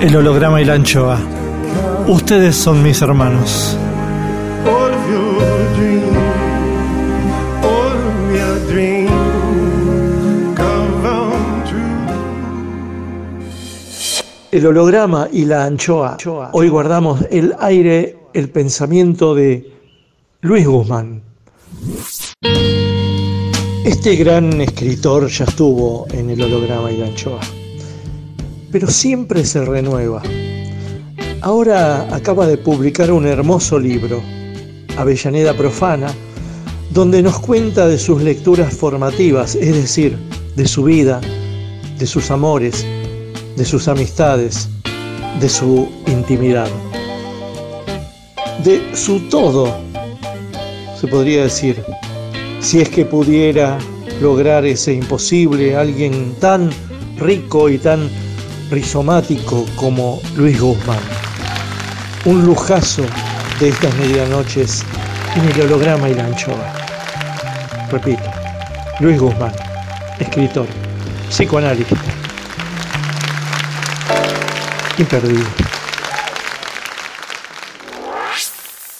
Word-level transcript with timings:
El 0.00 0.16
holograma 0.16 0.62
y 0.62 0.64
la 0.64 0.74
anchoa. 0.74 1.20
Ustedes 2.08 2.56
son 2.56 2.82
mis 2.82 3.02
hermanos. 3.02 3.76
El 14.50 14.66
holograma 14.66 15.28
y 15.30 15.44
la 15.44 15.66
anchoa. 15.66 16.16
Hoy 16.52 16.68
guardamos 16.70 17.20
el 17.30 17.54
aire, 17.60 18.16
el 18.32 18.48
pensamiento 18.48 19.34
de 19.34 19.70
Luis 20.40 20.66
Guzmán. 20.66 21.22
Este 23.84 24.16
gran 24.16 24.60
escritor 24.62 25.28
ya 25.28 25.44
estuvo 25.44 26.06
en 26.10 26.30
el 26.30 26.42
holograma 26.42 26.90
y 26.90 26.96
la 26.96 27.06
anchoa, 27.06 27.40
pero 28.70 28.88
siempre 28.88 29.44
se 29.44 29.64
renueva. 29.64 30.22
Ahora 31.42 32.06
acaba 32.14 32.46
de 32.46 32.58
publicar 32.58 33.10
un 33.10 33.26
hermoso 33.26 33.78
libro, 33.78 34.22
Avellaneda 34.96 35.56
Profana, 35.56 36.12
donde 36.90 37.22
nos 37.22 37.38
cuenta 37.38 37.88
de 37.88 37.98
sus 37.98 38.22
lecturas 38.22 38.74
formativas, 38.74 39.54
es 39.54 39.74
decir, 39.74 40.18
de 40.56 40.66
su 40.66 40.84
vida, 40.84 41.20
de 41.98 42.06
sus 42.06 42.30
amores, 42.30 42.84
de 43.56 43.64
sus 43.64 43.88
amistades, 43.88 44.68
de 45.40 45.48
su 45.48 45.88
intimidad, 46.06 46.68
de 48.64 48.82
su 48.94 49.20
todo, 49.30 49.74
se 51.00 51.06
podría 51.06 51.44
decir, 51.44 51.82
si 52.60 52.80
es 52.80 52.90
que 52.90 53.06
pudiera 53.06 53.78
lograr 54.20 54.66
ese 54.66 54.92
imposible, 54.92 55.76
alguien 55.76 56.34
tan 56.40 56.70
rico 57.18 57.70
y 57.70 57.78
tan 57.78 58.10
rizomático 58.70 59.66
como 59.76 60.20
Luis 60.36 60.60
Guzmán. 60.60 61.00
Un 62.24 62.44
lujazo 62.44 63.02
de 63.58 63.68
estas 63.70 63.94
medianoches 63.96 64.84
en 65.34 65.44
el 65.50 65.60
holograma 65.62 66.08
y 66.08 66.14
la 66.14 66.26
anchoa. 66.26 66.72
Repito, 67.90 68.30
Luis 69.00 69.18
Guzmán, 69.18 69.52
escritor, 70.18 70.66
psicoanalista. 71.28 71.96
Imperdible. 74.98 75.44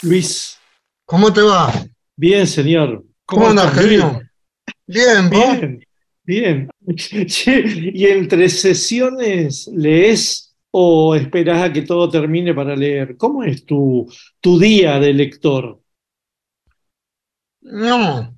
Luis, 0.02 0.58
¿Cómo 1.04 1.32
te 1.32 1.42
va? 1.42 1.72
bien 2.16 2.46
señor. 2.46 3.04
¿Cómo 3.26 3.48
andas, 3.48 3.66
estás, 3.66 3.84
querido? 3.84 4.20
Bien, 4.86 5.30
¿vos? 5.30 5.60
Bien, 5.60 5.86
bien. 6.30 6.70
¿Y 6.86 8.06
entre 8.06 8.48
sesiones 8.48 9.68
lees 9.74 10.54
o 10.70 11.14
esperás 11.14 11.62
a 11.62 11.72
que 11.72 11.82
todo 11.82 12.08
termine 12.08 12.54
para 12.54 12.76
leer? 12.76 13.16
¿Cómo 13.16 13.42
es 13.42 13.64
tu, 13.66 14.08
tu 14.40 14.58
día 14.58 14.98
de 15.00 15.12
lector? 15.12 15.80
No. 17.62 18.34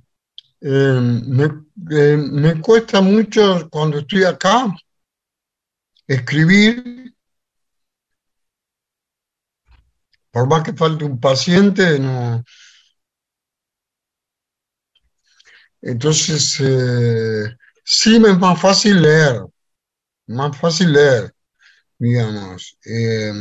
Eh, 0.60 1.00
me, 1.26 1.44
eh, 1.90 2.16
me 2.16 2.60
cuesta 2.60 3.00
mucho 3.00 3.68
cuando 3.70 3.98
estoy 3.98 4.24
acá 4.24 4.74
escribir. 6.06 7.12
Por 10.30 10.48
más 10.48 10.62
que 10.62 10.72
falte 10.72 11.04
un 11.04 11.20
paciente, 11.20 11.98
no. 11.98 12.42
Entonces, 15.82 16.58
eh, 16.60 17.56
sí 17.84 18.18
me 18.20 18.30
es 18.30 18.38
más 18.38 18.60
fácil 18.60 19.02
leer, 19.02 19.42
más 20.28 20.56
fácil 20.56 20.92
leer, 20.92 21.34
digamos. 21.98 22.76
Eh, 22.84 23.32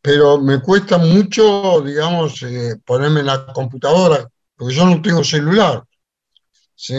pero 0.00 0.38
me 0.38 0.60
cuesta 0.60 0.98
mucho, 0.98 1.80
digamos, 1.82 2.42
eh, 2.42 2.76
ponerme 2.84 3.20
en 3.20 3.26
la 3.26 3.46
computadora, 3.52 4.28
porque 4.56 4.74
yo 4.74 4.86
no 4.86 5.02
tengo 5.02 5.24
celular, 5.24 5.84
¿sí? 6.74 6.96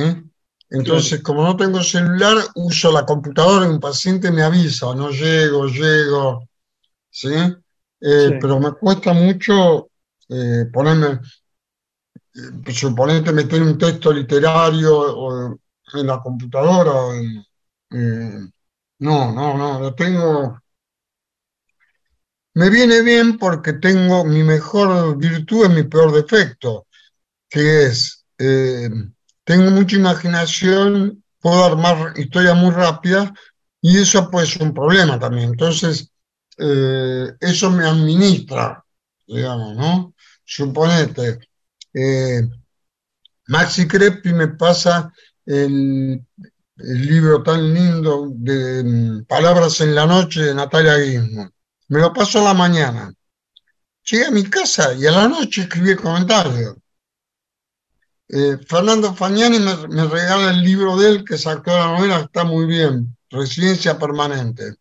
Entonces, 0.69 1.23
como 1.23 1.43
no 1.43 1.57
tengo 1.57 1.81
celular, 1.81 2.37
uso 2.55 2.91
la 2.91 3.05
computadora 3.05 3.65
y 3.65 3.69
un 3.69 3.79
paciente 3.79 4.31
me 4.31 4.43
avisa, 4.43 4.93
no 4.93 5.09
llego, 5.09 5.65
llego, 5.67 6.47
¿sí? 7.09 7.33
Eh, 8.01 8.29
Sí. 8.29 8.33
Pero 8.39 8.59
me 8.59 8.71
cuesta 8.73 9.13
mucho 9.13 9.89
eh, 10.29 10.65
ponerme, 10.71 11.19
suponete 12.71 13.31
meter 13.33 13.61
un 13.61 13.77
texto 13.77 14.11
literario 14.13 14.93
o 14.97 15.57
en 15.95 16.07
la 16.07 16.21
computadora. 16.21 17.17
en- 17.17 17.45
eh, 17.91 18.49
no, 18.99 19.31
no, 19.33 19.57
no, 19.57 19.79
lo 19.79 19.95
tengo. 19.95 20.59
Me 22.55 22.69
viene 22.69 23.01
bien 23.01 23.37
porque 23.37 23.73
tengo 23.73 24.25
mi 24.25 24.43
mejor 24.43 25.17
virtud 25.17 25.65
es 25.65 25.69
mi 25.71 25.83
peor 25.83 26.11
defecto, 26.11 26.87
que 27.49 27.85
es, 27.87 28.25
eh, 28.39 28.89
tengo 29.45 29.71
mucha 29.71 29.97
imaginación, 29.97 31.23
puedo 31.41 31.65
armar 31.65 32.13
historias 32.19 32.55
muy 32.57 32.71
rápidas 32.71 33.31
y 33.81 33.99
eso 33.99 34.29
puede 34.31 34.47
ser 34.47 34.63
un 34.63 34.73
problema 34.75 35.19
también. 35.19 35.51
Entonces, 35.51 36.11
eh, 36.59 37.33
eso 37.41 37.71
me 37.71 37.85
administra, 37.85 38.83
digamos, 39.27 39.77
¿no? 39.77 40.15
Suponete, 40.45 41.39
eh, 41.93 42.49
Maxi 43.47 43.85
Creppi 43.87 44.31
me 44.33 44.47
pasa 44.47 45.11
el, 45.49 46.25
libro 46.77 47.43
tan 47.43 47.73
lindo 47.73 48.31
de 48.35 48.83
mm, 48.83 49.25
Palabras 49.25 49.81
en 49.81 49.95
la 49.95 50.05
noche 50.05 50.41
de 50.41 50.53
Natalia 50.55 50.97
Guismo. 50.97 51.49
Me 51.89 51.99
lo 51.99 52.13
paso 52.13 52.39
a 52.39 52.43
la 52.43 52.53
mañana. 52.53 53.13
Llegué 54.03 54.25
a 54.27 54.31
mi 54.31 54.43
casa 54.43 54.93
y 54.93 55.05
a 55.07 55.11
la 55.11 55.27
noche 55.27 55.63
escribí 55.63 55.95
el. 55.95 56.77
Eh, 58.29 58.57
Fernando 58.65 59.13
Fagnani 59.13 59.59
me, 59.59 59.87
me 59.87 60.05
regala 60.07 60.51
el 60.51 60.61
libro 60.61 60.95
de 60.95 61.09
él 61.09 61.25
que 61.25 61.37
sacó 61.37 61.71
la 61.71 61.97
novela, 61.97 62.19
está 62.19 62.43
muy 62.43 62.65
bien, 62.67 63.17
Residencia 63.29 63.97
Permanente. 63.97 64.75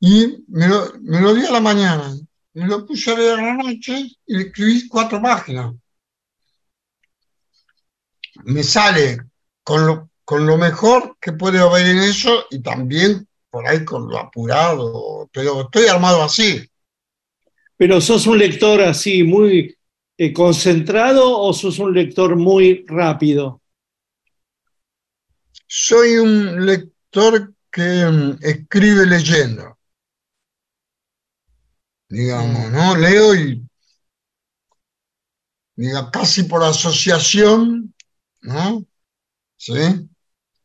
Y 0.00 0.44
me 0.48 0.66
lo, 0.68 0.92
me 1.02 1.20
lo 1.20 1.34
di 1.34 1.44
a 1.44 1.52
la 1.52 1.60
mañana, 1.60 2.14
me 2.54 2.66
lo 2.66 2.86
puse 2.86 3.12
a 3.12 3.18
leer 3.18 3.38
a 3.38 3.42
la 3.42 3.54
noche 3.54 4.08
y 4.26 4.34
le 4.34 4.44
escribí 4.44 4.88
cuatro 4.88 5.20
páginas. 5.20 5.74
Me 8.44 8.62
sale 8.62 9.29
con 9.62 9.86
lo, 9.86 10.10
con 10.24 10.46
lo 10.46 10.56
mejor 10.56 11.16
que 11.20 11.32
puede 11.32 11.58
haber 11.58 11.86
en 11.86 11.98
eso 11.98 12.46
y 12.50 12.60
también 12.60 13.26
por 13.50 13.66
ahí 13.66 13.84
con 13.84 14.08
lo 14.08 14.18
apurado, 14.18 15.28
pero 15.32 15.62
estoy 15.62 15.86
armado 15.86 16.22
así. 16.22 16.64
Pero 17.76 18.00
sos 18.00 18.26
un 18.26 18.38
lector 18.38 18.80
así, 18.82 19.22
muy 19.24 19.76
eh, 20.22 20.34
concentrado 20.34 21.40
o 21.40 21.50
sos 21.54 21.78
un 21.78 21.94
lector 21.94 22.36
muy 22.36 22.84
rápido? 22.86 23.62
Soy 25.66 26.18
un 26.18 26.66
lector 26.66 27.54
que 27.70 28.04
mm, 28.04 28.38
escribe 28.42 29.06
leyendo. 29.06 29.78
Digamos, 32.10 32.70
¿no? 32.70 32.96
Leo 32.96 33.34
y 33.34 33.66
diga, 35.74 36.10
casi 36.10 36.42
por 36.42 36.64
asociación, 36.64 37.94
¿no? 38.42 38.84
¿Sí? 39.60 40.08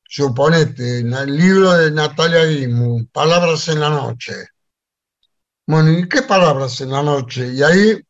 Suponete, 0.07 0.99
en 0.99 1.13
el 1.13 1.35
libro 1.35 1.73
de 1.73 1.91
Natalia 1.91 2.45
Guimu, 2.45 3.05
Palabras 3.07 3.67
en 3.67 3.81
la 3.81 3.89
noche. 3.89 4.33
Bueno, 5.67 5.91
¿y 5.91 6.07
qué 6.07 6.21
palabras 6.21 6.79
en 6.79 6.91
la 6.91 7.03
noche? 7.03 7.51
Y 7.53 7.61
ahí, 7.61 8.01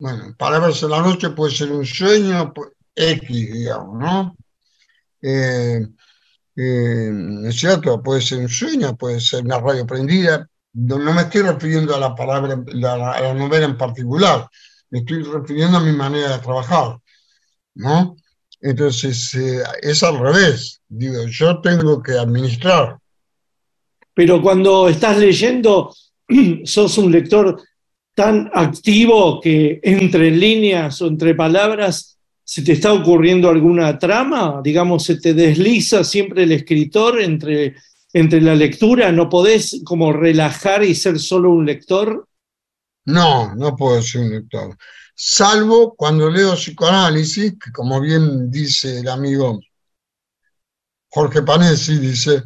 bueno, 0.00 0.34
palabras 0.36 0.82
en 0.82 0.90
la 0.90 1.00
noche 1.00 1.30
puede 1.30 1.54
ser 1.54 1.70
un 1.70 1.86
sueño, 1.86 2.52
X, 2.92 3.52
digamos, 3.52 4.00
¿no? 4.00 4.36
Eh, 5.22 5.86
eh, 6.56 7.12
¿Es 7.44 7.56
cierto? 7.56 8.02
Puede 8.02 8.20
ser 8.20 8.40
un 8.40 8.48
sueño, 8.48 8.96
puede 8.96 9.20
ser 9.20 9.44
una 9.44 9.60
radio 9.60 9.86
prendida. 9.86 10.48
No, 10.72 10.98
no 10.98 11.12
me 11.12 11.22
estoy 11.22 11.42
refiriendo 11.42 11.94
a 11.94 12.00
la 12.00 12.16
palabra, 12.16 12.54
a 12.54 13.20
la 13.20 13.34
novela 13.34 13.66
en 13.66 13.78
particular, 13.78 14.48
me 14.90 15.00
estoy 15.00 15.22
refiriendo 15.22 15.78
a 15.78 15.80
mi 15.82 15.92
manera 15.92 16.36
de 16.36 16.42
trabajar, 16.42 16.98
¿no? 17.74 18.16
Entonces, 18.62 19.34
eh, 19.34 19.60
es 19.82 20.02
al 20.04 20.20
revés. 20.20 20.80
Digo, 20.88 21.26
yo 21.26 21.60
tengo 21.60 22.00
que 22.00 22.12
administrar. 22.12 22.96
Pero 24.14 24.40
cuando 24.40 24.88
estás 24.88 25.18
leyendo, 25.18 25.92
sos 26.64 26.96
un 26.98 27.10
lector 27.10 27.60
tan 28.14 28.50
activo 28.54 29.40
que 29.40 29.80
entre 29.82 30.30
líneas 30.30 31.02
o 31.02 31.08
entre 31.08 31.34
palabras 31.34 32.18
se 32.44 32.62
te 32.62 32.72
está 32.72 32.92
ocurriendo 32.92 33.48
alguna 33.48 33.98
trama, 33.98 34.60
digamos, 34.62 35.04
se 35.04 35.16
te 35.16 35.34
desliza 35.34 36.04
siempre 36.04 36.44
el 36.44 36.52
escritor 36.52 37.20
entre, 37.20 37.76
entre 38.12 38.40
la 38.40 38.54
lectura, 38.54 39.10
no 39.10 39.28
podés 39.28 39.80
como 39.84 40.12
relajar 40.12 40.84
y 40.84 40.94
ser 40.94 41.18
solo 41.18 41.50
un 41.50 41.66
lector. 41.66 42.28
No, 43.06 43.54
no 43.56 43.74
puedo 43.74 44.00
ser 44.02 44.20
un 44.20 44.30
lector 44.30 44.76
salvo 45.14 45.94
cuando 45.94 46.30
leo 46.30 46.54
psicoanálisis, 46.54 47.54
que 47.58 47.72
como 47.72 48.00
bien 48.00 48.50
dice 48.50 49.00
el 49.00 49.08
amigo 49.08 49.60
Jorge 51.08 51.42
Panesi, 51.42 51.98
dice, 51.98 52.42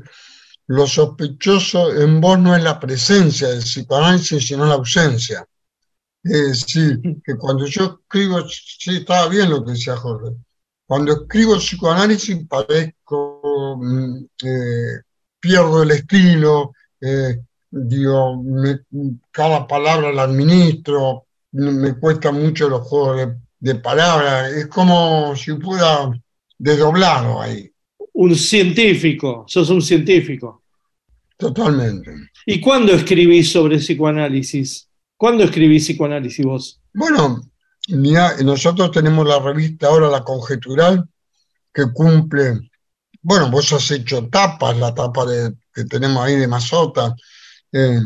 lo 0.67 0.87
sospechoso 0.87 1.95
en 1.95 2.21
vos 2.21 2.39
no 2.39 2.57
es 2.57 2.63
la 2.63 2.81
presencia 2.81 3.49
del 3.49 3.61
psicoanálisis, 3.61 4.47
sino 4.47 4.67
la 4.67 4.75
ausencia. 4.75 5.47
Es 6.23 6.67
decir, 6.67 7.01
que 7.25 7.37
cuando 7.37 7.67
yo 7.67 8.01
escribo, 8.01 8.41
sí, 8.49 8.97
estaba 8.97 9.29
bien 9.29 9.51
lo 9.51 9.65
que 9.65 9.73
decía 9.73 9.97
Jorge, 9.97 10.37
cuando 10.87 11.13
escribo 11.13 11.57
psicoanálisis 11.59 12.47
parezco, 12.49 13.77
mm, 13.81 14.25
eh, 14.45 15.01
pierdo 15.39 15.83
el 15.85 15.93
estilo, 15.93 16.73
eh, 17.01 17.39
digo, 17.71 18.43
cada 19.31 19.67
palabra 19.67 20.13
la 20.13 20.25
administro, 20.25 21.26
me 21.53 21.95
cuesta 21.99 22.33
mucho 22.33 22.69
los 22.69 22.83
juegos 22.83 23.35
de, 23.59 23.75
palabras, 23.77 24.53
es 24.53 24.67
como 24.67 25.35
si 25.35 25.55
pueda 25.55 26.11
desdoblarlo 26.59 27.41
ahí. 27.41 27.71
Un 28.13 28.35
científico, 28.35 29.45
sos 29.49 29.71
un 29.71 29.83
científico. 29.83 30.63
Totalmente. 31.37 32.13
¿Y 32.47 32.61
cuándo 32.61 32.93
escribís 32.93 33.51
sobre 33.51 33.79
psicoanálisis? 33.79 34.89
¿Cuándo 35.17 35.45
escribís 35.45 35.85
psicoanálisis 35.85 36.45
vos? 36.45 36.81
Bueno, 36.95 37.43
mira, 37.89 38.37
nosotros 38.43 38.91
tenemos 38.91 39.27
la 39.27 39.39
revista 39.39 39.89
ahora 39.89 40.09
La 40.09 40.25
Conjetural, 40.25 41.09
que 41.73 41.85
cumple, 41.93 42.71
bueno, 43.21 43.51
vos 43.51 43.73
has 43.73 43.91
hecho 43.91 44.29
tapas, 44.29 44.79
la 44.79 44.95
tapa 44.95 45.27
de, 45.27 45.53
que 45.75 45.85
tenemos 45.85 46.25
ahí 46.25 46.37
de 46.37 46.49
Mazota, 46.49 47.15
eh, 47.73 48.01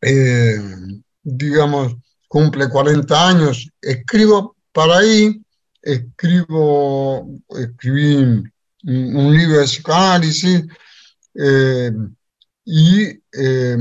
eh, 0.00 0.58
digamos, 1.22 1.96
cumple 2.36 2.68
40 2.68 3.28
años, 3.28 3.70
escribo 3.80 4.56
para 4.70 4.98
ahí, 4.98 5.40
escribo, 5.80 7.26
escribí 7.48 8.42
un 8.84 9.34
libro 9.34 9.60
de 9.60 9.64
psicoanálisis 9.64 10.64
eh, 11.34 11.92
y 12.62 13.04
eh, 13.32 13.76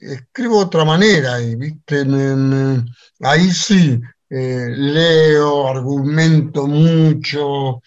escribo 0.00 0.58
de 0.58 0.64
otra 0.64 0.84
manera, 0.84 1.40
y, 1.40 1.54
¿viste? 1.54 2.04
ahí 3.20 3.52
sí 3.52 4.00
eh, 4.30 4.66
leo, 4.68 5.68
argumento 5.68 6.66
mucho, 6.66 7.82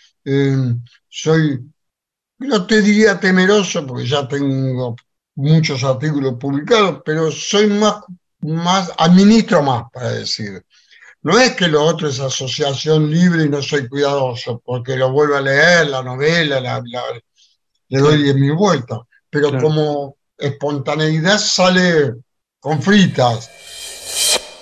soy, 1.09 1.59
no 2.37 2.65
te 2.65 2.81
diría 2.81 3.19
temeroso 3.19 3.85
porque 3.85 4.07
ya 4.07 4.25
tengo 4.29 4.95
muchos 5.35 5.83
artículos 5.83 6.35
publicados, 6.39 7.01
pero 7.03 7.29
soy 7.29 7.67
más 7.67 7.95
más, 8.41 8.91
administro 8.97 9.63
más, 9.63 9.83
para 9.94 10.12
decir. 10.12 10.63
No 11.21 11.38
es 11.38 11.56
que 11.56 11.68
lo 11.68 11.83
otro 11.83 12.07
es 12.07 12.19
asociación 12.19 13.12
libre 13.12 13.44
y 13.44 13.50
no 13.50 13.62
soy 13.62 13.88
cuidadoso, 13.89 14.62
porque 14.63 14.95
lo 14.95 15.12
vuelvo 15.12 15.36
a 15.36 15.41
leer, 15.41 15.88
la 15.88 16.01
novela, 16.01 16.81
le 17.89 18.00
doy 18.00 18.24
diez 18.24 18.36
mil 18.36 18.53
vueltas, 18.53 19.00
pero 19.30 19.57
como 19.59 20.15
espontaneidad 20.38 21.38
sale 21.38 22.13
con 22.59 22.81
fritas. 22.81 23.51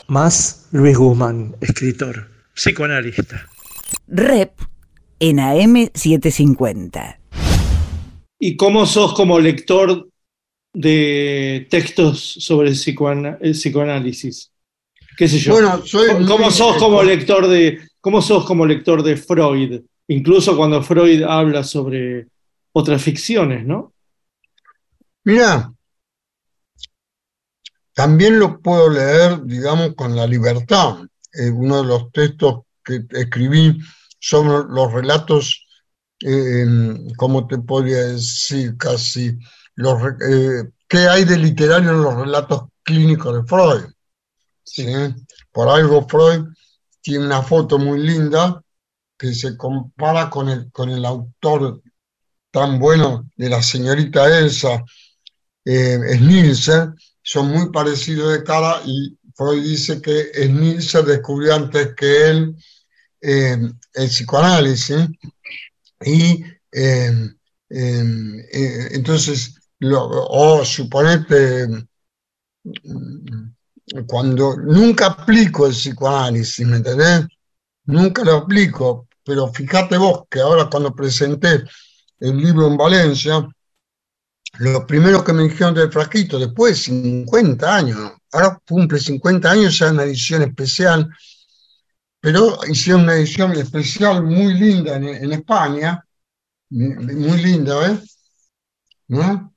Más 0.08 0.68
Luis 0.72 0.98
Guzmán, 0.98 1.56
escritor, 1.62 2.28
psicoanalista. 2.56 3.48
Rep 4.08 4.60
en 5.20 5.38
AM750. 5.38 7.18
¿Y 8.40 8.56
cómo 8.56 8.86
sos 8.86 9.14
como 9.14 9.40
lector 9.40 10.08
de 10.78 11.66
textos 11.72 12.36
sobre 12.40 12.70
el, 12.70 12.76
psicoanálisis? 12.76 14.52
¿Qué 15.18 15.28
sé 15.28 15.40
yo? 15.40 15.54
Bueno, 15.54 15.84
soy 15.84 16.24
¿Cómo, 16.26 16.52
sos 16.52 16.78
como 16.78 17.02
lector 17.02 17.48
de, 17.48 17.82
¿Cómo 18.00 18.22
sos 18.22 18.46
como 18.46 18.64
lector 18.64 19.02
de 19.02 19.18
Freud? 19.18 19.82
Incluso 20.08 20.56
cuando 20.56 20.84
Freud 20.84 21.24
habla 21.24 21.64
sobre 21.64 22.28
otras 22.74 23.02
ficciones, 23.02 23.66
¿no? 23.66 23.92
Mira, 25.24 25.74
también 27.94 28.38
lo 28.38 28.62
puedo 28.62 28.92
leer, 28.92 29.44
digamos, 29.46 29.96
con 29.96 30.16
la 30.16 30.28
libertad. 30.28 31.00
Eh, 31.34 31.50
uno 31.50 31.82
de 31.82 31.88
los 31.88 32.12
textos 32.12 32.66
que 32.84 33.04
escribí 33.14 33.80
son 34.20 34.74
los 34.74 34.94
relatos, 34.94 35.66
eh, 36.24 36.66
¿cómo 37.18 37.48
te 37.48 37.58
podría 37.58 37.98
decir? 38.04 38.78
Casi 38.78 39.38
los, 39.74 40.00
eh, 40.30 40.70
qué 40.88 41.00
hay 41.00 41.26
de 41.26 41.38
literario 41.38 41.92
en 41.92 42.02
los 42.02 42.16
relatos 42.16 42.64
clínicos 42.84 43.36
de 43.36 43.44
Freud. 43.48 43.86
¿sí? 44.64 44.86
Por 45.52 45.70
algo 45.70 46.08
Freud 46.08 46.46
tiene 47.02 47.26
una 47.26 47.42
foto 47.42 47.78
muy 47.78 48.00
linda 48.00 48.62
que 49.18 49.34
se 49.34 49.58
compara 49.58 50.30
con 50.30 50.50
el, 50.50 50.72
con 50.72 50.90
el 50.90 51.06
autor 51.06 51.82
tan 52.52 52.80
bueno 52.80 53.30
de 53.36 53.50
la 53.50 53.62
señorita 53.62 54.40
Elsa 54.40 54.84
eh, 55.66 56.54
son 57.22 57.50
muy 57.50 57.72
parecidos 57.72 58.32
de 58.32 58.44
cara 58.44 58.82
y 58.86 59.18
Freud 59.36 59.64
dice 59.64 60.02
que 60.02 60.32
Snilser 60.34 61.04
descubrió 61.06 61.56
antes 61.56 61.94
que 61.96 62.30
él 62.30 62.56
eh, 63.22 63.58
el 63.94 64.08
psicoanálisis 64.08 65.08
y 66.06 66.44
eh, 66.72 67.30
eh, 67.70 69.02
entonces 69.80 70.24
o 70.30 70.66
suponete, 70.66 71.68
cuando 74.06 74.58
nunca 74.58 75.08
aplico 75.08 75.66
el 75.66 75.74
psicoanálisis, 75.74 76.66
¿me 76.68 76.78
entendés? 76.78 77.26
Nunca 77.86 78.24
lo 78.24 78.38
aplico, 78.38 79.08
pero 79.24 79.52
fíjate 79.52 79.98
vos 79.98 80.24
que 80.30 80.42
ahora 80.42 80.70
cuando 80.70 80.94
presenté 80.94 81.64
el 82.20 82.38
libro 82.38 82.68
en 82.68 82.78
Valencia, 82.78 83.48
lo 84.60 84.88
primero 84.88 85.24
que 85.24 85.34
me 85.34 85.44
dijeron 85.44 85.74
del 85.74 85.92
frasquito, 85.92 86.40
después 86.40 86.78
de 86.78 86.84
50 86.84 87.76
años, 87.76 88.12
ahora 88.32 88.60
cumple 88.68 89.00
50 89.00 89.52
años, 89.52 89.78
ya 89.78 89.92
una 89.92 90.04
edición 90.04 90.42
especial, 90.42 91.10
pero 92.20 92.60
hicieron 92.68 93.04
una 93.04 93.16
edición 93.16 93.52
especial 93.54 94.24
muy 94.24 94.54
linda 94.54 94.96
en, 94.96 95.32
España, 95.32 96.04
muy 96.70 97.42
linda, 97.42 97.80
¿ves? 97.80 98.18
¿No? 99.08 99.54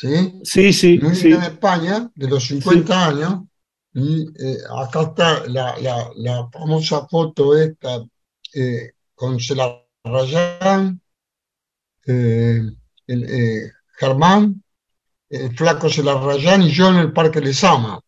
¿Sí? 0.00 0.40
Sí, 0.44 0.72
sí. 0.72 1.00
sí. 1.14 1.32
en 1.32 1.42
España, 1.42 2.10
de 2.14 2.28
los 2.28 2.46
50 2.46 3.06
años, 3.08 3.44
y 3.94 4.26
eh, 4.38 4.58
acá 4.78 5.02
está 5.02 5.46
la, 5.46 6.48
famosa 6.52 7.06
foto 7.08 7.56
esta 7.56 8.04
eh, 8.54 8.92
con 9.14 9.38
Celarrayán, 9.40 11.00
eh, 12.06 12.62
Germán 13.98 14.62
el 15.30 15.56
Flaco 15.56 15.88
Celarrayán 15.88 16.62
y 16.62 16.70
yo 16.70 16.88
en 16.90 16.96
el 16.96 17.12
Parque 17.12 17.40
Lesama. 17.40 17.98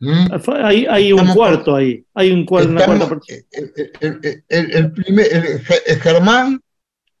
¿Mm? 0.00 0.26
Hay, 0.62 0.86
hay 0.86 1.12
un 1.12 1.20
Estamos- 1.20 1.36
cuarto 1.36 1.74
ahí. 1.76 2.04
Hay 2.14 2.30
un 2.30 2.44
cuarto, 2.44 2.70
una 2.70 2.84
cuarta 2.84 3.16
el, 3.52 3.72
el- 4.00 4.44
el- 4.48 4.70
el 4.74 4.92
primer, 4.92 5.26
el- 5.32 5.62
el 5.86 6.00
Germán, 6.00 6.60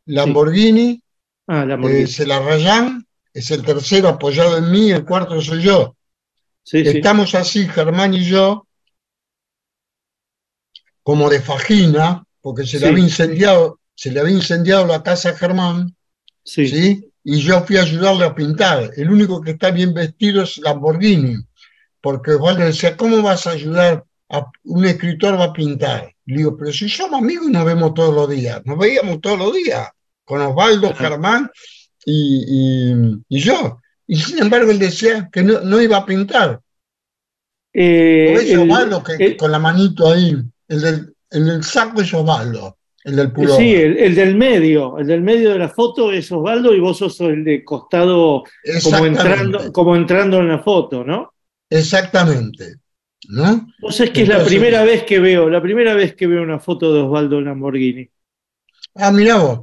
Lamborghini, 0.06 1.02
Ah, 1.46 1.64
la 1.64 1.74
eh, 1.74 1.76
Morguini. 1.78 2.06
Celarrayán, 2.06 3.06
es 3.38 3.50
el 3.50 3.64
tercero 3.64 4.08
apoyado 4.08 4.58
en 4.58 4.70
mí, 4.70 4.90
el 4.90 5.04
cuarto 5.04 5.40
soy 5.40 5.62
yo. 5.62 5.96
Sí, 6.62 6.82
sí. 6.82 6.98
Estamos 6.98 7.34
así, 7.34 7.66
Germán 7.68 8.12
y 8.14 8.24
yo, 8.24 8.66
como 11.02 11.30
de 11.30 11.40
fajina, 11.40 12.24
porque 12.40 12.66
se 12.66 12.78
le 12.78 12.88
había 12.88 13.04
incendiado, 13.04 13.80
se 13.94 14.10
le 14.10 14.20
había 14.20 14.34
incendiado 14.34 14.86
la 14.86 15.02
casa 15.02 15.30
a 15.30 15.36
Germán, 15.36 15.94
sí. 16.44 16.68
¿sí? 16.68 17.04
Y 17.24 17.40
yo 17.40 17.62
fui 17.62 17.76
a 17.76 17.82
ayudarle 17.82 18.24
a 18.24 18.34
pintar. 18.34 18.90
El 18.96 19.10
único 19.10 19.40
que 19.40 19.52
está 19.52 19.70
bien 19.70 19.94
vestido 19.94 20.42
es 20.42 20.58
Lamborghini, 20.58 21.36
porque 22.00 22.32
Osvaldo 22.32 22.64
decía, 22.64 22.96
¿cómo 22.96 23.22
vas 23.22 23.46
a 23.46 23.52
ayudar 23.52 24.04
a 24.28 24.50
un 24.64 24.84
escritor 24.84 25.38
va 25.38 25.44
a 25.44 25.52
pintar? 25.52 26.14
Le 26.26 26.38
digo, 26.38 26.56
pero 26.56 26.72
si 26.72 26.88
somos 26.88 27.20
amigos 27.20 27.46
y 27.48 27.52
nos 27.52 27.64
vemos 27.64 27.94
todos 27.94 28.14
los 28.14 28.28
días, 28.28 28.60
nos 28.64 28.78
veíamos 28.78 29.20
todos 29.20 29.38
los 29.38 29.54
días, 29.54 29.88
con 30.24 30.42
Osvaldo. 30.42 30.94
Germán 30.94 31.50
y, 32.10 32.44
y- 32.48 33.22
y 33.28 33.40
yo. 33.40 33.80
Y 34.06 34.16
sin 34.16 34.38
embargo 34.38 34.70
él 34.70 34.78
decía 34.78 35.28
que 35.30 35.42
no, 35.42 35.60
no 35.60 35.80
iba 35.80 35.98
a 35.98 36.06
pintar. 36.06 36.60
Eh, 37.72 38.26
¿Lo 38.32 38.38
ves 38.40 38.50
el- 38.50 38.58
Osvaldo 38.60 39.02
que, 39.02 39.12
el- 39.14 39.36
con 39.36 39.52
la 39.52 39.58
manito 39.58 40.10
ahí? 40.10 40.36
El 40.68 40.80
del, 40.80 41.14
el 41.30 41.46
del 41.46 41.62
saco 41.64 42.00
es 42.00 42.12
Osvaldo, 42.14 42.78
el 43.04 43.16
del 43.16 43.32
pullover. 43.32 43.56
sí, 43.60 43.74
el, 43.74 43.96
el 43.98 44.14
del 44.14 44.34
medio, 44.36 44.98
el 44.98 45.06
del 45.06 45.20
medio 45.20 45.50
de 45.52 45.58
la 45.58 45.68
foto 45.68 46.10
es 46.12 46.30
Osvaldo 46.32 46.74
y 46.74 46.80
vos 46.80 46.96
sos 46.98 47.20
el 47.20 47.44
de 47.44 47.62
costado 47.64 48.44
como 48.82 49.04
entrando, 49.06 49.72
como 49.72 49.96
entrando 49.96 50.38
en 50.38 50.48
la 50.48 50.58
foto, 50.60 51.04
¿no? 51.04 51.32
exactamente. 51.70 52.76
¿No? 53.30 53.66
Vos 53.80 54.00
es 54.00 54.10
que 54.10 54.22
es 54.22 54.28
la 54.28 54.42
primera 54.44 54.84
vez 54.84 55.02
que 55.02 55.18
veo, 55.18 55.50
la 55.50 55.60
primera 55.60 55.94
vez 55.94 56.14
que 56.14 56.26
veo 56.26 56.40
una 56.42 56.60
foto 56.60 56.94
de 56.94 57.00
Osvaldo 57.00 57.40
Lamborghini. 57.40 58.08
Ah, 58.94 59.10
mirá 59.10 59.36
vos. 59.36 59.60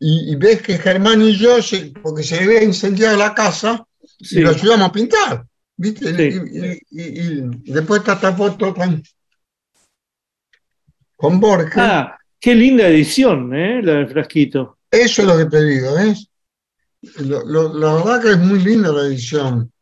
Y, 0.00 0.32
y 0.32 0.36
ves 0.36 0.62
que 0.62 0.78
Germán 0.78 1.22
y 1.22 1.36
yo, 1.36 1.56
porque 2.02 2.22
se 2.22 2.38
había 2.38 2.62
incendiado 2.62 3.16
la 3.16 3.34
casa, 3.34 3.86
Sí. 4.20 4.38
y 4.38 4.40
lo 4.42 4.50
ayudamos 4.50 4.88
a 4.88 4.92
pintar. 4.92 5.46
¿Viste? 5.76 6.14
Sí. 6.14 6.38
Y, 6.90 7.00
y- 7.00 7.20
y- 7.20 7.50
y 7.64 7.72
después 7.72 8.00
está 8.00 8.12
esta 8.14 8.32
foto 8.34 8.74
con, 8.74 9.02
con 11.16 11.40
Borges. 11.40 11.76
Ah, 11.76 12.16
qué 12.38 12.54
linda 12.54 12.86
edición, 12.88 13.54
¿eh? 13.54 13.82
La 13.82 13.94
del 13.94 14.08
frasquito. 14.08 14.78
Eso 14.90 15.22
es 15.22 15.28
lo 15.28 15.36
que 15.38 15.46
te 15.46 15.64
digo, 15.64 15.94
¿ves? 15.94 16.28
Lo- 17.20 17.44
lo- 17.44 17.72
la 17.74 17.94
verdad 17.94 18.22
que 18.22 18.30
es 18.32 18.38
muy 18.38 18.60
linda 18.60 18.92
la 18.92 19.06
edición. 19.06 19.72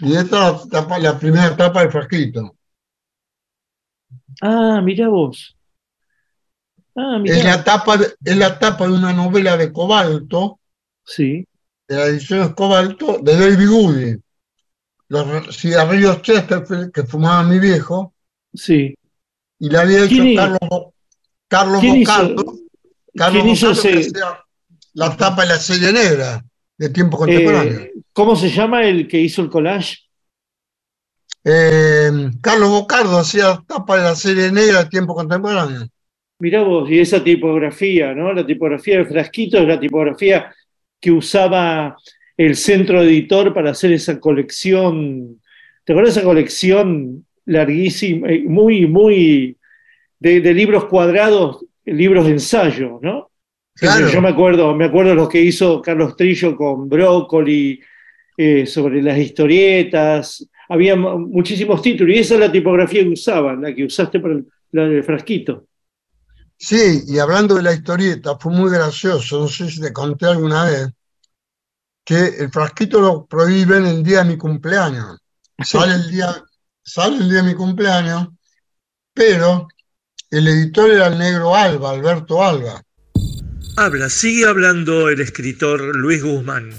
Y 0.00 0.14
esta 0.14 0.50
es 0.50 1.00
la, 1.02 1.18
primera 1.18 1.46
etapa 1.48 1.80
del 1.80 1.90
frasquito. 1.92 2.56
Ah, 4.40 4.80
mirá 4.82 5.08
vos. 5.08 5.57
Ah. 7.00 7.20
Es 7.24 7.44
la 7.44 7.62
tapa 7.62 7.96
de, 7.96 8.12
es 8.24 8.36
la 8.36 8.58
tapa 8.58 8.86
de 8.88 8.92
una 8.92 9.12
novela 9.12 9.56
de 9.56 9.72
Cobalto, 9.72 10.58
Sí. 11.04 11.46
de 11.86 11.96
la 11.96 12.06
edición 12.06 12.52
Cobalto, 12.54 13.18
de 13.22 13.36
David 13.38 13.68
Goody. 13.70 14.16
Los 15.08 15.56
cigarrillos 15.56 16.20
Chesterfield 16.22 16.90
que 16.92 17.04
fumaba 17.04 17.44
mi 17.44 17.60
viejo, 17.60 18.14
Sí. 18.52 18.94
y 19.60 19.70
la 19.70 19.82
había 19.82 20.00
hecho 20.00 20.08
¿Quién 20.08 20.26
hizo- 20.28 20.42
Carlos, 20.42 20.84
Carlos 21.46 21.80
¿Quién 21.80 21.96
hizo- 21.98 22.12
Bocardo. 22.12 22.54
Carlos 23.14 23.42
quién 23.42 23.54
hizo 23.54 23.68
Bocardo 23.68 23.88
ese- 23.90 24.08
hacía 24.10 24.44
la 24.94 25.16
tapa 25.16 25.42
de 25.42 25.48
la 25.48 25.58
serie 25.58 25.92
negra 25.92 26.44
de 26.76 26.88
tiempo 26.88 27.16
contemporáneo. 27.16 27.80
Eh, 27.80 27.92
¿Cómo 28.12 28.34
se 28.34 28.50
llama 28.50 28.82
el 28.84 29.06
que 29.06 29.20
hizo 29.20 29.40
el 29.42 29.50
collage? 29.50 29.98
Eh, 31.44 32.10
Carlos 32.42 32.68
Bocardo 32.70 33.18
hacía 33.18 33.62
tapa 33.66 33.96
de 33.96 34.02
la 34.02 34.16
serie 34.16 34.50
negra 34.50 34.82
de 34.84 34.90
tiempo 34.90 35.14
contemporáneo. 35.14 35.86
Mirá 36.40 36.62
vos, 36.62 36.88
y 36.90 37.00
esa 37.00 37.22
tipografía, 37.22 38.14
¿no? 38.14 38.32
La 38.32 38.46
tipografía 38.46 38.98
del 38.98 39.06
frasquito 39.06 39.58
es 39.58 39.66
la 39.66 39.80
tipografía 39.80 40.54
que 41.00 41.10
usaba 41.10 41.96
el 42.36 42.54
centro 42.54 43.02
editor 43.02 43.52
para 43.52 43.70
hacer 43.70 43.92
esa 43.92 44.20
colección. 44.20 45.40
¿Te 45.84 45.92
acuerdas 45.92 46.14
de 46.14 46.20
esa 46.20 46.28
colección 46.28 47.24
larguísima, 47.46 48.28
eh, 48.30 48.42
muy, 48.46 48.86
muy 48.86 49.56
de, 50.20 50.40
de 50.40 50.54
libros 50.54 50.84
cuadrados, 50.84 51.64
libros 51.84 52.26
de 52.26 52.32
ensayo, 52.32 53.00
¿no? 53.02 53.30
Claro. 53.74 54.08
Yo 54.08 54.20
me 54.20 54.28
acuerdo, 54.28 54.74
me 54.74 54.84
acuerdo 54.84 55.14
los 55.14 55.28
que 55.28 55.40
hizo 55.40 55.80
Carlos 55.80 56.16
Trillo 56.16 56.56
con 56.56 56.88
Brócoli, 56.88 57.80
eh, 58.36 58.66
sobre 58.66 59.00
las 59.02 59.18
historietas. 59.18 60.48
Había 60.68 60.94
mu- 60.94 61.18
muchísimos 61.18 61.80
títulos, 61.80 62.14
y 62.14 62.18
esa 62.18 62.34
es 62.34 62.40
la 62.40 62.52
tipografía 62.52 63.02
que 63.02 63.08
usaban, 63.08 63.62
la 63.62 63.74
que 63.74 63.84
usaste 63.84 64.20
para 64.20 64.34
el, 64.34 64.44
la 64.72 64.88
del 64.88 65.02
frasquito. 65.04 65.67
Sí, 66.58 67.04
y 67.06 67.18
hablando 67.20 67.54
de 67.54 67.62
la 67.62 67.72
historieta, 67.72 68.36
fue 68.36 68.52
muy 68.52 68.70
gracioso, 68.70 69.40
no 69.40 69.48
sé 69.48 69.70
si 69.70 69.80
te 69.80 69.92
conté 69.92 70.26
alguna 70.26 70.64
vez, 70.64 70.88
que 72.04 72.18
el 72.18 72.50
frasquito 72.50 73.00
lo 73.00 73.26
prohíben 73.26 73.86
el 73.86 74.02
día 74.02 74.18
de 74.18 74.30
mi 74.30 74.36
cumpleaños. 74.36 75.18
Sale 75.62 75.94
el 75.94 76.10
día, 76.10 76.42
sale 76.82 77.18
el 77.18 77.30
día 77.30 77.42
de 77.42 77.50
mi 77.50 77.54
cumpleaños, 77.54 78.28
pero 79.14 79.68
el 80.30 80.48
editor 80.48 80.90
era 80.90 81.06
el 81.06 81.18
negro 81.18 81.54
Alba, 81.54 81.90
Alberto 81.90 82.42
Alba. 82.42 82.82
Habla, 83.76 84.08
sigue 84.08 84.44
hablando 84.44 85.08
el 85.08 85.20
escritor 85.20 85.80
Luis 85.94 86.24
Guzmán. 86.24 86.70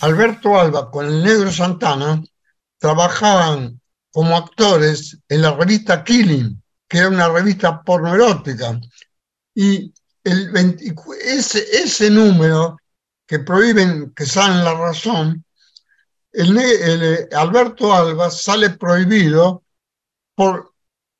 Alberto 0.00 0.58
Alba 0.58 0.90
con 0.90 1.06
el 1.06 1.22
negro 1.22 1.52
Santana 1.52 2.20
trabajaban 2.78 3.80
como 4.10 4.36
actores 4.36 5.16
en 5.28 5.42
la 5.42 5.54
revista 5.54 6.02
Killing, 6.02 6.60
que 6.88 6.98
era 6.98 7.08
una 7.08 7.28
revista 7.28 7.82
pornoerótica. 7.82 8.80
Y 9.54 9.92
el 10.24 10.50
20 10.50 10.94
ese, 11.24 11.64
ese 11.72 12.10
número 12.10 12.78
que 13.26 13.40
prohíben 13.40 14.12
que 14.14 14.26
sale 14.26 14.58
en 14.58 14.64
la 14.64 14.74
razón, 14.74 15.44
el, 16.32 16.58
eh, 16.58 17.28
Alberto 17.32 17.92
Alba 17.92 18.30
sale 18.30 18.70
prohibido 18.70 19.64
por 20.34 20.72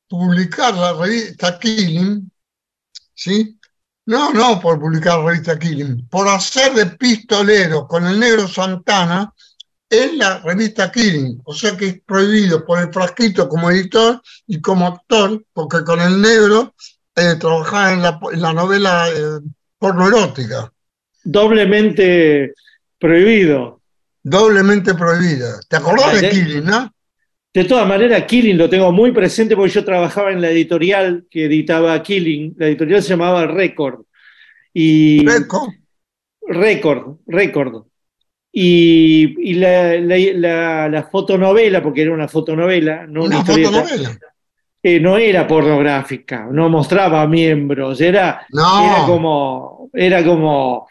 publicar 0.09 0.75
la 0.75 0.95
revista 0.95 1.59
Killing, 1.59 2.31
¿sí? 3.15 3.59
No, 4.07 4.33
no 4.33 4.61
por 4.61 4.81
publicar 4.81 5.19
la 5.19 5.27
revista 5.27 5.59
Killing, 5.59 6.09
por 6.09 6.29
hacer 6.29 6.75
de 6.75 6.87
pistolero 6.87 7.87
con 7.87 8.07
el 8.07 8.19
negro 8.19 8.49
Santana 8.49 9.33
en 9.89 10.19
la 10.19 10.39
revista 10.41 10.91
Killing. 10.91 11.41
O 11.45 11.55
sea 11.55 11.77
que 11.77 11.87
es 11.89 12.01
prohibido 12.05 12.65
por 12.65 12.81
el 12.81 12.93
frasquito 12.93 13.49
como 13.49 13.71
editor 13.71 14.21
y 14.47 14.61
como 14.61 14.87
actor, 14.87 15.45
porque 15.53 15.85
con 15.85 16.01
el 16.01 16.21
negro 16.21 16.75
eh, 17.17 17.35
trabajaba 17.39 17.93
en 17.93 18.03
la, 18.03 18.21
en 18.33 18.41
la 18.43 18.53
novela 18.53 19.09
eh, 19.09 19.41
pornoerótica, 19.79 20.73
Doblemente 21.25 22.53
prohibido. 22.99 23.81
doblemente 24.23 24.95
prohibida. 24.95 25.61
¿Te 25.69 25.77
acordás 25.77 26.21
de. 26.21 26.31
Killing, 26.31 26.65
no? 26.65 26.93
De 27.55 27.65
todas 27.65 27.87
maneras, 27.87 28.25
Killing 28.25 28.57
lo 28.57 28.69
tengo 28.71 28.91
muy 28.93 29.13
presente 29.13 29.55
porque 29.55 29.73
yo 29.73 29.85
trabajaba 29.85 30.33
en 30.33 30.41
la 30.41 30.51
editorial 30.51 31.27
que 31.31 31.45
editaba 31.47 32.03
Killing. 32.03 32.55
La 32.57 32.67
editorial 32.69 33.03
se 33.03 33.11
llamaba 33.11 33.47
Record. 33.47 34.01
Y 34.73 35.25
Greco, 35.25 35.73
Record, 36.49 37.19
Record. 37.27 37.85
Y, 38.53 39.51
y 39.51 39.55
la, 39.55 39.99
la- 39.99 40.17
la- 40.35 40.89
la 40.89 41.03
fotonovela, 41.05 41.83
porque 41.83 42.03
era 42.03 42.13
una 42.13 42.29
fotonovela, 42.29 43.07
no 43.07 43.25
una 43.25 43.41
una 43.41 43.45
fotonovela. 43.45 44.19
Eh, 44.83 45.01
no 45.01 45.17
era 45.17 45.47
pornográfica, 45.47 46.49
no 46.51 46.69
mostraba 46.69 47.27
miembros, 47.27 48.01
era, 48.01 48.47
No, 48.51 48.85
era 48.85 49.07
como, 49.07 49.91
era 49.93 50.25
como 50.25 50.89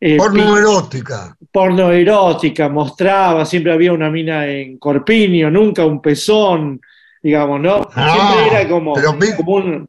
eh, 0.00 0.16
porno 0.16 0.56
erótica. 0.56 1.36
porno 1.50 1.90
erótica, 1.92 2.68
mostraba, 2.68 3.44
siempre 3.44 3.72
había 3.72 3.92
una 3.92 4.10
mina 4.10 4.46
en 4.46 4.78
corpiño, 4.78 5.50
nunca 5.50 5.84
un 5.86 6.00
pezón, 6.00 6.80
digamos, 7.22 7.60
¿no? 7.60 7.88
Ah, 7.94 8.12
siempre 8.12 8.58
era 8.60 8.68
como, 8.68 8.94
pero 8.94 9.12
como 9.36 9.54
un- 9.56 9.88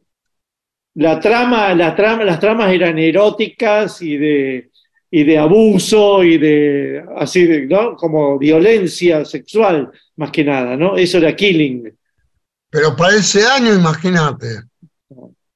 la 0.94 1.18
trama, 1.18 1.74
la 1.74 1.94
trama, 1.94 2.24
las 2.24 2.38
tramas 2.38 2.72
eran 2.72 2.98
eróticas 2.98 4.00
y 4.02 4.16
de, 4.16 4.70
y 5.10 5.24
de 5.24 5.38
abuso 5.38 6.22
y 6.22 6.38
de 6.38 7.04
así 7.16 7.44
de, 7.46 7.66
¿no? 7.66 7.96
Como 7.96 8.38
violencia 8.38 9.24
sexual, 9.24 9.90
más 10.16 10.30
que 10.30 10.44
nada, 10.44 10.76
¿no? 10.76 10.96
Eso 10.96 11.18
era 11.18 11.34
killing. 11.34 11.92
Pero 12.74 12.96
para 12.96 13.14
ese 13.14 13.46
año, 13.46 13.72
imagínate. 13.72 14.62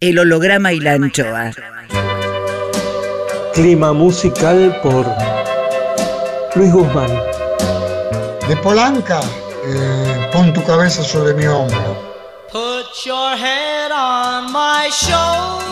El 0.00 0.18
holograma 0.18 0.72
y 0.72 0.80
la 0.80 0.92
anchoa. 0.94 1.52
Clima 3.52 3.92
musical 3.92 4.80
por 4.82 5.04
Luis 6.56 6.72
Guzmán. 6.72 7.10
De 8.48 8.56
Polanca, 8.56 9.20
eh, 9.66 10.30
pon 10.32 10.52
tu 10.54 10.64
cabeza 10.64 11.02
sobre 11.02 11.34
mi 11.34 11.44
hombro. 11.44 12.10
Put 12.50 12.86
your 13.04 13.36
head 13.36 13.92
on 13.92 14.50
my 14.50 14.88
shoulder. 14.90 15.71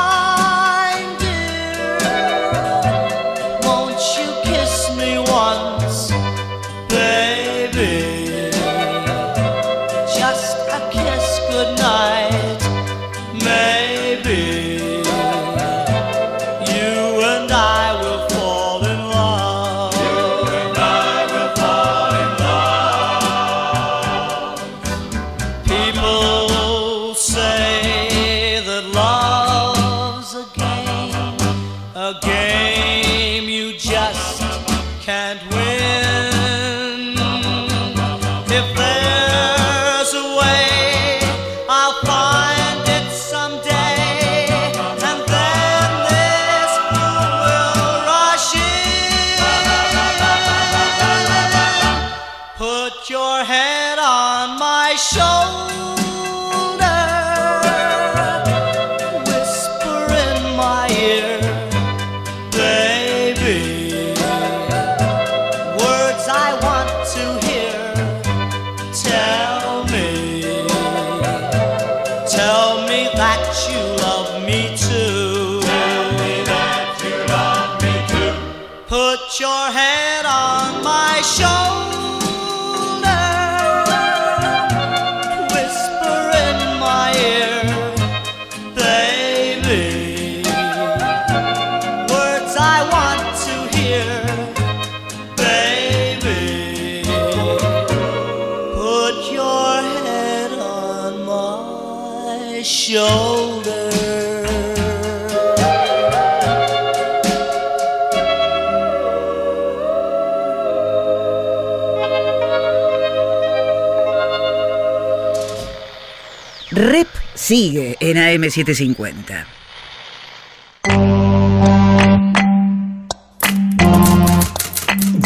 sigue 117.51 117.97
en 117.99 118.15
AM750. 118.15 119.45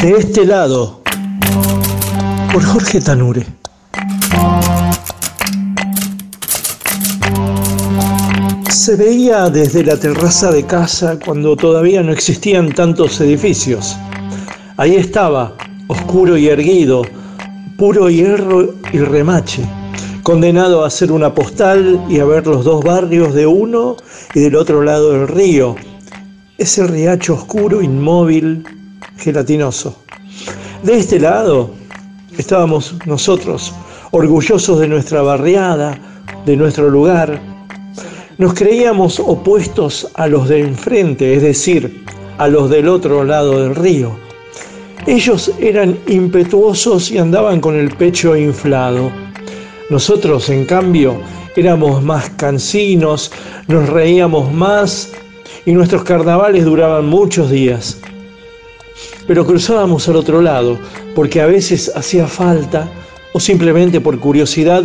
De 0.02 0.12
este 0.18 0.44
lado, 0.44 1.04
por 2.52 2.64
Jorge 2.64 3.00
Tanure. 3.00 3.46
Se 8.72 8.96
veía 8.96 9.48
desde 9.52 9.84
la 9.84 9.96
terraza 9.96 10.50
de 10.50 10.66
casa 10.66 11.20
cuando 11.24 11.56
todavía 11.56 12.02
no 12.02 12.12
existían 12.12 12.74
tantos 12.74 13.22
edificios. 13.22 13.96
Ahí 14.78 14.96
estaba, 14.96 15.56
oscuro 15.86 16.36
y 16.38 16.48
erguido, 16.48 17.04
puro 17.78 18.10
hierro 18.10 18.74
y 18.92 18.98
remache, 18.98 19.64
condenado 20.26 20.84
a 20.84 20.90
ser 20.90 21.12
una 21.12 21.36
postal 21.36 22.04
y 22.10 22.18
a 22.18 22.26
ver 22.26 22.48
los 22.48 22.66
dos 22.66 22.84
barrios 22.84 23.36
de 23.36 23.46
uno 23.46 23.96
y 24.34 24.40
del 24.40 24.56
otro 24.56 24.82
lado 24.82 25.12
del 25.12 25.28
río, 25.28 25.76
ese 26.58 26.88
riacho 26.88 27.36
oscuro, 27.36 27.80
inmóvil, 27.80 28.66
gelatinoso. 29.18 30.02
De 30.82 30.98
este 30.98 31.20
lado 31.20 31.70
estábamos 32.40 32.96
nosotros, 33.06 33.72
orgullosos 34.10 34.80
de 34.80 34.88
nuestra 34.88 35.22
barriada, 35.22 35.96
de 36.44 36.58
nuestro 36.58 36.90
lugar. 36.90 37.40
Nos 38.40 38.56
creíamos 38.56 39.20
opuestos 39.20 40.10
a 40.16 40.26
los 40.26 40.50
de 40.50 40.62
enfrente, 40.62 41.36
es 41.36 41.44
decir, 41.44 42.04
a 42.40 42.48
los 42.48 42.72
del 42.72 42.88
otro 42.88 43.24
lado 43.24 43.62
del 43.62 43.76
río. 43.76 44.18
Ellos 45.06 45.52
eran 45.60 46.00
impetuosos 46.08 47.12
y 47.12 47.20
andaban 47.20 47.62
con 47.62 47.76
el 47.76 47.96
pecho 47.96 48.36
inflado. 48.36 49.12
Nosotros, 49.90 50.50
en 50.50 50.66
cambio, 50.66 51.22
éramos 51.56 52.02
más 52.04 52.30
cansinos, 52.32 53.32
nos 53.68 53.88
reíamos 53.88 54.52
más 54.52 55.12
y 55.66 55.74
nuestros 55.74 56.04
carnavales 56.04 56.66
duraban 56.66 57.06
muchos 57.08 57.52
días. 57.52 58.00
pero 59.28 59.46
cruzábamos 59.46 60.08
al 60.08 60.18
otro 60.18 60.42
lado, 60.42 60.78
porque 61.16 61.42
a 61.42 61.48
veces 61.48 61.92
hacía 61.96 62.28
falta, 62.28 62.88
o 63.34 63.40
simplemente 63.40 64.00
por 64.00 64.20
curiosidad 64.20 64.84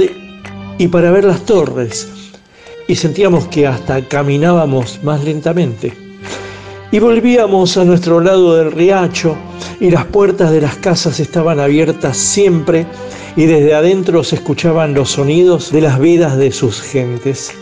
y 0.79 0.89
para 0.89 1.11
ver 1.11 1.25
las 1.25 1.45
torres, 1.45 2.09
y 2.89 2.97
sentíamos 2.97 3.47
que 3.49 3.67
hasta 3.67 4.07
caminábamos 4.09 4.99
más 5.05 5.23
lentamente. 5.25 6.10
Y 6.93 6.99
volvíamos 6.99 7.77
a 7.77 7.85
nuestro 7.85 8.21
lado 8.21 8.57
del 8.57 8.73
riacho, 8.73 9.37
y 9.79 9.91
las 9.91 10.07
puertas 10.07 10.51
de 10.51 10.61
las 10.61 10.75
casas 10.77 11.21
estaban 11.21 11.61
abiertas 11.61 12.17
siempre, 12.17 12.85
y 13.37 13.47
desde 13.47 13.75
adentro 13.75 14.25
se 14.25 14.35
escuchaban 14.37 14.93
los 14.95 15.11
sonidos 15.11 15.71
de 15.71 15.83
las 15.83 16.01
vidas 16.01 16.37
de 16.37 16.51
sus 16.51 16.81
gentes. 16.83 17.53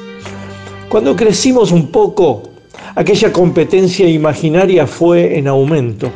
Cuando 0.88 1.14
crecimos 1.14 1.72
un 1.72 1.88
poco, 1.88 2.44
aquella 2.94 3.30
competencia 3.30 4.08
imaginaria 4.08 4.86
fue 4.86 5.36
en 5.36 5.46
aumento. 5.46 6.10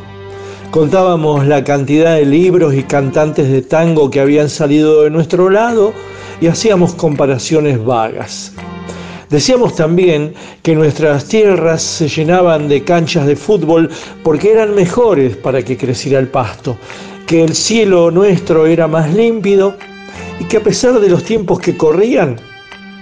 Contábamos 0.71 1.45
la 1.45 1.63
cantidad 1.63 2.15
de 2.15 2.25
libros 2.25 2.73
y 2.73 2.81
cantantes 2.81 3.47
de 3.47 3.61
tango 3.61 4.09
que 4.09 4.21
habían 4.21 4.49
salido 4.49 5.03
de 5.03 5.11
nuestro 5.11 5.51
lado 5.51 5.93
y 6.41 6.47
hacíamos 6.47 6.95
comparaciones 6.95 7.85
vagas. 7.85 8.53
Decíamos 9.33 9.75
también 9.75 10.35
que 10.61 10.75
nuestras 10.75 11.25
tierras 11.25 11.81
se 11.81 12.07
llenaban 12.07 12.67
de 12.67 12.83
canchas 12.83 13.25
de 13.25 13.35
fútbol 13.35 13.89
porque 14.21 14.51
eran 14.51 14.75
mejores 14.75 15.35
para 15.35 15.63
que 15.63 15.75
creciera 15.75 16.19
el 16.19 16.27
pasto, 16.27 16.77
que 17.25 17.43
el 17.43 17.55
cielo 17.55 18.11
nuestro 18.11 18.67
era 18.67 18.87
más 18.87 19.11
límpido 19.11 19.75
y 20.39 20.43
que 20.43 20.57
a 20.57 20.63
pesar 20.63 20.99
de 20.99 21.09
los 21.09 21.23
tiempos 21.23 21.59
que 21.59 21.75
corrían, 21.75 22.39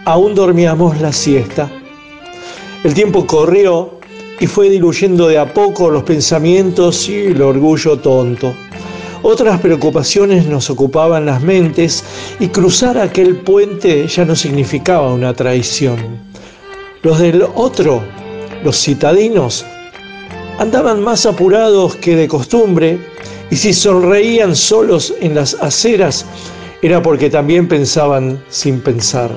aún 0.05 0.33
dormíamos 0.33 1.01
la 1.01 1.11
siesta. 1.11 1.69
El 2.85 2.93
tiempo 2.93 3.27
corrió 3.27 3.99
y 4.39 4.47
fue 4.47 4.69
diluyendo 4.69 5.27
de 5.27 5.37
a 5.37 5.53
poco 5.53 5.89
los 5.89 6.03
pensamientos 6.03 7.09
y 7.09 7.25
el 7.25 7.41
orgullo 7.41 7.99
tonto. 7.99 8.53
Otras 9.23 9.61
preocupaciones 9.61 10.47
nos 10.47 10.71
ocupaban 10.71 11.27
las 11.27 11.43
mentes 11.43 12.03
y 12.39 12.47
cruzar 12.47 12.97
aquel 12.97 13.37
puente 13.37 14.07
ya 14.07 14.25
no 14.25 14.35
significaba 14.35 15.13
una 15.13 15.33
traición. 15.33 15.99
Los 17.03 17.19
del 17.19 17.43
otro, 17.53 18.03
los 18.63 18.81
citadinos, 18.81 19.63
andaban 20.57 21.03
más 21.03 21.27
apurados 21.27 21.95
que 21.97 22.15
de 22.15 22.27
costumbre 22.27 22.99
y 23.51 23.55
si 23.55 23.73
sonreían 23.73 24.55
solos 24.55 25.13
en 25.21 25.35
las 25.35 25.53
aceras 25.55 26.25
era 26.81 27.03
porque 27.03 27.29
también 27.29 27.67
pensaban 27.67 28.43
sin 28.49 28.81
pensar. 28.81 29.29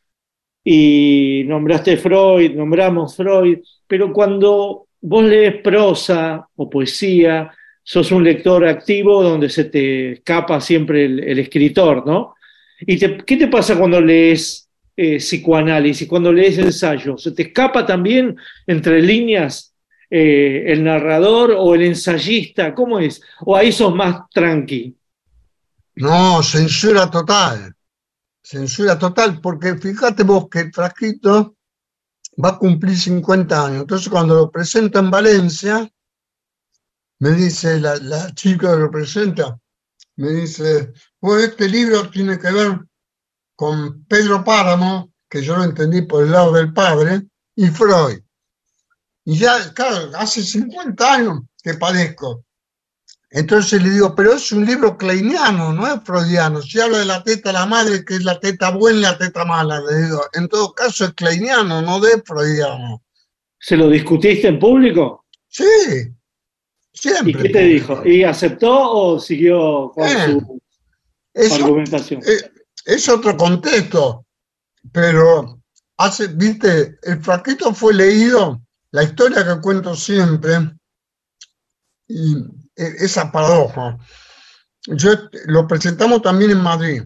y 0.70 1.46
nombraste 1.46 1.96
Freud, 1.96 2.52
nombramos 2.52 3.16
Freud, 3.16 3.60
pero 3.88 4.12
cuando 4.12 4.88
vos 5.00 5.24
lees 5.24 5.62
prosa 5.62 6.46
o 6.58 6.70
poesía, 6.70 7.50
sos 7.82 8.12
un 8.12 8.22
lector 8.22 8.68
activo 8.68 9.24
donde 9.24 9.48
se 9.48 9.64
te 9.64 10.12
escapa 10.12 10.60
siempre 10.60 11.06
el, 11.06 11.40
escritor, 11.40 12.06
¿no? 12.06 12.36
¿Y 12.82 13.00
qué 13.00 13.38
te 13.38 13.48
pasa 13.48 13.78
cuando 13.78 14.02
lees 14.02 14.68
eh, 14.98 15.20
psicoanálisis, 15.20 16.06
cuando 16.06 16.34
lees 16.34 16.58
ensayo? 16.58 17.18
¿Se 17.18 17.32
te 17.32 17.44
escapa 17.44 17.86
también 17.86 18.36
entre 18.68 19.02
líneas 19.02 19.74
eh, 20.10 20.66
el 20.68 20.84
narrador 20.84 21.56
o 21.58 21.76
el 21.76 21.84
ensayista? 21.84 22.76
¿Cómo 22.76 23.00
es? 23.00 23.22
¿O 23.40 23.56
ahí 23.56 23.72
sos 23.72 23.96
más 23.96 24.30
tranqui? 24.34 24.94
No, 25.96 26.44
censura 26.44 27.10
total. 27.10 27.77
Censura 28.50 28.98
total, 28.98 29.42
porque 29.42 29.76
fíjate 29.76 30.24
vos 30.24 30.48
que 30.50 30.62
el 30.62 30.74
Frasquito 30.74 31.58
va 32.42 32.50
a 32.52 32.58
cumplir 32.58 32.98
50 32.98 33.66
años. 33.66 33.82
Entonces, 33.82 34.08
cuando 34.08 34.36
lo 34.36 34.50
presenta 34.50 35.00
en 35.00 35.12
Valencia, 35.12 35.92
me 37.20 37.32
dice 37.32 37.78
la, 37.78 37.98
la 37.98 38.34
chica 38.34 38.72
que 38.72 38.80
lo 38.80 38.90
presenta, 38.90 39.60
me 40.16 40.30
dice, 40.30 40.94
pues 41.20 41.44
este 41.44 41.68
libro 41.68 42.10
tiene 42.10 42.40
que 42.40 42.50
ver 42.54 42.80
con 43.54 44.06
Pedro 44.06 44.46
Páramo, 44.46 45.12
que 45.30 45.42
yo 45.44 45.58
lo 45.58 45.66
entendí 45.66 46.04
por 46.04 46.24
el 46.24 46.32
lado 46.32 46.54
del 46.54 46.72
padre, 46.72 47.28
y 47.54 47.68
Freud. 47.68 48.22
Y 49.26 49.40
ya, 49.40 49.74
claro, 49.74 50.10
hace 50.16 50.42
50 50.42 51.14
años 51.14 51.42
que 51.62 51.74
padezco. 51.74 52.46
Entonces 53.30 53.84
le 53.84 53.90
digo, 53.90 54.16
pero 54.16 54.34
es 54.34 54.52
un 54.54 54.66
libro 54.66 54.98
kleiniano, 54.98 55.74
no 55.74 55.86
es 55.86 56.02
freudiano. 56.04 56.62
Si 56.62 56.80
habla 56.80 57.00
de 57.00 57.06
la 57.06 57.24
teta 57.24 57.50
de 57.50 57.54
la 57.54 57.66
madre, 57.66 58.06
que 58.06 58.16
es 58.16 58.24
la 58.24 58.40
teta 58.40 58.72
buena 58.72 59.00
y 59.00 59.02
la 59.02 59.18
teta 59.18 59.44
mala, 59.44 59.82
le 59.82 60.04
digo, 60.04 60.22
en 60.34 60.48
todo 60.48 60.74
caso 60.74 61.06
es 61.06 61.14
kleiniano, 61.14 61.82
no 61.82 62.00
de 62.00 62.22
freudiano. 62.26 63.04
¿Se 63.60 63.76
lo 63.76 63.90
discutiste 63.90 64.48
en 64.48 64.60
público? 64.60 65.26
Sí, 65.50 65.66
siempre. 66.94 67.32
¿Y 67.32 67.36
qué 67.44 67.50
te 67.50 67.62
dijo? 67.64 68.06
¿Y 68.06 68.24
aceptó 68.24 68.92
o 68.92 69.20
siguió 69.20 69.92
con 69.94 70.08
Eh, 70.08 70.26
su 70.40 70.62
Es, 71.34 71.52
argumentación? 71.54 72.22
eh, 72.26 72.52
es 72.86 73.10
otro 73.10 73.36
contexto, 73.36 74.26
pero 74.94 75.60
hace, 75.98 76.28
viste, 76.28 76.98
el 77.04 77.22
fraquito 77.22 77.74
fue 77.74 77.94
leído, 77.94 78.62
la 78.92 79.04
historia 79.04 79.44
que 79.46 79.60
cuento 79.62 79.96
siempre, 79.96 80.72
y 82.08 82.36
esa 82.78 83.32
paradoja. 83.32 83.98
Yo 84.86 85.12
lo 85.46 85.68
presentamos 85.68 86.22
también 86.22 86.52
en 86.52 86.62
Madrid, 86.62 87.04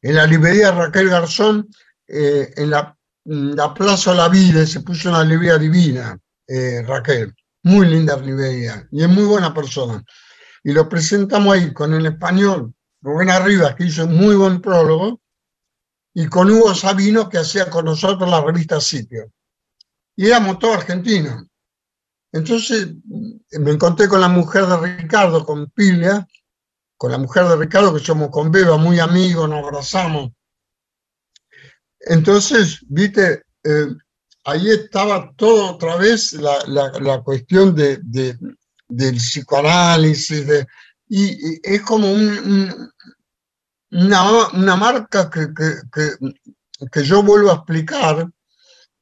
en 0.00 0.14
la 0.16 0.26
librería 0.26 0.72
Raquel 0.72 1.08
Garzón, 1.08 1.68
eh, 2.08 2.52
en 2.56 2.70
la, 2.70 2.96
en 3.24 3.54
la 3.54 3.74
Plaza 3.74 4.14
La 4.14 4.28
Vida, 4.28 4.66
se 4.66 4.80
puso 4.80 5.10
una 5.10 5.24
librería 5.24 5.58
divina, 5.58 6.18
eh, 6.46 6.82
Raquel, 6.82 7.34
muy 7.62 7.86
linda 7.86 8.16
librería, 8.16 8.86
y 8.90 9.02
es 9.02 9.08
muy 9.08 9.24
buena 9.24 9.52
persona. 9.52 10.02
Y 10.64 10.72
lo 10.72 10.88
presentamos 10.88 11.54
ahí 11.54 11.72
con 11.72 11.92
el 11.94 12.06
español 12.06 12.74
Rubén 13.00 13.30
Arribas, 13.30 13.74
que 13.74 13.84
hizo 13.84 14.04
un 14.04 14.16
muy 14.16 14.34
buen 14.34 14.60
prólogo, 14.60 15.20
y 16.14 16.26
con 16.26 16.50
Hugo 16.50 16.74
Sabino, 16.74 17.28
que 17.28 17.38
hacía 17.38 17.70
con 17.70 17.84
nosotros 17.84 18.28
la 18.28 18.40
revista 18.40 18.80
Sitio. 18.80 19.30
Y 20.16 20.26
éramos 20.26 20.58
todos 20.58 20.76
argentinos. 20.76 21.44
Entonces 22.32 22.88
me 23.50 23.70
encontré 23.72 24.08
con 24.08 24.20
la 24.20 24.28
mujer 24.28 24.66
de 24.66 24.96
Ricardo, 24.96 25.44
con 25.44 25.70
Pilia, 25.70 26.26
con 26.96 27.12
la 27.12 27.18
mujer 27.18 27.44
de 27.46 27.56
Ricardo, 27.56 27.92
que 27.94 28.00
somos 28.04 28.30
con 28.30 28.50
Beba, 28.50 28.76
muy 28.78 28.98
amigos, 29.00 29.48
nos 29.48 29.62
abrazamos. 29.64 30.30
Entonces, 32.00 32.80
viste, 32.88 33.42
eh, 33.64 33.86
ahí 34.44 34.70
estaba 34.70 35.32
todo 35.36 35.72
otra 35.74 35.96
vez 35.96 36.32
la, 36.34 36.58
la- 36.66 36.90
la 37.00 37.22
cuestión 37.22 37.74
de, 37.74 37.98
de- 38.02 38.38
del 38.88 39.16
psicoanálisis, 39.16 40.46
y, 41.08 41.60
es 41.62 41.82
como 41.82 42.10
un- 42.12 42.38
un- 42.38 42.92
una, 43.90 44.48
una 44.54 44.76
marca 44.76 45.28
que- 45.30 45.48
que- 45.54 46.16
que 46.90 47.04
yo 47.04 47.22
vuelvo 47.22 47.50
a 47.50 47.54
explicar, 47.56 48.28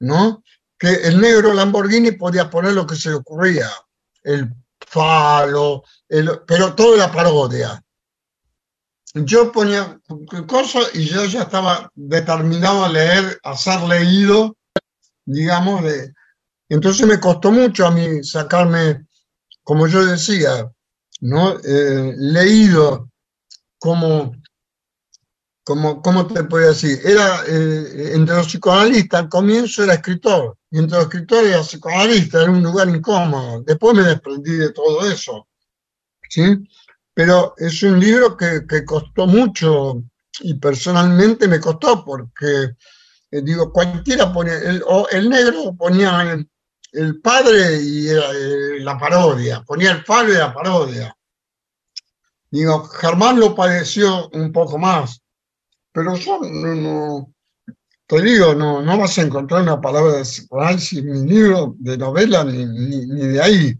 ¿no? 0.01 0.43
Que 0.81 0.88
el 1.07 1.21
negro 1.21 1.53
Lamborghini 1.55 2.12
podía 2.12 2.51
poner 2.51 2.73
lo 2.73 2.87
que 2.87 2.97
se 2.97 3.11
le 3.11 3.16
ocurría, 3.16 3.71
el 4.25 4.53
falo, 4.81 5.85
pero 6.09 6.75
todo 6.75 6.97
era 6.97 7.12
parodia. 7.12 7.81
yo 9.14 9.53
ponía 9.53 10.01
cosas 10.49 10.90
y 10.95 11.05
yo 11.05 11.25
ya 11.27 11.43
estaba 11.43 11.90
determinado 11.95 12.85
a 12.85 12.88
leer, 12.88 13.38
a 13.45 13.57
ser 13.57 13.81
leído, 13.83 14.57
digamos, 15.25 15.85
de... 15.85 16.12
Entonces 16.69 17.07
me 17.07 17.21
costó 17.21 17.53
mucho 17.53 17.87
a 17.87 17.90
mí 17.90 18.25
sacarme, 18.25 19.07
como 19.62 19.87
yo 19.87 20.05
decía, 20.05 20.71
¿no? 21.21 21.59
Eh, 21.61 22.14
leído 22.16 23.11
como, 23.79 24.33
como, 25.64 26.03
¿cómo 26.03 26.27
te 26.27 26.44
puedo 26.44 26.68
decir? 26.68 26.99
Era, 27.05 27.42
eh, 27.46 28.12
entre 28.14 28.37
los 28.37 28.46
psicoanalistas, 28.46 29.20
al 29.20 29.29
comienzo 29.29 29.85
era 29.85 29.94
escritor, 29.94 30.57
y 30.70 30.79
entre 30.79 30.96
los 30.96 31.07
escritores 31.07 31.51
era 31.51 31.62
psicoanalista, 31.62 32.42
era 32.42 32.51
un 32.51 32.62
lugar 32.62 32.88
incómodo. 32.88 33.62
Después 33.62 33.96
me 33.96 34.03
desprendí 34.03 34.53
de 34.53 34.73
todo 34.73 35.09
eso, 35.11 35.49
¿sí? 36.29 36.42
Pero 37.14 37.55
es 37.59 37.83
un 37.83 38.01
libro 38.01 38.37
que, 38.37 38.66
que 38.66 38.85
costó 38.85 39.27
mucho, 39.27 40.03
y 40.40 40.55
personalmente 40.55 41.49
me 41.49 41.61
costó, 41.61 42.05
porque, 42.05 42.77
eh, 43.31 43.42
digo, 43.42 43.73
cualquiera 43.73 44.33
ponía, 44.33 44.59
el, 44.59 45.29
negro 45.29 45.75
ponía 45.77 46.38
el, 46.92 47.20
padre 47.20 47.81
y 47.83 48.09
eh, 48.09 48.81
la 48.81 48.99
parodia, 48.99 49.62
ponía 49.62 49.92
el 49.92 50.05
padre 50.05 50.35
y 50.35 50.38
la 50.38 50.53
parodia. 50.53 51.16
Digo, 52.51 52.85
Germán 52.85 53.38
lo 53.38 53.55
padeció 53.55 54.29
un 54.31 54.51
poco 54.51 54.77
más, 54.77 55.23
pero 55.92 56.16
yo 56.16 56.38
no, 56.40 56.74
no 56.74 57.35
te 58.07 58.20
digo, 58.22 58.55
no, 58.55 58.83
no 58.83 58.98
vas 58.98 59.18
a 59.18 59.22
encontrar 59.22 59.62
una 59.62 59.81
palabra 59.81 60.14
de 60.16 60.22
psicoanálisis 60.22 60.98
en 60.98 61.12
mi 61.12 61.31
libro 61.31 61.74
de 61.79 61.96
novela 61.96 62.44
ni, 62.44 62.64
ni, 62.66 63.07
ni 63.07 63.26
de 63.29 63.40
ahí. 63.42 63.79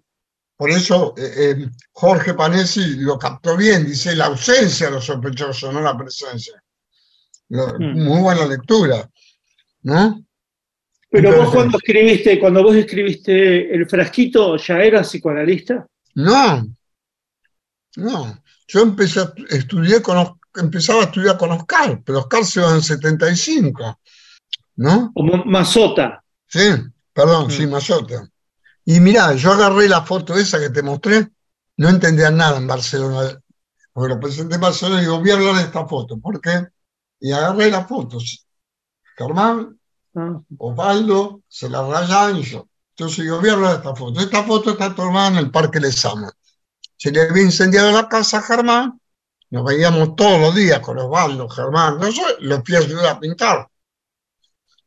Por 0.57 0.71
eso 0.71 1.15
eh, 1.17 1.33
eh, 1.37 1.71
Jorge 1.93 2.35
Panesi 2.35 2.97
lo 2.97 3.19
captó 3.19 3.57
bien, 3.57 3.87
dice 3.87 4.15
la 4.15 4.27
ausencia 4.27 4.87
de 4.87 4.93
los 4.93 5.05
sospechosos, 5.07 5.73
no 5.73 5.81
la 5.81 5.97
presencia. 5.97 6.63
Lo, 7.49 7.67
Mm. 7.79 8.05
Muy 8.05 8.21
buena 8.21 8.47
lectura, 8.47 9.09
¿no? 9.83 10.25
Pero 11.11 11.37
vos 11.37 11.51
cuando 11.53 11.79
escribiste, 11.79 12.39
cuando 12.39 12.63
vos 12.63 12.77
escribiste 12.77 13.75
el 13.75 13.89
frasquito, 13.89 14.57
¿ya 14.57 14.81
eras 14.81 15.09
psicoanalista? 15.09 15.85
No, 16.15 16.65
no. 17.97 18.43
Yo 18.69 18.83
empecé 18.83 19.21
a 19.21 19.33
estudiar 19.49 20.03
con, 20.03 20.19
Os- 20.19 20.33
empezaba 20.57 21.01
a 21.03 21.05
estudiar 21.05 21.37
con 21.39 21.51
Oscar, 21.53 22.03
pero 22.05 22.21
Oscar 22.21 22.45
se 22.45 22.61
va 22.61 22.75
en 22.75 22.83
75, 22.83 24.01
¿no? 24.77 25.13
Como 25.15 25.45
Mazota. 25.45 26.23
Sí, 26.47 26.71
perdón, 27.13 27.47
Mm. 27.47 27.51
sí, 27.51 27.67
Mayota. 27.67 28.29
Y 28.85 28.99
mirá, 29.01 29.35
yo 29.35 29.53
agarré 29.53 29.89
la 29.89 30.03
foto 30.03 30.35
esa 30.37 30.59
que 30.59 30.71
te 30.71 30.83
mostré, 30.83 31.29
no 31.77 31.89
entendía 31.89 32.31
nada 32.31 32.57
en 32.59 32.67
Barcelona, 32.67 33.41
porque 33.93 34.15
lo 34.15 34.21
presenté 34.21 34.57
en 34.57 34.61
Barcelona 34.61 34.99
y 34.99 35.05
digo, 35.05 35.21
voy 35.21 35.31
a 35.31 35.35
hablar 35.35 35.55
de 35.57 35.63
esta 35.63 35.87
foto, 35.87 36.19
¿por 36.19 36.41
qué? 36.41 36.67
Y 37.21 37.33
agarré 37.33 37.71
las 37.71 37.87
fotos. 37.89 38.47
Germán, 39.17 39.77
Ah, 40.13 40.41
Osvaldo, 40.59 41.43
se 41.47 41.69
la 41.69 41.87
rayaban 41.87 42.37
y 42.39 42.43
yo. 42.43 42.67
Entonces 42.97 43.19
digo, 43.23 43.39
voy 43.39 43.49
a 43.49 43.53
hablar 43.53 43.71
de 43.71 43.77
esta 43.77 43.95
foto. 43.95 44.19
Esta 44.21 44.43
foto 44.43 44.71
está 44.73 44.93
tomada 44.93 45.29
en 45.29 45.37
el 45.37 45.53
Parque 45.53 45.79
Lezama. 45.79 46.33
Se 46.97 47.13
le 47.13 47.23
había 47.23 47.45
incendiado 47.45 47.93
la 47.93 48.09
casa 48.09 48.39
a 48.39 48.43
Germán, 48.43 49.00
nos 49.51 49.65
veíamos 49.65 50.15
todos 50.17 50.41
los 50.41 50.55
días 50.55 50.81
con 50.81 50.99
Osvaldo, 50.99 51.49
Germán, 51.49 51.99
no 51.99 52.11
sé, 52.11 52.23
lo 52.41 52.63
fui 52.65 52.77
a 52.77 52.79
ayudar 52.79 53.07
a 53.07 53.21
pintar. 53.21 53.69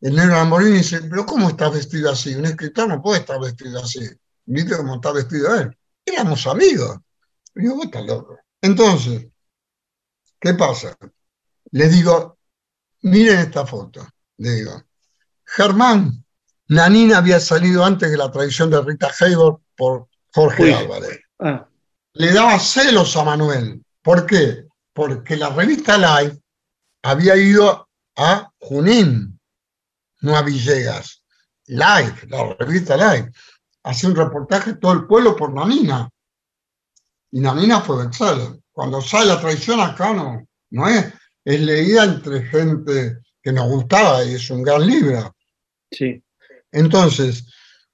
El 0.02 0.16
negro 0.16 0.36
Lamborghini 0.36 0.78
dice, 0.78 1.02
pero 1.02 1.26
¿cómo 1.26 1.50
está 1.50 1.70
vestido 1.70 2.12
así? 2.12 2.36
Un 2.36 2.46
escritor 2.46 2.88
no 2.88 3.02
puede 3.02 3.22
estar 3.22 3.40
vestido 3.40 3.80
así. 3.82 4.02
¿Viste 4.46 4.76
cómo 4.76 4.96
está 4.96 5.12
vestido 5.12 5.56
él? 5.56 5.78
Éramos 6.06 6.46
amigos. 6.48 6.98
Y 7.56 7.62
digo, 7.62 7.76
vos 7.76 7.86
estás 7.86 8.06
loco. 8.06 8.38
Entonces, 8.62 9.28
¿qué 10.40 10.54
pasa? 10.56 10.98
Les 11.72 11.92
digo, 11.92 12.38
miren 13.04 13.40
esta 13.40 13.66
foto. 13.66 14.06
Le 14.38 14.52
digo, 14.52 14.84
Germán, 15.46 16.26
Nanina 16.68 17.20
había 17.20 17.40
salido 17.40 17.86
antes 17.86 18.12
de 18.12 18.18
la 18.18 18.32
traición 18.32 18.70
de 18.70 18.82
Rita 18.82 19.10
Hayworth 19.20 19.62
por 19.76 20.08
Jorge 20.34 20.64
Uy. 20.64 20.74
Álvarez. 20.74 21.20
ah, 21.40 21.66
Le 22.14 22.34
daba 22.34 22.60
celos 22.60 23.16
a 23.16 23.24
Manuel. 23.24 23.84
¿Por 24.04 24.26
qué? 24.26 24.68
Porque 24.94 25.38
la 25.38 25.50
revista 25.50 25.98
Live 25.98 26.38
había 27.02 27.36
ido 27.38 27.88
a 28.18 28.52
Junín, 28.60 29.40
no 30.22 30.36
a 30.36 30.42
Villegas. 30.44 31.24
Live, 31.66 32.28
la 32.28 32.54
revista 32.60 32.98
Live. 32.98 33.32
Hace 33.84 34.08
un 34.08 34.16
reportaje 34.16 34.76
todo 34.76 34.92
el 34.92 35.08
pueblo 35.08 35.36
por 35.36 35.54
Nanina. 35.54 36.10
Y 37.32 37.40
Nanina 37.40 37.82
fue 37.82 38.06
bestseller. 38.06 38.60
Cuando 38.72 39.02
sale 39.02 39.28
la 39.28 39.40
traición 39.40 39.80
acá 39.80 40.14
no, 40.14 40.46
no 40.72 40.88
es. 40.88 41.06
Es 41.46 41.60
leída 41.60 42.06
entre 42.06 42.44
gente 42.44 43.20
que 43.42 43.52
nos 43.52 43.68
gustaba 43.68 44.24
y 44.24 44.36
es 44.36 44.50
un 44.50 44.64
gran 44.64 44.86
libro. 44.86 45.36
sí. 45.92 46.22
Entonces, 46.72 47.46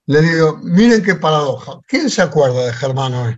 le 0.06 0.22
digo, 0.22 0.58
miren 0.64 1.04
qué 1.04 1.16
paradoja. 1.16 1.82
¿Quién 1.86 2.10
se 2.10 2.22
acuerda 2.22 2.66
de 2.66 2.74
Germán 2.74 3.14
hoy? 3.14 3.38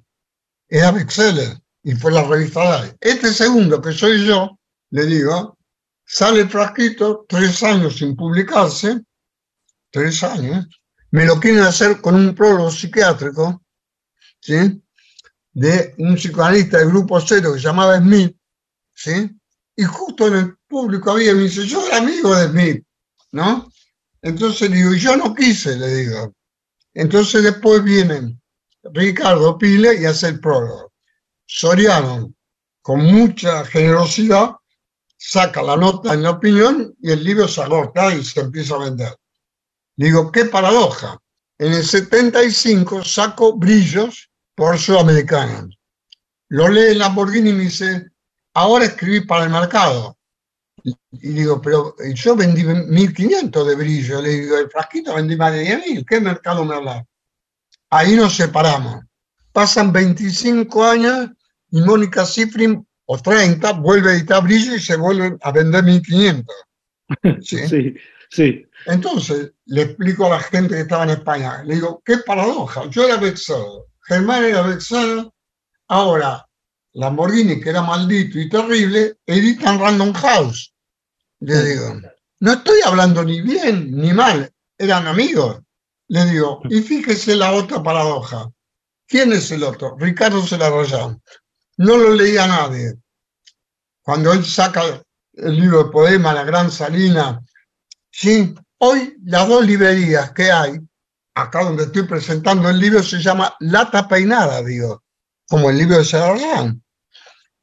Era 0.70 0.92
bestseller 0.92 1.58
y 1.84 1.94
fue 1.94 2.12
la 2.12 2.24
revista 2.24 2.82
Live. 2.82 2.98
Este 3.00 3.34
segundo, 3.34 3.82
que 3.82 3.92
soy 3.92 4.26
yo, 4.26 4.60
le 4.92 5.06
digo, 5.06 5.58
sale 6.06 6.42
el 6.42 6.50
frasquito, 6.50 7.26
tres 7.28 7.64
años 7.64 7.98
sin 7.98 8.16
publicarse, 8.16 9.02
tres 9.90 10.24
años, 10.24 10.68
me 11.12 11.26
lo 11.26 11.40
quieren 11.40 11.62
hacer 11.62 12.00
con 12.02 12.16
un 12.16 12.36
prólogo 12.36 12.72
psiquiátrico, 12.72 13.64
¿sí? 14.40 14.82
De 15.54 15.94
un 15.98 16.16
psicoanalista 16.16 16.78
del 16.78 16.90
grupo 16.90 17.20
cero 17.20 17.54
que 17.54 17.60
se 17.60 17.68
llamaba 17.68 17.98
Smith, 17.98 18.36
¿sí? 18.94 19.30
Y 19.76 19.84
justo 19.84 20.28
en 20.28 20.36
el 20.36 20.56
público 20.68 21.12
había, 21.12 21.34
me 21.34 21.44
dice, 21.44 21.66
yo 21.66 21.86
era 21.88 21.98
amigo 21.98 22.36
de 22.36 22.48
Smith, 22.48 22.86
¿no? 23.32 23.72
Entonces 24.22 24.72
digo, 24.72 24.94
yo 24.94 25.18
no 25.18 25.34
quise, 25.34 25.76
le 25.76 25.88
digo. 25.96 26.34
Entonces 26.94 27.44
después 27.44 27.84
viene 27.84 28.38
Ricardo 28.84 29.58
Pile 29.58 30.00
y 30.00 30.06
hace 30.06 30.28
el 30.28 30.40
prólogo. 30.40 30.91
Soriano, 31.54 32.34
con 32.82 33.02
mucha 33.02 33.66
generosidad, 33.66 34.52
saca 35.18 35.62
la 35.62 35.76
nota 35.76 36.14
en 36.14 36.24
la 36.24 36.32
opinión 36.32 36.96
y 37.02 37.12
el 37.12 37.26
libro 37.26 37.46
se 37.46 37.62
agota 37.62 38.16
y 38.16 38.24
se 38.24 38.40
empieza 38.40 38.76
a 38.76 38.86
vender. 38.86 39.14
Digo, 39.98 40.32
qué 40.32 40.46
paradoja. 40.46 41.20
En 41.60 41.74
el 41.74 41.86
75 41.86 43.04
saco 43.04 43.58
Brillos 43.58 44.32
por 44.56 44.80
Sudamericana. 44.80 45.68
Lo 46.48 46.70
lee 46.70 46.96
Lamborghini 46.96 47.50
y 47.50 47.54
me 47.54 47.64
dice, 47.64 48.10
ahora 48.54 48.86
escribí 48.86 49.20
para 49.26 49.44
el 49.44 49.50
mercado. 49.50 50.18
Y 50.86 51.34
digo, 51.34 51.62
pero 51.62 51.96
yo 52.14 52.34
vendí 52.38 52.64
1.500 52.64 53.66
de 53.66 53.76
brillo. 53.76 54.22
Le 54.22 54.30
digo, 54.30 54.58
el 54.58 54.70
frasquito 54.70 55.16
vendí 55.16 55.36
más 55.36 55.52
de 55.52 55.66
10.000. 55.66 56.06
¿Qué 56.08 56.22
mercado 56.22 56.64
me 56.64 56.76
habla? 56.76 57.06
Ahí 57.90 58.16
nos 58.16 58.38
separamos. 58.38 59.04
Pasan 59.52 59.92
25 59.92 60.84
años 60.86 61.32
y 61.72 61.82
Mónica 61.82 62.26
Cifrin, 62.26 62.86
o 63.06 63.18
30, 63.18 63.74
vuelve 63.74 64.12
a 64.12 64.14
editar 64.14 64.44
brillo 64.44 64.76
y 64.76 64.80
se 64.80 64.96
vuelve 64.96 65.38
a 65.42 65.52
vender 65.52 65.84
1.500. 65.84 66.46
¿sí? 67.42 67.68
Sí, 67.68 67.96
sí. 68.30 68.66
Entonces, 68.86 69.52
le 69.66 69.82
explico 69.84 70.28
a 70.28 70.32
la 70.32 70.40
gente 70.40 70.76
que 70.76 70.82
estaba 70.82 71.04
en 71.04 71.12
España, 71.12 71.64
le 71.64 71.76
digo, 71.76 72.02
qué 72.06 72.18
paradoja, 72.20 72.90
yo 72.90 73.06
era 73.06 73.18
vexado, 73.18 73.88
Germán 74.08 74.46
era 74.46 74.62
vexado, 74.62 75.34
ahora 75.88 76.46
Lamborghini, 76.94 77.62
que 77.62 77.70
era 77.70 77.82
maldito 77.82 78.40
y 78.40 78.50
terrible, 78.50 79.18
editan 79.26 79.80
Random 79.80 80.14
House. 80.14 80.74
Le 81.40 81.64
digo, 81.64 82.02
no 82.40 82.54
estoy 82.54 82.80
hablando 82.86 83.24
ni 83.24 83.42
bien 83.42 83.92
ni 83.92 84.14
mal, 84.14 84.52
eran 84.78 85.08
amigos. 85.08 85.62
Le 86.08 86.26
digo, 86.26 86.62
y 86.70 86.82
fíjese 86.82 87.36
la 87.36 87.54
otra 87.54 87.82
paradoja. 87.82 88.52
¿Quién 89.08 89.32
es 89.32 89.52
el 89.52 89.64
otro? 89.64 89.96
Ricardo 89.98 90.46
Celarrayán. 90.46 91.22
No 91.78 91.98
lo 91.98 92.14
leía 92.14 92.48
nadie. 92.48 92.96
Cuando 94.02 94.34
él 94.34 94.46
saca 94.46 95.02
el 95.34 95.56
libro 95.56 95.84
de 95.84 95.92
poema 95.92 96.34
La 96.34 96.44
Gran 96.44 96.72
Salina, 96.72 97.42
sí, 98.12 98.54
hoy 98.80 99.16
las 99.24 99.48
dos 99.48 99.66
librerías 99.66 100.32
que 100.32 100.52
hay, 100.52 100.80
acá 101.36 101.64
donde 101.64 101.84
estoy 101.84 102.04
presentando 102.04 102.70
el 102.70 102.80
libro, 102.80 103.02
se 103.04 103.22
llama 103.22 103.56
Lata 103.60 104.08
Peinada, 104.08 104.62
digo, 104.64 105.04
como 105.48 105.70
el 105.70 105.78
libro 105.78 105.98
de 105.98 106.06
Celarrayán, 106.06 106.84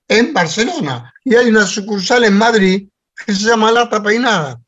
en 0.08 0.32
Barcelona. 0.32 1.12
Y 1.24 1.34
hay 1.34 1.48
una 1.48 1.66
sucursal 1.66 2.24
en 2.24 2.36
Madrid 2.36 2.88
que 3.14 3.34
se 3.34 3.48
llama 3.48 3.72
Lata 3.72 4.02
Peinada. 4.02 4.60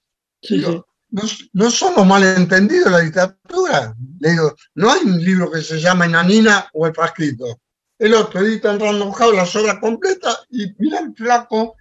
sí, 0.42 0.58
Digo, 0.58 0.86
no, 1.10 1.22
no 1.52 1.70
somos 1.70 2.06
malentendidos 2.06 2.86
en 2.86 2.92
la 2.92 3.02
literatura. 3.02 3.96
Le 4.20 4.30
digo, 4.30 4.54
no 4.74 4.92
hay 4.92 5.00
un 5.04 5.22
libro 5.22 5.50
que 5.50 5.60
se 5.60 5.80
llama 5.80 6.06
Nanina 6.06 6.68
o 6.72 6.86
El 6.86 6.94
Frasquito. 6.94 7.60
El 8.00 8.14
otro 8.14 8.40
edita 8.40 8.72
en 8.72 8.80
Random 8.80 9.12
House 9.12 9.36
las 9.36 9.54
obras 9.56 9.78
completas 9.78 10.46
y 10.50 10.66
mira 10.78 11.00
el 11.00 11.14
flaco, 11.14 11.76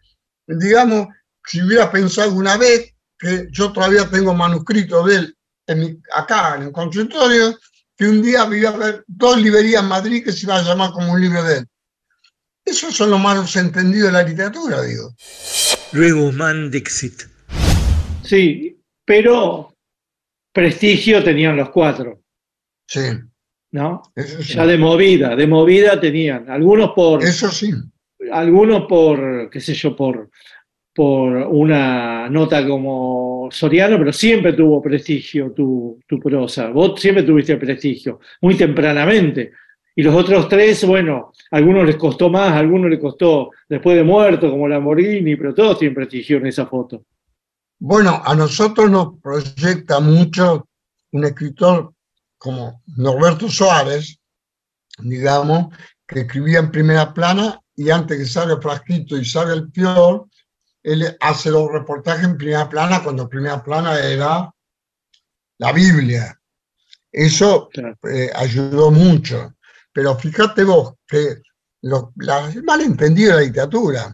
digamos, 0.45 1.07
si 1.45 1.61
hubiera 1.61 1.89
pensado 1.91 2.33
una 2.33 2.57
vez 2.57 2.93
que 3.17 3.47
yo 3.51 3.71
todavía 3.71 4.07
tengo 4.09 4.33
manuscrito 4.33 5.05
de 5.05 5.15
él 5.15 5.37
en 5.65 5.79
mi- 5.79 6.01
acá 6.13 6.55
en 6.57 6.63
el 6.63 6.71
consultorio, 6.73 7.57
que 7.97 8.05
un 8.05 8.21
día 8.21 8.47
iba 8.51 8.69
a 8.69 8.73
haber 8.73 9.03
dos 9.07 9.41
librerías 9.41 9.81
en 9.81 9.89
Madrid 9.89 10.23
que 10.23 10.31
se 10.33 10.45
iban 10.45 10.59
a 10.59 10.67
llamar 10.67 10.91
como 10.91 11.13
un 11.13 11.21
libro 11.21 11.41
de 11.43 11.59
él. 11.59 11.67
Esos 12.65 12.95
son 12.95 13.11
los 13.11 13.19
malos 13.19 13.55
entendidos 13.55 14.07
de 14.07 14.11
la 14.13 14.23
literatura, 14.23 14.81
digo. 14.83 15.15
Luis 15.93 16.13
Guzmán 16.13 16.69
Dixit. 16.69 17.23
Sí, 18.23 18.77
pero 19.05 19.73
prestigio 20.53 21.23
tenían 21.23 21.55
los 21.55 21.69
cuatro, 21.69 22.21
Sí, 22.87 23.01
¿no? 23.71 24.01
eso 24.15 24.41
sí. 24.41 24.53
Ya 24.53 24.65
de 24.65 24.77
movida, 24.77 25.35
de 25.35 25.47
movida 25.47 25.99
tenían. 25.99 26.49
Algunos 26.49 26.91
por, 26.91 27.23
Eso 27.23 27.49
sí. 27.49 27.71
algunos 28.31 28.85
por, 28.85 29.49
qué 29.49 29.59
sé 29.59 29.73
yo, 29.73 29.95
por, 29.95 30.29
por 30.93 31.35
una 31.35 32.29
nota 32.29 32.67
como 32.67 33.49
Soriano, 33.51 33.97
pero 33.97 34.11
siempre 34.11 34.53
tuvo 34.53 34.81
prestigio 34.81 35.51
tu, 35.51 35.99
tu 36.07 36.19
prosa. 36.19 36.69
Vos 36.69 36.99
siempre 36.99 37.23
tuviste 37.23 37.57
prestigio, 37.57 38.19
muy 38.41 38.55
tempranamente. 38.55 39.51
Y 39.95 40.03
los 40.03 40.15
otros 40.15 40.47
tres, 40.47 40.85
bueno, 40.85 41.33
a 41.51 41.57
algunos 41.57 41.85
les 41.85 41.97
costó 41.97 42.29
más, 42.29 42.53
a 42.53 42.59
algunos 42.59 42.89
les 42.89 42.99
costó 42.99 43.51
después 43.67 43.97
de 43.97 44.03
muerto, 44.03 44.49
como 44.49 44.67
Lamborghini, 44.67 45.35
pero 45.35 45.53
todos 45.53 45.79
tienen 45.79 45.95
prestigio 45.95 46.37
en 46.37 46.47
esa 46.47 46.65
foto. 46.67 47.03
Bueno, 47.79 48.21
a 48.23 48.35
nosotros 48.35 48.89
nos 48.89 49.19
proyecta 49.21 49.99
mucho 49.99 50.67
un 51.11 51.25
escritor 51.25 51.93
como 52.39 52.81
Norberto 52.97 53.47
Suárez, 53.49 54.17
digamos, 54.97 55.75
que 56.07 56.21
escribía 56.21 56.59
en 56.59 56.71
primera 56.71 57.13
plana 57.13 57.61
y 57.75 57.91
antes 57.91 58.17
que 58.17 58.25
salga 58.25 58.55
el 58.55 58.61
frasquito 58.61 59.15
y 59.15 59.23
salga 59.23 59.53
el 59.53 59.69
pior, 59.71 60.25
él 60.81 61.15
hace 61.19 61.51
los 61.51 61.71
reportajes 61.71 62.23
en 62.23 62.37
primera 62.37 62.67
plana 62.67 63.03
cuando 63.03 63.29
primera 63.29 63.61
plana 63.63 63.99
era 63.99 64.49
la 65.59 65.71
Biblia. 65.73 66.39
Eso 67.11 67.69
eh, 68.09 68.31
ayudó 68.33 68.89
mucho. 68.89 69.55
Pero 69.91 70.15
fíjate 70.15 70.63
vos 70.63 70.93
que 71.05 71.41
lo, 71.81 72.13
la, 72.17 72.51
malentendido 72.63 73.35
la 73.35 73.41
literatura, 73.41 74.13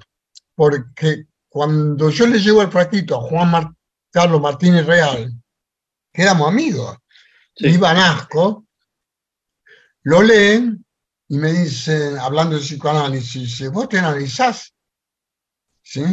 porque 0.56 1.28
cuando 1.48 2.10
yo 2.10 2.26
le 2.28 2.40
llevo 2.40 2.62
el 2.64 2.72
frasquito 2.72 3.16
a 3.18 3.22
Juan 3.30 3.52
Mar- 3.52 3.74
Carlos 4.12 4.42
Martínez 4.42 4.86
Real, 4.86 5.32
que 6.12 6.22
éramos 6.22 6.48
amigos, 6.48 6.98
Sí. 7.56 7.78
Nasco, 7.78 8.66
lo 10.04 10.22
leen 10.22 10.86
y 11.28 11.38
me 11.38 11.52
dicen, 11.54 12.18
hablando 12.20 12.56
de 12.56 12.62
psicoanálisis, 12.62 13.70
vos 13.72 13.90
te 13.90 13.98
analizás, 14.00 14.74
¿sí? 15.82 16.04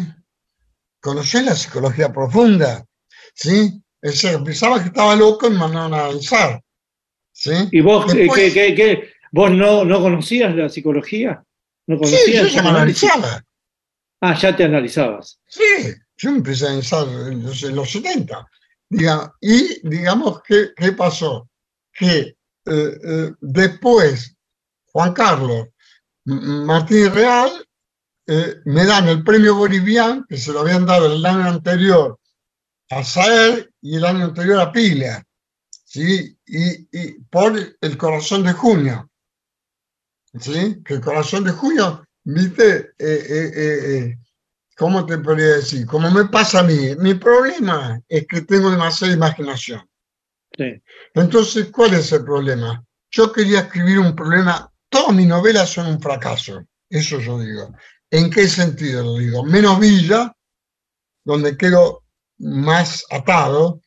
¿Conocés 1.00 1.44
la 1.44 1.54
psicología 1.54 2.12
profunda? 2.12 2.84
¿Sí? 3.34 3.82
Es 4.00 4.22
decir, 4.22 4.42
pensaba 4.44 4.80
que 4.80 4.86
estaba 4.88 5.14
loco 5.16 5.46
y 5.48 5.50
me 5.50 5.58
mandaron 5.58 5.94
a 5.94 6.04
analizar, 6.06 6.62
¿sí? 7.32 7.52
¿Y 7.72 7.80
vos, 7.80 8.12
Después- 8.12 8.52
qué, 8.52 8.52
qué- 8.52 8.74
qué- 8.74 9.12
vos 9.32 9.50
no, 9.50 9.84
no 9.84 10.00
conocías 10.00 10.54
la 10.54 10.68
psicología? 10.68 11.44
¿No 11.86 11.96
Sí, 11.96 12.02
conocías 12.04 12.34
yo 12.42 12.46
el 12.46 12.50
ya 12.50 12.62
me 12.62 12.68
analizaba. 12.70 13.44
Ah, 14.20 14.38
ya 14.38 14.56
te 14.56 14.64
analizabas. 14.64 15.40
Sí, 15.48 15.62
yo 16.16 16.30
empecé 16.30 16.66
a 16.66 16.68
analizar 16.68 17.08
en 17.08 17.42
los, 17.42 17.62
en 17.64 17.74
los 17.74 17.90
70. 17.90 18.46
Y 19.40 19.88
digamos 19.88 20.42
que, 20.42 20.72
¿qué 20.76 20.92
pasó? 20.92 21.48
Que 21.92 22.18
eh, 22.20 22.36
eh, 23.04 23.32
después 23.40 24.36
Juan 24.92 25.12
Carlos 25.14 25.68
M- 26.26 26.64
Martínez 26.66 27.12
Real 27.14 27.50
eh, 28.26 28.56
me 28.66 28.84
dan 28.84 29.08
el 29.08 29.24
premio 29.24 29.56
Bolivian, 29.56 30.24
que 30.28 30.36
se 30.36 30.52
lo 30.52 30.60
habían 30.60 30.86
dado 30.86 31.12
el 31.12 31.24
año 31.24 31.44
anterior 31.48 32.18
a 32.90 33.02
Saer 33.02 33.72
y 33.80 33.96
el 33.96 34.04
año 34.04 34.26
anterior 34.26 34.60
a 34.60 34.70
Pila, 34.70 35.24
¿sí? 35.84 36.38
y, 36.46 36.88
y 36.92 37.12
por 37.30 37.54
el 37.80 37.96
corazón 37.98 38.44
de 38.44 38.52
junio. 38.52 39.10
¿sí? 40.38 40.82
Que 40.84 40.94
el 40.94 41.00
corazón 41.00 41.44
de 41.44 41.52
junio, 41.52 42.04
viste, 42.24 42.92
¿cómo 44.82 45.06
te 45.06 45.16
podría 45.18 45.58
decir? 45.58 45.86
Como 45.86 46.10
me 46.10 46.24
pasa 46.24 46.58
a 46.58 46.62
mí, 46.64 46.96
mi 46.98 47.14
problema 47.14 48.02
es 48.08 48.26
que 48.26 48.40
tengo 48.40 48.68
demasiada 48.68 49.14
imaginación. 49.14 49.88
Sí. 50.58 50.82
Entonces, 51.14 51.70
¿cuál 51.70 51.94
es 51.94 52.10
el 52.10 52.24
problema? 52.24 52.84
Yo 53.08 53.32
quería 53.32 53.60
escribir 53.60 54.00
un 54.00 54.16
problema, 54.16 54.68
todas 54.88 55.14
mis 55.14 55.28
novelas 55.28 55.70
son 55.70 55.86
un 55.86 56.00
fracaso, 56.00 56.64
eso 56.90 57.20
yo 57.20 57.38
digo. 57.38 57.72
¿En 58.10 58.28
qué 58.28 58.48
sentido 58.48 59.04
lo 59.04 59.18
digo? 59.18 59.44
Menos 59.44 59.78
Villa, 59.78 60.34
donde 61.22 61.56
quedo 61.56 62.02
más 62.38 63.04
atado 63.08 63.82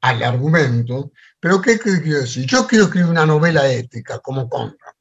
al 0.00 0.22
argumento, 0.22 1.12
pero 1.38 1.60
¿qué 1.60 1.78
quiero 1.78 2.20
decir? 2.20 2.46
Yo 2.46 2.66
quiero 2.66 2.86
escribir 2.86 3.10
una 3.10 3.26
novela 3.26 3.70
ética, 3.70 4.18
como 4.20 4.48
Conrad. 4.48 4.94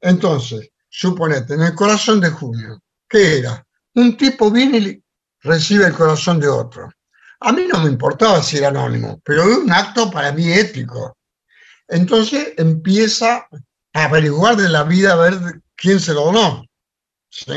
Entonces, 0.00 0.70
suponete, 0.88 1.52
en 1.52 1.60
el 1.64 1.74
corazón 1.74 2.18
de 2.18 2.30
junio, 2.30 2.82
¿qué 3.06 3.40
era? 3.40 3.62
Un 3.94 4.16
tipo 4.16 4.50
viene 4.50 4.78
y 4.78 5.02
recibe 5.40 5.86
el 5.86 5.94
corazón 5.94 6.40
de 6.40 6.48
otro. 6.48 6.90
A 7.40 7.52
mí 7.52 7.66
no 7.70 7.80
me 7.80 7.90
importaba 7.90 8.42
si 8.42 8.56
era 8.56 8.68
anónimo, 8.68 9.20
pero 9.24 9.42
es 9.42 9.58
un 9.58 9.70
acto 9.70 10.10
para 10.10 10.32
mí 10.32 10.50
ético. 10.52 11.16
Entonces 11.88 12.54
empieza 12.56 13.46
a 13.92 14.04
averiguar 14.04 14.56
de 14.56 14.68
la 14.68 14.84
vida 14.84 15.12
a 15.12 15.16
ver 15.16 15.62
quién 15.76 16.00
se 16.00 16.14
lo 16.14 16.26
donó. 16.26 16.64
¿sí? 17.28 17.52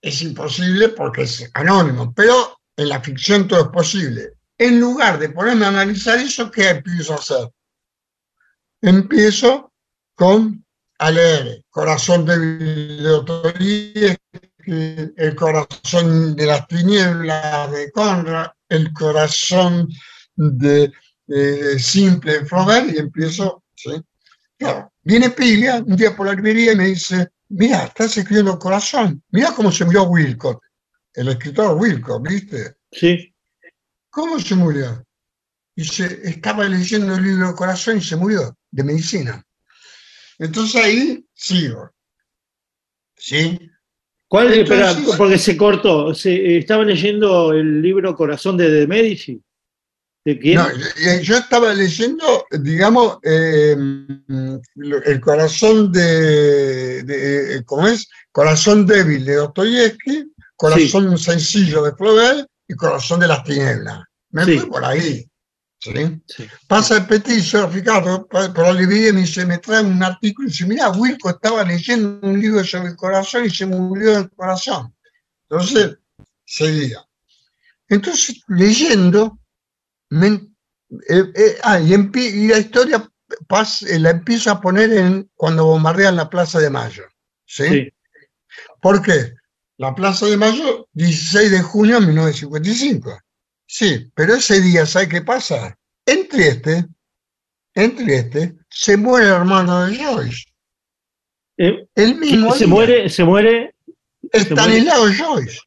Es 0.00 0.22
imposible 0.22 0.90
porque 0.90 1.22
es 1.22 1.50
anónimo, 1.54 2.12
pero 2.14 2.60
en 2.76 2.88
la 2.88 3.00
ficción 3.00 3.48
todo 3.48 3.62
es 3.62 3.68
posible. 3.68 4.32
En 4.58 4.78
lugar 4.80 5.18
de 5.18 5.30
ponerme 5.30 5.64
a 5.64 5.68
analizar 5.68 6.18
eso, 6.18 6.50
¿qué 6.50 6.70
empiezo 6.70 7.14
a 7.14 7.16
hacer? 7.16 7.50
Empiezo 8.80 9.72
con 10.14 10.64
a 10.98 11.10
leer 11.10 11.62
Corazón 11.68 12.24
débil 12.24 13.02
de 13.02 13.02
Dostoyevsky, 13.02 14.45
El 14.66 15.36
corazón 15.36 16.34
de 16.34 16.46
las 16.46 16.66
tinieblas 16.66 17.70
de 17.70 17.90
Conrad, 17.92 18.50
El 18.68 18.92
corazón 18.92 19.88
de, 20.34 20.92
de 21.26 21.78
Simple 21.78 22.44
Flaubert, 22.44 22.92
y 22.92 22.98
empiezo, 22.98 23.62
¿sí? 23.74 24.02
Claro, 24.58 24.92
viene 25.02 25.30
Pilia 25.30 25.76
un 25.86 25.96
día 25.96 26.16
por 26.16 26.26
la 26.26 26.34
librería 26.34 26.72
y 26.72 26.76
me 26.76 26.86
dice, 26.86 27.28
mira, 27.48 27.84
estás 27.84 28.16
escribiendo 28.16 28.58
Corazón, 28.58 29.22
mira 29.30 29.52
cómo 29.54 29.70
se 29.70 29.84
murió 29.84 30.04
Wilcott, 30.04 30.60
el 31.14 31.28
escritor 31.28 31.76
Wilcott, 31.76 32.26
¿viste? 32.26 32.76
Sí. 32.90 33.34
¿Cómo 34.10 34.40
se 34.40 34.54
murió? 34.54 35.06
Dice, 35.74 36.20
estaba 36.24 36.64
leyendo 36.64 37.14
el 37.14 37.22
libro 37.22 37.54
Corazón 37.54 37.98
y 37.98 38.02
se 38.02 38.16
murió, 38.16 38.56
de 38.70 38.82
medicina. 38.82 39.44
Entonces 40.38 40.82
ahí 40.82 41.26
sigo. 41.34 41.90
¿Sí? 43.14 43.70
¿Cuál? 44.28 44.52
Espera, 44.52 44.90
Entonces- 44.90 45.16
porque 45.16 45.38
se 45.38 45.56
cortó. 45.56 46.12
Se, 46.14 46.32
eh, 46.34 46.58
estaba 46.58 46.84
leyendo 46.84 47.52
el 47.52 47.80
libro 47.80 48.14
Corazón 48.14 48.56
de 48.56 48.70
De 48.70 48.86
Medici. 48.86 49.40
¿De 50.24 50.36
quién? 50.40 50.56
No, 50.56 50.66
yo, 50.72 51.20
yo 51.22 51.36
estaba 51.36 51.72
leyendo, 51.72 52.44
digamos, 52.60 53.18
eh, 53.22 53.76
el 55.04 55.20
corazón 55.20 55.92
de, 55.92 57.04
de- 57.04 57.62
¿cómo 57.64 57.86
es? 57.86 58.08
Corazón 58.32 58.84
débil 58.86 59.24
de 59.24 59.36
Dostoyevsky, 59.36 60.32
corazón 60.56 61.16
sencillo 61.16 61.84
de 61.84 61.92
Flaubert 61.94 62.48
y 62.66 62.74
corazón 62.74 63.20
de 63.20 63.28
las 63.28 63.44
tinieblas. 63.44 64.02
Me 64.30 64.44
Sí. 64.44 64.58
fui 64.58 64.68
por 64.70 64.84
ahí. 64.84 65.24
¿Sí? 65.92 66.20
Sí. 66.26 66.48
Pasa 66.66 66.96
el 66.98 67.06
petiso, 67.06 67.66
Ricardo, 67.68 68.26
pa- 68.26 68.52
por 68.52 68.64
la 68.66 68.72
librería 68.72 69.10
y 69.10 69.12
me 69.12 69.20
dice, 69.20 69.44
me 69.46 69.58
trae 69.58 69.82
un 69.82 70.02
artículo 70.02 70.48
y 70.48 70.50
dice, 70.50 70.66
mira, 70.66 70.90
Wilco 70.90 71.30
estaba 71.30 71.64
leyendo 71.64 72.18
un 72.26 72.40
libro 72.40 72.62
sobre 72.64 72.88
el 72.90 72.96
corazón 72.96 73.44
y 73.46 73.50
se 73.50 73.66
murió 73.66 74.12
del 74.12 74.30
corazón. 74.30 74.94
Entonces, 75.48 75.96
seguía. 76.44 77.04
Entonces, 77.88 78.40
leyendo, 78.48 79.38
me, 80.10 80.26
eh, 81.08 81.24
eh, 81.34 81.58
ah, 81.62 81.80
y, 81.80 82.48
la 82.48 82.58
historia 82.58 83.08
pas- 83.48 83.86
eh, 83.86 83.98
la 83.98 84.10
empiezo 84.10 84.50
a 84.50 84.60
poner 84.60 84.92
en 84.92 85.30
cuando 85.34 85.66
bombardean 85.66 86.16
la 86.16 86.28
Plaza 86.30 86.58
de 86.58 86.70
Mayo. 86.70 87.04
¿sí? 87.44 87.64
Sí. 87.68 87.92
¿Por 88.80 89.02
qué? 89.02 89.34
La 89.78 89.94
Plaza 89.94 90.26
de 90.26 90.36
Mayo, 90.36 90.88
16 90.94 91.50
de 91.50 91.60
junio 91.62 92.00
de 92.00 92.06
1955. 92.06 93.18
Sí, 93.66 94.10
pero 94.14 94.34
ese 94.34 94.60
día, 94.60 94.86
¿sabe 94.86 95.08
qué 95.08 95.22
pasa? 95.22 95.76
En 96.06 96.28
Trieste, 96.28 96.86
en 97.74 97.96
Trieste, 97.96 98.56
se 98.70 98.96
muere 98.96 99.26
el 99.26 99.32
hermano 99.32 99.86
de 99.86 99.96
Joyce. 99.96 100.44
Eh, 101.58 101.88
El 101.94 102.16
mismo 102.16 102.52
se 102.52 102.64
día. 102.64 102.66
muere, 102.68 103.08
se 103.08 103.24
muere. 103.24 103.74
Estanislao 104.32 105.06
Joyce, 105.12 105.60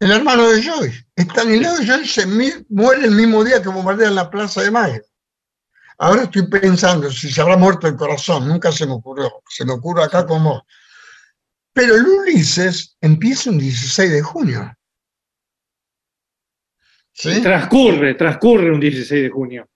el 0.00 0.12
hermano 0.12 0.48
de 0.48 0.62
Joyce. 0.62 1.04
Estanislao 1.16 1.76
Joyce 1.76 2.06
se 2.22 2.26
muere 2.68 3.04
el 3.04 3.12
mismo 3.12 3.44
día 3.44 3.62
que 3.62 3.68
bombardean 3.68 4.14
la 4.14 4.30
Plaza 4.30 4.62
de 4.62 4.70
Mayo. 4.70 5.02
Ahora 5.98 6.24
estoy 6.24 6.46
pensando 6.46 7.10
si 7.10 7.30
se 7.30 7.40
habrá 7.40 7.56
muerto 7.56 7.88
el 7.88 7.96
corazón, 7.96 8.46
nunca 8.46 8.70
se 8.70 8.86
me 8.86 8.92
ocurrió, 8.92 9.42
se 9.48 9.64
me 9.64 9.72
ocurre 9.72 10.04
acá 10.04 10.24
como... 10.26 10.64
Pero 11.72 11.96
el 11.96 12.06
Ulises 12.06 12.96
empieza 13.00 13.50
un 13.50 13.58
16 13.58 14.10
de 14.10 14.22
junio. 14.22 14.77
¿Sí? 17.18 17.42
Transcurre, 17.42 18.14
transcurre 18.14 18.70
un 18.70 18.78
16 18.78 19.22
de 19.24 19.28
junio. 19.28 19.68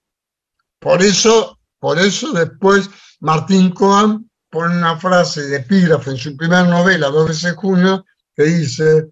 Por 0.79 1.01
eso, 1.01 1.59
por 1.77 1.99
eso 1.99 2.31
después 2.31 2.89
Martín 3.19 3.71
Coan 3.71 4.29
pone 4.49 4.77
una 4.77 4.97
frase 4.97 5.41
de 5.47 5.57
epígrafe 5.57 6.11
en 6.11 6.17
su 6.17 6.37
primera 6.37 6.63
novela, 6.63 7.07
Dos 7.07 7.27
veces 7.27 7.53
junio, 7.53 8.05
que 8.33 8.43
dice, 8.43 9.09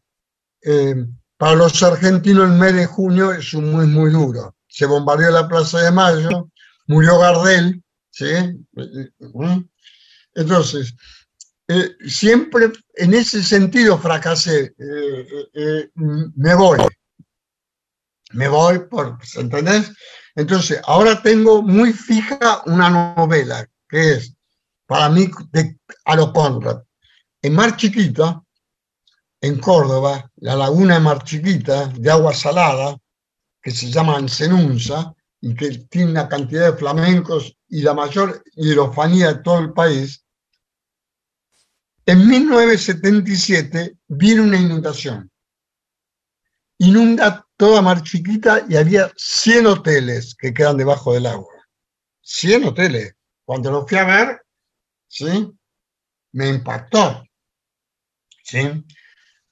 eh, 0.61 0.95
para 1.35 1.55
los 1.55 1.83
argentinos 1.83 2.49
el 2.49 2.57
mes 2.57 2.73
de 2.73 2.85
junio 2.85 3.33
es 3.33 3.53
un 3.53 3.75
mes 3.77 3.87
muy 3.87 4.11
duro. 4.11 4.55
Se 4.67 4.85
bombardeó 4.85 5.29
la 5.31 5.49
Plaza 5.49 5.81
de 5.81 5.91
Mayo, 5.91 6.49
murió 6.87 7.19
Gardel, 7.19 7.83
¿sí? 8.11 8.31
Entonces, 10.35 10.95
eh, 11.67 11.97
siempre 12.07 12.71
en 12.95 13.13
ese 13.13 13.43
sentido 13.43 13.97
fracasé. 13.97 14.73
Eh, 14.77 15.27
eh, 15.53 15.89
me 15.95 16.55
voy. 16.55 16.79
Me 18.33 18.47
voy, 18.47 18.79
por, 18.79 19.17
¿entendés? 19.35 19.91
Entonces, 20.35 20.81
ahora 20.85 21.21
tengo 21.21 21.61
muy 21.61 21.93
fija 21.93 22.61
una 22.65 22.89
novela, 22.89 23.67
que 23.89 24.13
es, 24.13 24.33
para 24.85 25.09
mí, 25.09 25.29
de, 25.51 25.77
a 26.05 26.15
lo 26.15 26.31
Conrad. 26.31 26.83
En 27.41 27.53
Mar 27.53 27.75
Chiquita, 27.75 28.41
en 29.41 29.59
Córdoba, 29.59 30.29
la 30.37 30.55
laguna 30.55 30.95
de 30.95 30.99
Mar 30.99 31.23
Chiquita, 31.23 31.87
de 31.87 32.11
agua 32.11 32.33
salada, 32.33 32.97
que 33.61 33.71
se 33.71 33.91
llama 33.91 34.17
Ancenunza, 34.17 35.13
y 35.41 35.55
que 35.55 35.69
tiene 35.89 36.11
una 36.11 36.29
cantidad 36.29 36.71
de 36.71 36.77
flamencos 36.77 37.57
y 37.67 37.81
la 37.81 37.95
mayor 37.95 38.43
hidrofanía 38.55 39.33
de 39.33 39.43
todo 39.43 39.59
el 39.59 39.73
país, 39.73 40.23
en 42.05 42.27
1977 42.27 43.97
viene 44.07 44.41
una 44.41 44.57
inundación. 44.57 45.30
Inunda 46.81 47.47
toda 47.57 47.79
Mar 47.83 48.01
Chiquita 48.01 48.65
y 48.67 48.75
había 48.75 49.13
100 49.15 49.67
hoteles 49.67 50.33
que 50.33 50.51
quedan 50.51 50.77
debajo 50.77 51.13
del 51.13 51.27
agua. 51.27 51.53
100 52.21 52.63
hoteles. 52.63 53.15
Cuando 53.45 53.69
lo 53.69 53.85
fui 53.85 53.99
a 53.99 54.03
ver, 54.03 54.41
¿sí? 55.07 55.51
Me 56.31 56.47
impactó. 56.47 57.23
¿Sí? 58.43 58.83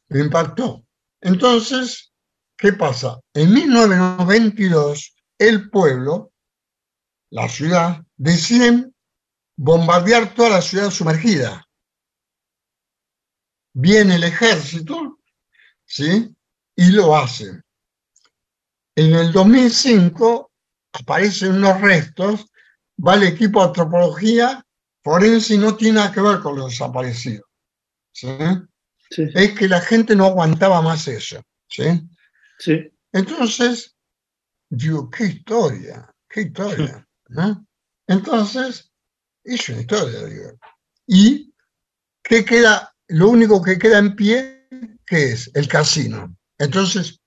Me 0.08 0.20
impactó. 0.22 0.84
Entonces, 1.22 2.12
¿qué 2.58 2.74
pasa? 2.74 3.20
En 3.36 3.54
1992, 3.54 5.16
el 5.38 5.70
pueblo, 5.70 6.34
la 7.30 7.48
ciudad, 7.48 8.04
deciden 8.18 8.96
bombardear 9.56 10.34
toda 10.34 10.50
la 10.50 10.62
ciudad 10.64 10.90
sumergida. 10.90 11.70
Viene 13.74 14.16
el 14.16 14.24
ejército, 14.24 15.20
¿sí? 15.86 16.36
Y 16.80 16.92
lo 16.92 17.14
hacen. 17.14 17.62
En 18.96 19.14
el 19.14 19.34
2005 19.34 20.50
aparecen 20.94 21.56
unos 21.56 21.82
restos, 21.82 22.46
va 23.06 23.16
el 23.16 23.24
equipo 23.24 23.60
de 23.60 23.68
antropología 23.68 24.66
forense 25.04 25.56
y 25.56 25.58
no 25.58 25.76
tiene 25.76 25.96
nada 25.96 26.14
que 26.14 26.22
ver 26.22 26.40
con 26.40 26.58
los 26.58 26.72
desaparecidos. 26.72 27.44
¿sí? 28.14 28.30
Sí, 29.10 29.24
Es 29.34 29.60
que 29.60 29.68
la 29.68 29.82
gente 29.82 30.16
no 30.16 30.24
aguantaba 30.24 30.82
más 30.82 31.06
eso. 31.10 31.42
¿sí? 31.68 31.84
sí. 32.60 32.90
Entonces, 33.12 33.98
digo, 34.70 35.10
qué 35.10 35.26
historia, 35.26 36.10
qué 36.30 36.44
historia. 36.44 37.06
¿no? 37.28 37.68
Entonces, 38.08 38.90
es 39.44 39.68
una 39.68 39.82
historia, 39.82 40.24
digo. 40.24 40.52
¿Y 41.08 41.54
qué 42.24 42.46
queda? 42.46 42.96
Lo 43.10 43.32
único 43.32 43.62
que 43.62 43.78
queda 43.78 43.98
en 43.98 44.16
pie, 44.16 44.66
¿qué 45.06 45.34
es? 45.34 45.52
El 45.54 45.68
casino. 45.68 46.39
Entonces, 46.60 47.20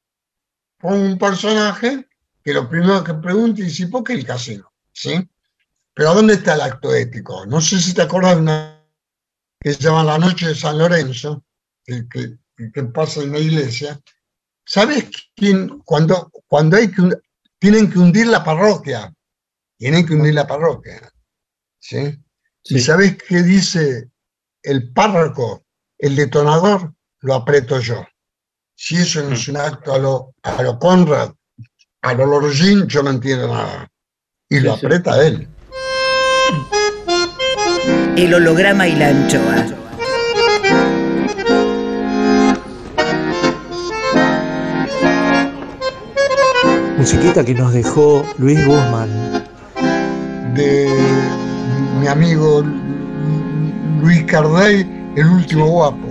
pongo 0.78 1.05
un 1.05 1.18
personaje 1.18 2.07
que 2.45 2.53
lo 2.53 2.68
primero 2.68 3.03
que 3.03 3.14
pregunta 3.14 3.61
y 3.61 3.64
dice, 3.64 3.89
¿por 3.89 4.05
qué 4.05 4.14
el 4.14 4.26
casino? 4.26 4.72
¿Sí? 4.93 5.28
Pero 5.95 6.14
¿dónde 6.14 6.35
está 6.35 6.55
el 6.55 6.61
acto 6.62 6.95
ético? 6.95 7.47
No 7.47 7.61
sé 7.61 7.80
si 7.80 7.95
te 7.95 8.03
acuerdas 8.03 8.37
de 8.37 8.43
una 8.43 8.85
que 9.61 9.72
se 9.74 9.80
llama 9.83 10.05
La 10.05 10.18
Noche 10.18 10.49
de 10.49 10.55
San 10.55 10.78
Lorenzo, 10.78 11.45
que, 11.85 12.07
que- 12.09 12.37
que 12.72 12.83
pasa 12.85 13.22
en 13.22 13.33
la 13.33 13.39
iglesia. 13.41 14.01
¿Sabes 14.64 15.07
quién? 15.35 15.80
Cuando, 15.80 16.30
cuando 16.47 16.76
hay 16.76 16.91
que, 16.91 17.03
tienen 17.59 17.91
que 17.91 17.99
hundir 17.99 18.26
la 18.28 18.45
parroquia, 18.45 19.12
tienen 19.78 20.07
que 20.07 20.14
hundir 20.14 20.35
la 20.35 20.47
parroquia. 20.47 21.12
¿Sí? 21.80 22.12
Sí. 22.62 22.76
¿Y 22.76 22.80
sabes 22.80 23.16
qué 23.26 23.43
dice 23.43 24.11
el 24.62 24.93
párroco? 24.93 25.64
El 25.99 26.14
detonador 26.14 26.95
lo 27.20 27.35
aprieto 27.35 27.80
yo. 27.80 28.05
Si 28.85 28.97
eso 28.97 29.22
no 29.22 29.37
es 29.37 29.47
un 29.47 29.57
acto 29.59 29.95
a 29.95 29.99
lo, 29.99 30.35
a 30.43 30.61
lo 30.61 30.76
Conrad, 30.76 31.30
a 32.03 32.14
lo 32.14 32.26
Lorgin, 32.26 32.89
yo 32.89 33.01
no 33.05 33.11
entiendo 33.11 33.47
nada. 33.47 33.89
Y 34.51 34.59
lo 34.59 34.72
aprieta 34.72 35.24
él. 35.24 35.47
El 38.16 38.35
holograma 38.35 38.89
y 38.89 38.97
la 38.97 39.11
anchoa. 39.11 39.66
Musiquita 46.99 47.45
que 47.45 47.55
nos 47.55 47.72
dejó 47.72 48.26
Luis 48.39 48.66
Guzmán. 48.66 49.45
de 50.55 50.91
mi 52.01 52.09
amigo 52.09 52.64
Luis 54.01 54.24
Cardey, 54.24 54.80
el 55.14 55.26
último 55.26 55.68
guapo. 55.68 56.09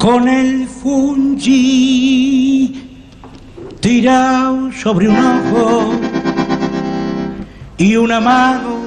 con 0.00 0.28
el 0.28 0.66
fungi 0.86 2.70
tirado 3.80 4.70
sobre 4.70 5.08
un 5.08 5.16
ojo 5.16 5.94
y 7.76 7.96
un 7.96 8.12
amago 8.12 8.78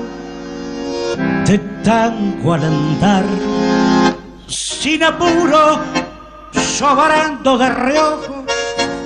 de 1.45 1.58
tango 1.84 2.54
al 2.54 2.64
andar, 2.64 3.26
sin 4.47 5.04
apuro, 5.04 5.82
sobrando 6.54 7.58
de 7.58 7.70
reojo, 7.70 8.45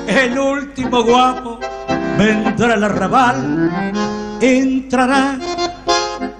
el 0.06 0.38
último 0.38 1.04
guapo 1.04 1.60
vendrá 2.20 2.74
al 2.76 2.84
arrabal, 2.84 3.72
entrará 4.40 5.40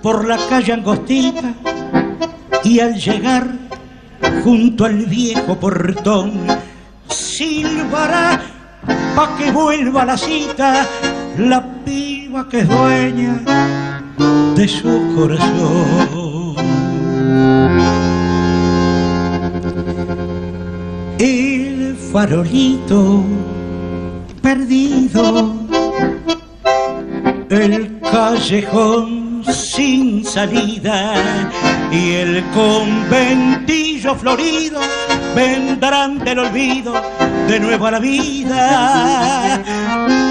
por 0.04 0.28
la 0.28 0.38
calle 0.50 0.74
angostita 0.74 1.52
y 2.64 2.80
al 2.80 2.94
llegar 2.94 3.73
junto 4.44 4.86
al 4.86 5.06
viejo 5.06 5.60
portón 5.60 6.32
silbará 7.10 8.42
pa' 9.16 9.36
que 9.38 9.52
vuelva 9.52 10.06
la 10.06 10.18
cita 10.18 10.88
la 11.38 11.64
piba 11.84 12.48
que 12.50 12.60
es 12.60 12.70
dueña 12.70 13.42
de 14.56 14.68
su 14.68 15.16
corazón. 15.16 16.56
El 21.18 21.96
farolito 22.12 23.24
perdido, 24.42 25.54
el 27.50 28.00
callejón 28.00 29.23
sin 29.52 30.24
salida 30.24 31.14
y 31.92 32.12
el 32.12 32.44
conventillo 32.54 34.16
florido 34.16 34.80
vendrán 35.36 36.20
del 36.20 36.40
olvido 36.40 36.94
de 37.48 37.60
nuevo 37.60 37.88
a 37.88 37.92
la 37.92 38.00
vida. 38.00 39.62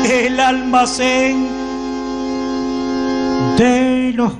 El 0.05 0.41
almacén 0.41 1.49
de 3.59 4.13
los 4.15 4.33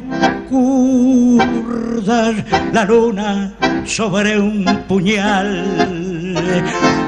kurdas, 0.49 2.35
la 2.73 2.85
luna 2.85 3.53
sobre 3.85 4.39
un 4.39 4.65
puñal, 4.89 5.67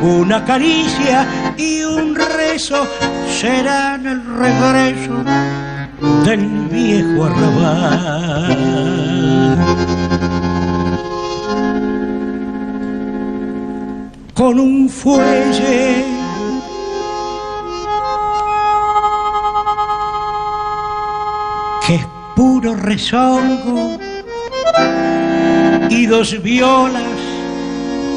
una 0.03 0.45
caricia 0.45 1.27
y 1.57 1.83
un 1.83 2.15
rezo 2.15 2.87
serán 3.29 4.07
el 4.07 4.23
regreso 4.37 5.25
del 6.25 6.69
viejo 6.71 7.25
arrabal. 7.25 8.57
Con 14.35 14.59
un 14.59 14.89
fuelle 14.89 16.05
que 21.87 21.95
es 21.95 22.07
puro 22.35 22.75
rezongo 22.75 23.99
y 25.91 26.07
dos 26.07 26.43
violas 26.43 27.03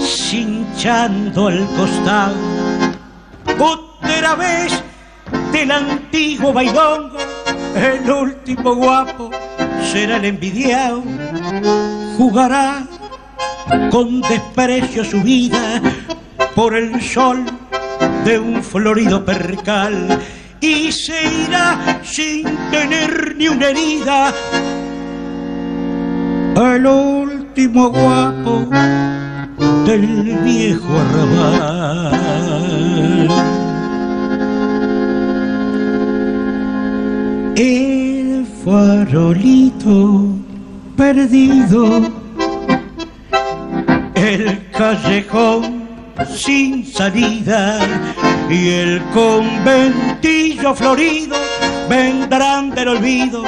cinchando 0.01 1.47
al 1.47 1.65
costado. 1.78 2.36
Otra 3.59 4.36
vez 4.36 4.84
del 5.51 5.71
antiguo 5.71 6.51
bailongo, 6.53 7.17
el 7.78 8.09
último 8.09 8.75
guapo 8.75 9.30
será 9.91 10.17
el 10.17 10.25
envidiado, 10.25 11.03
jugará 12.17 12.84
con 13.91 14.21
desprecio 14.21 15.03
su 15.03 15.21
vida 15.21 15.82
por 16.55 16.75
el 16.75 17.01
sol 17.01 17.45
de 18.25 18.39
un 18.39 18.63
florido 18.63 19.23
percal 19.23 20.19
y 20.59 20.91
se 20.91 21.45
irá 21.47 21.99
sin 22.03 22.43
tener 22.71 23.36
ni 23.38 23.47
una 23.47 23.67
herida 23.67 24.34
el 26.55 26.86
último 26.88 27.89
guapo 27.89 28.67
del 29.86 30.38
viejo 30.43 30.97
arrabal. 30.99 32.17
El 37.60 38.45
farolito 38.64 40.28
perdido, 40.95 42.03
el 44.14 44.70
callejón 44.70 45.89
sin 46.36 46.86
salida 46.86 47.80
y 48.47 48.70
el 48.70 49.01
conventillo 49.12 50.76
florido 50.76 51.36
vendrán 51.89 52.70
del 52.76 52.89
olvido 52.89 53.41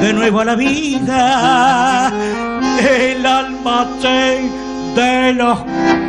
de 0.00 0.14
nuevo 0.14 0.40
a 0.40 0.46
la 0.46 0.54
vida. 0.54 2.10
El 2.78 3.26
almacén 3.26 4.50
de 4.94 5.34
los 5.34 5.58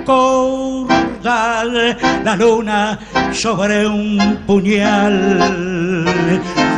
cordales, 0.05 1.97
la 2.23 2.37
luna 2.37 2.97
sobre 3.33 3.85
un 3.85 4.39
puñal, 4.47 5.70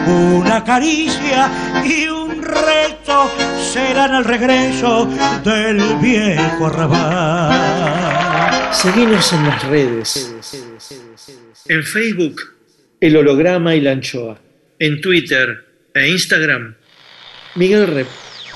una 0.07 0.63
caricia 0.63 1.49
y 1.83 2.07
un 2.07 2.41
reto 2.41 3.29
serán 3.73 4.15
el 4.15 4.23
regreso 4.23 5.09
del 5.43 5.81
viejo 6.01 6.67
arrabal. 6.67 7.93
Seguimos 8.73 9.33
en 9.33 9.45
las 9.45 9.63
redes. 9.63 10.33
En 11.67 11.83
Facebook, 11.83 12.41
el 12.99 13.17
holograma 13.17 13.75
y 13.75 13.81
la 13.81 13.91
anchoa. 13.91 14.37
En 14.79 14.99
Twitter 14.99 15.65
e 15.93 16.09
Instagram, 16.09 16.75
Miguel 17.55 17.87
Rep. 17.87 18.07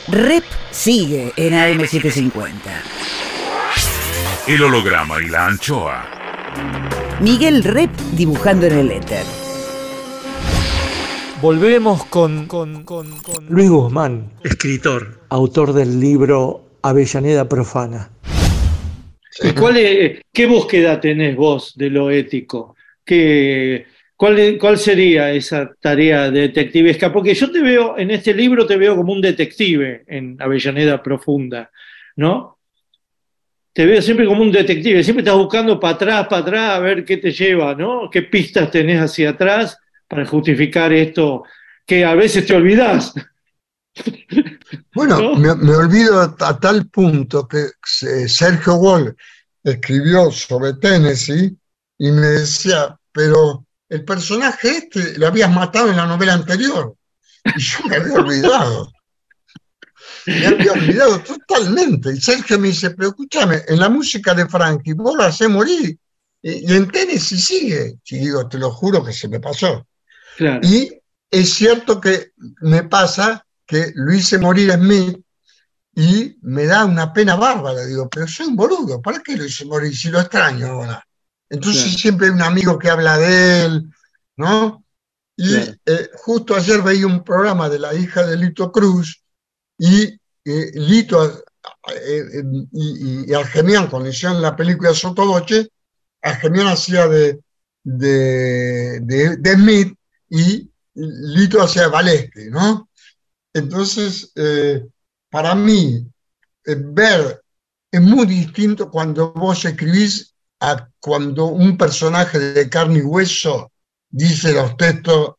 Rep 0.08 0.44
sigue 0.72 1.34
en 1.36 1.54
AM750. 1.54 2.52
El 4.48 4.64
holograma 4.64 5.22
y 5.22 5.30
la 5.30 5.48
anchoa. 5.48 6.06
Miguel 7.22 7.64
Rep 7.64 7.92
dibujando 8.14 8.66
en 8.68 8.80
el 8.80 8.92
éter. 8.92 9.47
Volvemos 11.42 12.04
con, 12.06 12.48
con, 12.48 12.84
con, 12.84 13.12
con 13.20 13.46
Luis 13.48 13.70
Guzmán, 13.70 14.32
Escritor. 14.44 15.20
autor 15.30 15.74
del 15.74 16.00
libro 16.00 16.70
Avellaneda 16.82 17.48
Profana. 17.48 18.10
¿Y 19.44 19.52
cuál 19.52 19.78
es- 19.78 20.22
qué 20.34 20.48
búsqueda 20.48 21.00
tenés 21.00 21.36
vos 21.36 21.74
de 21.76 21.92
lo 21.92 22.10
ético? 22.10 22.76
¿Qué, 23.06 23.86
cuál, 24.16 24.58
¿Cuál 24.60 24.80
sería 24.80 25.32
esa 25.32 25.72
tarea 25.80 26.32
detectivesca? 26.32 27.14
Porque 27.14 27.36
yo 27.36 27.52
te 27.52 27.62
veo, 27.62 27.98
en 28.00 28.10
este 28.12 28.34
libro 28.34 28.66
te 28.66 28.76
veo 28.78 28.96
como 28.96 29.14
un 29.14 29.22
detective 29.22 30.06
en 30.08 30.38
Avellaneda 30.40 31.04
Profunda, 31.04 31.70
¿no? 32.16 32.58
Te 33.74 33.86
veo 33.86 34.02
siempre 34.02 34.26
como 34.26 34.42
un 34.42 34.52
detective, 34.52 35.04
siempre 35.04 35.22
estás 35.22 35.38
buscando 35.38 35.80
para 35.80 35.94
atrás, 35.94 36.28
para 36.28 36.42
atrás, 36.42 36.70
a 36.72 36.80
ver 36.80 37.06
qué 37.06 37.18
te 37.18 37.32
lleva, 37.32 37.76
¿no? 37.76 38.10
¿Qué 38.12 38.24
pistas 38.24 38.72
tenés 38.72 39.00
hacia 39.00 39.30
atrás 39.30 39.78
para 40.08 40.26
justificar 40.26 40.92
esto 40.94 41.44
que 41.86 42.06
a 42.06 42.16
veces 42.16 42.46
te 42.46 42.56
olvidás? 42.56 43.14
Bueno, 44.94 45.20
¿No? 45.20 45.36
me, 45.36 45.56
me 45.56 45.76
olvido 45.76 46.20
a, 46.20 46.36
a 46.40 46.60
tal 46.60 46.88
punto 46.88 47.48
que 47.48 47.66
eh, 48.02 48.28
Sergio 48.28 48.76
Wall 48.76 49.16
escribió 49.64 50.32
sobre 50.32 50.74
Tennessee 50.74 51.58
y 51.98 52.12
me 52.12 52.28
decía, 52.28 52.98
pero 53.12 53.66
el 53.90 54.04
personaje 54.04 54.70
este 54.70 55.18
lo 55.18 55.28
habías 55.28 55.52
matado 55.52 55.90
en 55.90 55.98
la 55.98 56.06
novela 56.06 56.34
anterior. 56.34 56.96
Y 57.56 57.60
yo 57.62 57.80
me 57.88 57.96
había 57.96 58.14
olvidado. 58.14 58.92
Me 60.26 60.46
había 60.46 60.74
olvidado 60.74 61.20
totalmente. 61.20 62.12
Y 62.12 62.20
Sergio 62.20 62.60
me 62.60 62.68
dice, 62.68 62.92
pero 62.92 63.10
escúchame, 63.10 63.62
en 63.68 63.80
la 63.80 63.90
música 63.90 64.34
de 64.34 64.48
Frankie 64.48 64.94
vos 64.94 65.16
lo 65.16 65.24
hacés 65.24 65.50
morir. 65.50 65.98
Y, 66.42 66.72
y 66.72 66.76
en 66.76 66.90
Tennessee 66.92 67.38
sigue. 67.38 68.00
Y 68.06 68.18
digo, 68.20 68.48
te 68.48 68.58
lo 68.58 68.72
juro 68.72 69.04
que 69.04 69.14
se 69.14 69.28
me 69.28 69.40
pasó. 69.40 69.88
Claro. 70.38 70.62
Y 70.64 70.92
es 71.32 71.54
cierto 71.54 72.00
que 72.00 72.32
me 72.62 72.84
pasa 72.84 73.44
que 73.66 73.92
lo 73.96 74.14
hice 74.14 74.38
morir 74.38 74.72
Smith 74.74 75.20
y 75.96 76.38
me 76.42 76.66
da 76.68 76.86
una 76.86 77.12
pena 77.12 77.36
bárbara. 77.36 77.84
Digo, 77.86 78.08
pero 78.08 78.28
soy 78.28 78.46
un 78.48 78.56
boludo, 78.56 79.02
¿para 79.02 79.20
qué 79.20 79.36
lo 79.36 79.44
hice 79.46 79.66
morir 79.66 79.98
si 79.98 80.10
lo 80.10 80.20
extraño 80.22 80.68
ahora? 80.68 81.04
Entonces 81.50 81.84
Claro. 81.84 81.98
siempre 81.98 82.28
hay 82.28 82.34
un 82.34 82.42
amigo 82.44 82.78
que 82.78 82.90
habla 82.90 83.18
de 83.18 83.66
él, 83.66 83.90
¿no? 84.38 84.84
Y 85.36 85.54
Claro. 85.56 85.74
eh, 85.88 86.10
justo 86.16 86.56
ayer 86.56 86.82
veía 86.84 87.08
un 87.08 87.24
programa 87.24 87.68
de 87.68 87.80
la 87.80 87.94
hija 87.96 88.26
de 88.26 88.38
Lito 88.38 88.72
Cruz 88.72 89.24
y 89.78 90.04
eh, 90.46 90.72
Lito 90.76 91.44
eh, 91.94 92.44
y, 92.72 93.32
y 93.32 93.34
Argemián, 93.34 93.88
cuando 93.88 94.10
hicieron 94.10 94.42
la 94.42 94.56
película 94.56 94.94
Sotoboche, 94.94 95.68
Argemián 96.22 96.68
hacía 96.68 97.08
de, 97.08 97.40
de, 97.84 99.00
de- 99.02 99.38
de 99.38 99.54
Smith 99.54 99.98
y 100.30 100.70
Lito 100.94 101.62
hacía 101.62 101.84
de 101.84 101.88
Valesky, 101.90 102.50
¿no? 102.50 102.90
Entonces, 103.54 104.32
eh, 104.36 104.86
para 105.30 105.56
mí, 105.56 106.06
eh, 106.66 106.76
ver 106.80 107.42
es 107.92 108.02
muy 108.02 108.26
distinto 108.28 108.90
cuando 108.92 109.32
vos 109.34 109.64
escribís 109.66 110.34
a 110.60 110.88
cuando 111.00 111.46
un 111.46 111.78
personaje 111.78 112.40
de 112.40 112.70
carne 112.70 113.00
y 113.00 113.02
hueso 113.02 113.72
dice 114.10 114.54
los 114.54 114.76
textos, 114.78 115.36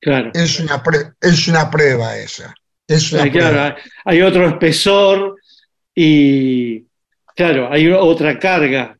Claro. 0.00 0.30
es 0.34 0.60
una, 0.60 0.82
pre- 0.82 1.12
es 1.20 1.48
una 1.48 1.70
prueba 1.70 2.16
esa. 2.16 2.54
Es 2.86 3.10
una 3.12 3.30
claro, 3.30 3.74
prueba. 3.74 3.76
hay 4.04 4.22
otro 4.22 4.46
espesor 4.48 5.36
y, 5.94 6.86
claro, 7.34 7.72
hay 7.72 7.88
otra 7.90 8.38
carga, 8.38 8.96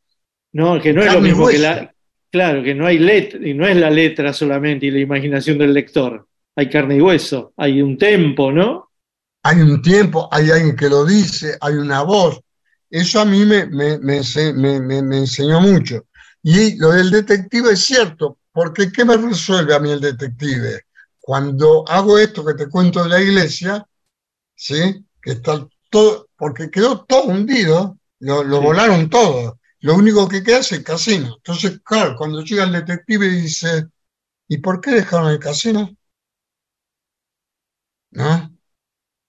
¿no? 0.53 0.81
Que 0.81 0.93
no 0.93 1.01
es 1.03 1.07
lo 1.07 1.13
Carne 1.15 1.29
mismo 1.29 1.49
que 1.49 1.59
la. 1.59 1.95
Claro, 2.37 2.63
que 2.63 2.75
no 2.75 2.87
hay 2.87 2.99
letra, 2.99 3.41
y 3.49 3.55
no 3.55 3.67
es 3.67 3.75
la 3.77 3.89
letra 3.89 4.31
solamente 4.35 4.85
y 4.85 4.91
la 4.91 4.99
imaginación 5.01 5.57
del 5.57 5.73
lector. 5.73 6.29
Hay 6.55 6.69
carne 6.69 6.97
y 6.97 7.01
hueso, 7.01 7.55
hay 7.57 7.81
un 7.81 7.97
tempo, 7.97 8.53
¿no? 8.53 8.91
Hay 9.43 9.59
un 9.63 9.81
tiempo, 9.81 10.29
hay 10.31 10.51
alguien 10.51 10.77
que 10.77 10.91
lo 10.91 11.07
dice, 11.07 11.57
hay 11.63 11.75
una 11.77 12.03
voz. 12.03 12.39
Eso 12.91 13.21
a 13.21 13.25
mí 13.25 13.47
me, 13.47 13.65
me, 13.65 13.99
me 14.01 14.19
ense- 14.19 14.53
me- 14.53 14.81
me- 14.81 15.03
me 15.03 15.17
enseñó 15.17 15.63
mucho. 15.63 16.05
Y 16.43 16.77
lo 16.77 16.91
del 16.91 17.11
detective 17.11 17.73
es 17.73 17.81
cierto, 17.81 18.37
porque 18.53 18.93
¿qué 18.93 19.07
me 19.07 19.17
resuelve 19.17 19.75
a 19.75 19.81
mí 19.81 19.91
el 19.91 20.01
detective? 20.03 20.83
Cuando 21.19 21.89
hago 21.89 22.19
esto 22.19 22.45
que 22.45 22.53
te 22.53 22.69
cuento 22.69 23.03
de 23.03 23.09
la 23.09 23.23
iglesia, 23.23 23.83
¿sí? 24.55 25.07
Que 25.23 25.33
está 25.33 25.67
todo, 25.89 26.29
porque 26.37 26.71
quedó 26.71 27.03
todo 27.07 27.25
hundido, 27.29 27.97
lo, 28.21 28.45
lo 28.45 28.59
Sí. 28.59 28.65
volaron 28.65 29.09
todo. 29.09 29.59
Lo 29.87 29.95
único 29.95 30.29
que 30.29 30.43
queda 30.43 30.59
es 30.59 30.73
el 30.73 30.85
casino. 30.85 31.37
Entonces, 31.39 31.81
claro, 31.85 32.17
cuando 32.17 32.43
llega 32.43 32.65
el 32.65 32.73
detective 32.73 33.27
y 33.27 33.43
dice, 33.43 33.87
¿y 34.49 34.59
por 34.59 34.81
qué 34.81 34.93
dejaron 34.93 35.31
el 35.33 35.41
casino? 35.41 35.91
¿No? 38.11 38.53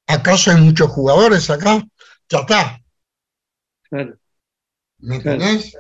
¿Acaso 0.07 0.51
hay 0.51 0.61
muchos 0.61 0.89
jugadores 0.91 1.49
acá? 1.49 1.83
Ya 2.29 2.39
está, 2.39 2.81
Claro, 3.89 4.17
¿me 4.99 5.15
entendés? 5.17 5.79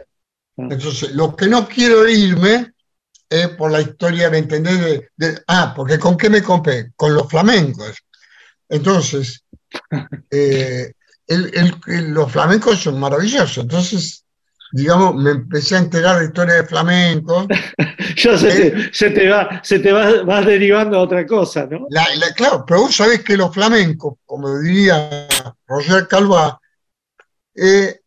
claro. 0.55 0.69
Entonces, 0.69 1.11
lo 1.13 1.35
que 1.35 1.47
no 1.47 1.67
quiero 1.67 2.07
irme 2.09 2.73
es 3.29 3.49
por 3.51 3.71
la 3.71 3.81
historia, 3.81 4.29
¿me 4.29 4.39
entendés? 4.39 4.79
De, 4.81 5.09
de- 5.17 5.43
ah, 5.47 5.73
porque 5.75 5.99
¿con 5.99 6.17
qué 6.17 6.29
me 6.31 6.43
compré? 6.43 6.93
Con 6.95 7.15
los 7.15 7.29
flamencos. 7.29 7.97
Entonces, 8.69 9.43
eh, 10.31 10.93
el- 11.27 12.13
los 12.13 12.31
flamencos 12.31 12.79
son 12.81 12.99
maravillosos. 12.99 13.59
Entonces, 13.59 14.25
digamos, 14.71 15.15
me 15.15 15.31
empecé 15.31 15.75
a 15.75 15.79
enterar 15.79 16.19
de 16.19 16.25
historia 16.25 16.55
de 16.55 16.65
flamenco. 16.65 17.47
Ya 18.15 18.35
se 18.37 18.47
te, 18.71 18.93
se 18.93 19.09
te 19.11 19.29
va, 19.29 19.61
se 19.63 19.77
te 19.79 19.91
va, 19.91 20.23
vas 20.23 20.43
derivando 20.45 20.97
a 20.97 21.01
otra 21.01 21.25
cosa, 21.27 21.67
¿no? 21.67 21.85
La- 21.91 22.07
la- 22.15 22.33
claro, 22.33 22.63
pero 22.65 22.81
vos 22.81 22.95
sabés 22.95 23.23
que 23.23 23.37
los 23.37 23.53
flamencos, 23.53 24.15
como 24.25 24.57
diría 24.59 25.27
Roger 25.67 26.07
Calvá, 26.07 26.59
eh, 27.55 27.99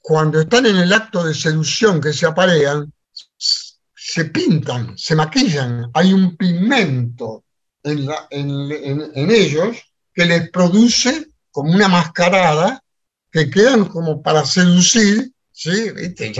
cuando 0.00 0.40
están 0.40 0.66
en 0.66 0.76
el 0.76 0.92
acto 0.92 1.22
de 1.24 1.32
seducción 1.34 2.00
que 2.00 2.12
se 2.12 2.26
aparean, 2.26 2.92
se 3.36 4.24
pintan, 4.26 4.98
se 4.98 5.14
maquillan. 5.14 5.90
Hay 5.94 6.12
un 6.12 6.36
pigmento 6.36 7.44
en, 7.84 8.06
la- 8.06 8.26
en- 8.30 8.72
en- 8.72 9.12
en 9.14 9.30
ellos 9.30 9.76
que 10.12 10.24
les 10.24 10.50
produce 10.50 11.28
como 11.52 11.72
una 11.72 11.86
mascarada 11.88 12.82
que 13.30 13.48
quedan 13.48 13.84
como 13.84 14.22
para 14.22 14.44
seducir, 14.44 15.31
¿sí? 15.52 15.90
¿Viste? 15.92 16.32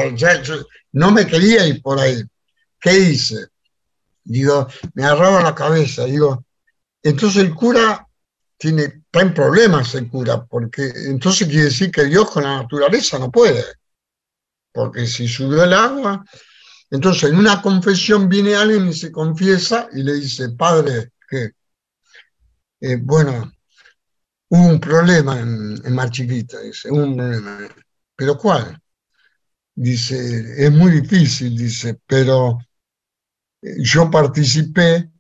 No 0.93 1.11
me 1.11 1.27
quería 1.27 1.67
ir 1.67 1.81
por 1.83 1.99
ahí. 1.99 2.23
¿Qué 2.81 2.99
hice? 2.99 3.49
Digo, 4.25 4.67
me 4.95 5.05
agarraba 5.05 5.43
la 5.43 5.55
cabeza, 5.55 6.05
digo, 6.05 6.45
entonces 7.03 7.43
el 7.43 7.55
cura 7.55 8.07
tiene, 8.57 8.83
está 8.85 9.21
en 9.21 9.35
problemas 9.35 9.95
el 9.95 10.09
cura, 10.09 10.45
porque 10.45 10.93
entonces 11.07 11.49
quiere 11.49 11.65
decir 11.65 11.91
que 11.91 12.05
Dios 12.05 12.31
con 12.31 12.45
la 12.45 12.63
naturaleza 12.63 13.19
no 13.19 13.31
puede. 13.31 13.65
Porque 14.73 15.07
si 15.07 15.27
subió 15.29 15.65
el 15.65 15.73
agua, 15.73 16.25
entonces 16.91 17.31
en 17.31 17.39
una 17.39 17.61
confesión 17.61 18.29
viene 18.29 18.55
alguien 18.55 18.89
y 18.89 18.95
se 18.95 19.11
confiesa 19.11 19.89
y 19.93 20.03
le 20.03 20.15
dice, 20.15 20.51
padre, 20.51 21.13
que, 21.29 21.53
eh, 22.81 22.97
bueno, 23.01 23.53
hubo 24.49 24.67
un 24.67 24.81
problema 24.81 25.41
en, 25.41 25.81
en 25.85 25.95
Mar 25.95 26.11
Chiquita, 26.11 26.61
dice, 26.61 26.91
hubo 26.91 27.03
un 27.03 27.17
problema. 27.17 27.69
¿Pero 28.15 28.39
cuál? 28.39 28.82
Dice, 29.75 30.66
es 30.66 30.70
muy 30.70 31.01
difícil, 31.01 31.57
dice, 31.57 31.99
pero 32.07 32.59
eh, 33.62 33.77
yo 33.83 34.11
participé 34.11 35.11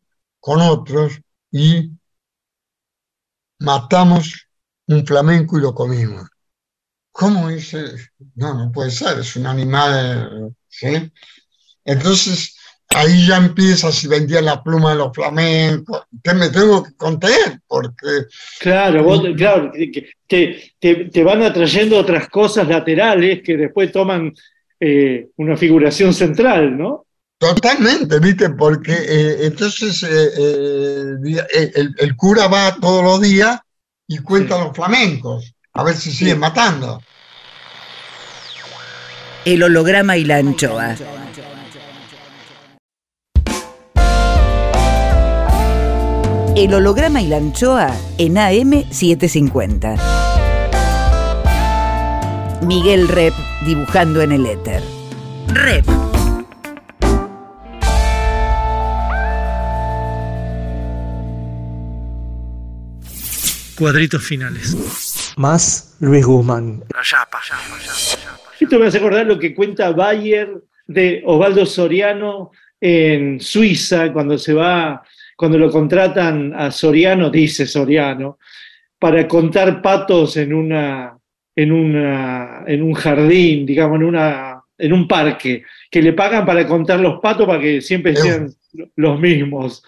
con 0.40 0.60
otros 0.60 1.20
y 1.50 1.90
matamos 3.60 4.46
un 4.88 5.06
flamenco 5.06 5.58
y 5.58 5.62
lo 5.62 5.74
comimos. 5.74 6.28
¿Cómo 7.12 7.48
dice? 7.48 7.84
No, 8.34 8.54
no 8.54 8.72
puede 8.72 8.90
ser, 8.90 9.18
es 9.20 9.36
un 9.36 9.46
animal, 9.46 10.54
¿sí? 10.68 11.12
Entonces, 11.84 12.56
ahí 12.94 13.26
ya 13.26 13.36
empieza 13.36 13.90
si 13.92 14.08
vendía 14.08 14.40
la 14.40 14.62
pluma 14.62 14.90
de 14.90 14.96
los 14.96 15.12
flamencos, 15.14 16.04
que 16.22 16.34
me 16.34 16.48
tengo 16.50 16.82
que 16.82 16.94
contener, 16.94 17.60
porque... 17.66 18.26
Claro, 18.60 19.02
vos, 19.04 19.22
claro, 19.36 19.72
que 19.72 20.10
te, 20.26 20.72
te, 20.78 20.94
te 21.06 21.24
van 21.24 21.42
atrayendo 21.42 21.98
otras 21.98 22.28
cosas 22.28 22.68
laterales 22.68 23.42
que 23.42 23.56
después 23.56 23.92
toman 23.92 24.32
eh, 24.80 25.28
una 25.36 25.56
figuración 25.56 26.12
central, 26.12 26.76
¿no? 26.76 27.06
Totalmente, 27.38 28.20
¿viste? 28.20 28.50
Porque 28.50 28.92
eh, 28.92 29.46
entonces 29.46 30.02
eh, 30.04 30.30
eh, 30.38 31.70
el, 31.74 31.94
el 31.98 32.16
cura 32.16 32.46
va 32.46 32.76
todos 32.80 33.02
los 33.02 33.20
días 33.20 33.58
y 34.06 34.18
cuenta 34.18 34.62
los 34.62 34.76
flamencos, 34.76 35.52
a 35.72 35.82
ver 35.82 35.96
si 35.96 36.12
siguen 36.12 36.38
matando. 36.38 37.02
El 39.44 39.62
holograma 39.64 40.16
y 40.16 40.24
la 40.24 40.36
anchoa. 40.36 40.94
El 46.62 46.72
holograma 46.74 47.20
y 47.20 47.26
la 47.26 47.38
anchoa 47.38 47.92
en 48.18 48.36
AM750. 48.36 49.98
Miguel 52.64 53.08
Rep 53.08 53.34
dibujando 53.66 54.22
en 54.22 54.30
el 54.30 54.46
éter. 54.46 54.80
Rep. 55.48 55.84
Cuadritos 63.76 64.22
finales. 64.22 65.34
Más 65.36 65.96
Luis 65.98 66.24
Guzmán. 66.24 66.84
Esto 68.60 68.78
me 68.78 68.86
hace 68.86 68.98
acordar 68.98 69.26
lo 69.26 69.36
que 69.40 69.52
cuenta 69.52 69.90
Bayer 69.90 70.62
de 70.86 71.24
Osvaldo 71.26 71.66
Soriano 71.66 72.52
en 72.80 73.40
Suiza, 73.40 74.12
cuando 74.12 74.38
se 74.38 74.52
va, 74.52 75.02
cuando 75.42 75.58
lo 75.58 75.72
contratan 75.72 76.54
a 76.54 76.70
Soriano, 76.70 77.28
dice 77.28 77.66
Soriano, 77.66 78.38
para 78.96 79.26
contar 79.26 79.82
patos 79.82 80.36
en 80.36 80.54
una, 80.54 81.18
en 81.56 81.72
una, 81.72 82.62
en 82.64 82.80
un 82.80 82.92
jardín, 82.94 83.66
digamos, 83.66 83.96
en 83.96 84.04
una, 84.04 84.62
en 84.78 84.92
un 84.92 85.08
parque, 85.08 85.64
que 85.90 86.00
le 86.00 86.12
pagan 86.12 86.46
para 86.46 86.64
contar 86.64 87.00
los 87.00 87.18
patos 87.18 87.44
para 87.44 87.58
que 87.58 87.80
siempre 87.80 88.14
sean 88.14 88.54
los 88.94 89.18
mismos. 89.18 89.82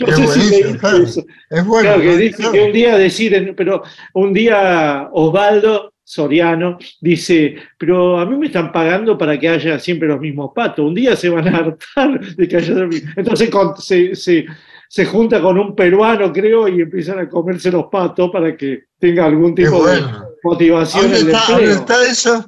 No 0.00 0.06
sé 0.16 0.26
si 0.40 0.78
claro. 0.78 1.02
eso. 1.02 1.26
Es 1.50 1.66
bueno. 1.66 1.82
Claro, 1.82 2.00
que 2.00 2.06
claro, 2.06 2.18
dice 2.18 2.36
claro. 2.36 2.52
que 2.52 2.62
un 2.62 2.72
día 2.72 2.96
deciden, 2.96 3.54
pero 3.54 3.82
un 4.14 4.32
día 4.32 5.10
Osvaldo 5.12 5.92
Soriano 6.10 6.78
dice, 7.02 7.54
pero 7.76 8.18
a 8.18 8.24
mí 8.24 8.34
me 8.38 8.46
están 8.46 8.72
pagando 8.72 9.18
para 9.18 9.38
que 9.38 9.46
haya 9.46 9.78
siempre 9.78 10.08
los 10.08 10.18
mismos 10.18 10.52
patos. 10.54 10.86
Un 10.86 10.94
día 10.94 11.14
se 11.14 11.28
van 11.28 11.46
a 11.48 11.58
hartar 11.58 12.18
de 12.34 12.48
que 12.48 12.56
haya. 12.56 12.88
Entonces 13.14 13.50
con- 13.50 13.76
se, 13.76 14.14
se- 14.14 14.46
se 14.88 15.04
junta 15.04 15.38
con 15.42 15.58
un 15.58 15.76
peruano, 15.76 16.32
creo, 16.32 16.66
y 16.66 16.80
empiezan 16.80 17.18
a 17.18 17.28
comerse 17.28 17.70
los 17.70 17.88
patos 17.92 18.30
para 18.30 18.56
que 18.56 18.84
tenga 18.98 19.26
algún 19.26 19.54
tipo 19.54 19.86
de 19.86 20.00
motivación 20.42 21.02
¿Dónde 21.12 21.18
está, 21.18 21.44
dónde 21.52 21.72
está 21.72 22.02
eso? 22.10 22.46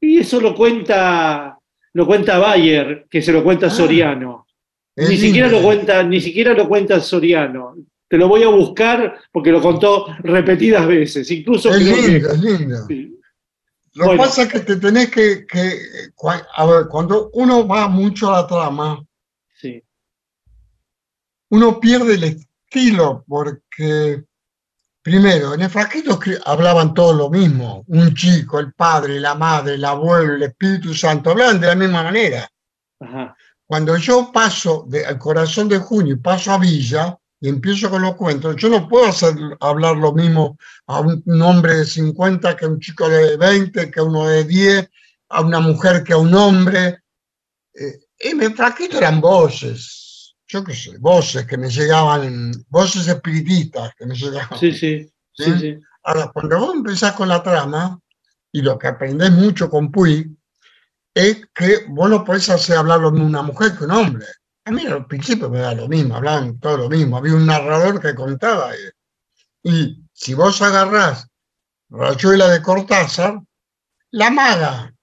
Y 0.00 0.18
eso 0.18 0.40
lo 0.40 0.52
cuenta, 0.52 1.56
lo 1.92 2.04
cuenta 2.04 2.38
Bayer, 2.38 3.06
que 3.08 3.22
se 3.22 3.30
lo 3.32 3.44
cuenta 3.44 3.66
Ah, 3.66 3.70
Soriano. 3.70 4.44
Ni 4.96 5.16
siquiera 5.16 5.46
lindo. 5.46 5.60
lo 5.60 5.66
cuenta, 5.68 6.02
ni 6.02 6.20
siquiera 6.20 6.52
lo 6.52 6.66
cuenta 6.68 6.98
Soriano. 7.00 7.76
Te 8.10 8.18
lo 8.18 8.26
voy 8.26 8.42
a 8.42 8.48
buscar 8.48 9.20
porque 9.30 9.52
lo 9.52 9.62
contó 9.62 10.06
repetidas 10.24 10.84
veces. 10.84 11.30
Incluso 11.30 11.70
Es 11.70 11.78
que- 11.78 11.84
lindo, 12.10 12.30
es 12.32 12.40
lindo. 12.40 12.86
sí. 12.88 13.16
Lo 13.94 14.02
que 14.02 14.06
Bueno. 14.08 14.22
pasa 14.24 14.42
es 14.42 14.52
que 14.52 14.60
te 14.60 14.76
tenés 14.76 15.10
que, 15.12 15.46
a 16.56 16.66
ver, 16.66 16.86
cuando 16.88 17.30
uno 17.34 17.66
va 17.68 17.86
mucho 17.88 18.28
a 18.34 18.40
la 18.42 18.46
trama, 18.48 19.04
Sí. 19.60 19.80
uno 21.50 21.78
pierde 21.78 22.14
el 22.14 22.24
estilo 22.24 23.24
porque, 23.28 24.24
primero, 25.02 25.54
en 25.54 25.62
el 25.62 25.70
frasquito 25.70 26.18
hablaban 26.46 26.94
todos 26.94 27.16
lo 27.16 27.30
mismo, 27.30 27.84
un 27.86 28.12
chico, 28.14 28.58
el 28.58 28.72
padre, 28.72 29.20
la 29.20 29.36
madre, 29.36 29.74
el 29.74 29.84
abuelo, 29.84 30.34
el 30.34 30.42
Espíritu 30.44 30.94
Santo, 30.94 31.30
hablaban 31.30 31.60
de 31.60 31.66
la 31.68 31.74
misma 31.76 32.02
manera. 32.02 32.48
Ajá. 33.00 33.36
Cuando 33.66 33.96
yo 33.96 34.30
paso 34.32 34.84
de- 34.88 35.06
al 35.06 35.16
corazón 35.18 35.68
de 35.68 35.78
junio 35.78 36.14
y 36.14 36.18
paso 36.18 36.50
a 36.52 36.58
Villa 36.58 37.16
y 37.40 37.48
empiezo 37.48 37.90
con 37.90 38.02
los 38.02 38.16
cuentos, 38.16 38.56
yo 38.56 38.68
no 38.68 38.88
puedo 38.88 39.06
hacer, 39.06 39.34
hablar 39.60 39.96
lo 39.96 40.12
mismo 40.12 40.58
a 40.86 41.00
un, 41.00 41.22
un 41.24 41.42
hombre 41.42 41.76
de 41.76 41.84
50 41.86 42.56
que 42.56 42.66
a 42.66 42.68
un 42.68 42.80
chico 42.80 43.08
de 43.08 43.36
20, 43.36 43.90
que 43.90 44.00
a 44.00 44.02
uno 44.02 44.28
de 44.28 44.44
10, 44.44 44.90
a 45.30 45.40
una 45.40 45.60
mujer 45.60 46.04
que 46.04 46.12
a 46.12 46.18
un 46.18 46.34
hombre. 46.34 46.98
Eh, 47.74 48.00
en 48.18 48.42
el 48.42 48.54
frasquito 48.54 48.98
eran 48.98 49.20
voces, 49.20 50.34
yo 50.46 50.62
qué 50.62 50.74
sé, 50.74 50.98
voces 50.98 51.46
que 51.46 51.56
me 51.56 51.70
llegaban, 51.70 52.52
voces 52.68 53.08
espiritistas 53.08 53.94
que 53.96 54.06
me 54.06 54.14
llegaban. 54.14 54.58
Sí, 54.58 54.72
sí. 54.72 55.10
Sí, 55.32 55.44
¿Sí? 55.44 55.58
sí. 55.58 55.80
Ahora, 56.02 56.30
cuando 56.32 56.58
vos 56.58 56.74
empezás 56.74 57.12
con 57.12 57.28
la 57.28 57.42
trama, 57.42 57.98
y 58.52 58.62
lo 58.62 58.78
que 58.78 58.88
aprendés 58.88 59.30
mucho 59.30 59.70
con 59.70 59.90
Puig, 59.90 60.28
es 61.14 61.46
que 61.54 61.84
vos 61.88 62.10
no 62.10 62.24
podés 62.24 62.48
hacer 62.50 62.76
hablar 62.76 63.00
lo 63.00 63.10
mismo 63.10 63.26
una 63.26 63.42
mujer 63.42 63.76
que 63.76 63.84
un 63.84 63.92
hombre. 63.92 64.26
A 64.64 64.70
mí 64.70 64.86
al 64.86 65.06
principio 65.06 65.48
me 65.48 65.60
da 65.60 65.74
lo 65.74 65.88
mismo, 65.88 66.16
hablaban 66.16 66.58
todo 66.60 66.76
lo 66.76 66.88
mismo. 66.88 67.16
Había 67.16 67.34
un 67.34 67.46
narrador 67.46 68.00
que 68.00 68.14
contaba. 68.14 68.74
eh. 68.74 68.92
Y 69.62 70.04
si 70.12 70.34
vos 70.34 70.60
agarrás 70.62 71.26
Rayuela 71.88 72.48
de 72.48 72.62
Cortázar, 72.62 73.40
la 74.12 74.30
maga 74.30 74.94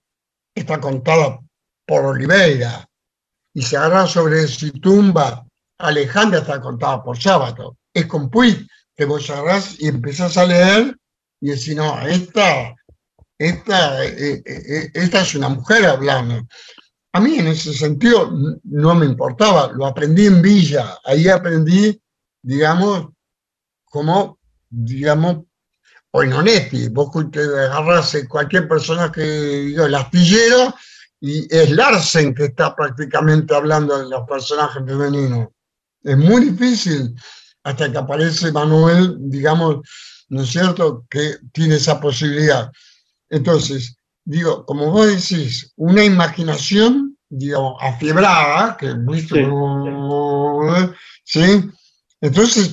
está 0.54 0.80
contada 0.80 1.40
por 1.86 2.04
Oliveira. 2.04 2.88
Y 3.52 3.62
si 3.62 3.76
agarrás 3.76 4.10
sobre 4.12 4.46
su 4.46 4.70
tumba, 4.72 5.44
Alejandra 5.78 6.40
está 6.40 6.60
contada 6.60 7.02
por 7.02 7.20
Sábato. 7.20 7.76
Es 7.92 8.06
con 8.06 8.30
Puig 8.30 8.66
que 8.96 9.04
vos 9.04 9.28
agarrás 9.30 9.80
y 9.80 9.88
empezás 9.88 10.36
a 10.36 10.44
leer 10.44 10.96
y 11.40 11.50
decís, 11.50 11.74
no, 11.76 12.00
esta, 12.06 12.74
esta, 13.38 14.04
eh, 14.04 14.42
eh, 14.44 14.90
esta 14.94 15.20
es 15.20 15.34
una 15.34 15.48
mujer 15.48 15.86
hablando. 15.86 16.46
A 17.18 17.20
mí 17.20 17.36
en 17.36 17.48
ese 17.48 17.72
sentido 17.72 18.30
no 18.62 18.94
me 18.94 19.04
importaba, 19.04 19.72
lo 19.72 19.86
aprendí 19.86 20.26
en 20.26 20.40
Villa, 20.40 20.98
ahí 21.04 21.26
aprendí, 21.26 22.00
digamos, 22.40 23.08
como, 23.86 24.38
digamos, 24.70 25.38
Oinonetti, 26.12 26.90
vos 26.90 27.10
te 27.32 27.40
agarrás 27.40 28.14
a 28.14 28.28
cualquier 28.28 28.68
personaje, 28.68 29.20
digo, 29.62 29.86
el 29.86 29.96
astillero, 29.96 30.72
y 31.20 31.52
es 31.52 31.72
Larsen 31.72 32.36
que 32.36 32.44
está 32.44 32.76
prácticamente 32.76 33.52
hablando 33.52 33.98
de 33.98 34.08
los 34.08 34.24
personajes 34.28 34.80
femeninos. 34.86 35.48
Es 36.04 36.16
muy 36.16 36.50
difícil 36.50 37.16
hasta 37.64 37.90
que 37.90 37.98
aparece 37.98 38.52
Manuel, 38.52 39.16
digamos, 39.22 39.78
¿no 40.28 40.42
es 40.42 40.50
cierto?, 40.50 41.04
que 41.10 41.38
tiene 41.52 41.74
esa 41.74 42.00
posibilidad. 42.00 42.70
Entonces, 43.28 43.96
digo, 44.24 44.64
como 44.64 44.92
vos 44.92 45.08
decís, 45.08 45.72
una 45.74 46.04
imaginación, 46.04 47.07
digamos, 47.28 47.76
afiebrada, 47.80 48.76
que 48.76 48.94
¿viste? 48.94 49.46
¿sí? 51.24 51.70
Entonces 52.20 52.72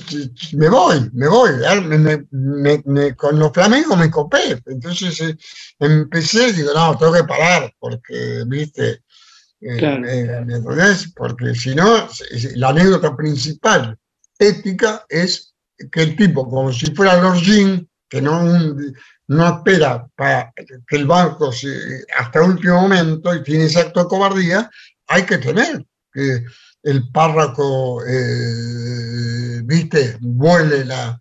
me 0.54 0.68
voy, 0.68 1.08
me 1.12 1.28
voy, 1.28 1.50
¿eh? 1.50 1.80
me- 1.80 2.26
me- 2.30 2.82
me- 2.84 3.14
con 3.14 3.38
los 3.38 3.52
flamencos 3.52 3.96
me 3.96 4.10
copé. 4.10 4.60
Entonces 4.66 5.20
eh, 5.20 5.36
empecé, 5.78 6.52
digo, 6.52 6.72
no, 6.74 6.96
tengo 6.98 7.12
que 7.12 7.24
parar, 7.24 7.72
porque, 7.78 8.42
viste, 8.46 9.02
Eh, 9.58 9.78
Claro. 9.78 10.06
eh, 10.06 10.42
¿me 10.44 10.56
entendés? 10.56 11.10
Porque 11.16 11.54
si 11.54 11.74
no, 11.74 12.06
la 12.56 12.68
anécdota 12.68 13.16
principal 13.16 13.96
ética 14.38 15.06
es 15.08 15.54
que 15.90 16.02
el 16.02 16.14
tipo, 16.14 16.46
como 16.46 16.70
si 16.74 16.94
fuera 16.94 17.16
Lord 17.22 17.38
Jean, 17.38 17.88
que 18.10 18.20
no, 18.20 18.38
un- 18.44 18.94
no 19.28 19.46
espera 19.56 20.06
para 20.16 20.52
que 20.88 20.96
el 20.96 21.06
banco 21.06 21.50
se- 21.52 22.04
hasta 22.18 22.38
el 22.40 22.50
último 22.50 22.80
momento 22.82 23.34
y 23.34 23.42
tiene 23.42 23.64
ese 23.64 23.80
acto 23.80 24.02
de 24.04 24.08
cobardía, 24.08 24.70
hay 25.08 25.22
que 25.24 25.38
tener 25.38 25.84
que 26.12 26.44
el 26.82 27.10
párroco, 27.10 28.02
eh, 28.06 29.60
viste, 29.64 30.16
vuele 30.20 30.84
la... 30.84 31.20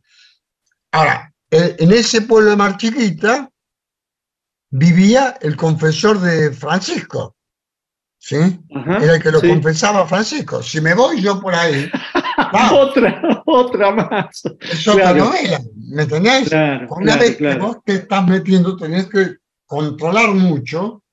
Ahora, 0.91 1.33
en 1.49 1.91
ese 1.91 2.21
pueblo 2.21 2.51
de 2.51 2.55
Mar 2.57 2.77
Chiquita 2.77 3.49
vivía 4.69 5.37
el 5.41 5.55
confesor 5.55 6.19
de 6.19 6.51
Francisco, 6.51 7.35
¿sí? 8.17 8.37
Ajá, 8.75 8.97
Era 9.03 9.15
el 9.15 9.21
que 9.23 9.31
lo 9.31 9.39
sí. 9.39 9.47
confesaba 9.49 10.01
a 10.01 10.07
Francisco. 10.07 10.61
Si 10.61 10.79
me 10.81 10.93
voy 10.93 11.21
yo 11.21 11.39
por 11.39 11.55
ahí, 11.55 11.89
Otra, 12.73 13.21
otra 13.45 13.91
más. 13.91 14.43
es 14.61 14.87
otra 14.87 15.13
Claro. 15.13 15.25
novela. 15.25 15.61
¿Me 15.87 16.03
entendés? 16.03 16.49
Claro, 16.49 16.87
Una 16.91 17.03
claro, 17.13 17.19
vez 17.21 17.31
que 17.31 17.37
claro. 17.37 17.67
vos 17.67 17.77
te 17.85 17.93
estás 17.95 18.27
metiendo, 18.27 18.75
tenés 18.77 19.07
que 19.07 19.37
controlar 19.65 20.29
mucho, 20.33 21.03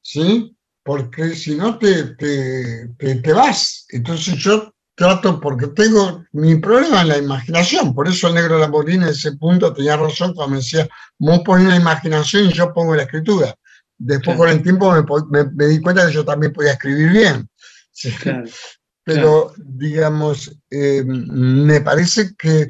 ¿sí? 0.00 0.56
Porque 0.82 1.34
si 1.34 1.54
no 1.56 1.78
te, 1.78 2.14
te, 2.16 2.88
te, 2.98 3.14
te 3.16 3.32
vas. 3.32 3.86
Entonces 3.90 4.34
yo 4.36 4.72
trato, 4.94 5.40
porque 5.40 5.68
tengo 5.68 6.24
mi 6.32 6.56
problema 6.56 7.02
en 7.02 7.08
la 7.08 7.18
imaginación, 7.18 7.94
por 7.94 8.06
eso 8.08 8.28
el 8.28 8.34
negro 8.34 8.58
Lamborghini 8.58 9.04
en 9.04 9.10
ese 9.10 9.32
punto 9.32 9.72
tenía 9.72 9.96
razón 9.96 10.34
cuando 10.34 10.52
me 10.52 10.56
decía, 10.58 10.88
vos 11.18 11.40
ponés 11.44 11.68
la 11.68 11.76
imaginación 11.76 12.46
y 12.46 12.52
yo 12.52 12.72
pongo 12.72 12.94
la 12.94 13.02
escritura. 13.02 13.54
Después 13.96 14.36
Claro. 14.36 14.38
con 14.38 14.48
el 14.50 14.62
tiempo 14.62 14.92
me, 14.92 15.02
me- 15.44 15.50
me 15.52 15.66
di 15.66 15.80
cuenta 15.80 16.06
que 16.06 16.12
yo 16.12 16.24
también 16.24 16.52
podía 16.52 16.72
escribir 16.72 17.10
bien. 17.10 17.48
¿sí? 17.92 18.10
Claro. 18.12 18.44
Pero, 19.06 19.52
digamos, 19.58 20.50
eh, 20.70 21.02
me 21.04 21.80
parece 21.82 22.34
que, 22.36 22.68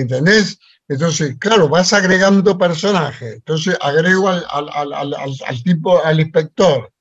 ¿entendés? 0.00 0.58
Entonces, 0.88 1.36
claro, 1.38 1.68
vas 1.68 1.92
agregando 1.92 2.56
personajes. 2.56 3.34
Entonces, 3.34 3.76
agrego 3.80 4.28
al, 4.28 4.44
al- 4.50 4.92
al- 4.92 5.14
al- 5.14 5.62
tipo, 5.64 6.02
al 6.04 6.20
inspector, 6.20 6.92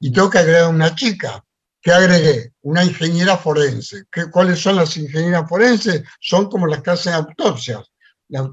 y 0.00 0.10
tengo 0.12 0.30
que 0.30 0.38
agregar 0.38 0.68
una 0.68 0.94
chica. 0.94 1.42
¿Qué 1.80 1.92
agregué? 1.92 2.52
Una 2.62 2.82
ingeniera 2.84 3.36
forense. 3.36 4.04
¿Qué, 4.10 4.30
¿Cuáles 4.30 4.58
son 4.58 4.76
las 4.76 4.96
ingenieras 4.96 5.48
forenses? 5.48 6.02
Son 6.20 6.48
como 6.50 6.66
las 6.66 6.82
que 6.82 6.90
hacen 6.90 7.12
autopsias. 7.14 7.80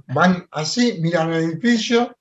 Van 0.07 0.47
así, 0.51 0.99
miran 1.01 1.34
el 1.34 1.43
edificio 1.45 2.15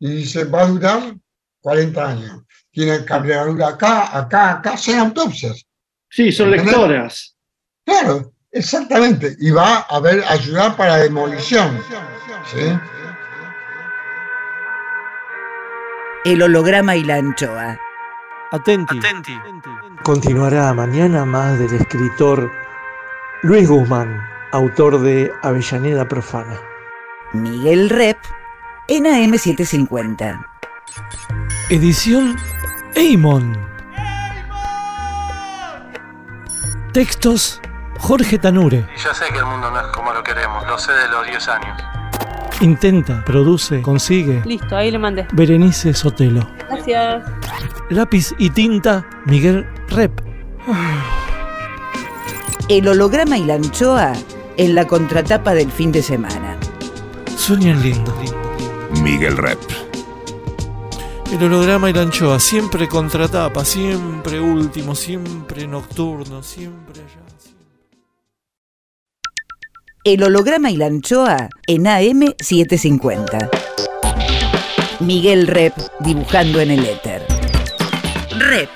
y 0.00 0.08
dicen, 0.16 0.50
va 0.52 0.62
a 0.62 0.66
durar 0.66 1.16
40 1.60 2.08
años. 2.08 2.42
Tienen 2.72 3.04
cargadura 3.04 3.68
acá, 3.68 4.16
acá, 4.18 4.50
acá, 4.52 4.72
hacen 4.72 4.98
autopsias. 4.98 5.64
Sí, 6.10 6.32
son 6.32 6.48
¿Entendés? 6.48 6.66
lectoras. 6.74 7.36
Claro, 7.84 8.34
exactamente. 8.52 9.36
Y 9.38 9.50
va 9.50 9.86
a 9.88 9.96
haber 9.96 10.24
ayudar 10.24 10.76
para 10.76 10.96
demolición. 10.96 11.80
¿sí? 12.50 12.78
El 16.24 16.42
holograma 16.42 16.96
y 16.96 17.04
la 17.04 17.16
anchoa. 17.16 17.78
Atenti. 18.52 19.00
Continuará 20.02 20.72
mañana 20.72 21.24
más 21.24 21.58
del 21.58 21.74
escritor 21.74 22.50
Luis 23.42 23.68
Guzmán, 23.68 24.20
autor 24.52 25.00
de 25.00 25.32
Avellaneda 25.42 26.06
Profana. 26.06 26.58
Miguel 27.32 27.90
Rep 27.90 28.18
en 28.88 29.04
AM750. 29.04 30.46
Edición 31.70 32.36
Eimon. 32.94 33.58
Textos 36.92 37.60
Jorge 37.98 38.38
Tanure. 38.38 38.86
Y 38.96 39.00
yo 39.00 39.14
sé 39.14 39.24
que 39.32 39.38
el 39.38 39.46
mundo 39.46 39.70
no 39.70 39.80
es 39.80 39.86
como 39.88 40.12
lo 40.12 40.22
queremos, 40.22 40.66
lo 40.66 40.78
sé 40.78 40.92
de 40.92 41.08
los 41.08 41.26
10 41.26 41.48
años. 41.48 41.82
Intenta, 42.60 43.22
produce, 43.24 43.82
consigue. 43.82 44.42
Listo, 44.44 44.76
ahí 44.76 44.90
le 44.90 44.98
mandé. 44.98 45.26
Berenice 45.32 45.92
Sotelo. 45.92 46.48
Gracias. 46.68 47.24
Lápiz 47.90 48.34
y 48.38 48.50
tinta 48.50 49.06
Miguel 49.26 49.66
Rep. 49.88 50.20
El 52.68 52.88
holograma 52.88 53.36
y 53.38 53.44
la 53.44 53.54
anchoa 53.54 54.12
en 54.56 54.74
la 54.74 54.86
contratapa 54.86 55.54
del 55.54 55.70
fin 55.70 55.92
de 55.92 56.02
semana. 56.02 56.56
Sueñan 57.36 57.82
lindo. 57.82 58.12
Miguel 59.02 59.36
Rep. 59.36 59.58
El 61.30 61.42
holograma 61.44 61.90
y 61.90 61.92
la 61.92 62.02
anchoa, 62.02 62.40
siempre 62.40 62.88
contratapa, 62.88 63.64
siempre 63.64 64.40
último, 64.40 64.94
siempre 64.94 65.66
nocturno, 65.66 66.42
siempre 66.42 67.02
allá. 67.02 67.26
El 70.06 70.22
holograma 70.22 70.70
y 70.70 70.76
la 70.76 70.86
anchoa 70.86 71.48
en 71.66 71.86
AM750. 71.86 73.50
Miguel 75.00 75.48
Rep 75.48 75.72
dibujando 75.98 76.60
en 76.60 76.70
el 76.70 76.84
éter. 76.84 77.22
Rep. 78.38 78.68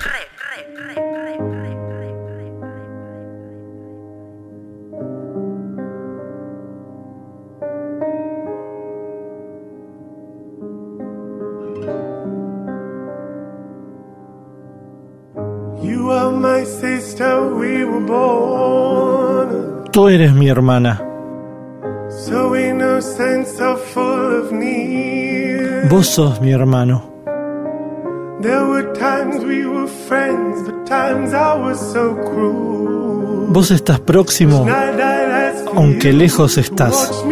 You 15.81 16.11
are 16.11 16.31
my 16.33 16.65
sister, 16.65 17.41
we 17.55 17.85
were 17.85 18.05
born 18.05 19.85
Tú 19.93 20.09
eres 20.09 20.33
mi 20.33 20.49
hermana. 20.49 21.10
Vos 25.89 26.07
sos 26.07 26.39
mi 26.41 26.51
hermano. 26.51 27.03
There 28.41 28.63
were 28.65 28.93
times 28.93 29.43
we 29.43 29.65
were 29.65 29.87
friends, 30.07 30.63
but 30.65 30.85
times 30.85 31.33
I 31.33 31.55
was 31.55 31.79
so 31.79 32.15
cruel. 32.15 33.47
Vos 33.49 33.71
estás 33.71 33.99
próximo, 33.99 34.67
aunque 35.75 36.13
lejos 36.13 36.57
estás. 36.57 37.23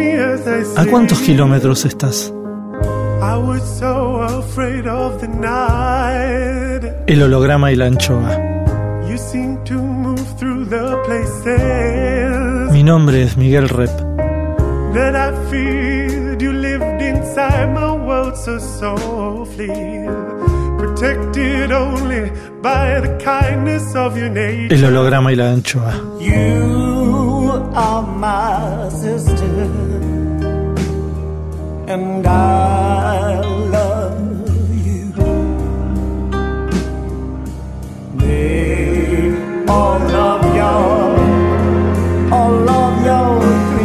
¿A 0.76 0.84
cuántos 0.86 1.18
kilómetros 1.20 1.84
estás? 1.84 2.32
I 3.22 3.36
was 3.36 3.62
so 3.78 4.22
afraid 4.22 4.86
of 4.86 5.20
the 5.20 5.28
night. 5.28 6.84
El 7.06 7.22
holograma 7.22 7.70
y 7.70 7.76
la 7.76 7.86
anchoa. 7.86 8.36
You 9.08 9.16
seem 9.18 9.62
to 9.64 9.74
move 9.74 10.22
through 10.38 10.68
the 10.68 10.96
places 11.04 12.72
Mi 12.72 12.82
nombre 12.84 13.22
es 13.22 13.36
Miguel 13.36 13.68
Rep. 13.68 14.09
that 14.94 15.14
I 15.16 15.28
feared. 15.50 16.40
You 16.42 16.52
lived 16.52 17.02
inside 17.02 17.72
my 17.74 17.92
world 17.92 18.36
so 18.36 18.58
softly, 18.58 19.68
protected 20.78 21.70
only 21.72 22.30
by 22.62 23.00
the 23.00 23.18
kindness 23.22 23.94
of 23.94 24.16
your 24.16 24.30
nature. 24.30 24.74
El 24.74 24.84
holograma 24.84 25.30
y 25.30 25.36
la 25.36 25.50
anchoa. 25.52 25.92
You 26.20 27.50
are 27.74 28.02
my 28.02 28.88
sister, 28.88 29.68
and 31.86 32.26
I 32.26 33.40
love 33.76 34.74
you. 34.86 35.12
May 38.14 39.66
all 39.68 39.98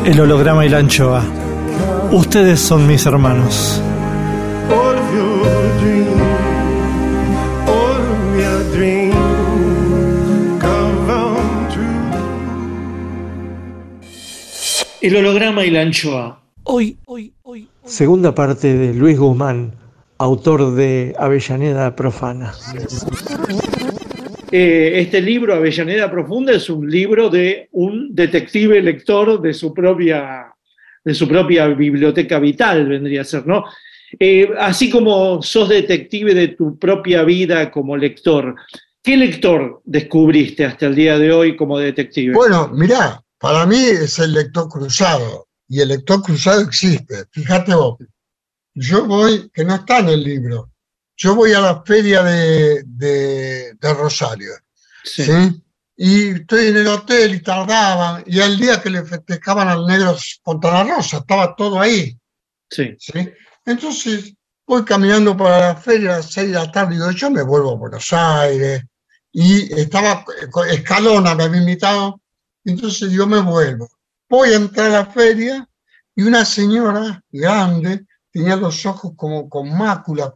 El 0.05 0.19
holograma 0.21 0.63
y 0.63 0.69
la 0.69 0.77
anchoa. 0.77 1.23
Ustedes 2.11 2.59
son 2.59 2.85
mis 2.85 3.03
hermanos. 3.07 3.81
El 15.01 15.15
holograma 15.15 15.65
y 15.65 15.71
la 15.71 15.81
anchoa. 15.81 16.39
Hoy, 16.65 16.99
hoy, 17.07 17.33
hoy. 17.41 17.67
Segunda 17.83 18.35
parte 18.35 18.75
de 18.75 18.93
Luis 18.93 19.17
Guzmán, 19.17 19.73
autor 20.19 20.75
de 20.75 21.15
Avellaneda 21.17 21.95
Profana. 21.95 22.53
Eh, 24.51 25.01
este 25.01 25.21
libro, 25.21 25.55
Avellaneda 25.55 26.09
Profunda, 26.09 26.53
es 26.53 26.69
un 26.69 26.89
libro 26.89 27.29
de 27.29 27.67
un 27.71 28.13
detective 28.13 28.81
lector 28.81 29.41
de 29.41 29.53
su 29.53 29.73
propia, 29.73 30.53
de 31.03 31.13
su 31.13 31.27
propia 31.27 31.67
biblioteca 31.67 32.39
vital, 32.39 32.87
vendría 32.87 33.21
a 33.21 33.25
ser, 33.25 33.45
¿no? 33.47 33.65
Eh, 34.19 34.49
así 34.59 34.89
como 34.89 35.41
sos 35.41 35.69
detective 35.69 36.33
de 36.33 36.49
tu 36.49 36.77
propia 36.77 37.23
vida 37.23 37.71
como 37.71 37.97
lector, 37.97 38.55
¿qué 39.01 39.17
lector 39.17 39.81
descubriste 39.83 40.63
hasta 40.63 40.85
el 40.85 40.95
día 40.95 41.17
de 41.17 41.31
hoy 41.31 41.55
como 41.55 41.79
detective? 41.79 42.33
Bueno, 42.33 42.69
mirá, 42.69 43.21
para 43.39 43.65
mí 43.65 43.77
es 43.77 44.19
el 44.19 44.33
lector 44.33 44.69
cruzado, 44.69 45.47
y 45.67 45.81
el 45.81 45.89
lector 45.89 46.21
cruzado 46.21 46.61
existe. 46.61 47.25
Fíjate 47.31 47.73
vos, 47.73 47.97
yo 48.75 49.05
voy, 49.05 49.49
que 49.53 49.65
no 49.65 49.75
está 49.75 49.99
en 49.99 50.09
el 50.09 50.23
libro, 50.23 50.69
yo 51.17 51.35
voy 51.35 51.53
a 51.53 51.59
la 51.61 51.83
feria 51.83 52.23
de, 52.23 52.83
de- 52.85 53.73
de 53.79 53.93
Rosario, 53.93 54.51
Sí. 55.03 55.23
¿sí? 55.23 55.61
Y 55.97 56.29
estoy 56.41 56.67
en 56.67 56.77
el 56.77 56.87
hotel 56.87 57.35
y 57.35 57.39
tardaban, 57.41 58.23
y 58.27 58.39
el 58.39 58.57
día 58.57 58.81
que 58.81 58.89
le 58.89 59.05
festejaban 59.05 59.67
al 59.69 59.85
negro 59.85 60.15
Fontana 60.43 60.83
Rosa, 60.95 61.17
estaba 61.17 61.55
todo 61.55 61.79
ahí, 61.79 62.17
Sí. 62.69 62.95
¿sí? 62.99 63.29
Entonces, 63.65 64.33
voy 64.67 64.83
caminando 64.83 65.37
para 65.37 65.59
la 65.59 65.75
feria 65.75 66.15
a 66.15 66.17
las 66.17 66.31
seis 66.31 66.49
de 66.49 66.55
la 66.55 66.71
tarde 66.71 66.95
y 66.95 66.97
digo, 66.97 67.11
yo 67.11 67.29
me 67.31 67.43
vuelvo 67.43 67.71
a 67.71 67.75
Buenos 67.77 68.11
Aires. 68.11 68.83
Y 69.31 69.71
estaba, 69.79 70.25
eh, 70.41 70.73
Escalona 70.73 71.35
me 71.35 71.43
había 71.43 71.59
invitado, 71.59 72.21
entonces 72.63 73.11
yo 73.11 73.27
me 73.27 73.39
vuelvo. 73.41 73.87
Voy 74.29 74.49
a 74.49 74.55
entrar 74.55 74.87
a 74.87 74.99
la 75.03 75.05
feria 75.05 75.67
y 76.15 76.23
una 76.23 76.43
señora 76.45 77.21
grande, 77.29 78.05
tenía 78.31 78.55
los 78.55 78.85
ojos 78.85 79.11
como 79.15 79.47
con 79.49 79.77
mácula, 79.77 80.33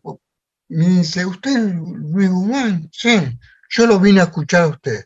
me 0.69 0.87
dice, 0.87 1.25
¿usted 1.25 1.51
es 1.57 1.75
Luis 1.75 2.29
Guzmán? 2.29 2.89
Sí, 2.91 3.37
yo 3.69 3.87
lo 3.87 3.99
vine 3.99 4.21
a 4.21 4.25
escuchar 4.25 4.63
a 4.63 4.67
usted. 4.67 5.05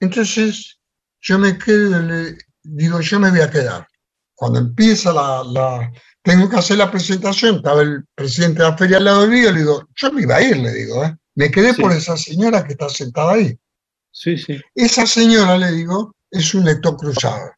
Entonces, 0.00 0.78
yo 1.20 1.38
me 1.38 1.56
quedo, 1.58 2.00
le 2.02 2.36
digo, 2.62 3.00
yo 3.00 3.20
me 3.20 3.30
voy 3.30 3.40
a 3.40 3.50
quedar. 3.50 3.86
cuando 4.34 4.58
empieza 4.58 5.12
la, 5.12 5.44
la- 5.44 5.92
tengo 6.24 6.48
que 6.50 6.56
hacer 6.56 6.76
la 6.78 6.90
presentación, 6.90 7.56
estaba 7.56 7.82
el 7.82 8.04
presidente 8.12 8.60
de 8.62 8.68
la 8.70 8.76
feria 8.76 8.96
al 8.96 9.04
lado 9.04 9.28
mío, 9.28 9.52
le 9.52 9.60
digo, 9.60 9.88
yo 9.94 10.12
me 10.12 10.22
iba 10.22 10.34
a 10.36 10.42
ir, 10.42 10.56
le 10.56 10.72
digo, 10.72 11.04
¿eh? 11.04 11.16
me 11.36 11.48
quedé 11.52 11.72
Sí. 11.74 11.80
por 11.80 11.92
esa 11.92 12.16
señora 12.16 12.64
que 12.64 12.72
está 12.72 12.88
sentada 12.88 13.34
ahí. 13.34 13.56
Sí, 14.10 14.36
sí. 14.36 14.60
Esa 14.74 15.06
señora, 15.06 15.56
le 15.58 15.70
digo, 15.70 16.16
es 16.28 16.54
un 16.54 16.64
lector 16.64 16.96
cruzado. 16.96 17.52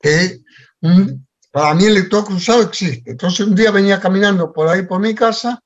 Que 0.00 0.40
un- 0.80 1.26
para 1.52 1.74
mí 1.74 1.84
el 1.84 1.94
lector 1.94 2.24
cruzado 2.24 2.62
existe. 2.62 3.12
Entonces 3.12 3.46
un 3.46 3.54
día 3.54 3.70
venía 3.70 4.00
caminando 4.00 4.52
por 4.52 4.66
ahí 4.68 4.82
por 4.82 5.00
mi 5.00 5.14
casa, 5.14 5.62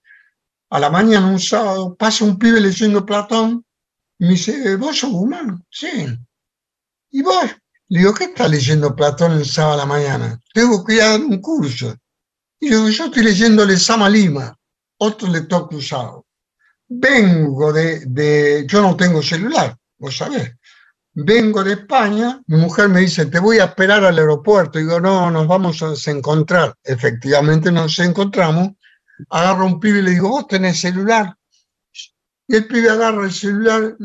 a 0.68 0.80
la 0.80 0.90
mañana 0.90 1.28
un 1.28 1.38
sábado, 1.38 1.94
pasa 1.94 2.24
un 2.24 2.38
pibe 2.38 2.60
leyendo 2.60 3.06
Platón 3.06 3.64
y 4.18 4.24
me 4.24 4.30
dice, 4.32 4.76
¿vos 4.76 4.98
sos 4.98 5.10
humano? 5.10 5.64
Sí. 5.70 6.06
¿Y 7.12 7.22
vos? 7.22 7.44
Le 7.88 8.00
digo, 8.00 8.12
¿qué 8.14 8.24
estás 8.24 8.50
leyendo 8.50 8.96
Platón 8.96 9.32
el 9.32 9.46
sábado 9.46 9.74
a 9.74 9.76
la 9.78 9.86
mañana? 9.86 10.40
Tengo 10.52 10.84
que 10.84 10.94
ir 10.94 11.02
a 11.02 11.10
dar 11.10 11.20
un 11.20 11.40
curso. 11.40 11.94
Y 12.58 12.70
digo, 12.70 12.88
yo 12.88 13.04
estoy 13.04 13.22
leyendo 13.22 13.64
Sama 13.78 14.08
Lima, 14.08 14.58
otro 14.98 15.28
lector 15.28 15.68
cruzado. 15.68 16.26
Vengo 16.88 17.72
de, 17.72 18.06
de, 18.06 18.64
yo 18.66 18.82
no 18.82 18.96
tengo 18.96 19.22
celular, 19.22 19.76
vos 19.98 20.16
sabés. 20.16 20.52
Vengo 21.18 21.64
de 21.64 21.72
España, 21.72 22.42
mi 22.46 22.58
mujer 22.58 22.90
me 22.90 23.00
dice, 23.00 23.24
te 23.24 23.38
voy 23.38 23.58
a 23.58 23.64
esperar 23.64 24.04
al 24.04 24.18
aeropuerto. 24.18 24.78
Digo, 24.78 25.00
no, 25.00 25.30
nos 25.30 25.48
vamos 25.48 25.82
a 25.82 25.88
desencontrar. 25.88 26.74
Efectivamente 26.84 27.72
nos 27.72 27.98
encontramos. 28.00 28.72
Agarro 29.30 29.64
un 29.64 29.80
pibe 29.80 30.00
y 30.00 30.02
le 30.02 30.10
digo, 30.10 30.28
vos 30.28 30.46
tenés 30.46 30.78
celular. 30.78 31.34
Y 32.46 32.56
el 32.56 32.66
pibe 32.66 32.90
agarra 32.90 33.24
el 33.24 33.32
celular, 33.32 33.96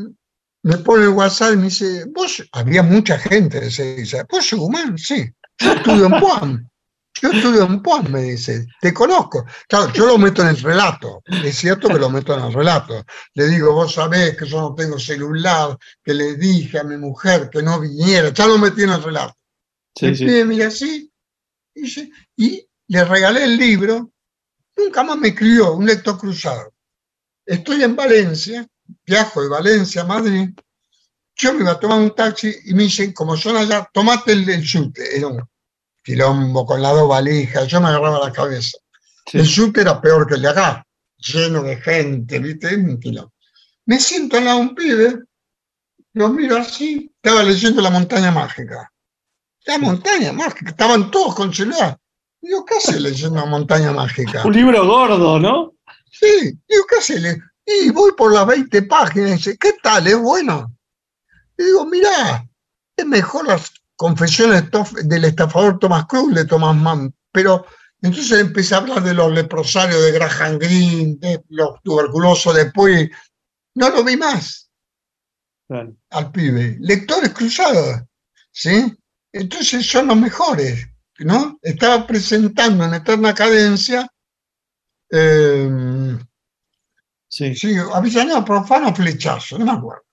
me 0.64 0.78
pone 0.78 1.03
el 1.03 1.09
WhatsApp 1.09 1.55
y 1.55 1.57
me 1.57 1.64
dice, 1.64 2.05
vos, 2.16 2.47
había 2.53 2.82
mucha 2.82 3.20
gente, 3.20 3.70
se 3.70 3.97
dice, 3.97 4.24
vos 4.30 4.47
sos 4.47 4.59
humano, 4.59 4.97
sí. 4.97 5.30
Yo 5.59 5.74
estudio 5.74 6.05
en 6.05 6.18
PUAM. 6.18 6.70
Yo 7.22 7.30
estudio 7.30 7.63
en 7.65 7.82
PUAM, 7.84 8.09
me 8.11 8.22
dice, 8.24 8.65
te 8.80 8.91
conozco. 8.93 9.45
Claro, 9.67 9.93
yo 9.93 10.07
lo 10.07 10.17
meto 10.17 10.41
en 10.41 10.47
el 10.49 10.57
relato, 10.59 11.22
es 11.26 11.55
cierto 11.55 11.88
que 11.88 11.99
lo 11.99 12.09
meto 12.09 12.36
en 12.36 12.45
el 12.45 12.51
relato. 12.53 13.05
Le 13.36 13.47
digo, 13.47 13.74
vos 13.74 13.93
sabés 13.93 14.36
que 14.36 14.47
yo 14.47 14.59
no 14.59 14.74
tengo 14.74 14.97
celular, 14.97 15.78
que 16.03 16.15
le 16.15 16.36
dije 16.36 16.80
a 16.80 16.84
mi 16.84 16.97
mujer 16.97 17.49
que 17.51 17.61
no 17.61 17.80
viniera, 17.80 18.30
ya 18.30 18.47
lo 18.47 18.57
metí 18.57 18.84
en 18.84 18.89
el 18.89 19.03
relato. 19.03 19.36
Sí, 19.95 20.07
el 20.07 20.17
sí. 20.17 20.26
pibe 20.26 20.45
mira 20.45 20.67
así, 20.67 21.11
y, 21.76 21.82
dice- 21.82 22.09
y 22.38 22.67
le 22.88 23.05
regalé 23.05 23.43
el 23.43 23.55
libro, 23.57 24.11
nunca 24.76 25.03
más 25.03 25.17
me 25.17 25.28
escribió, 25.30 25.74
un 25.74 25.86
lector 25.86 26.17
cruzado. 26.17 26.74
Estoy 27.45 27.84
en 27.84 27.95
Valencia, 27.95 28.67
viajo 29.05 29.43
de 29.43 29.49
Valencia 29.49 30.01
a 30.01 30.05
Madrid, 30.05 30.49
yo 31.36 31.53
me 31.53 31.61
iba 31.61 31.72
a 31.74 31.80
tomar 31.80 31.99
un 31.99 32.15
taxi 32.15 32.51
y 32.65 32.74
me 32.74 32.84
dicen, 32.84 33.13
como 33.13 33.38
son 33.38 33.57
allá, 33.57 33.88
tomate 33.93 34.32
el, 34.32 34.49
el 34.49 34.67
subte. 34.67 35.17
Era 35.17 35.28
un 35.28 35.41
quilombo 36.04 36.66
con 36.66 36.82
las 36.82 36.93
dos 36.93 37.08
valijas, 37.10 37.68
yo 37.68 37.80
me 37.82 37.88
agarraba 37.89 38.26
la 38.28 38.32
cabeza. 38.32 38.78
Sí. 39.30 39.38
El 39.39 39.47
subte 39.47 39.82
era 39.82 40.02
peor 40.02 40.28
que 40.28 40.36
el 40.36 40.41
de 40.41 40.49
acá, 40.49 40.86
lleno 41.18 41.62
de 41.64 41.78
gente, 41.78 42.39
¿viste? 42.39 42.76
Un 42.76 42.99
quilombo. 42.99 43.34
Me 43.86 43.99
siento 43.99 44.38
al 44.38 44.45
lado 44.45 44.58
de 44.60 44.64
un 44.66 44.76
pibe, 44.76 45.20
lo 46.14 46.30
miro 46.30 46.58
así, 46.58 47.12
estaba 47.22 47.43
leyendo 47.43 47.82
La 47.82 47.89
montaña 47.89 48.32
mágica. 48.32 48.91
La 49.66 49.78
montaña 49.78 50.34
mágica, 50.34 50.72
estaban 50.72 51.12
todos 51.12 51.36
con 51.36 51.54
celular. 51.54 51.97
Digo, 52.41 52.66
¿qué 52.66 52.76
hace 52.78 52.99
leyendo 52.99 53.36
La 53.36 53.45
montaña 53.45 53.91
mágica? 53.91 54.43
Un 54.45 54.54
libro 54.54 54.86
gordo, 54.88 55.39
¿no? 55.39 55.74
Sí, 56.12 56.58
digo, 56.68 56.84
¿qué 56.89 56.95
hace? 56.97 57.20
Le- 57.20 57.39
Y 57.66 57.89
voy 57.91 58.12
por 58.18 58.34
las 58.34 58.45
20 58.47 58.82
páginas 58.84 59.30
y 59.30 59.34
dice, 59.34 59.58
¿qué 59.58 59.74
tal? 59.82 60.08
¿Es 60.08 60.18
bueno? 60.18 60.76
Y 61.58 61.64
digo, 61.66 61.86
mirá, 61.86 62.43
es 62.97 63.06
mejor 63.06 63.47
las 63.47 63.72
confesiones 64.02 64.64
del 65.04 65.26
estafador 65.26 65.78
Thomas 65.78 66.08
Cruz 66.08 66.34
de 66.34 66.45
Thomas 66.45 66.76
Mann. 66.76 67.14
Pero 67.32 67.68
entonces 68.02 68.39
empecé 68.39 68.74
a 68.74 68.80
hablar 68.80 69.04
de 69.04 69.14
los 69.14 69.32
leprosarios 69.32 70.02
de 70.02 70.12
Graham 70.12 70.58
Greene, 70.58 71.18
de 71.20 71.43
los 71.49 71.80
tuberculosos 71.84 72.56
de 72.56 72.72
Puy. 72.72 73.12
No 73.76 73.89
lo 73.91 74.04
vi 74.04 74.18
más 74.18 74.72
Claro. 75.68 75.95
al 76.10 76.32
pibe. 76.32 76.78
Lectores 76.80 77.30
cruzados, 77.30 78.02
¿sí? 78.52 78.91
Entonces 79.32 79.86
son 79.88 80.08
los 80.08 80.18
mejores, 80.18 80.84
¿no? 81.20 81.60
Estaba 81.62 82.08
presentando 82.08 82.84
en 82.84 82.95
Eterna 82.95 83.36
Cadencia 83.36 84.08
eh, 85.12 86.18
Sí. 87.30 87.56
Sí, 87.56 87.76
Avellaneda 87.93 88.43
Profano 88.43 88.93
Flechazo, 88.95 89.60
no 89.60 89.66
me 89.66 89.72
acuerdo. 89.72 90.04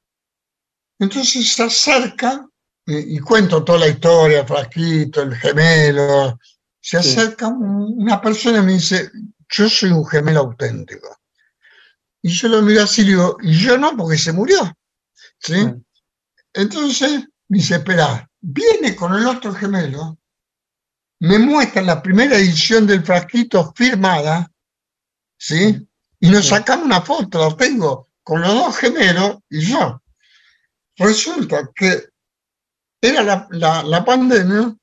Entonces 1.01 1.53
se 1.53 1.63
acerca, 1.63 2.48
y, 2.91 3.17
y 3.17 3.19
cuento 3.19 3.63
toda 3.65 3.81
la 3.81 3.89
historia, 3.89 4.47
Frasquito, 4.47 5.23
el 5.23 5.35
gemelo, 5.37 6.39
se 6.81 6.97
acerca 6.97 7.49
un- 7.49 7.95
una 8.03 8.21
persona 8.21 8.59
y 8.59 8.63
me 8.63 8.73
dice, 8.73 9.11
yo 9.49 9.69
soy 9.69 9.91
un 9.91 10.07
gemelo 10.07 10.41
auténtico. 10.41 11.09
Y 12.23 12.31
yo 12.31 12.49
lo 12.49 12.63
miro 12.63 12.83
así 12.83 13.03
y 13.03 13.07
digo, 13.07 13.37
y 13.43 13.53
yo 13.59 13.77
no, 13.79 13.97
porque 13.97 14.17
se 14.19 14.33
murió. 14.33 14.59
¿Sí? 15.39 15.55
Entonces 16.55 17.27
me 17.49 17.59
dice, 17.59 17.77
espera, 17.77 18.29
viene 18.41 18.97
con 18.97 19.15
el 19.15 19.27
otro 19.27 19.53
gemelo, 19.55 20.19
me 21.21 21.39
muestra 21.39 21.83
la 21.83 22.03
primera 22.03 22.37
edición 22.37 22.87
del 22.87 23.05
frasquito 23.05 23.73
firmada, 23.77 24.51
¿sí? 25.37 25.87
Y 26.21 26.31
nos 26.31 26.47
sacamos 26.49 26.87
una 26.87 27.01
foto, 27.03 27.49
la 27.49 27.57
tengo, 27.57 28.09
con 28.23 28.41
los 28.41 28.53
dos 28.55 28.77
gemelos 28.79 29.39
y 29.51 29.61
yo. 29.61 30.03
Resulta 30.97 31.69
que 31.75 32.09
era 33.01 33.23
la, 33.23 33.47
la- 33.51 33.83
la 33.83 34.05
pandemia 34.05 34.75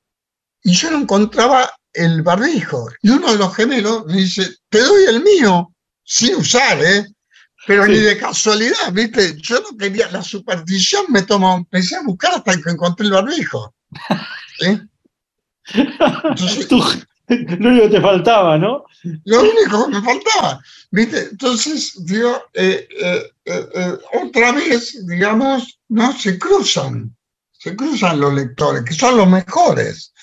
y 0.63 0.73
yo 0.73 0.91
no 0.91 0.99
encontraba 0.99 1.69
el 1.93 2.21
barbijo. 2.23 2.87
Y 3.01 3.09
uno 3.09 3.31
de 3.31 3.37
los 3.37 3.55
gemelos 3.55 4.05
me 4.05 4.13
dice, 4.17 4.55
te 4.69 4.79
doy 4.81 5.03
el 5.05 5.23
mío, 5.23 5.71
sin 6.03 6.35
usar, 6.35 6.83
¿eh? 6.83 7.05
Pero 7.67 7.85
Sí. 7.85 7.91
ni 7.93 7.97
de 7.99 8.17
casualidad, 8.17 8.91
¿viste? 8.93 9.35
Yo 9.41 9.59
no 9.61 9.77
quería, 9.77 10.11
la 10.11 10.21
superstición 10.21 11.05
me 11.09 11.23
tomó, 11.23 11.55
empecé 11.57 11.95
a 11.95 12.03
buscar 12.03 12.33
hasta 12.35 12.61
que 12.61 12.69
encontré 12.69 13.05
el 13.07 13.11
barbijo. 13.13 13.73
¿sí? 14.59 14.79
Entonces, 15.73 16.67
Tú- 16.67 16.83
lo 17.27 17.69
único 17.69 17.85
que 17.89 17.95
te 17.95 18.01
faltaba, 18.01 18.55
¿no? 18.57 18.85
lo 19.23 19.41
único 19.41 19.85
que 19.87 19.95
me 19.95 20.01
faltaba, 20.03 20.61
¿viste? 20.91 21.29
Entonces, 21.31 21.93
digo, 22.05 22.43
eh, 22.53 22.87
eh, 23.01 23.31
eh, 23.45 23.67
eh, 23.73 23.97
otra 24.21 24.51
vez, 24.51 25.03
digamos, 25.07 25.79
no 25.89 26.13
se 26.19 26.37
cruzan, 26.37 27.14
se 27.65 27.75
cruzan 27.75 28.19
los 28.19 28.31
lectores, 28.31 28.83
que 28.83 28.93
son 28.93 29.17
los 29.17 29.27
mejores. 29.27 30.13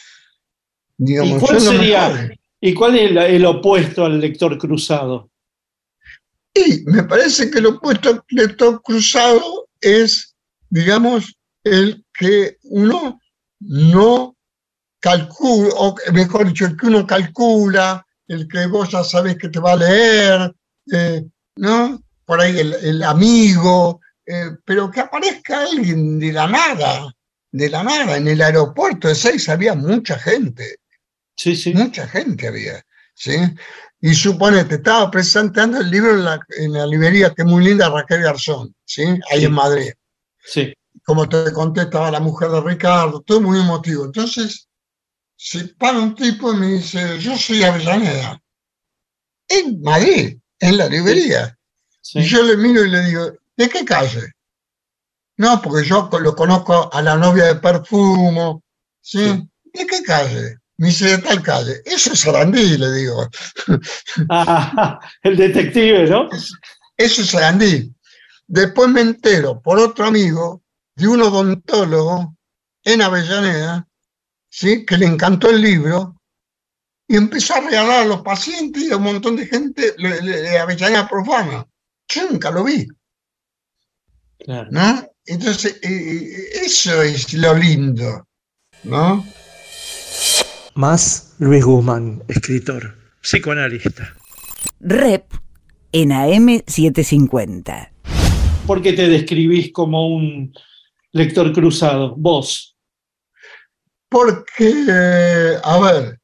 Digamos, 0.97 1.43
¿Y 1.43 1.45
cuál 1.45 1.61
sería? 1.61 2.09
mejores. 2.09 2.38
¿Y 2.61 2.72
cuál 2.74 2.95
es 2.95 3.11
el, 3.11 3.18
el 3.18 3.47
opuesto 3.47 4.05
al 4.05 4.20
lector 4.20 4.57
cruzado? 4.59 5.28
Y 6.55 6.84
me 6.84 7.03
parece 7.03 7.51
que 7.51 7.59
el 7.59 7.66
opuesto 7.66 8.11
al 8.11 8.22
lector 8.28 8.80
cruzado 8.80 9.68
es, 9.80 10.36
digamos, 10.70 11.36
el 11.64 12.05
que 12.14 12.59
uno 12.62 13.20
no 13.59 14.36
calcula, 15.01 15.74
o 15.78 15.97
mejor 16.12 16.47
dicho, 16.47 16.66
el 16.66 16.76
que 16.76 16.86
uno 16.86 17.05
calcula, 17.05 18.07
el 18.28 18.47
que 18.47 18.66
vos 18.66 18.88
ya 18.88 19.03
sabés 19.03 19.36
que 19.36 19.49
te 19.49 19.59
va 19.59 19.72
a 19.72 19.76
leer, 19.76 20.55
eh, 20.93 21.24
¿no? 21.57 22.01
Por 22.24 22.40
ahí 22.40 22.57
el, 22.61 22.72
el 22.74 23.03
amigo, 23.03 24.01
eh, 24.26 24.53
pero 24.64 24.93
que 24.93 25.01
aparezca 25.01 25.62
alguien 25.62 26.20
de 26.20 26.32
la 26.32 26.47
nada, 26.47 27.12
de 27.53 27.70
la 27.70 27.82
nada. 27.84 28.16
En 28.16 28.26
el 28.28 28.40
aeropuerto 28.42 29.09
de 29.09 29.14
Seis 29.14 29.48
había 29.48 29.74
mucha 29.74 30.18
gente, 30.18 30.78
Sí, 31.36 31.55
sí. 31.57 31.72
mucha 31.74 32.07
gente 32.09 32.48
había, 32.48 32.82
¿sí? 33.14 33.36
Y 34.00 34.14
suponete, 34.14 34.76
estaba 34.76 35.11
presentando 35.11 35.78
el 35.78 35.90
libro 35.90 36.12
en 36.14 36.24
la, 36.24 36.40
en 36.59 36.72
la 36.72 36.86
librería, 36.86 37.32
que 37.34 37.42
es 37.42 37.48
muy 37.48 37.64
linda, 37.64 37.88
Raquel 37.88 38.22
Garzón, 38.22 38.74
¿sí? 38.84 39.03
Ahí 39.30 39.40
Sí. 39.40 39.44
en 39.46 39.53
Madrid 39.53 39.92
Sí. 40.44 40.72
como 41.05 41.28
te 41.28 41.53
conté, 41.53 41.82
estaba 41.82 42.11
la 42.11 42.20
mujer 42.20 42.50
de 42.50 42.61
Ricardo, 42.61 43.20
todo 43.22 43.40
muy 43.40 43.59
emotivo. 43.61 44.05
Entonces, 44.05 44.68
se 45.36 45.68
para 45.68 45.98
un 45.98 46.14
tipo 46.14 46.53
y 46.53 46.57
me 46.57 46.66
dice, 46.74 47.18
yo 47.20 47.36
soy 47.36 47.62
Avellaneda, 47.62 48.40
en 49.48 49.80
Madrid, 49.82 50.38
en 50.61 50.76
la 50.76 50.88
librería. 50.88 51.57
sí. 52.00 52.18
Y 52.20 52.22
yo 52.24 52.42
le 52.42 52.57
miro 52.57 52.84
y 52.84 52.90
le 52.90 53.03
digo, 53.05 53.32
¿de 53.57 53.68
qué 53.68 53.84
calle? 53.84 54.32
No, 55.39 55.61
porque 55.62 55.87
yo 55.87 56.09
lo 56.20 56.35
conozco 56.37 56.93
a 56.93 57.03
la 57.03 57.16
novia 57.16 57.45
de 57.47 57.55
Perfumo. 57.57 58.62
¿Sí? 59.01 59.18
Sí. 59.18 59.49
¿De 59.72 59.87
qué 59.87 60.03
calle? 60.03 60.57
Me 60.76 60.89
dice, 60.89 61.16
de 61.16 61.18
tal 61.18 61.43
calle. 61.43 61.80
Eso 61.85 62.12
es 62.12 62.20
Sarandí, 62.20 62.76
le 62.76 62.93
digo. 62.93 63.28
Ah, 64.28 64.99
el 65.22 65.37
detective, 65.37 66.07
¿no? 66.09 66.28
Eso 66.97 67.22
es 67.22 67.28
Sarandí. 67.30 67.95
Después 68.47 68.89
me 68.91 69.01
entero 69.01 69.61
por 69.62 69.78
otro 69.78 70.07
amigo 70.07 70.62
de 70.95 71.09
un 71.09 71.22
odontólogo 71.22 72.37
en 72.85 73.01
Avellaneda, 73.01 73.89
¿sí? 74.51 74.85
que 74.85 74.99
le 74.99 75.07
encantó 75.07 75.49
el 75.51 75.62
libro 75.62 76.20
y 77.09 77.16
empezó 77.16 77.55
a 77.55 77.61
regalar 77.61 78.03
a 78.03 78.05
los 78.05 78.22
pacientes 78.22 78.83
y 78.83 78.93
a 78.93 78.97
un 78.97 79.05
montón 79.05 79.37
de 79.37 79.47
gente 79.47 79.93
de 79.93 80.59
Avellaneda 80.59 81.09
Profana. 81.09 81.66
Yo 82.09 82.30
nunca 82.30 82.51
lo 82.51 82.64
vi, 82.64 82.87
Claro. 84.39 84.68
¿no? 84.70 85.11
Entonces, 85.26 85.78
eh, 85.82 85.88
eh, 85.88 86.64
eso 86.64 87.00
es 87.02 87.32
lo 87.34 87.54
lindo, 87.54 88.26
¿no? 88.84 89.24
Más 90.74 91.34
Luis 91.38 91.64
Guzmán, 91.64 92.22
escritor, 92.28 92.96
psicoanalista. 93.20 94.14
Rep 94.80 95.32
en 95.92 96.10
AM750. 96.10 97.90
¿Por 98.66 98.82
qué 98.82 98.92
te 98.92 99.08
describís 99.08 99.72
como 99.72 100.08
un 100.08 100.52
lector 101.12 101.52
cruzado? 101.52 102.14
Vos. 102.16 102.76
Porque, 104.08 105.58
a 105.62 105.78
ver, 105.78 106.20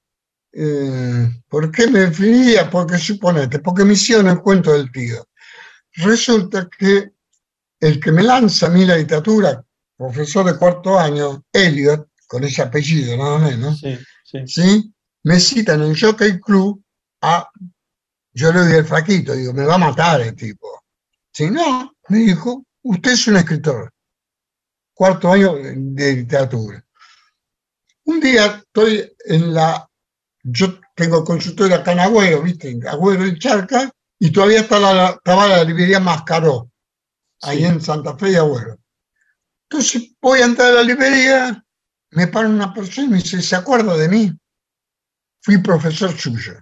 eh, 0.52 1.30
¿por 1.48 1.70
qué 1.70 1.86
me 1.86 2.00
definía? 2.00 2.68
Porque 2.68 2.98
suponete, 2.98 3.60
porque 3.60 3.84
me 3.84 3.92
hicieron 3.92 4.28
el 4.28 4.40
cuento 4.40 4.72
del 4.72 4.90
tío. 4.90 5.24
Resulta 5.94 6.68
que 6.78 7.12
el 7.80 8.00
que 8.00 8.12
me 8.12 8.22
lanza 8.22 8.66
a 8.66 8.70
mí 8.70 8.84
la 8.84 8.96
literatura, 8.96 9.64
profesor 9.96 10.46
de 10.46 10.58
cuarto 10.58 10.98
año, 10.98 11.44
Elliot, 11.52 12.08
con 12.26 12.44
ese 12.44 12.62
apellido 12.62 13.16
nada 13.16 13.38
menos, 13.38 13.80
Sí, 13.80 13.98
sí. 14.24 14.46
¿sí? 14.46 14.94
me 15.24 15.40
cita 15.40 15.74
en 15.74 15.82
el 15.82 15.98
Jockey 15.98 16.40
Club 16.40 16.82
a, 17.22 17.48
yo 18.32 18.52
le 18.52 18.60
doy 18.60 18.72
el 18.74 18.84
fraquito, 18.84 19.32
digo, 19.32 19.52
me 19.52 19.64
va 19.64 19.74
a 19.74 19.78
matar 19.78 20.20
el 20.20 20.34
tipo. 20.34 20.84
Si 21.32 21.50
no, 21.50 21.94
me 22.08 22.18
dijo, 22.18 22.64
usted 22.82 23.12
es 23.12 23.26
un 23.28 23.36
escritor, 23.36 23.92
cuarto 24.94 25.32
año 25.32 25.54
de 25.54 26.14
literatura. 26.14 26.84
Un 28.04 28.20
día 28.20 28.62
estoy 28.64 29.12
en 29.26 29.52
la, 29.52 29.88
yo 30.42 30.80
tengo 30.94 31.24
consultorio 31.24 31.76
acá 31.76 31.92
en 31.92 32.00
Agüero, 32.00 32.42
¿viste? 32.42 32.70
En 32.70 32.86
Agüero 32.86 33.24
en 33.24 33.38
Charca, 33.38 33.90
y 34.18 34.30
todavía 34.30 34.60
está 34.60 34.78
la, 34.78 35.10
estaba 35.10 35.46
la 35.46 35.64
librería 35.64 36.00
Mascaró, 36.00 36.70
ahí 37.42 37.58
Sí. 37.58 37.64
en 37.64 37.80
Santa 37.80 38.16
Fe 38.16 38.32
y 38.32 38.34
Agüero. 38.36 38.78
Entonces 39.70 40.14
voy 40.20 40.40
a 40.40 40.46
entrar 40.46 40.68
a 40.68 40.74
la 40.76 40.82
librería, 40.82 41.64
me 42.12 42.26
para 42.26 42.48
una 42.48 42.72
persona 42.72 43.06
y 43.06 43.10
me 43.10 43.16
dice, 43.18 43.42
¿se 43.42 43.56
acuerda 43.56 43.96
de 43.96 44.08
mí? 44.08 44.32
Fui 45.42 45.58
profesor 45.58 46.16
suyo. 46.16 46.54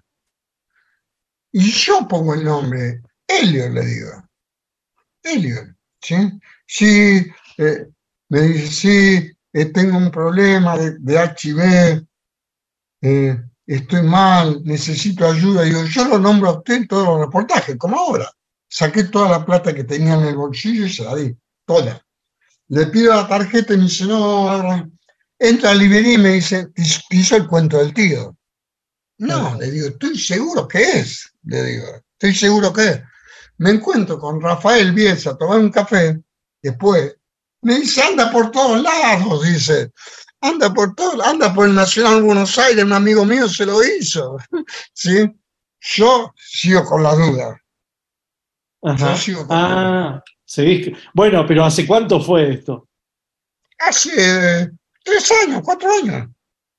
Y 1.53 1.71
yo 1.71 2.07
pongo 2.09 2.35
el 2.35 2.45
nombre, 2.45 3.01
Elliot 3.27 3.73
le 3.73 3.85
digo. 3.85 4.29
Elliot, 5.23 5.69
¿sí? 6.03 6.17
Sí, 6.67 7.27
eh, 7.59 7.89
me 8.29 8.41
dice, 8.43 8.67
sí, 8.71 9.33
eh, 9.53 9.67
tengo 9.67 9.97
un 9.97 10.11
problema 10.11 10.77
de, 10.77 10.99
de 10.99 11.17
HIV, 11.17 12.07
eh, 13.03 13.43
estoy 13.67 14.03
mal, 14.03 14.63
necesito 14.65 15.27
ayuda. 15.27 15.63
Digo, 15.63 15.85
yo 15.85 16.05
lo 16.09 16.19
nombro 16.19 16.51
a 16.51 16.59
usted 16.59 16.75
en 16.75 16.89
todos 16.89 17.07
los 17.07 17.21
reportajes, 17.21 17.77
como 17.79 17.97
ahora. 17.99 18.31
Saqué 18.69 19.05
toda 19.05 19.31
la 19.31 19.47
plata 19.47 19.75
que 19.75 19.85
tenía 19.85 20.15
en 20.15 20.25
el 20.25 20.37
bolsillo 20.37 20.87
y 20.87 20.93
se 20.93 21.05
la 21.05 21.15
di, 21.15 21.37
toda. 21.65 22.05
Le 22.69 22.87
pido 22.87 23.15
la 23.15 23.29
tarjeta 23.29 23.75
y 23.75 23.79
me 23.79 23.85
dice, 23.85 24.05
no, 24.07 24.49
ahora". 24.49 24.89
entra 25.39 25.71
a 25.71 25.75
la 25.75 25.81
librería 25.81 26.15
y 26.15 26.19
me 26.19 26.33
dice, 26.35 26.67
"Te 26.75 26.83
hizo 27.11 27.37
el 27.37 27.47
cuento 27.47 27.79
del 27.79 27.95
tío. 27.95 28.37
No, 29.19 29.57
le 29.59 29.71
digo, 29.71 29.89
estoy 29.89 30.19
seguro 30.19 30.69
que 30.69 30.83
es, 30.83 31.33
le 31.45 31.63
digo, 31.65 31.87
estoy 32.13 32.35
seguro 32.35 32.73
que 32.73 32.89
es. 32.89 33.03
Me 33.59 33.71
encuentro 33.71 34.19
con 34.19 34.41
Rafael 34.41 34.93
Bielsa 34.93 35.31
a 35.31 35.39
tomar 35.39 35.59
un 35.59 35.71
café, 35.71 36.21
después, 36.63 37.17
me 37.63 37.77
dice, 37.81 38.03
anda 38.03 38.31
por 38.31 38.51
todos 38.51 38.83
lados, 38.83 39.45
dice, 39.45 39.91
anda 40.41 40.73
por 40.73 40.95
todo, 40.95 41.23
anda 41.25 41.53
por 41.55 41.67
el 41.67 41.75
Nacional 41.75 42.23
Buenos 42.23 42.59
Aires, 42.59 42.85
un 42.85 42.93
amigo 42.93 43.25
mío 43.25 43.49
se 43.49 43.65
lo 43.65 43.83
hizo, 43.83 44.37
¿sí? 44.93 45.27
Yo 45.81 46.33
sigo 46.37 46.85
con 46.85 47.03
la 47.03 47.15
duda. 47.15 47.61
Ajá. 48.83 49.13
Ah, 49.51 50.23
seguís. 50.45 50.93
Bueno, 51.15 51.45
pero 51.47 51.65
¿hace 51.65 51.87
cuánto 51.87 52.21
fue 52.21 52.53
esto? 52.55 52.89
Hace 53.79 54.11
eh, 54.17 54.71
tres 55.05 55.33
años, 55.45 55.61
cuatro 55.65 55.89
años, 55.93 56.29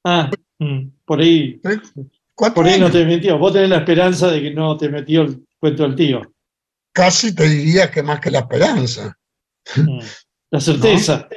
Ah, 0.03 0.29
mm, 0.59 0.87
por 1.05 1.19
ahí, 1.19 1.59
por 2.53 2.65
ahí 2.65 2.79
no 2.79 2.89
te 2.91 3.05
metió. 3.05 3.37
Vos 3.37 3.53
tenés 3.53 3.69
la 3.69 3.77
esperanza 3.77 4.31
de 4.31 4.41
que 4.41 4.51
no 4.51 4.77
te 4.77 4.89
metió 4.89 5.23
el 5.23 5.45
cuento 5.59 5.83
del 5.83 5.95
tío. 5.95 6.21
Casi 6.93 7.35
te 7.35 7.47
diría 7.47 7.91
que 7.91 8.01
más 8.01 8.19
que 8.19 8.31
la 8.31 8.39
esperanza. 8.39 9.15
Mm, 9.75 9.99
La 10.51 10.61
certeza. 10.61 11.27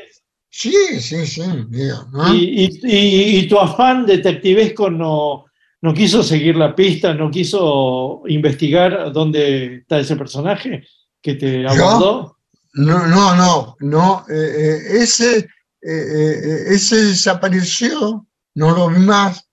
Sí, 0.49 0.73
sí, 1.01 1.27
sí, 1.27 1.43
digo, 1.69 2.07
¿no? 2.13 2.35
Y, 2.35 2.65
y- 2.65 2.81
y- 2.85 3.39
y 3.41 3.49
tu 3.49 3.59
afán 3.59 4.07
detectivesco 4.07 4.89
no, 4.91 5.47
no 5.83 5.95
quiso 5.95 6.23
seguir 6.23 6.57
la 6.57 6.75
pista, 6.75 7.15
no 7.15 7.31
quiso 7.31 8.23
investigar 8.27 9.13
dónde 9.13 9.77
está 9.77 9.99
ese 9.99 10.17
personaje 10.17 10.87
que 11.23 11.35
te 11.35 11.67
abordó. 11.67 12.37
No, 12.75 13.07
no, 13.07 13.35
no, 13.35 13.77
no. 13.81 14.25
eh, 14.29 14.35
eh, 14.35 14.79
ese, 15.03 15.39
eh, 15.39 15.47
eh, 15.83 16.65
ese 16.69 16.97
desapareció, 17.07 18.27
no 18.55 18.71
lo 18.77 18.89
vi 18.89 18.99
más. 19.01 19.45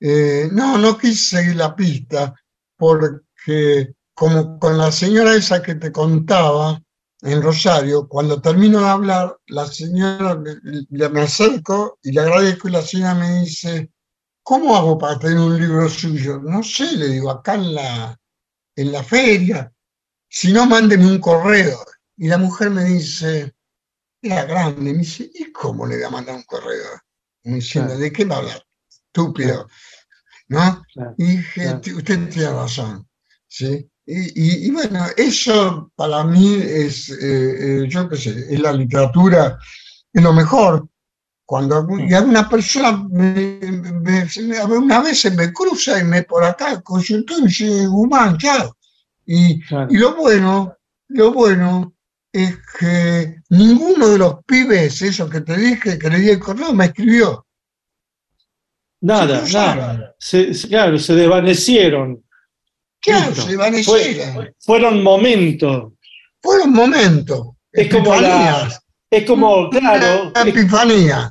Eh, 0.00 0.48
no, 0.52 0.76
no 0.78 0.98
quise 0.98 1.36
seguir 1.36 1.56
la 1.56 1.74
pista, 1.76 2.34
porque 2.76 3.92
como 4.14 4.58
con 4.58 4.78
la 4.78 4.90
señora 4.92 5.34
esa 5.34 5.62
que 5.62 5.74
te 5.74 5.92
contaba 5.92 6.80
en 7.22 7.42
Rosario, 7.42 8.06
cuando 8.08 8.40
termino 8.40 8.80
de 8.80 8.88
hablar, 8.88 9.36
la 9.46 9.66
señora, 9.66 10.34
le- 10.42 10.84
le- 10.90 11.08
me 11.08 11.20
acerco 11.22 11.98
y 12.02 12.12
le 12.12 12.20
agradezco 12.20 12.68
y 12.68 12.72
la 12.72 12.82
señora 12.82 13.14
me 13.14 13.40
dice, 13.40 13.90
¿cómo 14.48 14.76
hago 14.76 14.98
para 15.02 15.18
tener 15.18 15.38
un 15.38 15.58
libro 15.60 15.88
suyo? 15.88 16.32
No 16.42 16.62
sé, 16.62 16.86
le 17.00 17.08
digo, 17.08 17.30
acá 17.30 17.54
en 17.54 17.74
la, 17.74 17.92
en 18.76 18.92
la 18.92 19.02
feria. 19.04 19.72
Si 20.28 20.52
no, 20.52 20.66
mándeme 20.66 21.06
un 21.14 21.20
correo. 21.20 21.78
Y 22.16 22.28
la 22.28 22.38
mujer 22.38 22.70
me 22.70 22.84
dice, 22.84 23.54
era 24.22 24.44
grande, 24.46 24.92
me 24.92 25.00
dice, 25.00 25.30
¿y 25.34 25.52
cómo 25.52 25.86
le 25.86 25.96
voy 25.96 26.04
a 26.04 26.10
mandar 26.10 26.36
un 26.36 26.44
correo? 26.44 26.90
Y 27.44 27.50
me 27.50 27.56
diciendo, 27.56 27.90
Claro. 27.90 28.02
¿de 28.02 28.12
qué 28.12 28.24
va 28.24 28.36
a 28.36 28.38
hablar? 28.40 28.62
Estúpido. 28.90 29.68
¿No? 30.48 30.82
Claro, 30.94 31.14
Y 31.18 31.24
dije, 31.38 31.62
claro. 31.62 31.80
"Ti- 31.80 31.94
usted 31.94 32.28
tiene 32.30 32.50
razón. 32.50 33.08
¿sí? 33.48 33.88
Y, 34.06 34.20
y- 34.40 34.66
y 34.66 34.70
bueno, 34.70 35.06
eso 35.16 35.92
para 35.96 36.24
mí 36.24 36.54
es, 36.62 37.10
eh, 37.10 37.82
eh, 37.84 37.88
yo 37.88 38.08
qué 38.08 38.16
sé, 38.16 38.30
es 38.54 38.60
la 38.60 38.72
literatura, 38.72 39.58
es 40.12 40.22
lo 40.22 40.32
mejor. 40.32 40.88
Cuando 41.46 41.76
algún- 41.76 42.10
y 42.10 42.12
alguna 42.12 42.48
persona 42.48 42.92
me, 43.08 43.60
me- 43.62 44.26
una 44.76 45.00
vez 45.00 45.20
se 45.20 45.30
me 45.30 45.52
cruza 45.52 46.00
y 46.00 46.04
me 46.04 46.24
por 46.24 46.42
acá 46.42 46.82
dice, 47.44 47.86
Guzmán, 47.86 48.36
chao. 48.36 48.76
Y, 49.24 49.60
Claro. 49.66 49.86
y 49.90 49.96
lo 49.96 50.16
bueno, 50.16 50.76
lo 51.08 51.32
bueno 51.32 51.94
es 52.32 52.56
que 52.78 53.36
ninguno 53.50 54.08
de 54.08 54.18
los 54.18 54.44
pibes, 54.44 55.00
esos 55.02 55.30
que 55.30 55.40
te 55.40 55.56
dije, 55.56 55.98
que 55.98 56.10
le 56.10 56.18
di 56.18 56.30
el 56.30 56.40
correo, 56.40 56.72
me 56.74 56.86
escribió. 56.86 57.46
Nada, 59.00 59.42
nada. 59.52 60.14
Se, 60.18 60.50
claro, 60.68 60.98
se 60.98 61.14
desvanecieron. 61.14 62.24
Claro, 63.00 63.26
Listo. 63.28 63.42
se 63.42 63.48
desvanecieron. 63.50 64.34
Fue- 64.34 64.54
fueron 64.58 65.02
momentos. 65.02 65.92
Fueron 66.42 66.72
momentos. 66.72 67.48
Es 67.72 67.92
como 67.92 68.16
la. 68.16 68.68
Es 69.10 69.24
como, 69.24 69.70
claro, 69.70 70.30
Una 70.30 70.42
epifanía. 70.42 71.30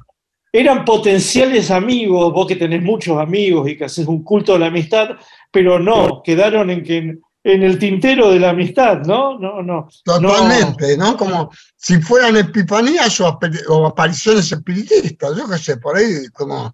Eran 0.58 0.86
potenciales 0.86 1.70
amigos, 1.70 2.32
vos 2.32 2.48
que 2.48 2.56
tenés 2.56 2.82
muchos 2.82 3.20
amigos 3.20 3.70
y 3.70 3.78
que 3.78 3.86
haces 3.86 4.08
un 4.08 4.24
culto 4.24 4.54
de 4.54 4.60
la 4.60 4.68
amistad, 4.68 5.10
pero 5.52 5.80
no, 5.80 6.22
quedaron 6.24 6.70
en 6.70 6.82
que 6.82 7.18
en 7.44 7.62
el 7.62 7.78
tintero 7.78 8.32
de 8.32 8.40
la 8.40 8.52
amistad, 8.52 9.02
¿no? 9.02 9.38
No, 9.38 9.62
no. 9.62 9.90
Totalmente, 10.06 10.98
¿no? 10.98 11.18
Como 11.18 11.52
si 11.76 12.02
fueran 12.02 12.38
epifanías 12.38 13.20
o, 13.20 13.38
apariciones 13.86 14.50
espiritistas, 14.50 15.36
yo 15.36 15.48
qué 15.50 15.58
sé, 15.58 15.76
por 15.76 15.98
ahí, 15.98 16.26
como, 16.34 16.74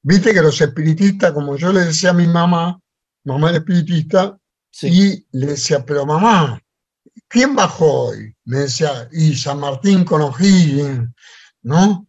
viste 0.00 0.32
que 0.32 0.40
los 0.40 0.60
espiritistas, 0.60 1.32
como 1.32 1.56
yo 1.56 1.72
le 1.72 1.86
decía 1.86 2.10
a 2.10 2.14
mi 2.14 2.28
mamá, 2.28 2.80
mamá 3.24 3.48
era 3.48 3.58
espiritista, 3.58 4.38
Sí. 4.70 4.88
y 5.32 5.38
le 5.38 5.46
decía, 5.48 5.84
pero 5.84 6.06
mamá, 6.06 6.62
¿quién 7.26 7.56
bajó 7.56 8.10
hoy? 8.10 8.32
Me 8.44 8.58
decía, 8.58 9.08
y 9.10 9.34
San 9.34 9.58
Martín 9.58 10.04
con 10.04 10.22
O'Higgins, 10.22 11.10
¿no? 11.62 12.07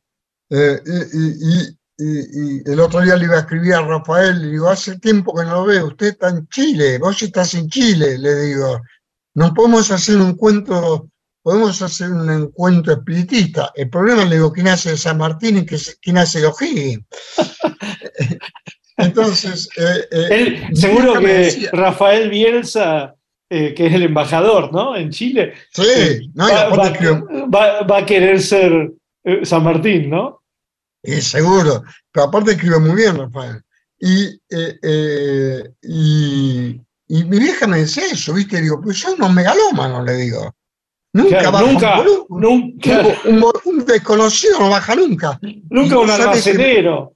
Eh, 0.52 0.80
y, 0.86 1.18
y- 1.18 1.36
y- 1.50 1.76
y- 2.02 2.62
y 2.66 2.72
el 2.72 2.80
otro 2.80 3.02
día 3.02 3.16
le 3.18 3.26
iba 3.26 3.36
a 3.36 3.39
escribir 3.41 3.74
a 3.74 3.82
Rafael, 3.82 4.41
le 4.41 4.47
digo, 4.52 4.70
hace 4.70 4.97
tiempo 5.00 5.36
que 5.36 5.43
no 5.45 5.56
lo 5.56 5.66
veo, 5.66 5.88
usted 5.88 6.08
está 6.08 6.30
en 6.30 6.47
Chile, 6.47 6.97
vos 6.97 7.22
estás 7.22 7.54
en 7.56 7.68
Chile, 7.70 8.18
le 8.18 8.36
digo, 8.43 8.82
no 9.36 9.54
podemos 9.54 9.91
hacer 9.91 10.16
un 10.18 10.30
encuentro, 10.30 11.10
podemos 11.43 11.82
hacer 11.82 12.10
un 12.12 12.30
encuentro 12.32 12.93
espiritista. 12.93 13.72
El 13.76 13.89
problema, 13.89 14.26
le 14.26 14.36
digo, 14.38 14.52
¿quién 14.52 14.70
hace 14.70 14.95
San 14.97 15.18
Martín 15.18 15.58
y 15.58 15.66
quién 15.66 16.18
hace 16.18 16.45
O'Higgins? 16.45 17.04
Entonces, 18.97 19.70
eh, 19.78 20.06
eh, 20.12 20.28
Él, 20.30 20.76
seguro 20.76 21.20
que 21.20 21.28
decía- 21.28 21.70
Rafael 21.72 22.30
Bielsa, 22.30 23.16
eh, 23.50 23.74
que 23.74 23.88
es 23.88 23.93
el 23.93 24.04
embajador, 24.04 24.72
¿no? 24.74 24.95
En 24.95 25.10
Chile, 25.10 25.54
Sí, 25.74 26.32
no, 26.34 26.47
va, 26.50 26.70
va- 26.70 26.88
escribió- 26.89 27.50
va- 27.50 27.82
va 27.84 27.97
a 28.00 28.06
querer 28.06 28.41
ser 28.41 28.91
San 29.43 29.64
Martín, 29.64 30.10
¿no? 30.10 30.38
Y 31.04 31.22
seguro, 31.22 31.84
pero 32.12 32.26
aparte 32.28 32.52
escribe 32.52 32.80
muy 32.80 32.95
bien, 32.95 33.18
Rafael. 33.18 33.62
Y, 34.00 34.26
eh, 34.50 34.80
eh, 34.82 35.64
y, 35.82 36.82
y 37.08 37.24
mi 37.26 37.39
vieja 37.39 37.68
me 37.68 37.80
decía 37.80 38.06
eso, 38.08 38.34
¿viste? 38.34 38.62
Digo, 38.62 38.82
pues 38.82 39.00
son 39.00 39.14
unos 39.16 39.34
megalómanos, 39.34 40.06
le 40.06 40.14
digo. 40.16 40.54
Nunca 41.14 41.39
Claro, 41.39 41.52
baja 41.52 41.66
nunca, 41.72 42.02
un, 42.02 42.41
nunca, 42.41 43.02
un, 43.26 43.36
un- 43.43 43.52
un 43.66 43.86
desconocido 43.86 44.60
no 44.60 44.70
baja 44.70 44.95
nunca. 44.95 45.39
nunca 45.70 45.97
un 45.97 46.10
almacenero. 46.10 47.16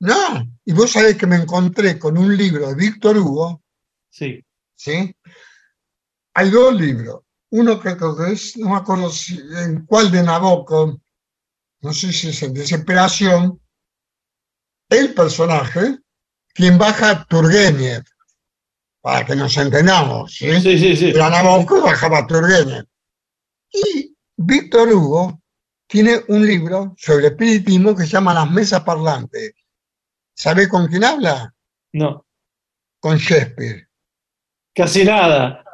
No, 0.00 0.46
Y 0.64 0.72
vos 0.72 0.92
sabés 0.92 1.16
que 1.16 1.26
me 1.26 1.36
encontré 1.36 1.98
con 1.98 2.16
un 2.16 2.36
libro 2.36 2.68
de 2.68 2.74
Víctor 2.76 3.16
Hugo, 3.18 3.60
Sí. 4.10 4.44
¿sí? 4.76 5.14
Hay 6.34 6.50
dos 6.50 6.74
libros. 6.80 7.20
Uno 7.50 7.80
que 7.80 7.96
creo 7.96 8.16
que 8.16 8.32
es, 8.32 8.56
no 8.56 8.70
me 8.70 8.76
acuerdo 8.76 9.10
si- 9.10 9.40
en 9.64 9.84
cuál 9.86 10.10
de 10.12 10.22
Nabokov, 10.22 10.96
no 11.80 11.92
sé 11.92 12.12
si 12.12 12.28
es 12.28 12.42
en 12.42 12.54
Desesperación, 12.54 13.60
el 14.90 15.14
personaje, 15.14 15.98
quien 16.54 16.78
baja 16.78 17.10
a 17.10 17.24
Turgenev, 17.26 18.04
para 19.00 19.24
que 19.24 19.36
nos 19.36 19.56
entendamos, 19.56 20.34
¿sí? 20.34 20.60
Sí, 20.60 20.78
sí, 20.78 20.96
sí. 20.96 21.12
Pero 21.12 21.30
Nabokov 21.30 21.82
bajaba 21.84 22.18
a 22.18 22.26
Turgenev. 22.26 22.84
Y 23.70 24.16
Víctor 24.36 24.88
Hugo 24.92 25.40
tiene 25.86 26.20
un 26.28 26.46
libro 26.46 26.94
sobre 26.98 27.28
espiritismo 27.28 27.94
que 27.94 28.04
se 28.04 28.10
llama 28.12 28.34
Las 28.34 28.50
Mesas 28.50 28.82
Parlantes. 28.82 29.52
¿Sabe 30.34 30.68
con 30.68 30.86
quién 30.88 31.04
habla? 31.04 31.54
No, 31.92 32.26
Con 33.00 33.16
Shakespeare. 33.18 33.88
casi 34.74 35.04
nada. 35.04 35.64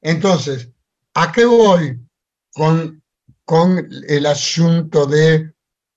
Entonces, 0.00 0.70
¿a 1.14 1.30
qué 1.32 1.44
voy 1.44 1.98
con, 2.52 2.97
con 3.48 3.88
el 4.06 4.26
asunto 4.26 5.06
de 5.06 5.54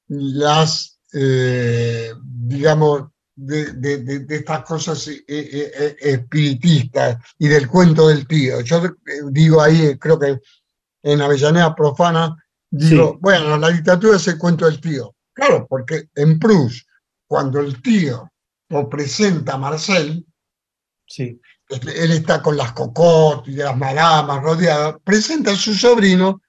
las, 0.07 1.01
eh, 1.11 2.13
digamos, 2.23 3.09
de, 3.35 3.73
de- 3.73 3.97
de- 3.97 4.19
de 4.19 4.35
estas 4.37 4.63
cosas 4.63 5.05
eh, 5.09 5.21
eh, 5.27 5.95
espiritistas 5.99 7.17
y 7.37 7.49
del 7.49 7.67
cuento 7.67 8.07
del 8.07 8.25
tío? 8.25 8.61
Yo 8.61 8.81
digo 9.31 9.61
ahí, 9.61 9.97
creo 9.99 10.17
que 10.17 10.39
en 11.03 11.19
Avellaneda 11.21 11.75
Profana, 11.75 12.41
digo, 12.69 13.11
Sí. 13.11 13.17
bueno, 13.19 13.57
la 13.57 13.67
dictadura 13.69 14.15
es 14.15 14.27
el 14.29 14.37
cuento 14.37 14.65
del 14.65 14.79
tío. 14.79 15.13
Claro, 15.33 15.67
porque 15.69 16.07
en 16.15 16.39
Proust, 16.39 16.87
cuando 17.27 17.59
el 17.59 17.81
tío 17.81 18.31
lo 18.69 18.87
presenta 18.87 19.55
a 19.55 19.57
Marcel, 19.57 20.25
Sí, 21.05 21.41
este, 21.67 22.01
él 22.05 22.11
está 22.13 22.41
con 22.41 22.55
las 22.55 22.71
cocotes 22.71 23.53
y 23.53 23.57
las 23.57 23.75
madamas 23.75 24.41
rodeadas, 24.41 24.95
presenta 25.03 25.51
a 25.51 25.55
su 25.57 25.73
sobrino, 25.73 26.41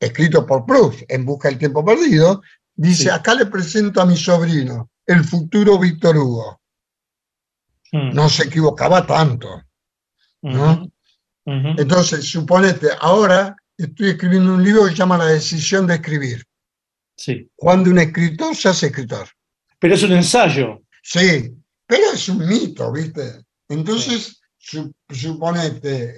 escrito 0.00 0.46
por 0.46 0.64
Proust, 0.64 1.02
En 1.08 1.24
busca 1.24 1.48
del 1.48 1.58
tiempo 1.58 1.84
perdido, 1.84 2.42
dice, 2.74 3.04
Sí. 3.04 3.08
acá 3.08 3.34
le 3.34 3.46
presento 3.46 4.00
a 4.00 4.06
mi 4.06 4.16
sobrino, 4.16 4.90
el 5.06 5.24
futuro 5.24 5.78
Víctor 5.78 6.16
Hugo. 6.16 6.60
Mm, 7.92 8.14
No 8.14 8.28
se 8.28 8.44
equivocaba 8.44 9.06
tanto. 9.06 9.62
¿no? 10.42 10.88
Entonces, 11.44 12.24
suponete, 12.30 12.88
ahora 13.00 13.56
estoy 13.76 14.10
escribiendo 14.10 14.54
un 14.54 14.62
libro 14.62 14.84
que 14.84 14.90
se 14.90 14.96
llama 14.96 15.18
La 15.18 15.26
decisión 15.26 15.86
de 15.86 15.94
escribir. 15.94 16.44
Sí. 17.16 17.50
Cuando 17.56 17.90
un 17.90 17.98
escritor 17.98 18.54
se 18.54 18.68
hace 18.68 18.86
escritor. 18.86 19.26
Pero 19.80 19.94
es 19.94 20.02
un 20.04 20.12
ensayo. 20.12 20.82
Sí, 21.02 21.52
pero 21.86 22.12
es 22.12 22.28
un 22.28 22.46
mito, 22.46 22.92
¿viste? 22.92 23.42
Entonces, 23.68 24.40
su- 24.58 24.92
suponete, 25.08 26.14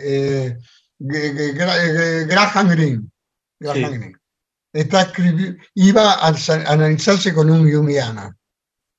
eh, 0.49 0.59
Graham 0.99 2.69
Greene, 2.69 3.03
Graham 3.61 4.15
Sí. 4.73 5.57
Iba 5.75 6.13
a 6.15 6.35
analizarse 6.67 7.35
con 7.35 7.51
un 7.51 7.71
junguiano. 7.71 8.35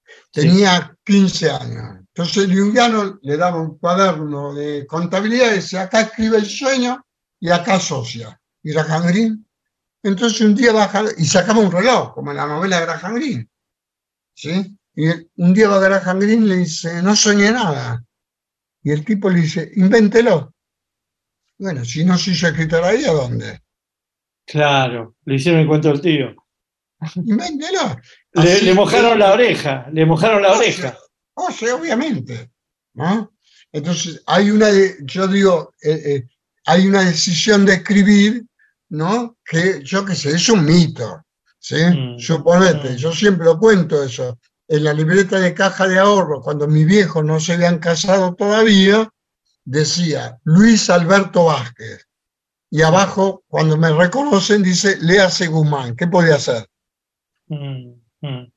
Sí. 0.05 0.41
Tenía 0.41 0.95
15 1.03 1.51
años. 1.51 1.97
Entonces 2.13 2.43
el 2.43 2.59
junguiano 2.59 3.19
le 3.21 3.37
daba 3.37 3.61
un 3.61 3.77
cuaderno 3.77 4.53
de 4.53 4.85
contabilidad 4.85 5.51
y 5.51 5.55
decía, 5.55 5.83
acá 5.83 6.01
escribe 6.01 6.37
el 6.37 6.45
sueño 6.45 7.05
y 7.39 7.49
acá 7.49 7.75
asocia. 7.75 8.39
Y 8.63 8.73
Graham 8.73 9.07
Greene. 9.07 9.37
Entonces 10.03 10.41
un 10.41 10.55
día 10.55 10.73
baja 10.73 11.03
y 11.17 11.25
sacaba 11.25 11.59
un 11.59 11.71
reloj, 11.71 12.13
como 12.13 12.31
en 12.31 12.37
la 12.37 12.47
novela 12.47 12.79
de 12.79 12.85
Graham 12.85 13.15
Greene. 13.15 13.49
¿sí? 14.33 14.77
Y 14.95 15.07
un 15.37 15.53
día 15.53 15.69
va 15.69 15.79
Graham 15.79 16.19
Greene 16.19 16.45
y 16.45 16.49
le 16.49 16.55
dice, 16.57 17.01
no 17.01 17.15
soñé 17.15 17.51
nada. 17.51 18.03
Y 18.83 18.91
el 18.91 19.05
tipo 19.05 19.29
le 19.29 19.41
dice, 19.41 19.71
invéntelo. 19.75 20.53
Bueno, 21.57 21.85
si 21.85 22.03
no 22.03 22.17
se 22.17 22.31
hizo 22.31 22.47
escritor 22.47 22.83
ahí, 22.83 23.05
¿a 23.05 23.13
dónde? 23.13 23.61
Claro, 24.45 25.15
le 25.25 25.35
hicieron 25.35 25.61
el 25.61 25.67
cuento 25.67 25.89
del 25.89 26.01
tío. 26.01 26.35
Le, 28.33 28.41
Así 28.53 28.65
le 28.65 28.73
mojaron 28.73 29.17
la 29.19 29.33
oreja, 29.33 29.87
le 29.91 30.05
mojaron 30.05 30.41
la 30.41 30.49
O 30.49 30.51
sea, 30.53 30.59
oreja. 30.59 30.97
O 31.33 31.51
sea, 31.51 31.75
obviamente. 31.75 32.51
¿no? 32.93 33.33
Entonces, 33.71 34.21
hay 34.27 34.51
una, 34.51 34.67
yo 35.03 35.27
digo, 35.27 35.73
eh, 35.81 36.01
eh, 36.05 36.27
hay 36.65 36.87
una 36.87 37.03
decisión 37.03 37.65
de 37.65 37.75
escribir, 37.75 38.43
¿no? 38.89 39.37
Que 39.45 39.81
yo 39.83 40.05
qué 40.05 40.13
sé, 40.15 40.31
es 40.31 40.49
un 40.49 40.65
mito. 40.65 41.23
¿sí? 41.59 41.75
Mm. 41.75 42.19
Suponete, 42.19 42.91
Mm. 42.91 42.95
yo 42.97 43.11
siempre 43.13 43.45
lo 43.45 43.57
cuento 43.57 44.03
eso. 44.03 44.37
En 44.67 44.83
la 44.83 44.93
libreta 44.93 45.39
de 45.39 45.53
caja 45.53 45.87
de 45.87 45.99
ahorro, 45.99 46.41
cuando 46.41 46.67
mis 46.67 46.85
viejos 46.85 47.23
no 47.23 47.39
se 47.39 47.53
habían 47.53 47.79
casado 47.79 48.35
todavía, 48.35 49.09
decía 49.65 50.37
Luis 50.43 50.89
Alberto 50.89 51.45
Vázquez. 51.45 52.07
Y 52.73 52.81
abajo, 52.83 53.43
cuando 53.47 53.77
me 53.77 53.91
reconocen, 53.91 54.63
dice 54.63 54.97
Léase 55.01 55.47
Guzmán. 55.47 55.95
¿Qué 55.95 56.07
podía 56.07 56.35
hacer? 56.35 56.65
Mm, 57.47 57.91
mm. 58.21 58.51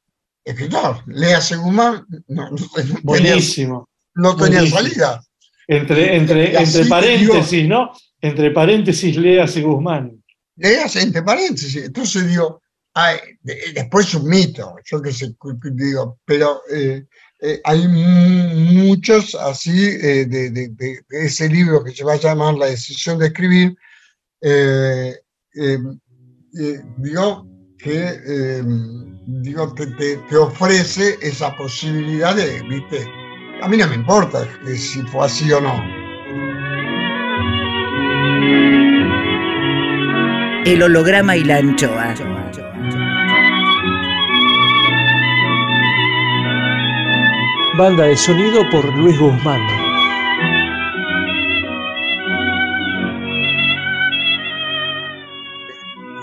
Escritor. 0.44 1.02
Léase 1.06 1.56
Guzmán 1.56 2.06
no, 2.28 2.50
no- 2.50 2.50
no 2.50 2.56
tenía, 2.74 2.98
Buenísimo. 3.02 3.88
no 4.14 4.36
tenía 4.36 4.60
buenísimo. 4.60 4.78
salida. 4.80 5.22
Entre, 5.66 6.16
entre, 6.16 6.56
entre 6.56 6.82
te 6.84 6.88
paréntesis, 6.88 7.66
¿no? 7.68 7.90
Entre 8.20 8.50
paréntesis, 8.50 9.16
léase 9.16 9.62
Guzmán. 9.62 10.22
Léase 10.56 11.00
entre 11.02 11.22
paréntesis. 11.22 11.76
Entonces 11.84 12.28
digo, 12.28 12.62
ay, 12.94 13.16
de- 13.40 13.72
después 13.74 14.06
es 14.08 14.14
un 14.14 14.28
mito, 14.28 14.76
yo 14.84 15.02
qué 15.02 15.10
sé, 15.10 15.34
digo, 15.72 16.18
pero 16.24 16.60
eh, 16.70 17.04
eh, 17.40 17.60
hay 17.64 17.88
mu- 17.88 18.84
muchos 18.84 19.34
así 19.34 19.86
eh, 19.86 20.26
de- 20.26 20.50
de- 20.50 20.68
de 20.68 21.00
ese 21.10 21.48
libro 21.48 21.82
que 21.82 21.92
se 21.92 22.04
va 22.04 22.12
a 22.12 22.18
llamar 22.20 22.54
La 22.54 22.66
decisión 22.66 23.18
de 23.18 23.26
escribir, 23.28 23.74
eh, 24.44 25.14
eh, 25.54 25.78
eh, 26.60 26.80
digo 26.98 27.46
que 27.78 27.98
eh, 28.26 28.62
digo, 29.26 29.72
te, 29.74 29.86
te- 29.86 30.16
te 30.28 30.36
ofrece 30.36 31.18
esa 31.22 31.56
posibilidad 31.56 32.34
de, 32.36 32.62
viste, 32.68 33.06
a 33.62 33.68
mí 33.68 33.76
no 33.76 33.88
me 33.88 33.94
importa 33.96 34.46
que 34.64 34.76
si 34.76 35.02
fue 35.02 35.24
así 35.26 35.50
o 35.52 35.60
no. 35.60 35.74
El 40.66 40.82
holograma 40.82 41.36
y 41.36 41.44
la 41.44 41.56
anchoa. 41.58 42.14
Banda 47.76 48.04
de 48.04 48.16
sonido 48.16 48.62
por 48.70 48.84
Luis 48.96 49.18
Guzmán. 49.18 49.60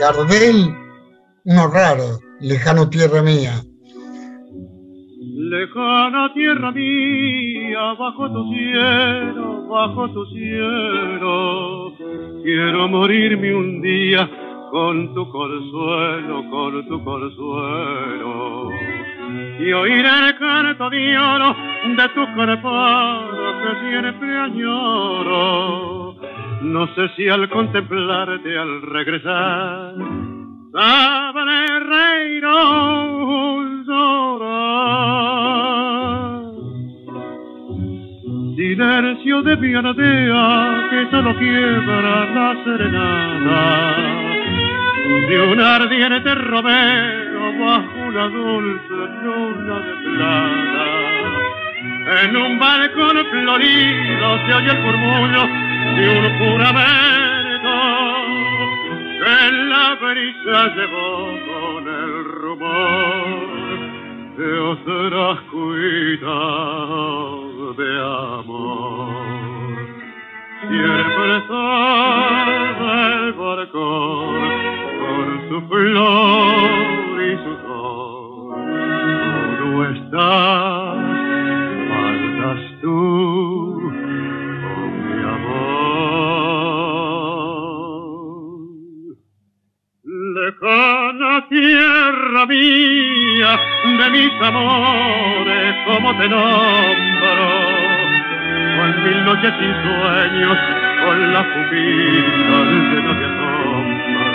Gardel, 0.01 0.73
uno 1.45 1.67
raro, 1.67 2.17
lejano 2.39 2.89
tierra 2.89 3.21
mía. 3.21 3.53
Lejana 5.53 6.33
tierra 6.33 6.71
mía, 6.71 7.93
bajo 7.99 8.33
tu 8.33 8.51
cielo, 8.51 9.67
bajo 9.67 10.09
tu 10.09 10.25
cielo, 10.33 11.93
quiero 12.41 12.87
morirme 12.87 13.53
un 13.53 13.79
día 13.83 14.27
con 14.71 15.13
tu 15.13 15.29
consuelo, 15.29 16.49
con 16.49 16.87
tu 16.87 17.03
consuelo. 17.03 18.71
Y 19.59 19.71
oír 19.71 20.03
el 20.03 20.37
canto 20.39 20.89
de 20.89 21.15
oro 21.15 21.55
de 21.95 22.09
tu 22.15 22.25
carpado 22.35 23.53
que 23.61 23.71
siempre 23.87 24.35
añoro. 24.35 26.15
No 26.61 26.87
sé 26.93 27.09
si 27.15 27.27
al 27.27 27.49
contemplarte, 27.49 28.57
al 28.57 28.81
regresar, 28.83 29.95
sabré 30.71 31.79
reír 31.79 32.45
o 32.45 33.63
llorar. 33.87 34.91
Silencio 38.55 39.41
de 39.41 39.57
mi 39.57 39.73
aldea 39.73 40.87
que 40.91 41.07
solo 41.09 41.35
quiebra 41.37 42.25
la 42.29 42.63
serenata 42.63 44.21
de 45.29 45.41
un 45.41 45.59
ardiente 45.59 46.35
romero 46.35 47.53
bajo 47.59 47.99
una 48.07 48.27
dulce 48.27 48.93
luna 49.23 49.79
de 49.79 49.93
plata. 50.09 50.85
En 52.23 52.37
un 52.37 52.59
balcón 52.59 53.17
florido 53.31 54.37
se 54.45 54.53
oye 54.53 54.71
el 54.71 54.79
murmullo 54.83 55.70
de 55.95 56.05
un 56.09 56.25
juramento 56.39 57.75
que 59.23 59.37
la 59.71 59.85
brisa 59.95 60.59
llevó 60.75 61.11
con 61.49 61.81
el 61.87 62.11
rumor 62.41 63.51
de 64.37 64.49
otras 64.59 65.35
cuitas 65.51 66.31
de 67.77 67.91
amor. 68.39 69.21
Siempre 70.61 71.31
sabe 71.47 72.53
el 73.15 73.33
balcón 73.33 74.41
con 75.01 75.25
su 75.49 75.57
flor 75.67 77.15
y 77.21 77.23
su 77.43 77.53
sol, 77.65 78.53
tú 79.59 79.67
estás, 79.83 80.95
faltas 81.89 82.61
tú, 82.81 83.60
Lejana 90.41 91.45
tierra 91.49 92.45
mía, 92.47 93.59
de 93.99 94.09
mis 94.09 94.41
amores, 94.41 95.75
como 95.85 96.17
te 96.17 96.27
nombro, 96.29 97.35
con 98.75 99.03
mil 99.03 99.19
noches 99.25 99.53
sin 99.59 99.73
sueños, 99.83 100.57
con 101.05 101.33
la 101.33 101.43
pupila 101.43 102.59
llena 102.71 103.13
de 103.19 103.25
asombro. 103.29 104.31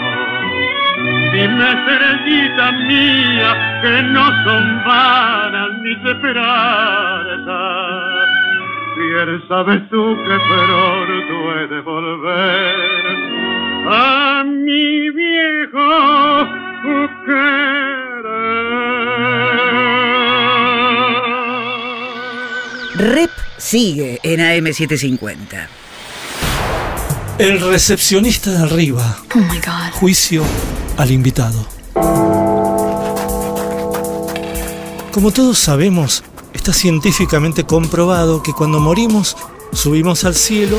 Dime, 1.33 1.67
estrellita 1.73 2.67
mía, 2.87 3.51
que 3.83 3.95
no 4.05 4.25
son 4.45 4.65
vanas 4.85 5.71
mis 5.81 5.99
esperanzas. 6.05 6.47
Bien 8.97 9.43
sabes 9.49 9.81
tú 9.91 10.17
que 10.25 10.39
pronto 10.39 11.35
he 11.59 11.67
de 11.67 11.81
volver 11.81 13.46
a 13.89 14.45
mi 14.45 15.11
viejo 15.11 16.47
querer. 17.25 17.87
Rep 22.97 23.31
sigue 23.59 24.19
en 24.23 24.41
AM750. 24.41 25.69
El 27.39 27.61
recepcionista 27.61 28.51
de 28.51 28.59
arriba. 28.59 29.19
Oh 29.35 29.39
my 29.39 29.59
God. 29.59 29.93
Juicio 29.93 30.43
al 30.97 31.11
invitado. 31.11 31.67
Como 35.13 35.31
todos 35.31 35.59
sabemos, 35.59 36.25
está 36.53 36.73
científicamente 36.73 37.65
comprobado 37.65 38.43
que 38.43 38.53
cuando 38.53 38.81
morimos, 38.81 39.37
subimos 39.73 40.25
al 40.25 40.35
cielo, 40.35 40.79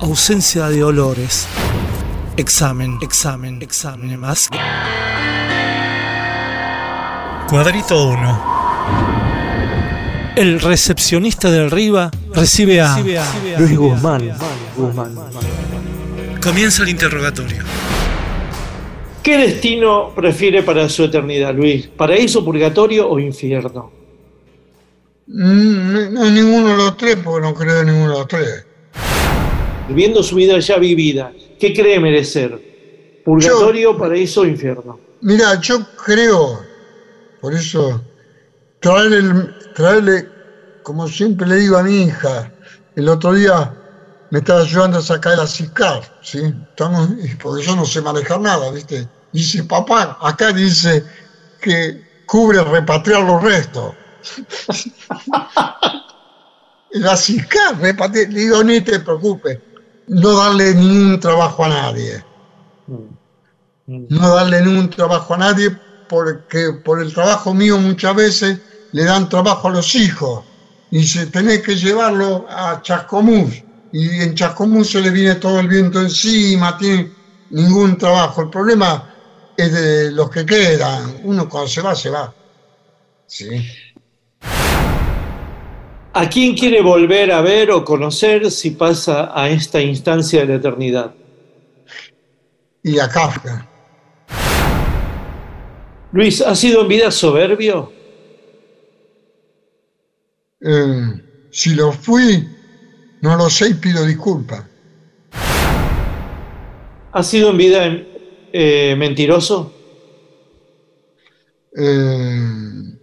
ausencia 0.00 0.68
de 0.68 0.82
olores. 0.82 1.46
Examen, 2.36 2.98
examen, 3.02 3.60
examen 3.62 4.18
más. 4.18 4.48
Cuadrito 7.48 8.08
1. 8.08 8.50
El 10.36 10.60
recepcionista 10.60 11.50
de 11.50 11.66
arriba 11.66 12.10
recibe 12.32 12.80
a 12.80 12.98
Luis 13.58 13.76
Guzmán. 13.76 14.32
Guzmán. 14.76 15.14
Comienza 16.42 16.82
el 16.84 16.88
interrogatorio. 16.90 17.62
¿Qué 19.22 19.36
destino 19.36 20.12
prefiere 20.14 20.62
para 20.62 20.88
su 20.88 21.04
eternidad, 21.04 21.54
Luis? 21.54 21.88
¿Paraíso, 21.88 22.42
purgatorio 22.42 23.06
o 23.10 23.18
infierno? 23.18 23.92
Mm, 25.26 26.14
No, 26.14 26.30
ninguno 26.30 26.68
de 26.68 26.76
los 26.76 26.96
tres, 26.96 27.16
porque 27.22 27.46
no 27.46 27.54
creo 27.54 27.80
en 27.80 27.86
ninguno 27.88 28.12
de 28.12 28.18
los 28.20 28.28
tres. 28.28 28.66
Viviendo 29.90 30.22
su 30.22 30.36
vida 30.36 30.56
ya 30.60 30.78
vivida, 30.78 31.32
¿qué 31.58 31.74
cree 31.74 31.98
merecer? 31.98 33.22
¿Purgatorio, 33.24 33.98
paraíso 33.98 34.42
o 34.42 34.46
infierno? 34.46 35.00
Mira, 35.20 35.60
yo 35.60 35.84
creo, 35.96 36.60
por 37.40 37.52
eso, 37.52 38.00
traerle, 38.78 39.52
traerle, 39.74 40.28
como 40.84 41.08
siempre 41.08 41.44
le 41.48 41.56
digo 41.56 41.76
a 41.76 41.82
mi 41.82 42.04
hija, 42.04 42.52
el 42.94 43.08
otro 43.08 43.32
día 43.34 43.74
me 44.30 44.38
estaba 44.38 44.60
ayudando 44.60 44.98
a 44.98 45.02
sacar 45.02 45.36
la 45.36 45.46
CICAR, 45.48 46.02
¿sí? 46.22 46.38
Estamos, 46.70 47.08
porque 47.42 47.64
yo 47.64 47.74
no 47.74 47.84
sé 47.84 48.00
manejar 48.00 48.40
nada, 48.40 48.70
¿viste? 48.70 49.08
Dice, 49.32 49.64
papá, 49.64 50.18
acá 50.20 50.52
dice 50.52 51.04
que 51.60 52.00
cubre 52.26 52.62
repatriar 52.62 53.24
los 53.24 53.42
restos. 53.42 53.92
la 56.92 57.16
CICAR, 57.16 57.80
repatriar, 57.80 58.28
le 58.28 58.40
digo, 58.40 58.62
ni 58.62 58.80
te 58.80 59.00
preocupes, 59.00 59.58
no 60.18 60.36
darle 60.36 60.74
ningún 60.74 61.18
trabajo 61.20 61.64
a 61.64 61.68
nadie 61.68 62.26
no 63.86 64.34
darle 64.34 64.60
ningún 64.62 64.90
trabajo 64.90 65.34
a 65.34 65.38
nadie 65.38 65.70
porque 66.06 66.72
por 66.84 67.00
el 67.00 67.12
trabajo 67.12 67.54
mío 67.54 67.78
muchas 67.78 68.14
veces 68.14 68.60
le 68.90 69.04
dan 69.04 69.28
trabajo 69.28 69.68
a 69.68 69.72
los 69.72 69.94
hijos 69.94 70.46
y 70.90 70.98
dice 70.98 71.26
tenés 71.26 71.62
que 71.62 71.76
llevarlo 71.76 72.46
a 72.48 72.82
Chascomús 72.82 73.64
y 73.90 74.20
en 74.20 74.34
Chascomús 74.34 74.90
se 74.90 75.00
le 75.00 75.10
viene 75.10 75.36
todo 75.36 75.58
el 75.60 75.68
viento 75.68 76.00
encima, 76.00 76.76
tiene 76.76 77.16
ningún 77.48 77.98
trabajo. 77.98 78.42
El 78.42 78.48
problema 78.48 79.12
es 79.56 79.72
de 79.72 80.12
los 80.12 80.30
que 80.30 80.46
quedan, 80.46 81.18
uno 81.22 81.48
cuando 81.48 81.68
se 81.68 81.82
va, 81.82 81.94
se 81.96 82.10
va. 82.10 82.36
Sí. 83.26 83.48
¿A 86.12 86.28
quién 86.28 86.56
quiere 86.56 86.82
volver 86.82 87.30
a 87.30 87.40
ver 87.40 87.70
o 87.70 87.84
conocer 87.84 88.50
si 88.50 88.72
pasa 88.72 89.30
a 89.32 89.48
esta 89.48 89.80
instancia 89.80 90.40
de 90.40 90.46
la 90.46 90.54
eternidad? 90.56 91.14
Y 92.82 92.98
a 92.98 93.08
Kafka. 93.08 93.68
Luis, 96.10 96.40
¿ha 96.42 96.56
sido 96.56 96.82
en 96.82 96.88
vida 96.88 97.12
soberbio? 97.12 97.92
Eh, 100.60 101.22
si 101.52 101.76
lo 101.76 101.92
fui, 101.92 102.44
no 103.20 103.36
lo 103.36 103.48
sé 103.48 103.68
y 103.68 103.74
pido 103.74 104.04
disculpas. 104.04 104.64
¿Ha 107.12 107.22
sido 107.22 107.50
en 107.50 107.56
vida 107.56 107.84
eh, 108.52 108.96
mentiroso? 108.98 109.72
Eh, 111.76 112.98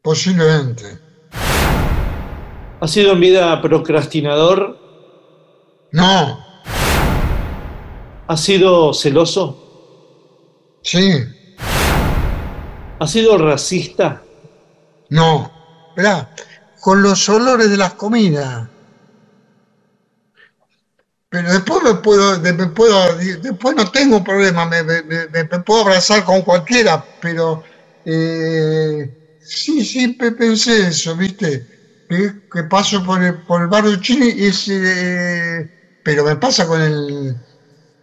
posiblemente. 0.00 1.09
¿Ha 2.80 2.88
sido 2.88 3.12
en 3.12 3.20
vida 3.20 3.60
procrastinador? 3.62 4.80
No, 5.92 6.46
¿Ha 8.28 8.36
sido 8.36 8.94
celoso? 8.94 9.60
sí, 10.82 11.00
¿Ha 12.98 13.06
sido 13.06 13.36
racista? 13.38 14.28
no. 15.10 15.56
Esperá, 15.88 16.30
con 16.80 17.02
los 17.02 17.28
olores 17.28 17.70
de 17.70 17.76
las 17.76 17.94
comidas. 17.94 18.70
Pero 21.28 21.52
después 21.52 21.82
me 21.84 21.94
puedo, 21.94 22.40
me 22.40 22.66
puedo, 22.68 23.16
después 23.40 23.76
no 23.76 23.90
tengo 23.90 24.22
problema, 24.24 24.66
me, 24.66 24.82
me- 24.82 25.02
me- 25.04 25.28
me 25.28 25.60
puedo 25.60 25.82
abrazar 25.82 26.24
con 26.24 26.42
cualquiera, 26.42 27.08
pero 27.20 27.62
eh, 28.04 29.14
sí, 29.38 30.08
pe- 30.18 30.32
pensé 30.32 30.88
eso, 30.88 31.16
¿viste? 31.16 31.68
Que, 32.10 32.20
que 32.52 32.64
paso 32.64 33.04
por 33.04 33.22
el, 33.22 33.34
por 33.44 33.62
el 33.62 33.68
barrio 33.68 33.96
chino 34.00 34.24
y 34.26 34.46
es, 34.46 34.66
eh, 34.68 35.70
pero 36.02 36.24
me 36.24 36.36
pasa 36.36 36.66
con 36.66 36.80
el, 36.82 37.36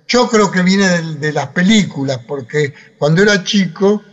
yo 0.07 0.27
creo 0.29 0.51
que 0.51 0.63
viene 0.63 0.87
del- 0.89 1.19
de, 1.19 1.33
las 1.33 1.49
películas, 1.53 2.19
porque 2.27 2.73
cuando 2.97 3.21
era 3.23 3.43
chico 3.43 4.07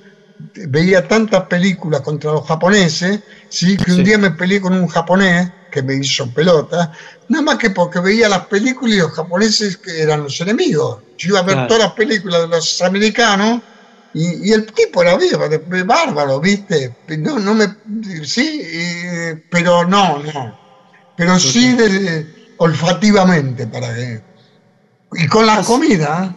veía 0.69 1.07
tantas 1.09 1.47
películas 1.47 2.03
contra 2.03 2.33
los 2.33 2.47
japoneses, 2.47 3.23
¿sí? 3.49 3.77
que 3.77 3.93
un 3.93 4.03
día 4.05 4.19
me 4.19 4.33
peleé 4.33 4.61
con 4.61 4.75
un 4.75 4.89
japonés 4.89 5.53
que 5.71 5.83
me 5.83 5.95
hizo 5.97 6.33
pelota, 6.33 6.91
nada 7.29 7.45
más 7.45 7.59
que 7.59 7.71
porque 7.71 8.01
veía 8.01 8.29
las 8.29 8.47
películas 8.49 8.97
y 8.97 9.01
los 9.01 9.12
japoneses 9.12 9.79
que 9.79 10.03
eran 10.03 10.23
los 10.25 10.41
enemigos. 10.41 11.05
Yo 11.19 11.31
iba 11.31 11.41
a 11.41 11.43
ver 11.43 11.55
Claro. 11.57 11.69
todas 11.69 11.85
las 11.85 11.95
películas 11.95 12.43
de 12.43 12.49
los 12.49 12.81
americanos 12.83 13.62
y, 14.15 14.49
y 14.49 14.53
el 14.53 14.66
tipo 14.73 15.03
era 15.03 15.19
bárbaro, 15.85 16.41
¿viste? 16.41 16.95
No, 17.19 17.39
no 17.39 17.55
me, 17.55 17.66
sí, 18.24 18.61
eh, 18.62 19.43
pero 19.51 19.85
no, 19.85 20.19
no. 20.23 20.59
Pero 21.16 21.39
sí 21.39 21.73
de- 21.74 22.27
olfativamente 22.59 23.66
para 23.66 23.95
que... 23.95 24.20
Y 25.16 25.27
con 25.27 25.47
la 25.47 25.62
comida, 25.62 26.35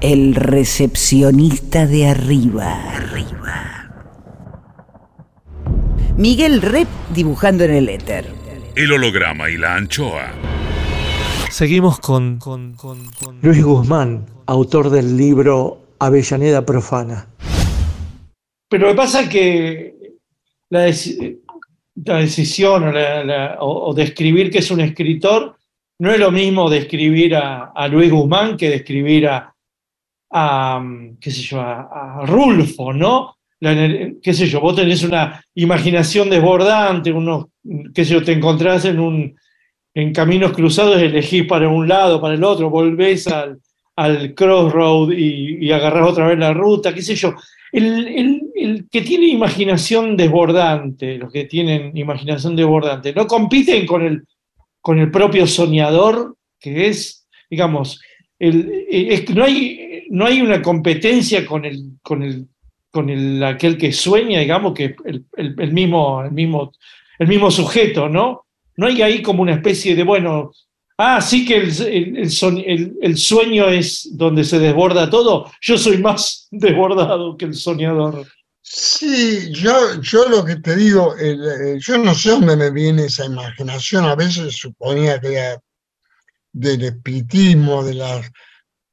El 0.00 0.34
recepcionista 0.34 1.86
de 1.86 2.08
arriba. 2.08 2.78
Miguel 6.16 6.60
Rep 6.62 6.88
dibujando 7.14 7.64
en 7.64 7.72
el 7.72 7.88
éter. 7.88 8.26
El 8.74 8.92
holograma 8.92 9.50
y 9.50 9.56
la 9.56 9.74
anchoa. 9.76 10.30
Seguimos 11.50 11.98
con, 11.98 12.38
con- 12.38 12.74
con- 12.74 13.04
con- 13.22 13.38
Luis 13.42 13.62
Guzmán, 13.62 14.26
autor 14.46 14.90
del 14.90 15.16
libro 15.16 15.81
Avellaneda 16.06 16.64
Profana. 16.64 17.28
Pero 18.68 18.86
lo 18.86 18.92
que 18.92 18.96
pasa 18.96 19.20
es 19.22 19.28
que 19.28 19.94
la, 20.70 20.90
decisión 21.94 22.94
o, 23.60 23.94
describir 23.94 24.50
que 24.50 24.58
es 24.58 24.70
un 24.70 24.80
escritor 24.80 25.56
no 26.00 26.10
es 26.10 26.18
lo 26.18 26.32
mismo 26.32 26.68
describir 26.68 27.36
a, 27.36 27.72
a 27.74 27.86
Luis 27.86 28.10
Guzmán 28.10 28.56
que 28.56 28.70
describir 28.70 29.28
a, 29.28 29.54
qué 31.20 31.30
sé 31.30 31.42
yo, 31.42 31.60
a, 31.60 32.24
Rulfo, 32.26 32.92
¿no? 32.92 33.36
qué 33.60 34.34
sé 34.34 34.46
yo, 34.46 34.60
vos 34.60 34.74
tenés 34.74 35.04
una 35.04 35.44
imaginación 35.54 36.28
desbordante, 36.28 37.12
unos, 37.12 37.46
qué 37.94 38.04
sé 38.04 38.14
yo, 38.14 38.24
te 38.24 38.32
encontrás 38.32 38.86
en 38.86 38.98
un 38.98 39.36
en 39.94 40.12
caminos 40.12 40.52
cruzados, 40.52 41.00
elegís 41.00 41.46
para 41.46 41.68
un 41.68 41.86
lado, 41.86 42.20
para 42.20 42.34
el 42.34 42.42
otro, 42.42 42.70
volvés 42.70 43.28
al, 43.28 43.60
al 43.96 44.34
crossroad 44.34 45.10
y, 45.12 45.66
y 45.66 45.72
otra 45.72 46.26
vez 46.28 46.38
la 46.38 46.52
ruta, 46.52 46.94
qué 46.94 47.02
sé 47.02 47.14
yo. 47.14 47.34
El, 47.72 48.86
que 48.90 49.00
tiene 49.00 49.26
imaginación 49.26 50.16
desbordante, 50.16 51.16
los 51.16 51.32
que 51.32 51.46
tienen 51.46 51.96
imaginación 51.96 52.54
desbordante, 52.54 53.14
no 53.14 53.26
compiten 53.26 53.86
con 53.86 54.02
el, 54.02 54.24
con 54.80 54.98
el 54.98 55.10
propio 55.10 55.46
soñador, 55.46 56.36
que 56.60 56.88
es, 56.88 57.26
digamos, 57.48 58.00
el, 58.38 59.24
no, 59.34 59.44
hay, 59.44 60.06
no 60.10 60.26
hay 60.26 60.42
una 60.42 60.60
competencia 60.60 61.46
con 61.46 61.64
el, 61.64 61.92
con 62.02 62.22
el, 62.22 62.46
con 62.90 63.08
el, 63.08 63.42
aquel 63.42 63.78
que 63.78 63.92
sueña, 63.92 64.40
digamos, 64.40 64.74
que 64.74 64.94
el, 65.04 65.24
el, 65.36 65.72
mismo, 65.72 66.22
el, 66.22 66.32
mismo, 66.32 66.72
el 67.18 67.28
mismo 67.28 67.50
sujeto, 67.50 68.08
¿no? 68.08 68.44
No 68.76 68.86
hay 68.86 69.00
ahí 69.00 69.22
como 69.22 69.42
una 69.42 69.54
especie 69.54 69.94
de, 69.94 70.02
bueno, 70.02 70.52
ah, 71.02 71.20
sí 71.20 71.44
que 71.44 71.56
el, 71.56 73.16
sueño 73.18 73.68
es 73.68 74.08
donde 74.12 74.44
se 74.44 74.58
desborda 74.58 75.10
todo. 75.10 75.50
Yo 75.60 75.76
soy 75.76 75.98
más 75.98 76.46
desbordado 76.50 77.36
que 77.36 77.46
el 77.46 77.54
soñador. 77.54 78.26
Sí, 78.60 79.52
yo, 79.52 80.00
yo 80.00 80.28
lo 80.28 80.44
que 80.44 80.56
te 80.56 80.76
digo, 80.76 81.14
yo 81.78 81.98
no 81.98 82.14
sé 82.14 82.30
dónde 82.30 82.56
me 82.56 82.70
viene 82.70 83.06
esa 83.06 83.24
imaginación, 83.26 84.04
a 84.04 84.14
veces 84.14 84.56
suponía 84.56 85.20
que 85.20 85.32
era 85.32 85.60
del 86.52 86.84
espiritismo, 86.84 87.82
de 87.82 87.94
las... 87.94 88.30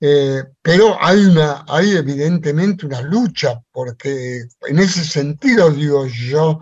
Eh, 0.02 0.44
pero 0.62 0.98
hay, 1.00 1.20
una, 1.20 1.66
hay 1.68 1.92
evidentemente 1.92 2.86
una 2.86 3.02
lucha, 3.02 3.62
porque 3.72 4.44
en 4.68 4.80
ese 4.80 5.04
sentido, 5.04 5.70
digo 5.70 6.08
yo, 6.08 6.60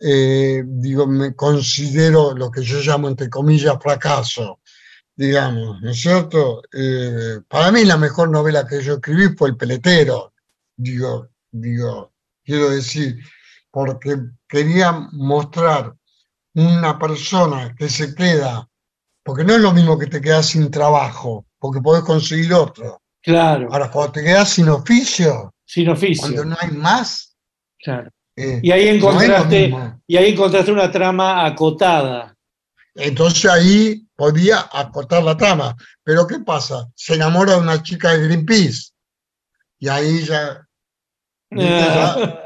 eh, 0.00 0.62
digo, 0.66 1.06
me 1.06 1.34
considero 1.34 2.34
lo 2.34 2.50
que 2.50 2.62
yo 2.62 2.80
llamo, 2.80 3.08
entre 3.08 3.30
comillas, 3.30 3.78
fracaso, 3.80 4.60
digamos, 5.14 5.80
¿no 5.80 5.90
es 5.90 6.00
cierto? 6.00 6.62
Eh, 6.72 7.40
para 7.48 7.72
mí 7.72 7.84
la 7.84 7.96
mejor 7.96 8.30
novela 8.30 8.66
que 8.66 8.82
yo 8.82 8.94
escribí 8.94 9.34
fue 9.36 9.50
El 9.50 9.56
Peletero, 9.56 10.34
digo, 10.76 11.28
digo, 11.50 12.12
quiero 12.44 12.70
decir, 12.70 13.18
porque 13.70 14.16
quería 14.48 14.92
mostrar 15.12 15.94
una 16.54 16.98
persona 16.98 17.74
que 17.76 17.88
se 17.88 18.14
queda, 18.14 18.68
porque 19.22 19.44
no 19.44 19.54
es 19.54 19.60
lo 19.60 19.72
mismo 19.72 19.98
que 19.98 20.06
te 20.06 20.20
quedas 20.20 20.46
sin 20.46 20.70
trabajo, 20.70 21.46
porque 21.58 21.80
podés 21.80 22.04
conseguir 22.04 22.52
otro. 22.54 23.02
Claro. 23.22 23.68
Ahora, 23.72 23.90
cuando 23.90 24.12
te 24.12 24.22
quedas 24.22 24.50
sin 24.50 24.68
oficio, 24.68 25.52
sin 25.64 25.88
oficio. 25.88 26.22
cuando 26.22 26.44
no 26.44 26.56
hay 26.60 26.70
más, 26.70 27.36
claro. 27.78 28.10
Eh, 28.36 28.60
y, 28.62 28.70
ahí 28.70 28.88
encontraste, 28.88 29.74
y 30.06 30.16
ahí 30.16 30.32
encontraste 30.32 30.70
una 30.70 30.90
trama 30.90 31.46
acotada. 31.46 32.36
Entonces 32.94 33.50
ahí 33.50 34.06
podía 34.14 34.68
acotar 34.72 35.22
la 35.22 35.36
trama. 35.36 35.76
Pero 36.02 36.26
¿qué 36.26 36.38
pasa? 36.40 36.88
Se 36.94 37.14
enamora 37.14 37.52
de 37.52 37.60
una 37.60 37.82
chica 37.82 38.12
de 38.12 38.26
Greenpeace. 38.26 38.90
Y 39.78 39.88
ahí 39.88 40.24
ya... 40.24 40.66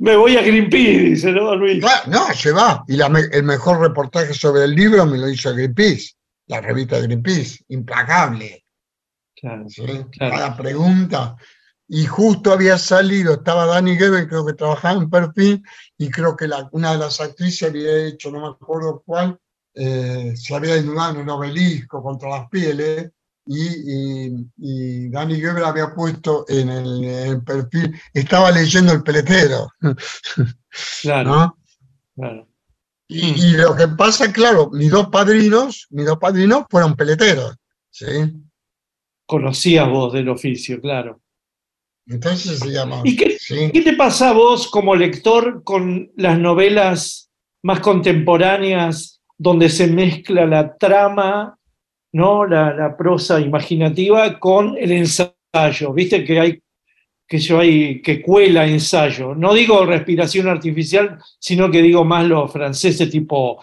Me 0.00 0.16
voy 0.16 0.36
a 0.36 0.42
Greenpeace, 0.42 1.00
dice, 1.00 1.32
¿no, 1.32 1.54
Luis? 1.54 1.84
no, 2.06 2.32
se 2.32 2.50
va. 2.52 2.82
Y 2.88 2.98
el 3.00 3.42
mejor 3.42 3.80
reportaje 3.80 4.32
sobre 4.32 4.64
el 4.64 4.74
libro 4.74 5.04
me 5.04 5.18
lo 5.18 5.28
hizo 5.28 5.52
Greenpeace, 5.52 6.12
la 6.46 6.62
revista 6.62 6.98
Greenpeace, 6.98 7.62
implacable. 7.68 8.64
Claro, 9.36 9.66
Cada 10.18 10.56
pregunta 10.56 11.36
y 11.94 12.06
justo 12.06 12.54
había 12.54 12.78
salido, 12.78 13.34
estaba 13.34 13.66
Dani 13.66 13.96
Gebel, 13.96 14.26
creo 14.26 14.46
que 14.46 14.54
trabajaba 14.54 14.98
en 14.98 15.10
Perfil, 15.10 15.62
y 15.98 16.08
creo 16.08 16.34
que 16.34 16.48
la, 16.48 16.66
una 16.72 16.92
de 16.92 16.98
las 16.98 17.20
actrices 17.20 17.68
había 17.68 18.06
hecho, 18.06 18.30
no 18.30 18.40
me 18.40 18.46
acuerdo 18.46 19.02
cuál, 19.04 19.38
eh, 19.74 20.32
se 20.34 20.54
había 20.54 20.78
inundado 20.78 21.16
en 21.16 21.20
un 21.20 21.28
obelisco 21.28 22.02
contra 22.02 22.30
las 22.30 22.48
pieles, 22.48 23.10
y, 23.44 24.46
y, 24.56 25.10
Dani 25.10 25.36
Gebel 25.36 25.64
había 25.64 25.94
puesto 25.94 26.46
en 26.48 26.70
el, 26.70 27.42
perfil, 27.44 27.94
estaba 28.14 28.50
leyendo 28.50 28.92
El 28.92 29.02
Peletero. 29.02 29.68
Claro. 31.02 31.58
claro. 32.14 32.48
Y, 33.06 33.50
y, 33.50 33.50
lo 33.58 33.76
que 33.76 33.88
pasa, 33.88 34.32
claro, 34.32 34.70
mis 34.70 34.90
dos 34.90 35.08
padrinos, 35.08 35.88
mis 35.90 36.06
dos 36.06 36.16
padrinos 36.16 36.64
fueron 36.70 36.96
peleteros. 36.96 37.54
¿sí? 37.90 38.06
Conocías 39.26 39.86
vos 39.90 40.14
del 40.14 40.30
oficio, 40.30 40.80
claro. 40.80 41.21
Entonces 42.06 42.58
se 42.58 42.70
llama. 42.70 43.02
¿Y 43.04 43.16
qué, 43.16 43.38
te 43.72 43.92
pasa 43.94 44.30
a 44.30 44.32
vos 44.32 44.68
como 44.68 44.94
lector 44.94 45.62
con 45.64 46.10
las 46.16 46.38
novelas 46.38 47.30
más 47.62 47.80
contemporáneas 47.80 49.20
donde 49.38 49.68
se 49.68 49.86
mezcla 49.86 50.46
la 50.46 50.76
trama, 50.76 51.58
¿no? 52.12 52.46
la, 52.46 52.96
prosa 52.96 53.40
imaginativa 53.40 54.38
con 54.38 54.76
el 54.78 54.92
ensayo? 54.92 55.92
Viste 55.94 56.24
que 56.24 56.40
hay 56.40 56.62
que 57.28 57.38
yo 57.38 57.60
hay 57.60 58.02
que 58.02 58.20
cuela 58.20 58.66
ensayo. 58.66 59.34
No 59.34 59.54
digo 59.54 59.86
respiración 59.86 60.48
artificial, 60.48 61.18
sino 61.38 61.70
que 61.70 61.80
digo 61.80 62.04
más 62.04 62.26
los 62.26 62.52
franceses 62.52 63.08
tipo 63.10 63.62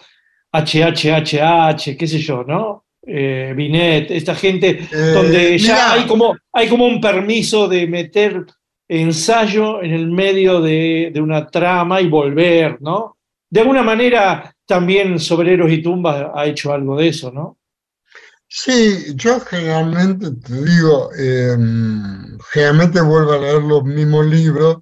HHHH, 0.52 1.96
qué 1.96 2.06
sé 2.06 2.18
yo, 2.18 2.42
¿no? 2.42 2.84
Eh, 3.06 3.54
Binet, 3.56 4.10
esta 4.10 4.34
gente, 4.34 4.86
eh, 4.92 4.96
donde 5.14 5.58
ya 5.58 5.92
hay 5.92 6.06
como, 6.06 6.36
hay 6.52 6.68
como 6.68 6.86
un 6.86 7.00
permiso 7.00 7.66
de 7.66 7.86
meter 7.86 8.44
ensayo 8.88 9.82
en 9.82 9.92
el 9.92 10.10
medio 10.10 10.60
de, 10.60 11.12
una 11.20 11.46
trama 11.46 12.00
y 12.00 12.08
volver, 12.08 12.80
¿no? 12.82 13.16
De 13.48 13.60
alguna 13.60 13.82
manera 13.82 14.54
también 14.66 15.18
Sobreros 15.18 15.70
y 15.70 15.82
Tumbas 15.82 16.26
ha 16.34 16.46
hecho 16.46 16.72
algo 16.72 16.96
de 16.96 17.08
eso, 17.08 17.30
¿no? 17.30 17.58
Sí, 18.48 19.14
yo 19.14 19.38
generalmente 19.40 20.32
te 20.32 20.64
digo, 20.64 21.10
em, 21.14 22.36
generalmente 22.52 23.00
vuelvo 23.00 23.32
a 23.32 23.38
leer 23.38 23.62
los 23.62 23.84
mismos 23.84 24.26
libros, 24.26 24.78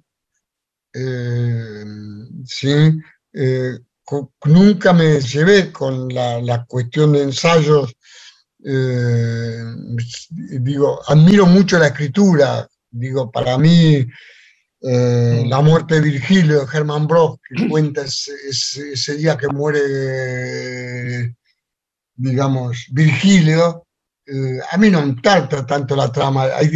em, 0.91 2.43
sí, 2.45 2.99
eh, 3.33 3.77
nunca 4.45 4.91
me 4.91 5.19
llevé 5.21 5.71
con 5.71 6.07
la, 6.09 6.41
la, 6.41 6.65
cuestión 6.65 7.11
de 7.13 7.23
ensayos 7.23 7.95
eh, 8.63 9.63
digo, 10.29 10.99
admiro 11.07 11.45
mucho 11.45 11.79
la 11.79 11.87
escritura, 11.87 12.67
digo, 12.89 13.31
para 13.31 13.57
mí 13.57 14.05
eh, 14.81 15.43
La 15.47 15.61
muerte 15.61 15.95
de 15.95 16.01
Virgilio, 16.01 16.65
de 16.65 16.77
Herman 16.77 17.07
Brock, 17.07 17.41
que 17.47 17.67
cuenta 17.69 18.03
ese, 18.03 19.15
día 19.17 19.37
que 19.37 19.47
muere, 19.47 21.35
digamos, 22.15 22.85
Virgilio, 22.91 23.85
eh, 24.25 24.59
a 24.71 24.77
mí 24.77 24.89
no 24.89 25.05
me 25.05 25.15
trata 25.21 25.65
tanto 25.65 25.95
la 25.95 26.11
trama, 26.11 26.45
hay 26.55 26.69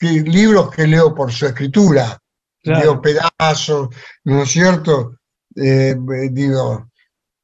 libros 0.00 0.74
que 0.74 0.86
leo 0.86 1.14
por 1.14 1.30
su 1.30 1.46
escritura, 1.46 2.18
leo 2.64 3.00
pedazos, 3.00 3.88
¿no 4.24 4.42
es 4.42 4.50
cierto? 4.50 5.16
digo, 5.54 6.90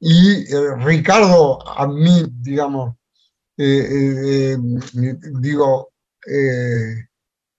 y 0.01 0.47
Ricardo, 0.79 1.59
a 1.69 1.87
mí, 1.87 2.25
digamos, 2.31 2.98
eh, 3.61 4.55
eh, 4.55 4.57
digo, 5.41 5.91
eh, 6.25 7.09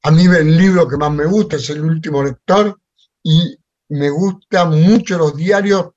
a 0.04 0.12
mí 0.12 0.24
el 0.26 0.58
libro 0.58 0.88
que 0.88 0.96
más 0.96 1.12
me 1.12 1.26
gusta 1.26 1.58
es 1.58 1.70
El 1.70 1.84
último 1.84 2.24
lector 2.24 2.80
y 3.22 3.58
me 3.90 4.10
gustan 4.10 4.82
mucho 4.82 5.18
los 5.18 5.36
diarios 5.36 5.90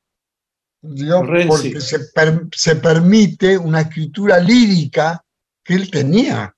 porque 0.80 1.80
se, 1.80 2.76
permite 2.76 3.56
una 3.56 3.82
escritura 3.82 4.40
lírica 4.40 5.24
que 5.62 5.74
él 5.74 5.88
tenía, 5.88 6.52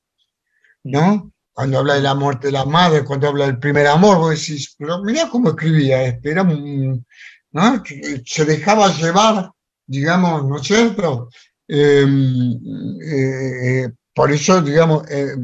¿no? 0.85 1.31
Cuando 1.53 1.81
habla 1.81 1.95
de 1.95 2.01
la 2.01 2.15
muerte 2.15 2.47
de 2.47 2.53
la 2.55 2.65
madre, 2.65 3.05
cuando 3.05 3.29
habla 3.29 3.45
del 3.45 3.59
primer 3.59 3.87
amor, 3.87 4.17
vos 4.17 4.31
decís, 4.31 4.75
pero 4.79 5.03
mira 5.03 5.29
cómo 5.29 5.51
escribía 5.51 6.03
este, 6.05 6.31
era 6.31 6.43
¿no? 6.43 7.83
Se 8.25 8.45
dejaba 8.47 8.91
llevar, 8.97 9.51
digamos, 9.87 10.47
¿no 10.47 10.57
es 10.57 10.67
cierto? 10.67 11.29
Em, 11.69 12.61
eh, 13.03 13.91
por 14.15 14.31
eso, 14.31 14.63
digamos, 14.63 15.11
eh, 15.11 15.35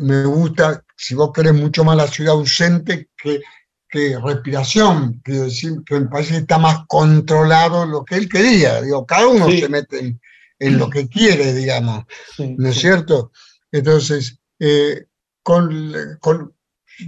me 0.00 0.24
gusta, 0.24 0.84
si 0.96 1.14
vos 1.14 1.30
querés, 1.32 1.54
mucho 1.54 1.84
más 1.84 1.96
la 1.96 2.06
ciudad 2.06 2.34
ausente 2.34 3.08
que, 3.16 3.40
que 3.88 4.18
respiración, 4.18 5.20
quiero 5.24 5.44
decir, 5.44 5.82
que 5.86 6.00
me 6.00 6.06
parece 6.06 6.32
que 6.32 6.38
está 6.40 6.58
más 6.58 6.80
controlado 6.88 7.86
lo 7.86 8.04
que 8.04 8.16
él 8.16 8.28
quería. 8.28 8.82
Digo, 8.82 9.06
cada 9.06 9.26
uno 9.28 9.50
se 9.50 9.68
mete 9.68 10.18
en, 10.58 10.78
lo 10.78 10.90
que 10.90 11.08
quiere, 11.08 11.54
digamos, 11.54 12.04
¿no 12.38 12.68
es 12.68 12.76
cierto? 12.76 13.32
Entonces, 13.72 14.38
eh, 14.58 15.06
con, 15.42 15.94
con, 16.20 16.54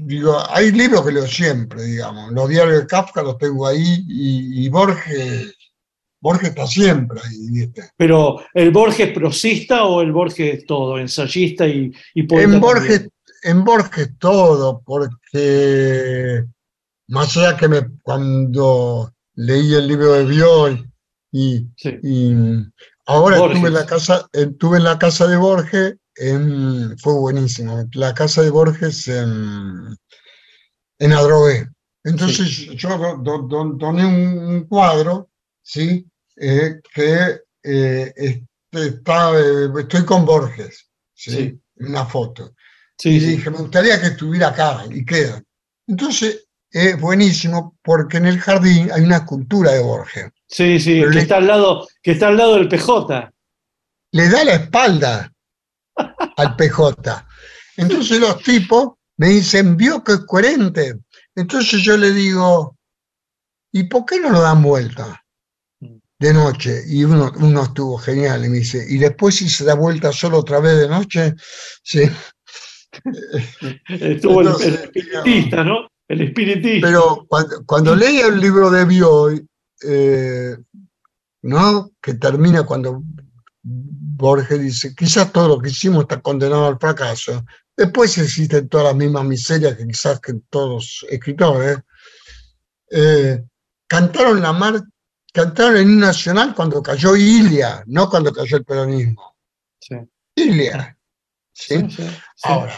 digo, 0.00 0.38
hay 0.50 0.70
libros 0.70 1.04
que 1.04 1.12
leo 1.12 1.26
siempre, 1.26 1.82
digamos. 1.82 2.32
Los 2.32 2.48
diarios 2.48 2.80
de 2.80 2.86
Kafka 2.86 3.22
los 3.22 3.36
tengo 3.36 3.66
ahí 3.66 4.04
y, 4.08 4.64
y 4.64 4.68
Borges, 4.68 5.54
Borges 6.20 6.48
está 6.50 6.66
siempre 6.66 7.20
ahí, 7.24 7.50
¿viste? 7.50 7.90
Pero, 7.96 8.40
¿el 8.54 8.70
Borges 8.70 9.12
prosista 9.12 9.84
o 9.84 10.00
el 10.02 10.12
Borges 10.12 10.66
todo, 10.66 10.98
ensayista 10.98 11.66
y, 11.66 11.92
y 12.14 12.22
poeta 12.24 12.54
En? 12.54 12.60
Borges, 12.60 13.08
en 13.44 13.64
Borges 13.64 14.10
todo, 14.18 14.82
porque 14.84 16.44
más 17.08 17.36
allá 17.36 17.56
que 17.56 17.68
me, 17.68 17.86
cuando 18.02 19.12
leí 19.34 19.74
el 19.74 19.86
libro 19.86 20.12
de 20.12 20.24
Bioy 20.24 20.84
y, 21.32 21.66
y 22.02 22.32
ahora 23.06 23.38
Borges. 23.38 23.56
estuve 23.56 23.68
en 23.68 23.74
la 23.74 23.86
casa, 23.86 24.28
estuve 24.32 24.78
en 24.78 24.84
la 24.84 24.98
casa 24.98 25.26
de 25.28 25.36
Borges, 25.36 25.96
en- 26.16 26.98
fue 26.98 27.14
buenísimo, 27.14 27.84
la 27.92 28.12
casa 28.12 28.42
de 28.42 28.50
Borges 28.50 29.06
en, 29.08 29.96
en 30.98 31.12
Adrogué. 31.12 31.68
Entonces 32.04 32.48
yo 32.76 32.96
do- 32.98 33.18
do- 33.22 33.42
do- 33.46 33.72
doné 33.76 34.04
un 34.04 34.64
cuadro, 34.64 35.27
¿sí? 35.68 36.06
Eh, 36.36 36.80
que 36.94 37.40
eh, 37.62 38.12
este, 38.16 38.86
está, 38.86 39.38
eh, 39.38 39.68
estoy 39.80 40.04
con 40.06 40.24
Borges, 40.24 40.88
¿sí? 41.14 41.60
Una 41.76 42.06
foto. 42.06 42.54
y 43.04 43.18
dije, 43.18 43.50
me 43.50 43.58
gustaría 43.58 44.00
que 44.00 44.06
estuviera 44.08 44.48
acá, 44.48 44.84
y 44.90 45.04
queda. 45.04 45.42
Entonces, 45.86 46.46
es 46.70 46.98
buenísimo 47.00 47.76
porque 47.82 48.16
en 48.16 48.26
el 48.26 48.40
jardín 48.40 48.90
hay 48.92 49.02
una 49.02 49.18
escultura 49.18 49.72
de 49.72 49.80
Borges. 49.80 50.30
Sí, 50.48 50.80
sí, 50.80 51.00
que 51.00 51.06
le- 51.06 51.20
está, 51.20 51.36
al 51.36 51.46
lado, 51.46 51.86
que 52.02 52.12
está 52.12 52.28
al 52.28 52.36
lado 52.38 52.54
del 52.54 52.68
PJ. 52.68 53.30
Le 54.12 54.28
da 54.30 54.44
la 54.44 54.54
espalda 54.54 55.32
al 56.36 56.56
PJ. 56.56 57.26
Entonces 57.76 58.18
los 58.20 58.42
tipos 58.42 58.94
me 59.18 59.28
dicen, 59.28 59.76
vio 59.76 60.02
que 60.02 60.12
es 60.12 60.20
coherente. 60.20 60.94
Entonces 61.34 61.82
yo 61.82 61.96
le 61.96 62.10
digo, 62.12 62.76
¿y 63.72 63.84
por 63.84 64.04
qué 64.06 64.18
no 64.20 64.30
lo 64.30 64.40
dan 64.40 64.62
vuelta 64.62 65.22
de 66.18 66.32
noche? 66.32 66.82
Y 66.86 67.04
uno, 67.04 67.32
uno 67.36 67.62
estuvo 67.62 67.98
genial 67.98 68.44
y 68.44 68.48
me 68.48 68.58
dice, 68.58 68.84
¿y 68.88 68.98
después 68.98 69.36
si 69.36 69.48
se 69.48 69.64
da 69.64 69.74
vuelta 69.74 70.12
solo 70.12 70.38
otra 70.38 70.60
vez 70.60 70.78
de 70.78 70.88
noche? 70.88 71.34
Sí. 71.82 72.02
Estuvo 73.88 74.40
el- 74.40 74.48
espiritista, 74.74 75.64
¿no? 75.64 75.88
El 76.08 76.22
espiritista. 76.22 76.86
Pero 76.86 77.26
cuando, 77.28 77.64
cuando 77.66 77.94
leí 77.94 78.18
el 78.18 78.40
libro 78.40 78.70
de 78.70 78.84
Bioy, 78.84 79.46
eh, 79.86 80.56
¿no? 81.42 81.90
que 82.00 82.14
termina 82.14 82.64
cuando 82.64 83.02
Borges 83.62 84.60
dice, 84.60 84.94
quizás 84.94 85.30
todo 85.32 85.48
lo 85.48 85.58
que 85.60 85.68
hicimos 85.70 86.02
está 86.02 86.20
condenado 86.20 86.66
al 86.66 86.78
fracaso. 86.78 87.44
Después 87.76 88.16
existen 88.18 88.68
todas 88.68 88.86
las 88.86 88.96
mismas 88.96 89.24
miserias 89.24 89.76
que 89.76 89.86
quizás 89.86 90.18
que 90.20 90.34
todos 90.50 90.70
los 90.70 91.06
escritores. 91.12 91.78
Eh, 92.90 93.44
cantaron 93.86 94.40
la 94.40 94.52
mar, 94.52 94.82
cantaron 95.32 95.76
el 95.76 95.82
himno 95.82 96.06
nacional 96.06 96.54
cuando 96.54 96.82
cayó 96.82 97.16
Ilia, 97.16 97.82
no 97.86 98.08
cuando 98.08 98.32
cayó 98.32 98.56
el 98.56 98.64
peronismo. 98.64 99.36
Sí. 99.80 99.96
Ilia. 100.34 100.96
¿sí? 101.52 101.86
Ahora, 102.44 102.74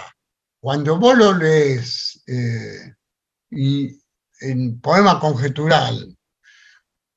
cuando 0.61 0.99
vos 0.99 1.17
lo 1.17 1.37
lees 1.37 2.23
eh, 2.27 2.95
y 3.51 3.99
en 4.41 4.81
poema 4.81 5.21
conjetural, 5.21 6.17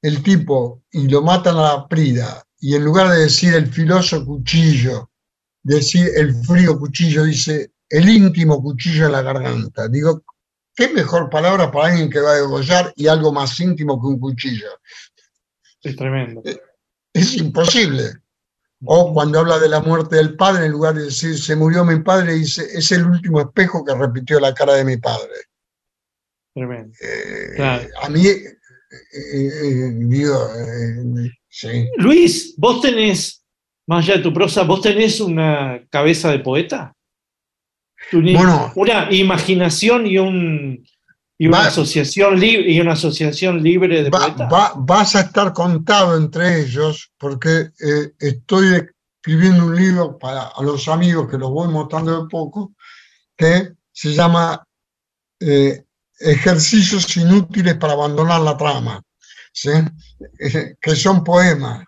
el 0.02 0.22
tipo, 0.22 0.84
y 0.92 1.08
lo 1.08 1.22
matan 1.22 1.56
a 1.58 1.62
la 1.62 1.88
prida, 1.88 2.44
y 2.60 2.76
en 2.76 2.84
lugar 2.84 3.10
de 3.10 3.24
decir 3.24 3.54
el 3.54 3.68
filoso 3.68 4.26
cuchillo, 4.26 5.12
decir 5.62 6.10
el 6.16 6.36
frío 6.44 6.78
cuchillo, 6.78 7.24
dice 7.24 7.72
el 7.90 8.10
íntimo 8.10 8.62
cuchillo 8.62 9.06
en 9.06 9.12
la 9.14 9.22
garganta. 9.22 9.88
Digo, 9.88 10.24
¿qué 10.76 10.90
mejor 10.90 11.30
palabra 11.30 11.72
para 11.72 11.88
alguien 11.88 12.10
que 12.10 12.20
va 12.20 12.32
a 12.32 12.36
degollar 12.36 12.94
y 12.96 13.08
algo 13.08 13.32
más 13.32 13.60
íntimo 13.60 14.02
que 14.02 14.08
un 14.08 14.20
cuchillo? 14.20 14.68
Es 15.84 15.96
tremendo. 15.96 16.42
Es 17.14 17.38
imposible. 17.38 18.04
O 18.86 19.14
cuando 19.14 19.40
habla 19.40 19.60
de 19.60 19.70
la 19.70 19.82
muerte 19.82 20.18
del 20.18 20.36
padre, 20.36 20.66
en 20.66 20.74
lugar 20.74 20.96
de 20.96 21.04
decir 21.04 21.38
se 21.38 21.56
murió 21.56 21.86
mi 21.86 22.00
padre, 22.02 22.34
dice 22.34 22.66
es 22.74 22.92
el 22.92 23.06
último 23.06 23.40
espejo 23.40 23.86
que 23.86 23.96
repitió 23.96 24.40
la 24.40 24.54
cara 24.54 24.74
de 24.74 24.84
mi 24.84 24.98
padre. 24.98 25.32
Tremendo. 26.54 26.94
Eh, 27.02 27.54
Claro. 27.56 27.88
A 28.02 28.10
mí, 28.10 28.28
eh, 28.28 28.58
eh, 29.34 29.92
digo, 29.96 30.36
eh, 30.56 31.32
sí. 31.48 31.88
Luis, 31.98 32.56
vos 32.58 32.82
tenés, 32.82 33.44
más 33.88 34.04
allá 34.04 34.18
de 34.18 34.24
tu 34.24 34.34
prosa, 34.34 34.64
vos 34.64 34.82
tenés 34.82 35.20
una 35.22 35.86
cabeza 35.90 36.32
de 36.32 36.40
poeta. 36.40 36.94
Bueno. 38.12 38.74
una 38.76 39.12
imaginación 39.14 40.06
y 40.06 40.18
un 40.18 40.86
y 41.38 41.48
una 41.48 41.66
asociación 41.68 42.40
libre 42.40 42.72
y 42.72 42.80
una 42.80 42.94
asociación 42.94 43.62
libre 43.62 44.04
de 44.04 44.10
Va- 44.10 44.20
poetas. 44.20 44.54
va- 44.54 44.74
vas 44.78 45.16
a 45.16 45.22
estar 45.22 45.52
contado 45.54 46.16
entre 46.18 46.62
ellos 46.62 47.12
porque 47.18 47.72
eh, 47.80 48.12
estoy 48.20 48.88
escribiendo 49.20 49.66
un 49.66 49.76
libro 49.76 50.18
para 50.18 50.44
a 50.50 50.62
los 50.62 50.88
amigos 50.88 51.30
que 51.30 51.38
los 51.38 51.50
voy 51.50 51.68
mostrando 51.70 52.24
de 52.24 52.30
poco, 52.30 52.74
que 53.36 53.74
se 53.92 54.14
llama 54.14 54.64
eh, 55.40 55.84
Ejercicios 56.20 57.18
inútiles 57.18 57.76
para 57.76 57.94
abandonar 57.94 58.40
la 58.42 58.56
trama, 58.56 59.02
¿sí? 59.52 59.72
Eh, 60.40 60.76
que 60.80 60.96
son 60.96 61.24
poemas, 61.24 61.84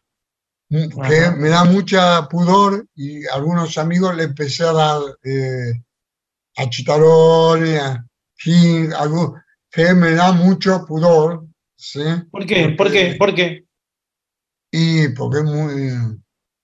mm, 0.69 0.87
que 1.07 1.31
me 1.37 1.49
da 1.49 1.63
mucha 1.63 2.27
pudor 2.27 2.85
y 2.95 3.25
a 3.27 3.35
algunos 3.35 3.77
amigos 3.77 4.15
le 4.15 4.23
empecé 4.23 4.63
a 4.63 4.73
dar 4.73 4.99
a 6.57 6.69
Chitarone, 6.69 7.77
a 7.79 8.04
King, 8.37 8.89
algo 8.97 9.35
que 9.71 9.93
me 9.93 10.11
da 10.11 10.31
mucho 10.31 10.85
pudor, 10.85 11.45
¿sí? 11.75 12.01
¿Por 12.31 12.45
qué? 12.45 12.69
¿Por 12.69 12.91
qué? 12.91 13.15
¿Por 13.17 13.35
qué? 13.35 13.65
Y 14.71 15.09
porque 15.09 15.37
es 15.39 15.43
muy 15.45 16.19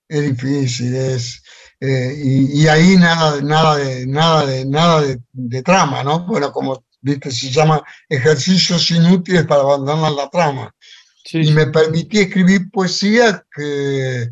es 0.08 0.22
difícil, 0.36 0.94
es 0.94 1.42
eh, 1.80 2.14
y, 2.16 2.62
y 2.62 2.68
ahí 2.68 2.96
nada, 2.96 3.36
de- 3.36 3.42
nada 3.42 3.76
de 3.76 4.06
nada 4.06 4.46
de 4.46 4.64
nada 4.66 5.00
de, 5.02 5.20
de 5.32 5.62
trama, 5.62 6.04
¿no? 6.04 6.26
Bueno, 6.26 6.52
como 6.52 6.84
viste, 7.00 7.30
se 7.30 7.50
llama 7.50 7.82
ejercicios 8.08 8.90
inútiles 8.90 9.46
para 9.46 9.62
abandonar 9.62 10.12
la 10.12 10.28
trama. 10.30 10.74
y 11.32 11.52
me 11.52 11.66
permití 11.68 12.20
escribir 12.20 12.70
poesía 12.70 13.44
que 13.54 14.30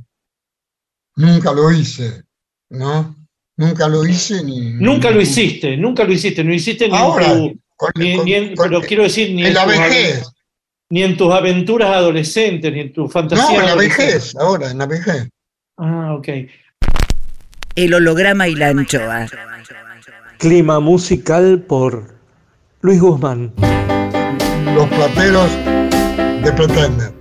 nunca 1.17 1.53
lo 1.53 1.71
hice, 1.71 2.25
¿no? 2.71 3.17
Nunca 3.61 3.89
lo 3.89 4.07
hice 4.07 4.43
ni. 4.43 4.71
Nunca 4.73 5.11
lo 5.11 5.21
hiciste, 5.21 5.77
nunca 5.77 6.05
lo 6.05 6.13
hiciste, 6.15 6.43
no 6.43 6.55
hiciste 6.55 6.89
ni 6.89 6.97
Ahora, 6.97 7.27
en 7.31 7.39
tu, 7.53 7.61
con- 7.77 7.91
ni- 7.97 8.17
con- 8.17 8.25
ni 8.25 8.33
en- 8.35 8.57
con- 8.57 8.69
pero 8.71 8.81
quiero 8.81 9.03
decir 9.03 9.35
ni 9.35 9.45
en 9.45 9.53
la 9.53 9.67
vejez. 9.67 10.25
ni 10.89 11.03
en 11.03 11.15
tus 11.15 11.31
aventuras 11.31 11.91
adolescentes, 11.91 12.73
ni 12.73 12.81
en 12.81 12.93
tu 12.95 13.07
fantasía. 13.09 13.45
No, 13.45 13.61
en 13.61 13.67
la 13.67 13.75
vejez, 13.75 14.35
ahora, 14.37 14.71
en 14.71 14.79
la 14.79 14.87
vejez. 14.87 15.29
Ah, 15.77 16.15
ok. 16.15 16.29
El 17.77 17.93
holograma 17.95 18.49
y 18.49 18.55
la 18.55 18.69
anchoa. 18.69 19.27
Clima 20.39 20.81
musical 20.81 21.61
por 21.69 22.15
Luis 22.81 22.99
Guzmán. 22.99 23.53
Los 24.75 24.89
plateros 24.89 25.51
de 26.43 26.51
Pretender, 26.57 27.13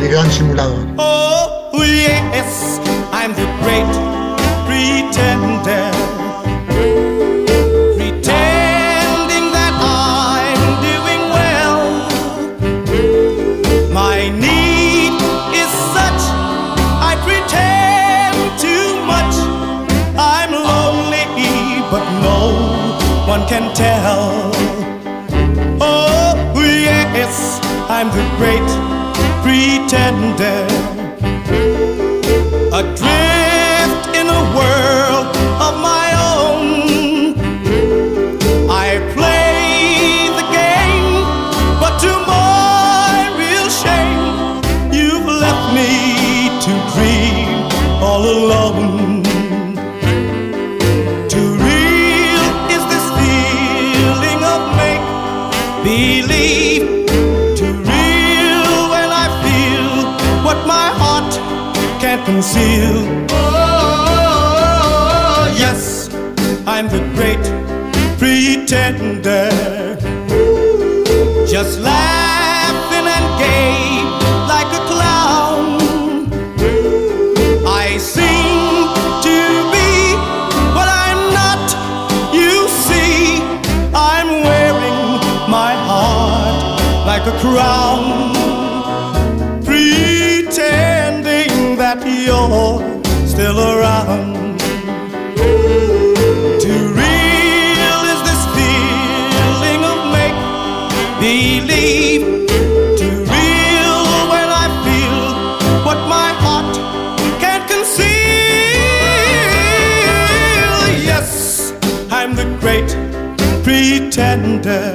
de 0.00 0.08
gran 0.08 0.28
simulador. 0.32 0.84
Oh, 0.96 1.35
pretender. 5.16 5.88
Pretending 7.96 9.46
that 9.56 9.74
I'm 9.80 10.60
doing 10.84 11.22
well. 11.36 11.80
My 13.92 14.28
need 14.28 15.16
is 15.56 15.72
such, 15.96 16.22
I 17.00 17.16
pretend 17.24 18.36
too 18.60 18.88
much. 19.08 19.34
I'm 20.18 20.52
lonely, 20.52 21.24
but 21.90 22.04
no 22.20 22.38
one 23.26 23.42
can 23.48 23.74
tell. 23.74 24.52
Oh, 25.80 26.52
yes, 26.54 27.60
I'm 27.88 28.08
the 28.12 28.24
great 28.36 28.68
pretender. 29.42 30.66
Adrift 32.72 33.35
can't 62.26 62.34
conceal. 62.34 63.06
Oh, 63.30 64.66
yes, 65.58 66.08
I'm 66.66 66.88
the 66.88 67.00
great 67.14 67.44
pretender, 68.18 69.50
just 71.46 71.80
laughing 71.80 73.06
and 73.16 73.38
gay 73.38 74.02
like 74.48 74.72
a 74.72 74.82
clown. 74.90 75.80
I 77.66 77.98
seem 77.98 78.94
to 79.26 79.36
be 79.74 80.16
what 80.74 80.88
I'm 80.88 81.20
not. 81.40 81.64
You 82.34 82.68
see, 82.68 83.42
I'm 83.94 84.28
wearing 84.42 85.20
my 85.48 85.72
heart 85.88 86.80
like 87.06 87.26
a 87.26 87.34
crown, 87.40 87.85
still 93.36 93.60
around. 93.60 94.58
Too 96.58 96.84
real 97.00 98.00
is 98.12 98.20
this 98.28 98.42
feeling 98.56 99.82
of 99.92 99.98
make 100.16 100.38
believe. 101.20 102.24
Too 102.96 103.18
real 103.34 103.98
when 104.32 104.48
I 104.64 104.66
feel 104.86 105.20
what 105.84 106.00
my 106.08 106.30
heart 106.44 106.76
can't 107.38 107.66
conceal. 107.68 108.08
Yes, 111.04 111.28
I'm 112.10 112.32
the 112.36 112.46
great 112.62 112.90
pretender. 113.62 114.94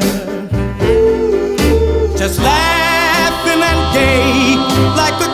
Just 2.17 2.39
laughing 2.39 3.61
and 3.71 3.81
gay 3.93 4.55
like 4.97 5.17
a 5.27 5.30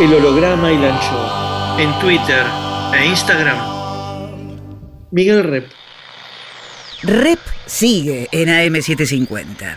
El 0.00 0.14
Holograma 0.14 0.70
y 0.70 0.78
la 0.78 0.94
Anchoa. 0.94 1.76
En 1.80 1.98
Twitter 1.98 2.46
e 2.94 3.06
Instagram, 3.06 3.58
Miguel 5.10 5.42
Rep. 5.42 5.68
Rep 7.02 7.40
sigue 7.66 8.28
en 8.30 8.48
AM750. 8.48 9.76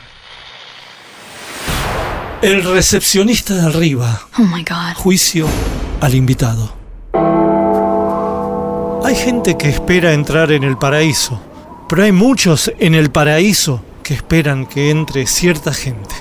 El 2.43 2.63
recepcionista 2.63 3.55
de 3.55 3.61
arriba. 3.65 4.27
Oh 4.37 4.43
my 4.43 4.63
God. 4.63 4.93
Juicio 4.95 5.47
al 6.01 6.13
invitado. 6.13 6.71
Hay 9.03 9.15
gente 9.15 9.57
que 9.57 9.69
espera 9.69 10.13
entrar 10.13 10.51
en 10.51 10.63
el 10.63 10.77
paraíso, 10.77 11.41
pero 11.89 12.03
hay 12.03 12.11
muchos 12.11 12.71
en 12.77 12.93
el 12.93 13.09
paraíso 13.09 13.83
que 14.03 14.13
esperan 14.13 14.67
que 14.67 14.91
entre 14.91 15.25
cierta 15.25 15.73
gente. 15.73 16.13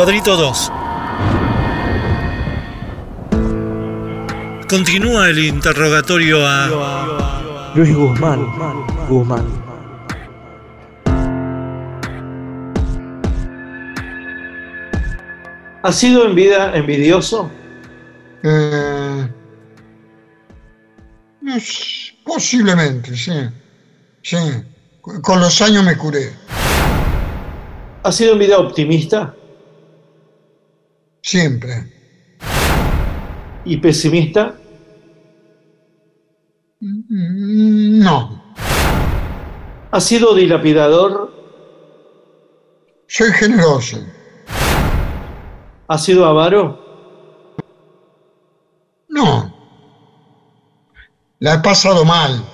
Cuadrito 0.00 0.34
2. 0.34 0.72
Continúa 4.66 5.28
el 5.28 5.38
interrogatorio 5.40 6.38
a 6.42 7.72
Luis 7.74 7.94
Guzmán. 7.94 8.46
Guzmán. 9.10 9.44
¿Ha 15.82 15.92
sido 15.92 16.24
en 16.24 16.34
vida 16.34 16.74
envidioso? 16.74 17.50
Eh, 18.42 19.28
posiblemente, 22.24 23.14
sí. 23.14 23.34
Sí. 24.22 24.38
Con 25.02 25.40
los 25.42 25.60
años 25.60 25.84
me 25.84 25.94
curé. 25.98 26.32
¿Ha 28.02 28.10
sido 28.10 28.32
en 28.32 28.38
vida 28.38 28.56
optimista 28.56 29.34
Siempre. 31.22 31.92
y 33.64 33.76
pesimista? 33.76 34.54
Mm, 36.80 37.98
No. 38.02 38.42
¿Ha 39.92 40.00
sido 40.00 40.34
dilapidador? 40.34 41.32
Soy 43.08 43.32
generoso. 43.32 43.98
¿Ha 45.88 45.98
sido 45.98 46.24
avaro? 46.24 46.78
No. 49.08 49.52
La 51.40 51.54
he 51.54 51.58
pasado 51.58 52.04
mal. 52.04 52.44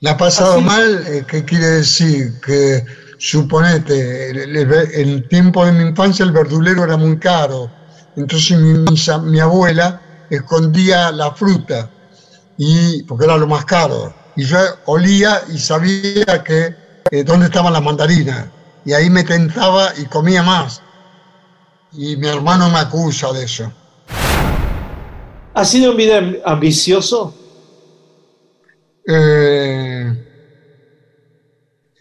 La 0.00 0.12
he 0.12 0.14
pasado 0.16 0.60
mal, 0.62 1.04
eh, 1.06 1.24
¿qué 1.28 1.44
quiere 1.44 1.66
decir? 1.66 2.40
Que 2.40 2.82
suponete, 3.20 4.30
el, 4.30 4.56
el- 4.56 4.72
el 4.94 5.28
tiempo 5.28 5.64
de 5.66 5.72
mi 5.72 5.82
infancia 5.82 6.24
el 6.24 6.32
verdulero 6.32 6.84
era 6.84 6.96
muy 6.96 7.18
caro. 7.18 7.70
Entonces 8.16 8.58
mi, 8.58 9.38
abuela 9.40 10.00
escondía 10.30 11.12
la 11.12 11.32
fruta, 11.32 11.90
y, 12.56 13.02
porque 13.04 13.26
era 13.26 13.36
lo 13.36 13.46
más 13.46 13.64
caro. 13.66 14.14
Y 14.36 14.44
yo 14.44 14.58
olía 14.86 15.42
y 15.52 15.58
sabía 15.58 16.42
que 16.44 16.74
eh, 17.10 17.24
dónde 17.24 17.46
estaban 17.46 17.72
las 17.72 17.82
mandarinas. 17.82 18.46
Y 18.86 18.92
ahí 18.94 19.10
me 19.10 19.24
tentaba 19.24 19.92
y 19.98 20.06
comía 20.06 20.42
más. 20.42 20.80
Y 21.92 22.16
mi 22.16 22.28
hermano 22.28 22.70
me 22.70 22.78
acusa 22.78 23.32
de 23.32 23.44
eso. 23.44 23.70
¿Ha 25.54 25.64
sido 25.64 25.90
en 25.92 25.96
vida 25.96 26.18
am- 26.18 26.36
ambicioso? 26.46 27.34
Eh, 29.06 30.06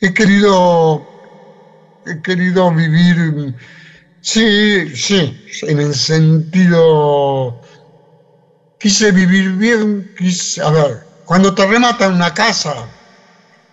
he 0.01 0.13
querido, 0.13 1.08
he 2.09 2.21
querido 2.21 2.71
vivir, 2.73 3.55
sí, 4.21 4.95
sí, 4.95 5.37
en 5.63 5.79
el 5.79 5.93
sentido, 5.95 7.61
quise 8.79 9.11
vivir 9.11 9.51
bien, 9.53 10.13
quise, 10.17 10.61
a 10.61 10.69
ver, 10.71 11.03
cuando 11.25 11.53
te 11.53 11.65
rematan 11.65 12.15
una 12.15 12.33
casa 12.33 12.87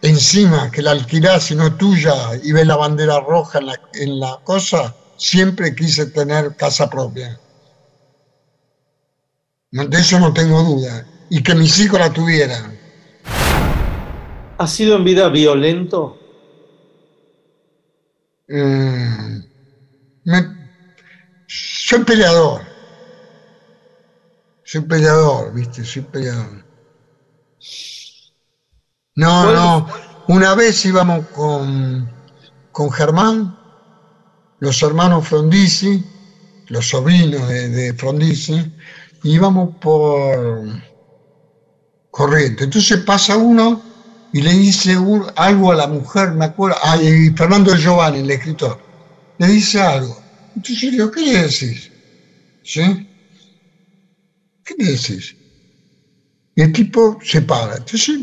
encima, 0.03 0.71
que 0.71 0.83
la 0.83 0.93
alquilás 0.93 1.51
y 1.51 1.57
no 1.57 1.75
tuya, 1.77 2.15
y 2.43 2.53
ves 2.53 2.67
la 2.67 2.77
bandera 2.77 3.21
roja 3.21 3.59
en 3.59 3.67
la, 3.67 3.81
en 3.95 4.21
la 4.21 4.39
cosa, 4.45 4.95
siempre 5.17 5.75
quise 5.75 6.07
tener 6.07 6.55
casa 6.57 6.89
propia. 6.89 7.39
De 9.71 9.99
eso 9.99 10.19
no 10.19 10.33
tengo 10.33 10.63
duda. 10.63 11.07
Y 11.29 11.43
que 11.43 11.55
mis 11.55 11.79
hijos 11.81 11.99
la 11.99 12.13
tuvieran. 12.13 12.79
¿Ha 14.59 14.67
sido 14.67 14.97
en 14.97 15.05
vida 15.05 15.29
violento? 15.29 16.19
Eh, 18.49 19.41
me- 20.25 20.57
soy 21.47 22.05
peleador. 22.05 22.63
Soy 24.65 24.83
peleador, 24.83 25.53
viste, 25.55 25.85
soy 25.85 26.03
peleador. 26.03 26.67
No, 29.15 29.43
¿Cuál- 29.45 29.55
no. 29.55 29.87
Una 30.29 30.55
vez 30.55 30.85
íbamos 30.85 31.29
con, 31.31 32.13
con 32.71 32.91
Germán, 32.91 33.57
los 34.59 34.83
hermanos 34.83 35.29
Frondizi, 35.29 36.05
los 36.67 36.89
sobrinos 36.89 37.49
de, 37.49 37.69
de 37.69 37.95
Frondizi, 37.95 38.75
íbamos 39.23 39.77
por 39.81 40.67
corriente. 42.11 42.65
Entonces 42.65 43.03
pasa 43.05 43.37
uno 43.37 43.83
y 44.33 44.43
le 44.43 44.53
dice 44.53 44.97
algo 45.37 45.73
a 45.73 45.77
la 45.77 45.87
mujer, 45.87 46.33
me 46.33 46.47
acuerdo, 46.47 46.77
ah, 46.83 46.97
y 47.01 47.31
Fernando 47.31 47.75
Giovanni, 47.77 48.21
el 48.21 48.31
escritor, 48.31 48.85
le 49.39 49.47
dice 49.49 49.81
algo. 49.81 50.27
Entonces 50.55 50.93
yo 50.93 51.11
¿qué 51.11 51.21
le 51.21 51.43
decís? 51.43 51.93
¿Sí? 52.63 52.83
¿Qué 54.65 54.75
le 54.79 54.93
decís? 54.93 55.37
Y 56.55 56.63
el 56.63 56.73
tipo 56.73 57.19
se 57.23 57.43
para. 57.43 57.77
Entonces 57.77 58.19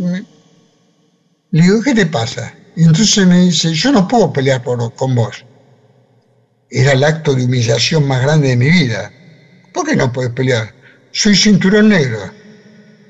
le 1.52 1.62
digo, 1.62 1.82
¿qué 1.82 1.94
te 1.94 2.06
pasa? 2.08 2.54
Y 2.76 2.84
entonces 2.84 3.28
me 3.28 3.42
dice, 3.42 3.74
yo 3.74 3.92
no 3.92 4.08
puedo 4.08 4.34
pelear 4.34 4.64
por, 4.64 4.94
con 4.96 5.16
vos. 5.16 5.46
Era 6.70 6.94
el 6.94 7.04
acto 7.04 7.36
de 7.36 7.46
humillación 7.46 8.08
más 8.08 8.24
grande 8.24 8.50
de 8.50 8.58
mi 8.58 8.70
vida. 8.70 9.14
¿Por 9.72 9.86
qué 9.86 9.96
no 9.96 10.12
puedes 10.12 10.34
pelear? 10.34 10.76
Soy 11.12 11.36
cinturón 11.36 11.90
negro. 11.90 12.20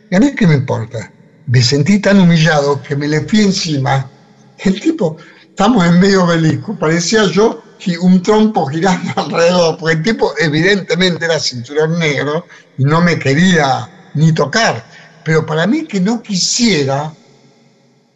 ¿Y 0.10 0.16
a 0.16 0.20
mí 0.20 0.36
qué 0.36 0.46
me 0.46 0.56
importa? 0.56 1.14
Me 1.46 1.62
sentí 1.62 2.00
tan 2.00 2.20
humillado 2.20 2.82
que 2.82 2.96
me 2.96 3.08
le 3.08 3.22
fui 3.28 3.42
encima. 3.42 4.12
El 4.58 4.80
tipo, 4.80 5.18
estamos 5.50 5.86
en 5.86 6.00
medio 6.00 6.24
obelisco, 6.26 6.78
parecía 6.78 7.26
yo 7.26 7.64
un 8.02 8.22
trompo 8.22 8.66
girando 8.68 9.12
alrededor, 9.18 9.78
porque 9.78 9.96
el 9.98 10.04
tipo 10.04 10.34
evidentemente 10.38 11.26
era 11.26 11.40
cinturón 11.40 12.00
negro 12.00 12.46
y 12.78 12.86
no 12.86 13.02
me 13.02 13.20
quería 13.20 13.92
ni 14.14 14.34
tocar. 14.34 14.88
Pero 15.22 15.46
para 15.46 15.68
mí 15.68 15.86
que 15.88 16.00
no 16.00 16.22
quisiera, 16.22 17.18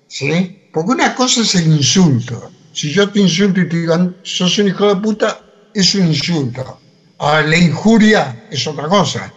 ¿sí? 0.07 0.61
Porque 0.71 0.91
una 0.91 1.15
cosa 1.15 1.41
es 1.41 1.55
el 1.55 1.67
insulto. 1.67 2.53
Si 2.71 2.91
yo 2.91 3.11
te 3.11 3.19
insulto 3.19 3.61
y 3.61 3.69
te 3.69 3.77
digo, 3.77 3.95
sos 4.21 4.57
un 4.59 4.67
hijo 4.67 4.87
de 4.93 5.01
puta, 5.01 5.45
es 5.73 5.95
un 5.95 6.07
insulto. 6.07 6.83
Ahora, 7.17 7.43
la 7.43 7.57
injuria 7.57 8.43
es 8.49 8.67
otra 8.67 8.87
cosa. 8.87 9.33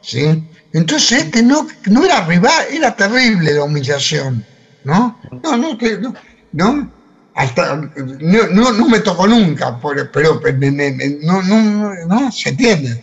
¿sí? 0.00 0.47
Entonces 0.72 1.24
este 1.24 1.42
no, 1.42 1.66
no 1.86 2.04
era 2.04 2.24
rival, 2.26 2.66
era 2.70 2.94
terrible 2.94 3.52
la 3.54 3.64
humillación. 3.64 4.44
¿No? 4.84 5.18
No, 5.42 5.56
no, 5.56 5.76
que- 5.76 5.98
no, 5.98 6.14
no, 6.52 6.90
hasta, 7.34 7.76
no, 7.76 8.46
no, 8.52 8.72
no 8.72 8.88
me 8.88 9.00
tocó 9.00 9.26
nunca, 9.26 9.78
pero, 9.82 10.10
pero, 10.10 10.40
me- 10.56 10.70
me- 10.70 10.92
me- 10.92 11.18
no, 11.22 11.42
no, 11.42 11.62
no, 11.62 11.94
no, 12.06 12.32
se 12.32 12.50
entiende. 12.50 13.02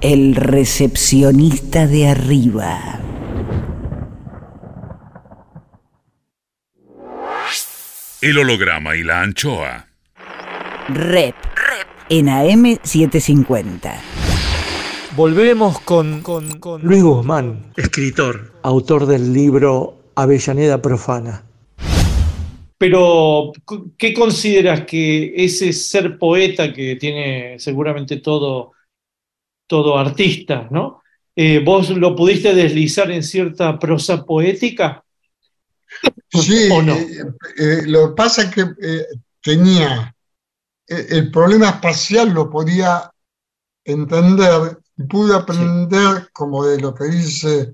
El 0.00 0.34
recepcionista 0.34 1.86
de 1.86 2.08
arriba. 2.08 2.98
El 8.20 8.38
holograma 8.38 8.94
y 8.96 9.02
la 9.02 9.20
anchoa. 9.22 9.86
Rep. 10.88 11.34
En 12.08 12.26
AM750. 12.26 14.21
Volvemos 15.14 15.78
con, 15.80 16.22
con, 16.22 16.58
con 16.58 16.82
Luis 16.82 17.02
Guzmán, 17.02 17.72
escritor. 17.76 18.52
autor 18.62 19.04
del 19.06 19.32
libro 19.32 19.98
Avellaneda 20.14 20.80
Profana. 20.80 21.44
Pero, 22.78 23.52
¿qué 23.98 24.14
consideras 24.14 24.84
que 24.86 25.34
ese 25.36 25.72
ser 25.72 26.18
poeta 26.18 26.72
que 26.72 26.96
tiene 26.96 27.58
seguramente 27.58 28.16
todo, 28.16 28.72
todo 29.66 29.98
artista, 29.98 30.66
¿no? 30.70 31.02
Eh, 31.36 31.62
¿Vos 31.64 31.90
lo 31.90 32.16
pudiste 32.16 32.54
deslizar 32.54 33.10
en 33.10 33.22
cierta 33.22 33.78
prosa 33.78 34.24
poética? 34.24 35.04
Sí, 36.30 36.68
¿O 36.72 36.82
no? 36.82 36.94
eh, 36.94 37.22
eh, 37.58 37.82
lo 37.86 38.08
que 38.08 38.14
pasa 38.16 38.42
es 38.44 38.54
que 38.54 38.62
eh, 38.62 39.06
tenía 39.42 40.14
eh, 40.88 41.06
el 41.10 41.30
problema 41.30 41.68
espacial, 41.68 42.30
lo 42.30 42.50
podía 42.50 43.10
entender 43.84 44.78
pude 45.02 45.34
aprender 45.34 46.30
como 46.32 46.64
de 46.64 46.80
lo 46.80 46.94
que 46.94 47.04
dice 47.04 47.72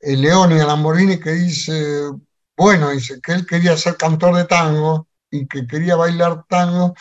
el 0.00 0.20
León 0.20 0.52
y 0.52 0.56
Lamborghini, 0.56 1.18
que 1.18 1.30
dice, 1.32 2.10
bueno, 2.56 2.90
dice 2.90 3.20
que 3.20 3.32
él 3.32 3.46
quería 3.46 3.76
ser 3.76 3.96
cantor 3.96 4.36
de 4.36 4.44
tango 4.44 5.08
y 5.30 5.46
que 5.46 5.66
quería 5.66 5.96
bailar 5.96 6.44
tango, 6.48 6.94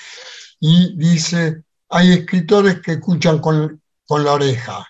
y 0.60 0.96
dice, 0.98 1.64
hay 1.90 2.14
escritores 2.14 2.80
que 2.82 2.94
escuchan 2.94 3.40
con, 3.40 3.82
con 4.06 4.24
la 4.24 4.34
oreja. 4.34 4.88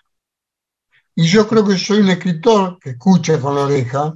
Y 1.15 1.27
yo 1.27 1.47
creo 1.47 1.65
que 1.67 1.77
soy 1.77 1.99
un 1.99 2.09
escritor 2.09 2.79
que 2.79 2.91
escucha 2.91 3.39
con 3.39 3.55
la 3.55 3.61
oreja, 3.61 4.13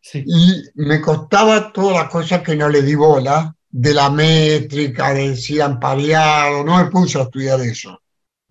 Sí. 0.00 0.24
y 0.26 0.62
me 0.76 1.00
costaba 1.02 1.70
todas 1.72 1.96
las 2.02 2.10
cosas 2.10 2.40
que 2.42 2.56
no 2.56 2.68
le 2.68 2.80
di 2.82 2.94
bola, 2.94 3.54
de 3.68 3.92
la 3.92 4.08
métrica, 4.08 5.12
de 5.12 5.36
si 5.36 5.60
han 5.60 5.78
pareado, 5.78 6.64
no 6.64 6.78
me 6.78 6.90
puse 6.90 7.18
a 7.18 7.22
estudiar 7.22 7.60
eso. 7.60 8.00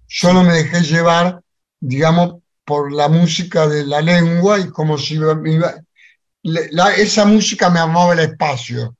Solo 0.07 0.43
me 0.43 0.53
dejé 0.53 0.81
llevar, 0.81 1.41
digamos, 1.79 2.41
por 2.65 2.91
la 2.93 3.07
música 3.09 3.67
de 3.67 3.85
la 3.85 4.01
lengua 4.01 4.59
y 4.59 4.69
como 4.69 4.97
si 4.97 5.15
iba- 5.15 5.35
la- 6.43 6.93
esa 6.95 7.25
música 7.25 7.69
me 7.69 7.79
amaba 7.79 8.13
el 8.13 8.19
espacio. 8.19 8.95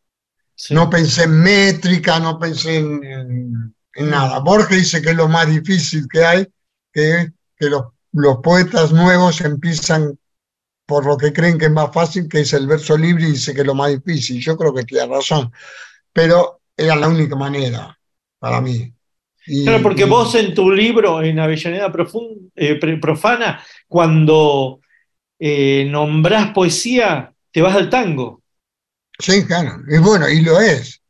Sí. 0.55 0.75
No 0.75 0.89
pensé 0.89 1.23
en 1.23 1.41
métrica, 1.41 2.19
no 2.19 2.39
pensé 2.39 2.77
en, 2.77 3.03
en- 3.03 3.75
en 3.95 4.09
nada. 4.09 4.39
Borges 4.39 4.77
dice 4.79 5.01
que 5.01 5.11
es 5.11 5.15
lo 5.15 5.27
más 5.27 5.47
difícil 5.47 6.07
que 6.11 6.25
hay, 6.25 6.47
que, 6.93 7.31
que 7.57 7.69
los, 7.69 7.83
los 8.13 8.37
poetas 8.39 8.91
nuevos 8.91 9.41
empiezan 9.41 10.17
por 10.85 11.05
lo 11.05 11.17
que 11.17 11.33
creen 11.33 11.57
que 11.57 11.65
es 11.65 11.71
más 11.71 11.93
fácil, 11.93 12.27
que 12.29 12.41
es 12.41 12.53
el 12.53 12.67
verso 12.67 12.97
libre, 12.97 13.27
y 13.27 13.31
dice 13.33 13.53
que 13.53 13.61
es 13.61 13.67
lo 13.67 13.75
más 13.75 13.91
difícil. 13.91 14.41
Yo 14.41 14.57
creo 14.57 14.73
que 14.73 14.83
tiene 14.85 15.07
razón, 15.07 15.51
pero 16.13 16.61
era 16.77 16.95
la 16.95 17.09
única 17.09 17.35
manera 17.35 17.97
para 18.39 18.61
mí. 18.61 18.93
Y- 19.47 19.63
Claro, 19.63 19.83
porque 19.83 20.05
vos 20.05 20.33
en 20.35 20.53
tu 20.53 20.71
libro, 20.71 21.21
en 21.21 21.39
Avellaneda 21.39 21.91
eh, 22.55 22.75
Profana, 23.01 23.63
cuando 23.87 24.79
eh, 25.39 25.87
nombrás 25.89 26.51
poesía, 26.51 27.33
te 27.51 27.61
vas 27.61 27.75
al 27.75 27.89
tango. 27.89 28.41
Sí, 29.19 29.45
claro, 29.45 29.81
y 29.87 29.97
bueno, 29.99 30.27
y 30.29 30.41
lo 30.41 30.59
es. 30.59 31.01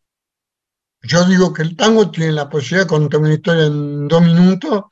Yo 1.04 1.26
digo 1.28 1.54
que 1.54 1.62
el 1.62 1.76
tango 1.76 2.12
tiene 2.12 2.32
la 2.34 2.50
posibilidad 2.50 2.84
de 2.86 2.90
contar 2.90 3.20
una 3.22 3.34
historia 3.34 3.66
en 3.66 4.08
dos 4.08 4.22
minutos 4.22 4.84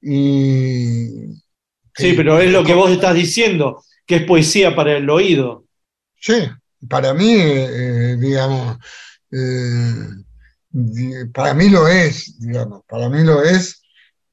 y... 0.00 1.42
Sí, 1.96 2.12
pero 2.16 2.38
es 2.40 2.50
lo 2.50 2.64
que 2.64 2.74
vos 2.74 2.90
estás 2.90 3.14
diciendo, 3.14 3.82
que 4.06 4.16
es 4.16 4.22
poesía 4.24 4.74
para 4.74 4.96
el 4.96 5.08
oído. 5.08 5.64
Sí, 6.20 6.34
para 6.88 7.14
mí, 7.14 7.34
eh, 7.38 8.16
digamos, 8.18 8.78
eh, 9.30 9.94
di- 10.12 10.24
para 11.32 11.54
mí 11.54 11.68
lo 11.68 11.88
es, 11.88 12.38
digamos, 12.38 12.82
para 12.86 13.08
mí 13.08 13.22
lo 13.24 13.42
es. 13.42 13.82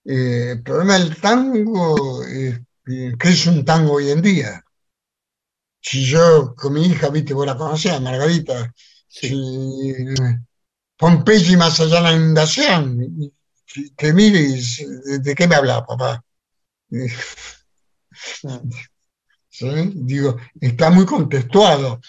Eh, 0.05 0.51
el 0.53 0.63
problema 0.63 0.97
del 0.99 1.15
tango 1.21 2.23
es 2.25 2.59
que 2.85 3.13
¿qué 3.19 3.29
es 3.29 3.45
un 3.47 3.63
tango 3.65 3.93
hoy 3.93 4.09
en 4.11 4.21
día. 4.21 4.63
Si 5.81 6.03
yo 6.05 6.55
con 6.55 6.73
mi 6.73 6.85
hija, 6.85 7.09
viste, 7.09 7.33
vos 7.33 7.45
la 7.45 7.57
conocías, 7.57 8.01
Margarita, 8.01 8.73
si 9.07 9.29
Pompeyi 10.97 11.57
más 11.57 11.79
allá 11.79 11.97
de 11.97 12.01
la 12.03 12.13
inundación, 12.13 12.81
y- 13.19 13.33
y 13.75 13.89
te 13.91 14.13
mire 14.13 14.39
y 14.39 14.53
dice, 14.55 14.85
¿de, 15.05 15.19
de 15.19 15.35
qué 15.35 15.47
me 15.47 15.55
habla, 15.55 15.85
papá? 15.85 16.23
¿sí? 19.49 19.67
Digo, 19.95 20.37
está 20.59 20.89
muy 20.89 21.05
contextuado, 21.05 22.01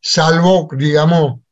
salvo, 0.00 0.68
digamos, 0.76 1.40
eh, 1.40 1.43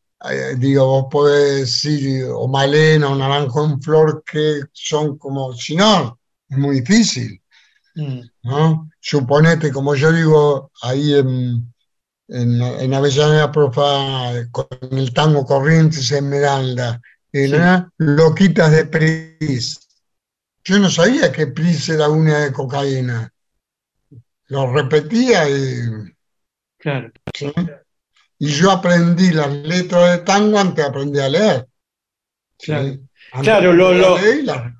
digo, 0.58 0.86
vos 0.86 1.06
podés 1.10 1.60
decir 1.60 2.24
o 2.32 2.46
Malena 2.48 3.08
o 3.10 3.16
Naranjo 3.16 3.64
en 3.64 3.82
Flor 3.82 4.22
que 4.24 4.62
son 4.72 5.18
como, 5.18 5.52
si 5.54 5.76
no, 5.76 6.18
es 6.48 6.58
muy 6.58 6.80
difícil, 6.80 7.40
¿no? 8.42 8.90
Suponete, 9.00 9.72
como 9.72 9.94
yo 9.94 10.12
digo 10.12 10.70
ahí 10.82 11.14
en, 11.14 11.74
en, 12.28 12.62
en 12.62 12.94
Avellaneda 12.94 13.50
Profana, 13.50 14.48
con 14.50 14.66
el 14.92 15.12
tango 15.12 15.44
Corrientes 15.44 16.10
Esmeralda, 16.12 17.00
era 17.32 17.90
Loquitas 17.98 18.70
de 18.70 18.86
Pris. 18.86 19.80
Yo 20.64 20.78
no 20.78 20.90
sabía 20.90 21.32
que 21.32 21.48
Pris 21.48 21.88
era 21.88 22.08
una 22.08 22.38
de 22.40 22.52
cocaína. 22.52 23.32
Lo 24.48 24.72
repetía 24.72 25.48
y, 25.48 26.12
Claro. 26.78 27.12
¿sí? 27.34 27.52
Y 28.44 28.48
yo 28.48 28.72
aprendí 28.72 29.30
las 29.30 29.52
letras 29.52 30.18
de 30.18 30.24
tango 30.24 30.58
antes 30.58 30.82
de 30.84 30.90
aprender 30.90 31.22
a 31.22 31.28
leer. 31.28 31.66
Claro. 32.58 32.88
Lo- 32.88 32.98
aprendí 33.38 33.76
lo- 33.76 34.42
las- 34.42 34.72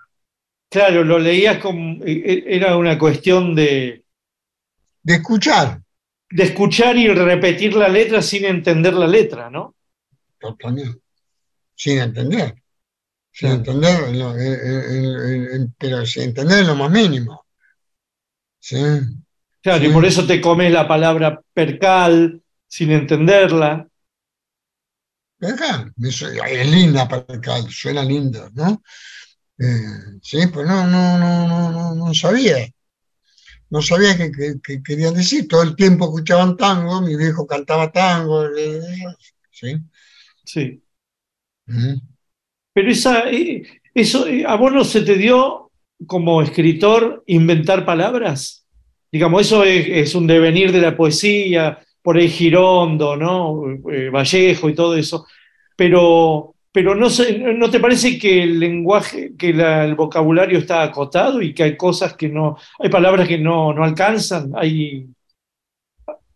Claro, 0.69 1.05
lo 1.05 1.19
leías 1.21 1.59
como. 1.59 2.03
e- 2.05 2.23
e- 2.33 2.45
Era 2.57 2.77
una 2.77 2.99
cuestión 2.99 3.55
de, 3.55 4.05
de 5.03 5.15
escuchar. 5.15 5.81
de 6.31 6.43
escuchar 6.43 6.97
y 6.97 7.07
repetir 7.09 7.75
la 7.77 7.89
letra 7.89 8.21
sin 8.21 8.47
entender 8.47 8.95
la 8.95 9.07
letra, 9.07 9.49
¿no? 9.49 9.75
Totalmente. 10.41 10.99
Sin 11.77 11.99
entender. 11.99 12.55
Sin 13.31 13.51
entender, 13.51 14.13
lo- 14.17 14.37
eh, 14.37 14.53
eh, 14.55 15.57
eh, 15.57 15.67
pero 15.79 16.05
sin 16.05 16.25
entender 16.25 16.61
en 16.61 16.67
lo 16.67 16.75
más 16.75 16.91
mínimo. 16.91 17.45
¿Sí? 18.59 18.77
Claro, 19.63 19.85
y 19.85 19.91
por 19.91 20.05
eso 20.05 20.27
te 20.27 20.41
comes 20.41 20.73
la 20.73 20.89
palabra 20.89 21.41
percal 21.55 22.41
sin 22.73 22.91
entenderla. 22.91 23.87
Es 25.39 26.71
linda 26.71 27.07
para 27.07 27.27
acá, 27.29 27.61
suena 27.69 28.03
lindo, 28.03 28.49
¿no? 28.55 28.83
Eh, 29.59 30.19
sí, 30.23 30.39
pues 30.47 30.67
no, 30.67 30.87
no, 30.87 31.19
no, 31.19 31.47
no, 31.47 31.71
no, 31.71 31.95
no 31.95 32.15
sabía. 32.15 32.67
No 33.69 33.83
sabía 33.83 34.17
qué 34.17 34.31
qué 34.63 34.83
querían 34.83 35.13
decir. 35.13 35.47
Todo 35.49 35.63
el 35.65 35.77
tiempo 35.77 36.07
escuchaban 36.07 36.57
tango, 36.57 37.03
mi 37.03 37.15
viejo 37.15 37.47
cantaba 37.47 37.93
tango, 37.93 38.47
eh, 38.57 38.81
¿sí? 39.51 39.77
Sí. 40.43 40.83
Mm. 41.67 41.97
Pero 42.73 42.91
esa, 42.91 43.31
eh, 43.31 43.65
eso, 43.93 44.25
¿a 44.47 44.57
vos 44.57 44.73
no 44.73 44.85
se 44.85 45.03
te 45.03 45.17
dio 45.17 45.71
como 46.07 46.41
escritor 46.41 47.23
inventar 47.27 47.85
palabras? 47.85 48.67
Digamos, 49.11 49.43
eso 49.43 49.63
es, 49.63 49.87
es 49.89 50.15
un 50.15 50.27
devenir 50.27 50.73
de 50.73 50.81
la 50.81 50.97
poesía, 50.97 51.79
por 52.03 52.17
ahí 52.17 52.29
Girondo, 52.29 53.17
¿no? 53.17 53.63
Eh, 53.91 54.11
Vallejo 54.11 54.69
y 54.69 54.75
todo 54.75 54.97
eso. 54.97 55.27
Pero, 55.77 56.55
pero 56.73 56.95
no, 56.95 57.09
sé, 57.09 57.39
¿no 57.39 57.71
te 57.71 57.81
parece 57.81 58.19
que 58.19 58.43
el 58.43 58.59
lenguaje, 58.59 59.35
que 59.39 59.51
el 59.51 59.95
vocabulario 59.95 60.59
está 60.59 60.83
acotado 60.83 61.41
y 61.41 61.55
que 61.55 61.63
hay 61.63 61.77
cosas 61.77 62.15
que 62.15 62.29
no, 62.29 62.59
hay 62.79 62.91
palabras 62.91 63.29
que 63.29 63.39
no, 63.39 63.73
no 63.73 63.85
alcanzan? 63.85 64.53
Hay, 64.57 65.09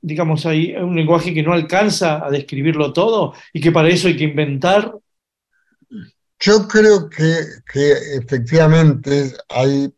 digamos, 0.01 0.47
hay 0.47 0.75
un 0.77 0.95
lenguaje 0.95 1.35
que 1.35 1.43
no 1.43 1.53
alcanza 1.53 2.25
a 2.25 2.31
describirlo 2.31 2.93
todo 2.93 3.35
y 3.53 3.61
que 3.61 3.73
para 3.73 3.89
eso 3.89 4.09
hay 4.09 4.17
que 4.17 4.25
inventar. 4.25 4.95
Yo 6.39 6.69
creo 6.69 7.09
que, 7.09 7.35
que 7.73 7.93
efectivamente 8.19 9.33
hay 9.49 9.93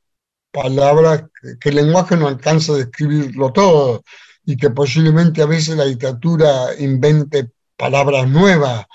palabras 0.51 1.25
que 1.61 1.69
el 1.69 1.77
lenguaje 1.77 2.17
no 2.17 2.29
alcanza 2.29 2.73
a 2.73 2.77
describirlo 2.77 3.53
todo. 3.53 4.03
Y 4.49 4.57
que 4.57 4.71
posiblemente 4.71 5.43
a 5.43 5.47
veces 5.47 5.77
la 5.77 5.85
literatura 5.85 6.75
invente 6.79 7.51
palabras 7.77 8.27
nuevas. 8.27 8.87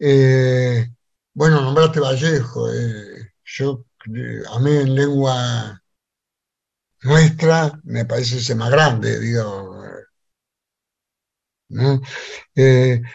Eh, 0.00 0.84
bueno, 1.32 1.60
nombraste 1.60 2.00
Vallejo. 2.00 2.72
eh, 2.72 3.32
yo, 3.44 3.84
eh, 4.12 4.42
a 4.52 4.58
mí 4.58 4.70
en 4.72 4.96
lengua 4.96 5.80
nuestra 7.02 7.80
me 7.84 8.04
parece 8.04 8.38
ese 8.38 8.56
más 8.56 8.68
grande, 8.70 9.20
digo. 9.20 9.80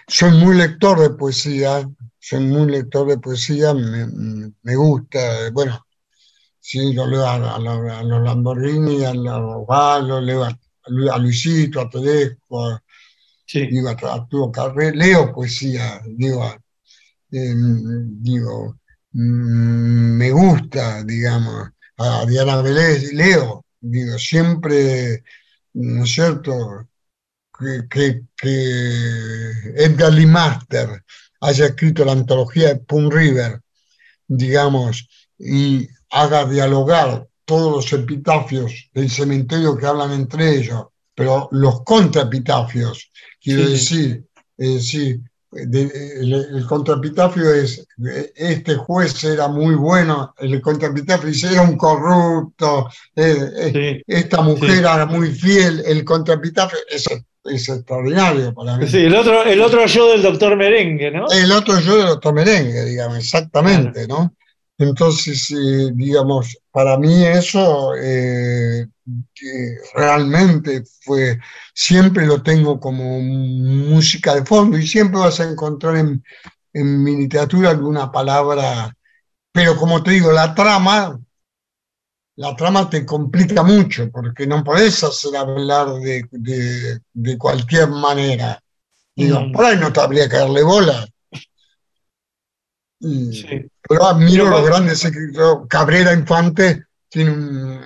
soy 0.08 0.32
muy 0.32 0.56
lector 0.56 0.98
de 0.98 1.10
poesía, 1.10 1.90
soy 2.20 2.40
muy 2.40 2.72
lector 2.72 3.06
de 3.10 3.18
poesía, 3.18 3.74
me, 3.74 4.76
gusta, 4.78 5.50
bueno, 5.52 5.86
sí, 6.62 6.94
lo 6.94 7.06
leo 7.06 7.26
a, 7.26 7.56
a 7.56 7.60
los, 7.60 8.24
Lamborghini, 8.24 9.04
a 9.04 9.14
los 9.14 9.64
Osvaldo, 9.64 10.22
leo 10.22 10.46
a, 10.46 10.58
a 11.12 11.18
Luisito, 11.18 11.82
a 11.82 11.90
Tedesco, 11.90 12.68
a, 12.68 12.84
digo, 13.54 13.90
a, 13.90 13.94
a 13.94 14.52
Carré, 14.52 14.92
leo 14.94 15.34
poesía, 15.34 16.02
digo, 16.08 16.46
eh, 17.32 17.54
digo, 17.56 18.80
mm, 19.14 20.18
me 20.18 20.32
gusta, 20.32 21.04
digamos, 21.04 21.70
a 21.98 22.26
Diana 22.26 22.62
Vélez 22.62 23.14
leo, 23.14 23.66
digo, 23.80 24.18
siempre, 24.18 25.24
¿no 25.74 26.04
es 26.04 26.12
cierto? 26.12 26.88
que, 27.62 27.88
que, 27.90 28.22
que 28.36 29.84
Edgar 29.84 30.12
Lee 30.12 30.26
Master 30.26 31.04
haya 31.42 31.66
escrito 31.68 32.04
la 32.06 32.14
antología 32.14 32.70
de 32.70 32.76
Pun 32.78 33.12
River, 33.12 33.62
digamos, 34.28 35.08
y 35.38 35.88
haga 36.10 36.46
dialogar 36.46 37.28
todos 37.52 37.72
los 37.76 38.02
epitafios 38.02 38.72
del 38.94 39.10
cementerio 39.10 39.76
que 39.78 39.86
hablan 39.86 40.14
entre 40.14 40.56
ellos, 40.58 40.86
pero 41.14 41.50
los 41.52 41.84
contraepitafios, 41.84 43.12
quiero 43.44 43.66
Sí. 43.66 43.72
decir, 43.74 44.24
es 44.58 44.74
decir, 44.76 45.20
de- 45.52 45.92
el, 46.22 46.34
el 46.34 46.66
contraepitafio 46.66 47.54
es, 47.54 47.86
eh, 48.10 48.32
este 48.38 48.76
juez 48.76 49.22
era 49.26 49.50
muy 49.50 49.76
bueno, 49.76 50.34
el 50.38 50.62
contraepitafio 50.62 51.28
dice, 51.28 51.52
era 51.52 51.64
un 51.64 51.76
corrupto, 51.78 52.88
eh, 53.18 53.36
eh, 53.58 54.02
esta 54.08 54.42
mujer 54.42 54.72
sí. 54.72 54.78
era 54.80 55.06
muy 55.06 55.30
fiel, 55.32 55.84
el 55.86 56.06
contraepitafio 56.06 56.80
es, 56.90 57.04
es 57.44 57.68
extraordinario 57.68 58.54
para 58.54 58.78
mí. 58.78 58.88
Sí, 58.88 59.00
el 59.00 59.14
otro, 59.16 59.44
el 59.44 59.60
otro 59.60 59.86
yo 59.88 60.10
del 60.12 60.22
doctor 60.22 60.56
Merengue, 60.56 61.12
¿no? 61.12 61.26
El 61.30 61.52
otro 61.52 61.78
yo 61.82 61.98
del 61.98 62.08
otro 62.08 62.32
merengue, 62.32 62.86
digamos, 62.86 63.18
exactamente, 63.18 64.08
¿no? 64.08 64.34
Entonces, 64.78 65.52
eh, 65.52 65.92
digamos, 65.94 66.58
para 66.72 66.98
mí 66.98 67.26
eso 67.26 67.94
eh, 67.96 68.88
que 69.34 69.76
realmente 69.96 70.84
fue, 71.04 71.40
siempre 71.74 72.26
lo 72.26 72.42
tengo 72.44 72.80
como 72.80 73.20
música 73.22 74.36
de 74.36 74.46
fondo 74.46 74.78
y 74.78 74.88
siempre 74.88 75.20
vas 75.20 75.40
a 75.40 75.50
encontrar 75.50 75.98
en, 75.98 76.24
en 76.74 77.04
mi 77.04 77.18
literatura 77.18 77.72
alguna 77.72 78.12
palabra, 78.12 78.96
pero 79.52 79.78
como 79.78 80.04
te 80.04 80.12
digo, 80.12 80.32
la 80.32 80.56
trama, 80.56 81.20
la 82.38 82.56
trama 82.56 82.90
te 82.90 83.06
complica 83.06 83.64
mucho 83.64 84.10
porque 84.12 84.48
no 84.48 84.64
podés 84.64 85.04
hacer 85.04 85.36
hablar 85.36 85.94
de, 85.96 86.24
de- 86.32 87.00
de 87.14 87.38
cualquier 87.38 87.90
manera. 87.90 88.60
Digo, 89.16 89.40
Mm. 89.40 89.52
por 89.52 89.66
ahí 89.66 89.78
no 89.78 89.94
te 89.94 90.02
habría 90.02 90.30
que 90.30 90.38
darle 90.38 90.64
bola. 90.64 91.08
Y- 93.02 93.34
Sí. 93.34 93.48
Pero 93.88 94.06
admiro 94.06 94.50
los 94.50 94.64
grandes 94.66 95.04
escritores. 95.04 95.68
Cabrera 95.68 96.14
Infante 96.14 96.86
tiene 97.10 97.32
un- 97.32 97.82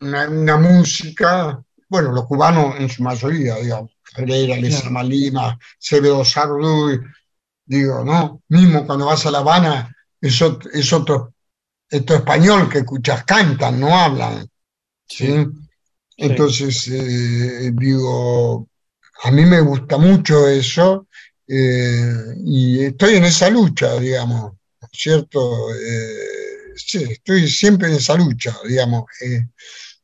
una, 0.00 0.28
una 0.28 0.56
música, 0.56 1.62
bueno, 1.88 2.10
los 2.12 2.26
cubanos 2.26 2.74
en 2.78 2.88
su 2.88 3.02
mayoría, 3.02 3.56
digamos, 3.56 3.90
Herrera, 4.16 4.56
Lezama 4.56 5.02
Lima, 5.04 5.58
Cebedo 5.78 6.24
Sarduy, 6.24 6.98
digo, 7.64 8.02
¿no? 8.04 8.42
Mismo 8.48 8.86
cuando 8.86 9.06
vas 9.06 9.24
a 9.26 9.30
La 9.30 9.38
Habana, 9.38 9.94
es 10.20 10.40
otro, 10.42 10.70
es 10.72 10.92
otro, 10.92 11.34
otro 11.92 12.16
español 12.16 12.68
que 12.68 12.78
escuchas, 12.78 13.24
cantan, 13.24 13.78
no 13.78 13.96
hablan. 13.96 14.48
¿sí? 15.06 15.46
Entonces, 16.16 16.88
eh, 16.88 17.70
digo, 17.74 18.68
a 19.22 19.30
mí 19.30 19.44
me 19.44 19.60
gusta 19.60 19.96
mucho 19.98 20.48
eso 20.48 21.06
eh, 21.52 22.34
y 22.44 22.84
estoy 22.84 23.16
en 23.16 23.24
esa 23.24 23.50
lucha, 23.50 23.98
digamos, 23.98 24.52
¿no 24.52 24.88
es 24.92 25.00
¿cierto? 25.00 25.74
Eh, 25.74 26.72
sí, 26.76 27.02
estoy 27.10 27.48
siempre 27.48 27.88
en 27.88 27.94
esa 27.94 28.14
lucha, 28.14 28.54
digamos. 28.66 29.04
eh, 29.22 29.46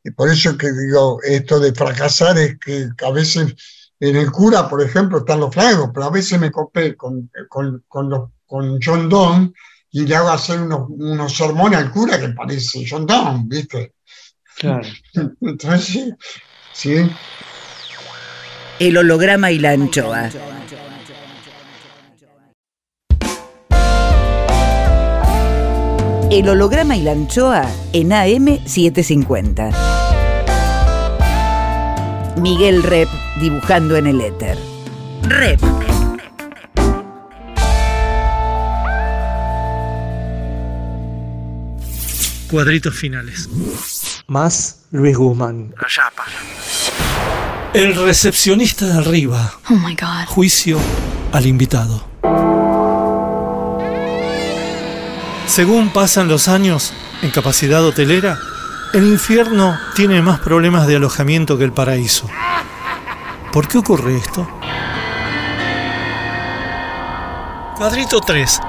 y 0.05 0.10
por 0.12 0.28
eso 0.31 0.56
que 0.56 0.70
digo, 0.73 1.20
esto 1.23 1.59
de 1.60 1.73
fracasar 1.74 2.36
es 2.39 2.59
que 2.59 2.89
a 3.05 3.10
veces 3.10 3.55
en 3.98 4.16
el 4.16 4.31
cura, 4.31 4.68
por 4.68 4.82
ejemplo, 4.82 5.18
están 5.18 5.40
los 5.40 5.52
flagos, 5.52 5.90
pero 5.93 6.06
a 6.06 6.10
veces 6.10 6.39
me 6.39 6.51
copé 6.51 6.97
con, 6.97 7.31
con, 7.48 7.85
con, 7.89 8.10
los- 8.10 8.31
con 8.47 8.78
John 8.82 9.09
Donne 9.09 9.52
y 9.90 10.05
le 10.06 10.14
hago 10.14 10.28
hacer 10.31 10.60
unos, 10.60 10.89
unos 10.90 11.36
sermones 11.36 11.78
al 11.78 11.90
cura 11.90 12.20
que 12.20 12.28
parece 12.28 12.85
John 12.89 13.06
Donne, 13.06 13.44
¿viste? 13.47 13.94
Claro. 14.56 14.86
Entonces, 15.40 15.85
sí, 15.86 16.14
sí. 16.73 17.10
El 18.78 18.97
holograma 18.98 19.51
y 19.51 19.59
la 19.59 19.70
anchoa. 19.70 20.31
El 26.28 26.48
holograma 26.48 26.97
y 26.97 27.03
la 27.03 27.12
anchoa 27.12 27.70
en 27.93 28.11
AM750. 28.11 29.73
Miguel 32.39 32.82
Rep 32.82 33.09
dibujando 33.40 33.97
en 33.97 34.09
el 34.09 34.20
éter. 34.20 34.59
Rep. 35.23 35.61
Cuadritos 42.51 42.97
finales. 42.97 43.48
Más 44.27 44.86
Luis 44.90 45.16
Guzmán. 45.16 45.74
El 47.73 47.94
recepcionista 47.94 48.86
de 48.86 48.98
arriba. 48.98 49.53
Oh 49.70 49.74
my 49.74 49.94
god. 49.94 50.27
Juicio 50.27 50.78
al 51.32 51.47
invitado. 51.47 52.05
Según 55.47 55.90
pasan 55.90 56.28
los 56.28 56.48
años 56.48 56.93
en 57.23 57.31
capacidad 57.31 57.85
hotelera, 57.85 58.39
el 58.93 59.05
infierno 59.05 59.78
tiene 59.94 60.20
más 60.20 60.40
problemas 60.40 60.86
de 60.86 60.97
alojamiento 60.97 61.56
que 61.56 61.64
el 61.64 61.73
paraíso. 61.73 62.28
¿Por 63.52 63.68
qué 63.68 63.78
ocurre 63.78 64.16
esto? 64.16 64.47
Cuadrito 67.77 68.20
3. 68.20 68.60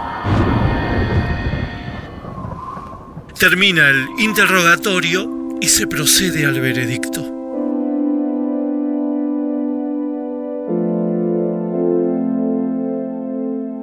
Termina 3.39 3.89
el 3.89 4.07
interrogatorio 4.19 5.57
y 5.59 5.67
se 5.67 5.87
procede 5.87 6.45
al 6.45 6.59
veredicto. 6.59 7.21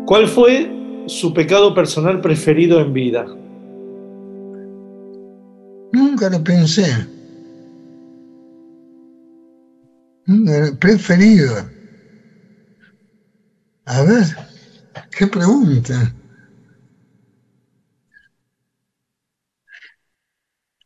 ¿Cuál 0.07 0.29
fue 0.29 0.74
su 1.07 1.33
pecado 1.33 1.75
personal 1.75 2.21
preferido 2.21 2.81
en 2.81 2.93
vida? 2.93 3.27
Nunca 5.93 6.29
lo 6.31 6.43
pensé. 6.43 6.85
Preferido. 10.81 11.55
A 13.87 14.03
ver, 14.03 14.25
qué 15.17 15.27
pregunta. 15.27 16.15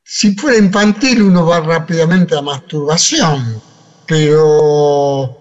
Si 0.03 0.35
fuera 0.35 0.59
infantil 0.59 1.23
uno 1.23 1.47
va 1.47 1.61
rápidamente 1.61 2.36
a 2.36 2.43
masturbación, 2.43 3.62
pero 4.07 5.36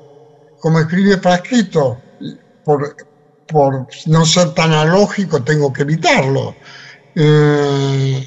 como 0.59 0.79
escribe 0.79 1.17
Frasquito, 1.17 1.99
por, 2.63 2.95
por 3.47 3.87
no 4.05 4.25
ser 4.25 4.53
tan 4.53 4.73
alógico 4.73 5.43
tengo 5.43 5.71
que 5.71 5.83
evitarlo. 5.83 6.55
Eh, 7.15 8.25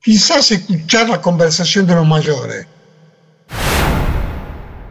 quizás 0.00 0.50
escuchar 0.50 1.08
la 1.08 1.20
conversación 1.20 1.86
de 1.86 1.94
los 1.94 2.06
mayores. 2.06 2.66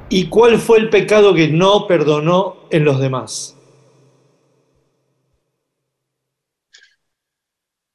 ¿Y 0.10 0.28
cuál 0.28 0.60
fue 0.60 0.78
el 0.78 0.90
pecado 0.90 1.34
que 1.34 1.48
no 1.48 1.88
perdonó 1.88 2.68
en 2.70 2.86
los 2.86 3.00
demás? 3.00 3.56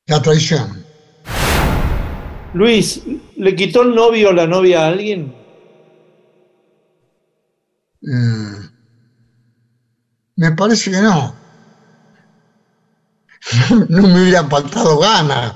La 0.06 0.20
traición. 0.20 0.84
Luis, 2.54 3.02
¿le 3.36 3.54
quitó 3.54 3.82
el 3.82 3.94
novio 3.94 4.30
o 4.30 4.32
la 4.32 4.46
novia 4.46 4.84
a 4.84 4.88
alguien? 4.88 5.34
Mm. 8.00 8.57
Me 10.38 10.52
parece 10.52 10.92
que 10.92 11.00
no. 11.00 11.34
No 13.88 14.02
me 14.02 14.22
hubieran 14.22 14.48
faltado 14.48 14.98
ganas. 14.98 15.54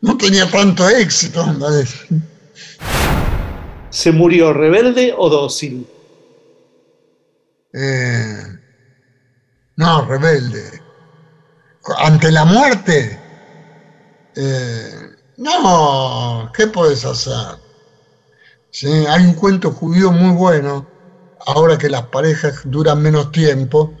No 0.00 0.16
tenía 0.16 0.50
tanto 0.50 0.88
éxito. 0.88 1.44
¿Se 3.90 4.10
murió 4.10 4.52
rebelde 4.52 5.14
o 5.16 5.28
dócil? 5.28 5.86
Eh, 7.74 8.42
no, 9.76 10.04
rebelde. 10.06 10.82
Ante 11.98 12.32
la 12.32 12.44
muerte. 12.44 13.20
eh, 14.34 15.10
no, 15.36 16.50
¿qué 16.54 16.66
puedes 16.66 17.04
hacer? 17.04 17.58
Sí, 18.70 18.88
hay 18.88 19.26
un 19.26 19.34
cuento 19.34 19.70
judío 19.70 20.10
muy 20.10 20.34
bueno, 20.34 20.88
ahora 21.46 21.78
que 21.78 21.88
las 21.88 22.06
parejas 22.06 22.60
duran 22.64 23.02
menos 23.02 23.32
tiempo, 23.32 23.94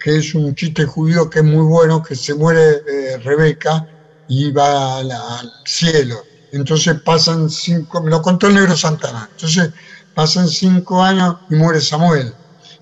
que 0.00 0.16
es 0.16 0.34
un 0.34 0.54
chiste 0.54 0.84
judío 0.84 1.28
que 1.28 1.40
es 1.40 1.44
muy 1.44 1.64
bueno, 1.64 2.02
que 2.02 2.14
se 2.14 2.34
muere 2.34 2.82
eh, 2.88 3.18
Rebeca 3.18 3.88
y 4.28 4.50
va 4.52 4.98
al 4.98 5.52
cielo. 5.64 6.22
Entonces 6.52 7.00
pasan 7.04 7.50
cinco, 7.50 8.00
me 8.00 8.10
lo 8.10 8.22
contó 8.22 8.46
el 8.46 8.54
negro 8.54 8.76
Santana, 8.76 9.28
entonces 9.32 9.70
pasan 10.14 10.48
cinco 10.48 11.02
años 11.02 11.36
y 11.50 11.54
muere 11.54 11.80
Samuel. 11.80 12.32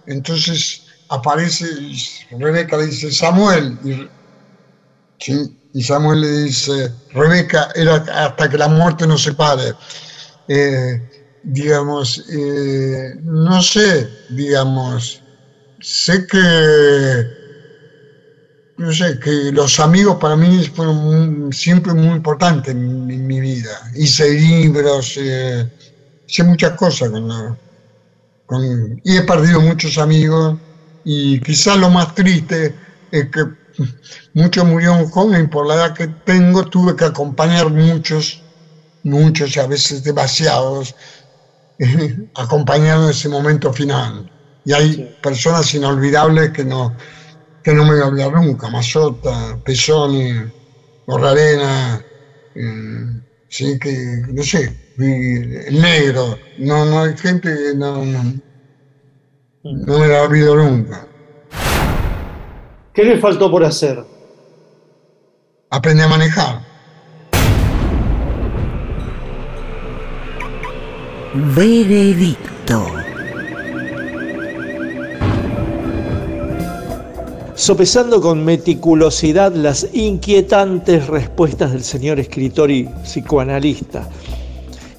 Entonces 0.06 0.82
aparece 1.08 1.66
y 1.66 1.98
Rebeca 2.38 2.76
le 2.76 2.86
dice, 2.86 3.10
Samuel, 3.10 3.78
y, 5.72 5.82
Samuel 5.82 6.20
le 6.20 6.42
dice, 6.44 6.92
Rebeca, 7.12 7.70
hasta 8.12 8.48
que 8.48 8.58
la 8.58 8.68
muerte 8.68 9.06
nos 9.06 9.22
separe. 9.22 9.74
Eh, 10.46 11.13
digamos, 11.44 12.24
eh, 12.30 13.14
no 13.22 13.62
sé, 13.62 14.18
digamos, 14.28 15.24
sé 15.80 16.26
que, 16.26 16.38
no 18.76 18.92
sé, 18.92 19.18
que 19.20 19.30
los 19.52 19.78
amigos 19.80 20.16
para 20.20 20.36
mí 20.36 20.64
fueron 20.66 21.52
siempre 21.52 21.94
muy 21.94 22.08
importantes 22.16 22.74
en, 22.74 23.06
mi- 23.06 23.40
vida. 23.40 23.70
Hice 23.94 24.30
libros, 24.32 25.16
eh, 25.16 25.70
hice 26.26 26.44
muchas 26.44 26.76
cosas 26.76 27.10
con, 27.10 27.28
la- 27.28 27.60
con- 28.46 29.00
y 29.04 29.16
he 29.18 29.22
perdido 29.22 29.60
muchos 29.62 29.98
amigos 29.98 30.58
y 31.04 31.40
quizás 31.40 31.78
lo 31.78 31.90
más 31.90 32.14
triste 32.14 32.76
es 33.10 33.30
que 33.30 33.42
muchos 34.34 34.64
murieron 34.66 35.06
jóvenes 35.06 35.48
por 35.50 35.66
la 35.66 35.74
edad 35.74 35.94
que 35.94 36.08
tengo 36.24 36.64
tuve 36.64 36.96
que 36.96 37.04
acompañar 37.06 37.70
muchos, 37.70 38.46
muchos 39.02 39.56
y 39.56 39.60
a 39.60 39.66
veces 39.68 40.02
demasiados, 40.02 40.94
acompañando 42.36 43.10
ese 43.10 43.28
momento 43.28 43.72
final. 43.72 44.30
Y 44.64 44.72
hay 44.72 45.16
personas 45.22 45.72
inolvidables 45.74 46.50
que 46.50 46.64
no, 46.64 46.96
que 47.62 47.72
no 47.74 47.84
me 47.84 47.92
voy 47.92 48.00
a 48.00 48.06
olvidar 48.06 48.32
nunca, 48.32 48.70
Mazota, 48.70 49.58
Pesoni, 49.64 50.32
Borrarena, 51.06 52.02
eh, 52.54 53.20
sí, 53.48 53.78
que, 53.78 54.22
no 54.28 54.42
sé, 54.42 54.74
el 54.98 55.80
negro, 55.80 56.38
no, 56.58 56.84
no 56.86 57.02
hay 57.02 57.16
gente 57.16 57.54
que 57.54 57.74
no, 57.74 58.04
no, 58.04 58.22
no 59.64 59.98
me 59.98 60.08
la 60.08 60.22
olvido 60.22 60.56
nunca. 60.56 61.06
¿Qué 62.94 63.04
le 63.04 63.18
faltó 63.18 63.50
por 63.50 63.64
hacer? 63.64 64.04
Aprende 65.70 66.04
a 66.04 66.08
manejar. 66.08 66.73
Veredicto. 71.36 72.86
Sopesando 77.56 78.20
con 78.20 78.44
meticulosidad 78.44 79.52
las 79.52 79.88
inquietantes 79.92 81.08
respuestas 81.08 81.72
del 81.72 81.82
señor 81.82 82.20
escritor 82.20 82.70
y 82.70 82.84
psicoanalista, 83.02 84.08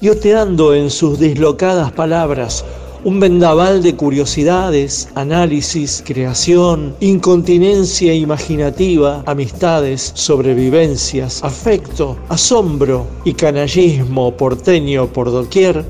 y 0.02 0.10
oteando 0.10 0.74
en 0.74 0.90
sus 0.90 1.18
dislocadas 1.18 1.90
palabras 1.92 2.66
un 3.02 3.18
vendaval 3.18 3.82
de 3.82 3.96
curiosidades, 3.96 5.08
análisis, 5.14 6.02
creación, 6.04 6.96
incontinencia 7.00 8.12
imaginativa, 8.12 9.22
amistades, 9.24 10.12
sobrevivencias, 10.14 11.42
afecto, 11.42 12.18
asombro 12.28 13.06
y 13.24 13.32
canallismo 13.32 14.36
porteño 14.36 15.06
por 15.06 15.30
doquier, 15.30 15.82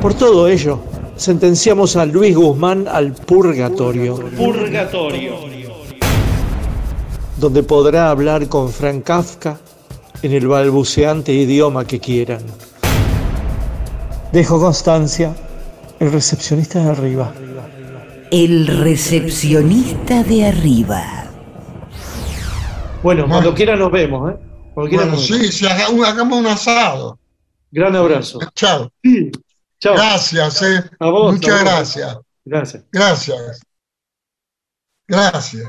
por 0.00 0.14
todo 0.14 0.48
ello, 0.48 0.78
sentenciamos 1.16 1.96
a 1.96 2.06
Luis 2.06 2.34
Guzmán 2.36 2.86
al 2.88 3.12
purgatorio 3.12 4.16
Purgatorio. 4.36 5.34
donde 7.36 7.62
podrá 7.62 8.10
hablar 8.10 8.48
con 8.48 8.70
Frank 8.70 9.04
Kafka 9.04 9.58
en 10.22 10.32
el 10.32 10.46
balbuceante 10.46 11.32
idioma 11.32 11.86
que 11.86 11.98
quieran. 12.00 12.42
Dejo 14.32 14.60
constancia, 14.60 15.34
el 15.98 16.12
recepcionista 16.12 16.82
de 16.82 16.90
arriba. 16.90 17.32
El 18.30 18.66
recepcionista 18.66 20.22
de 20.22 20.46
arriba. 20.46 21.02
Bueno, 23.02 23.26
cuando 23.28 23.54
quiera 23.54 23.76
nos 23.76 23.90
vemos, 23.90 24.30
¿eh? 24.32 24.36
Cuando 24.74 24.88
quiera 24.88 25.04
Bueno, 25.06 25.16
nos 25.18 25.28
vemos. 25.30 25.46
sí, 25.46 25.52
sí, 25.52 25.66
hagamos 25.66 26.38
un 26.38 26.46
asado. 26.46 27.18
Gran 27.72 27.96
abrazo. 27.96 28.38
Chao. 28.54 28.90
Chao. 29.80 29.94
Gracias, 29.94 30.62
eh. 30.62 30.90
A 30.98 31.06
vos, 31.06 31.34
Muchas 31.34 31.50
a 31.54 31.54
vos. 31.54 31.64
gracias. 31.64 32.18
Gracias. 32.44 32.84
Gracias. 32.92 33.60
Gracias. 35.08 35.68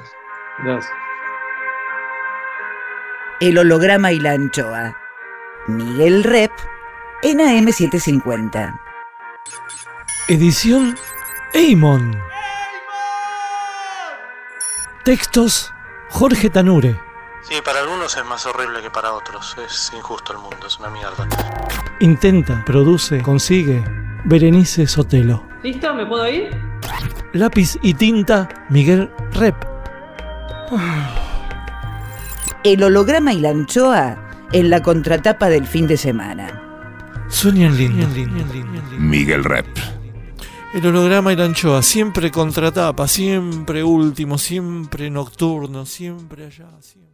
Gracias. 0.64 0.94
El 3.40 3.58
holograma 3.58 4.12
y 4.12 4.20
la 4.20 4.32
anchoa. 4.34 4.96
Miguel 5.68 6.24
Rep 6.24 6.52
en 7.24 7.40
AM750. 7.40 8.80
Edición 10.28 10.98
Eimon. 11.54 12.20
Textos 15.04 15.74
Jorge 16.10 16.50
Tanure. 16.50 17.00
Sí, 17.52 17.58
para 17.66 17.82
algunos 17.82 18.16
es 18.16 18.24
más 18.24 18.46
horrible 18.46 18.82
que 18.82 18.90
para 18.90 19.12
otros. 19.12 19.58
Es 19.58 19.92
injusto 19.94 20.32
el 20.32 20.40
mundo, 20.40 20.68
es 20.68 20.80
una 20.80 20.90
mierda. 20.90 21.28
Intenta, 22.00 22.64
produce, 22.64 23.22
consigue. 23.22 23.84
Berenice 24.24 24.88
Sotelo. 24.88 25.44
¿Listo? 25.62 25.94
¿Me 25.94 26.06
puedo 26.06 26.26
ir? 26.30 26.50
Lápiz 27.34 27.78
y 27.82 27.94
tinta 27.94 28.48
Miguel 28.70 29.12
Rep. 29.34 29.56
El 32.64 32.84
holograma 32.84 33.34
y 33.34 33.42
la 33.42 33.50
anchoa 33.50 34.48
en 34.54 34.70
la 34.70 34.82
contratapa 34.82 35.50
del 35.50 35.68
fin 35.68 35.88
de 35.88 35.98
semana. 35.98 36.64
Sueñan 37.28 37.76
lindo. 37.76 38.08
Miguel 38.98 39.44
Rep. 39.44 39.68
El 40.74 40.88
holograma 40.88 41.34
y 41.34 41.36
la 41.36 41.44
anchoa, 41.44 41.82
siempre 41.82 42.32
contratapa, 42.32 43.10
siempre 43.10 43.84
último, 43.84 44.38
siempre 44.38 45.10
nocturno, 45.10 45.86
siempre 45.86 46.46
allá, 46.46 46.70
siempre. 46.80 47.11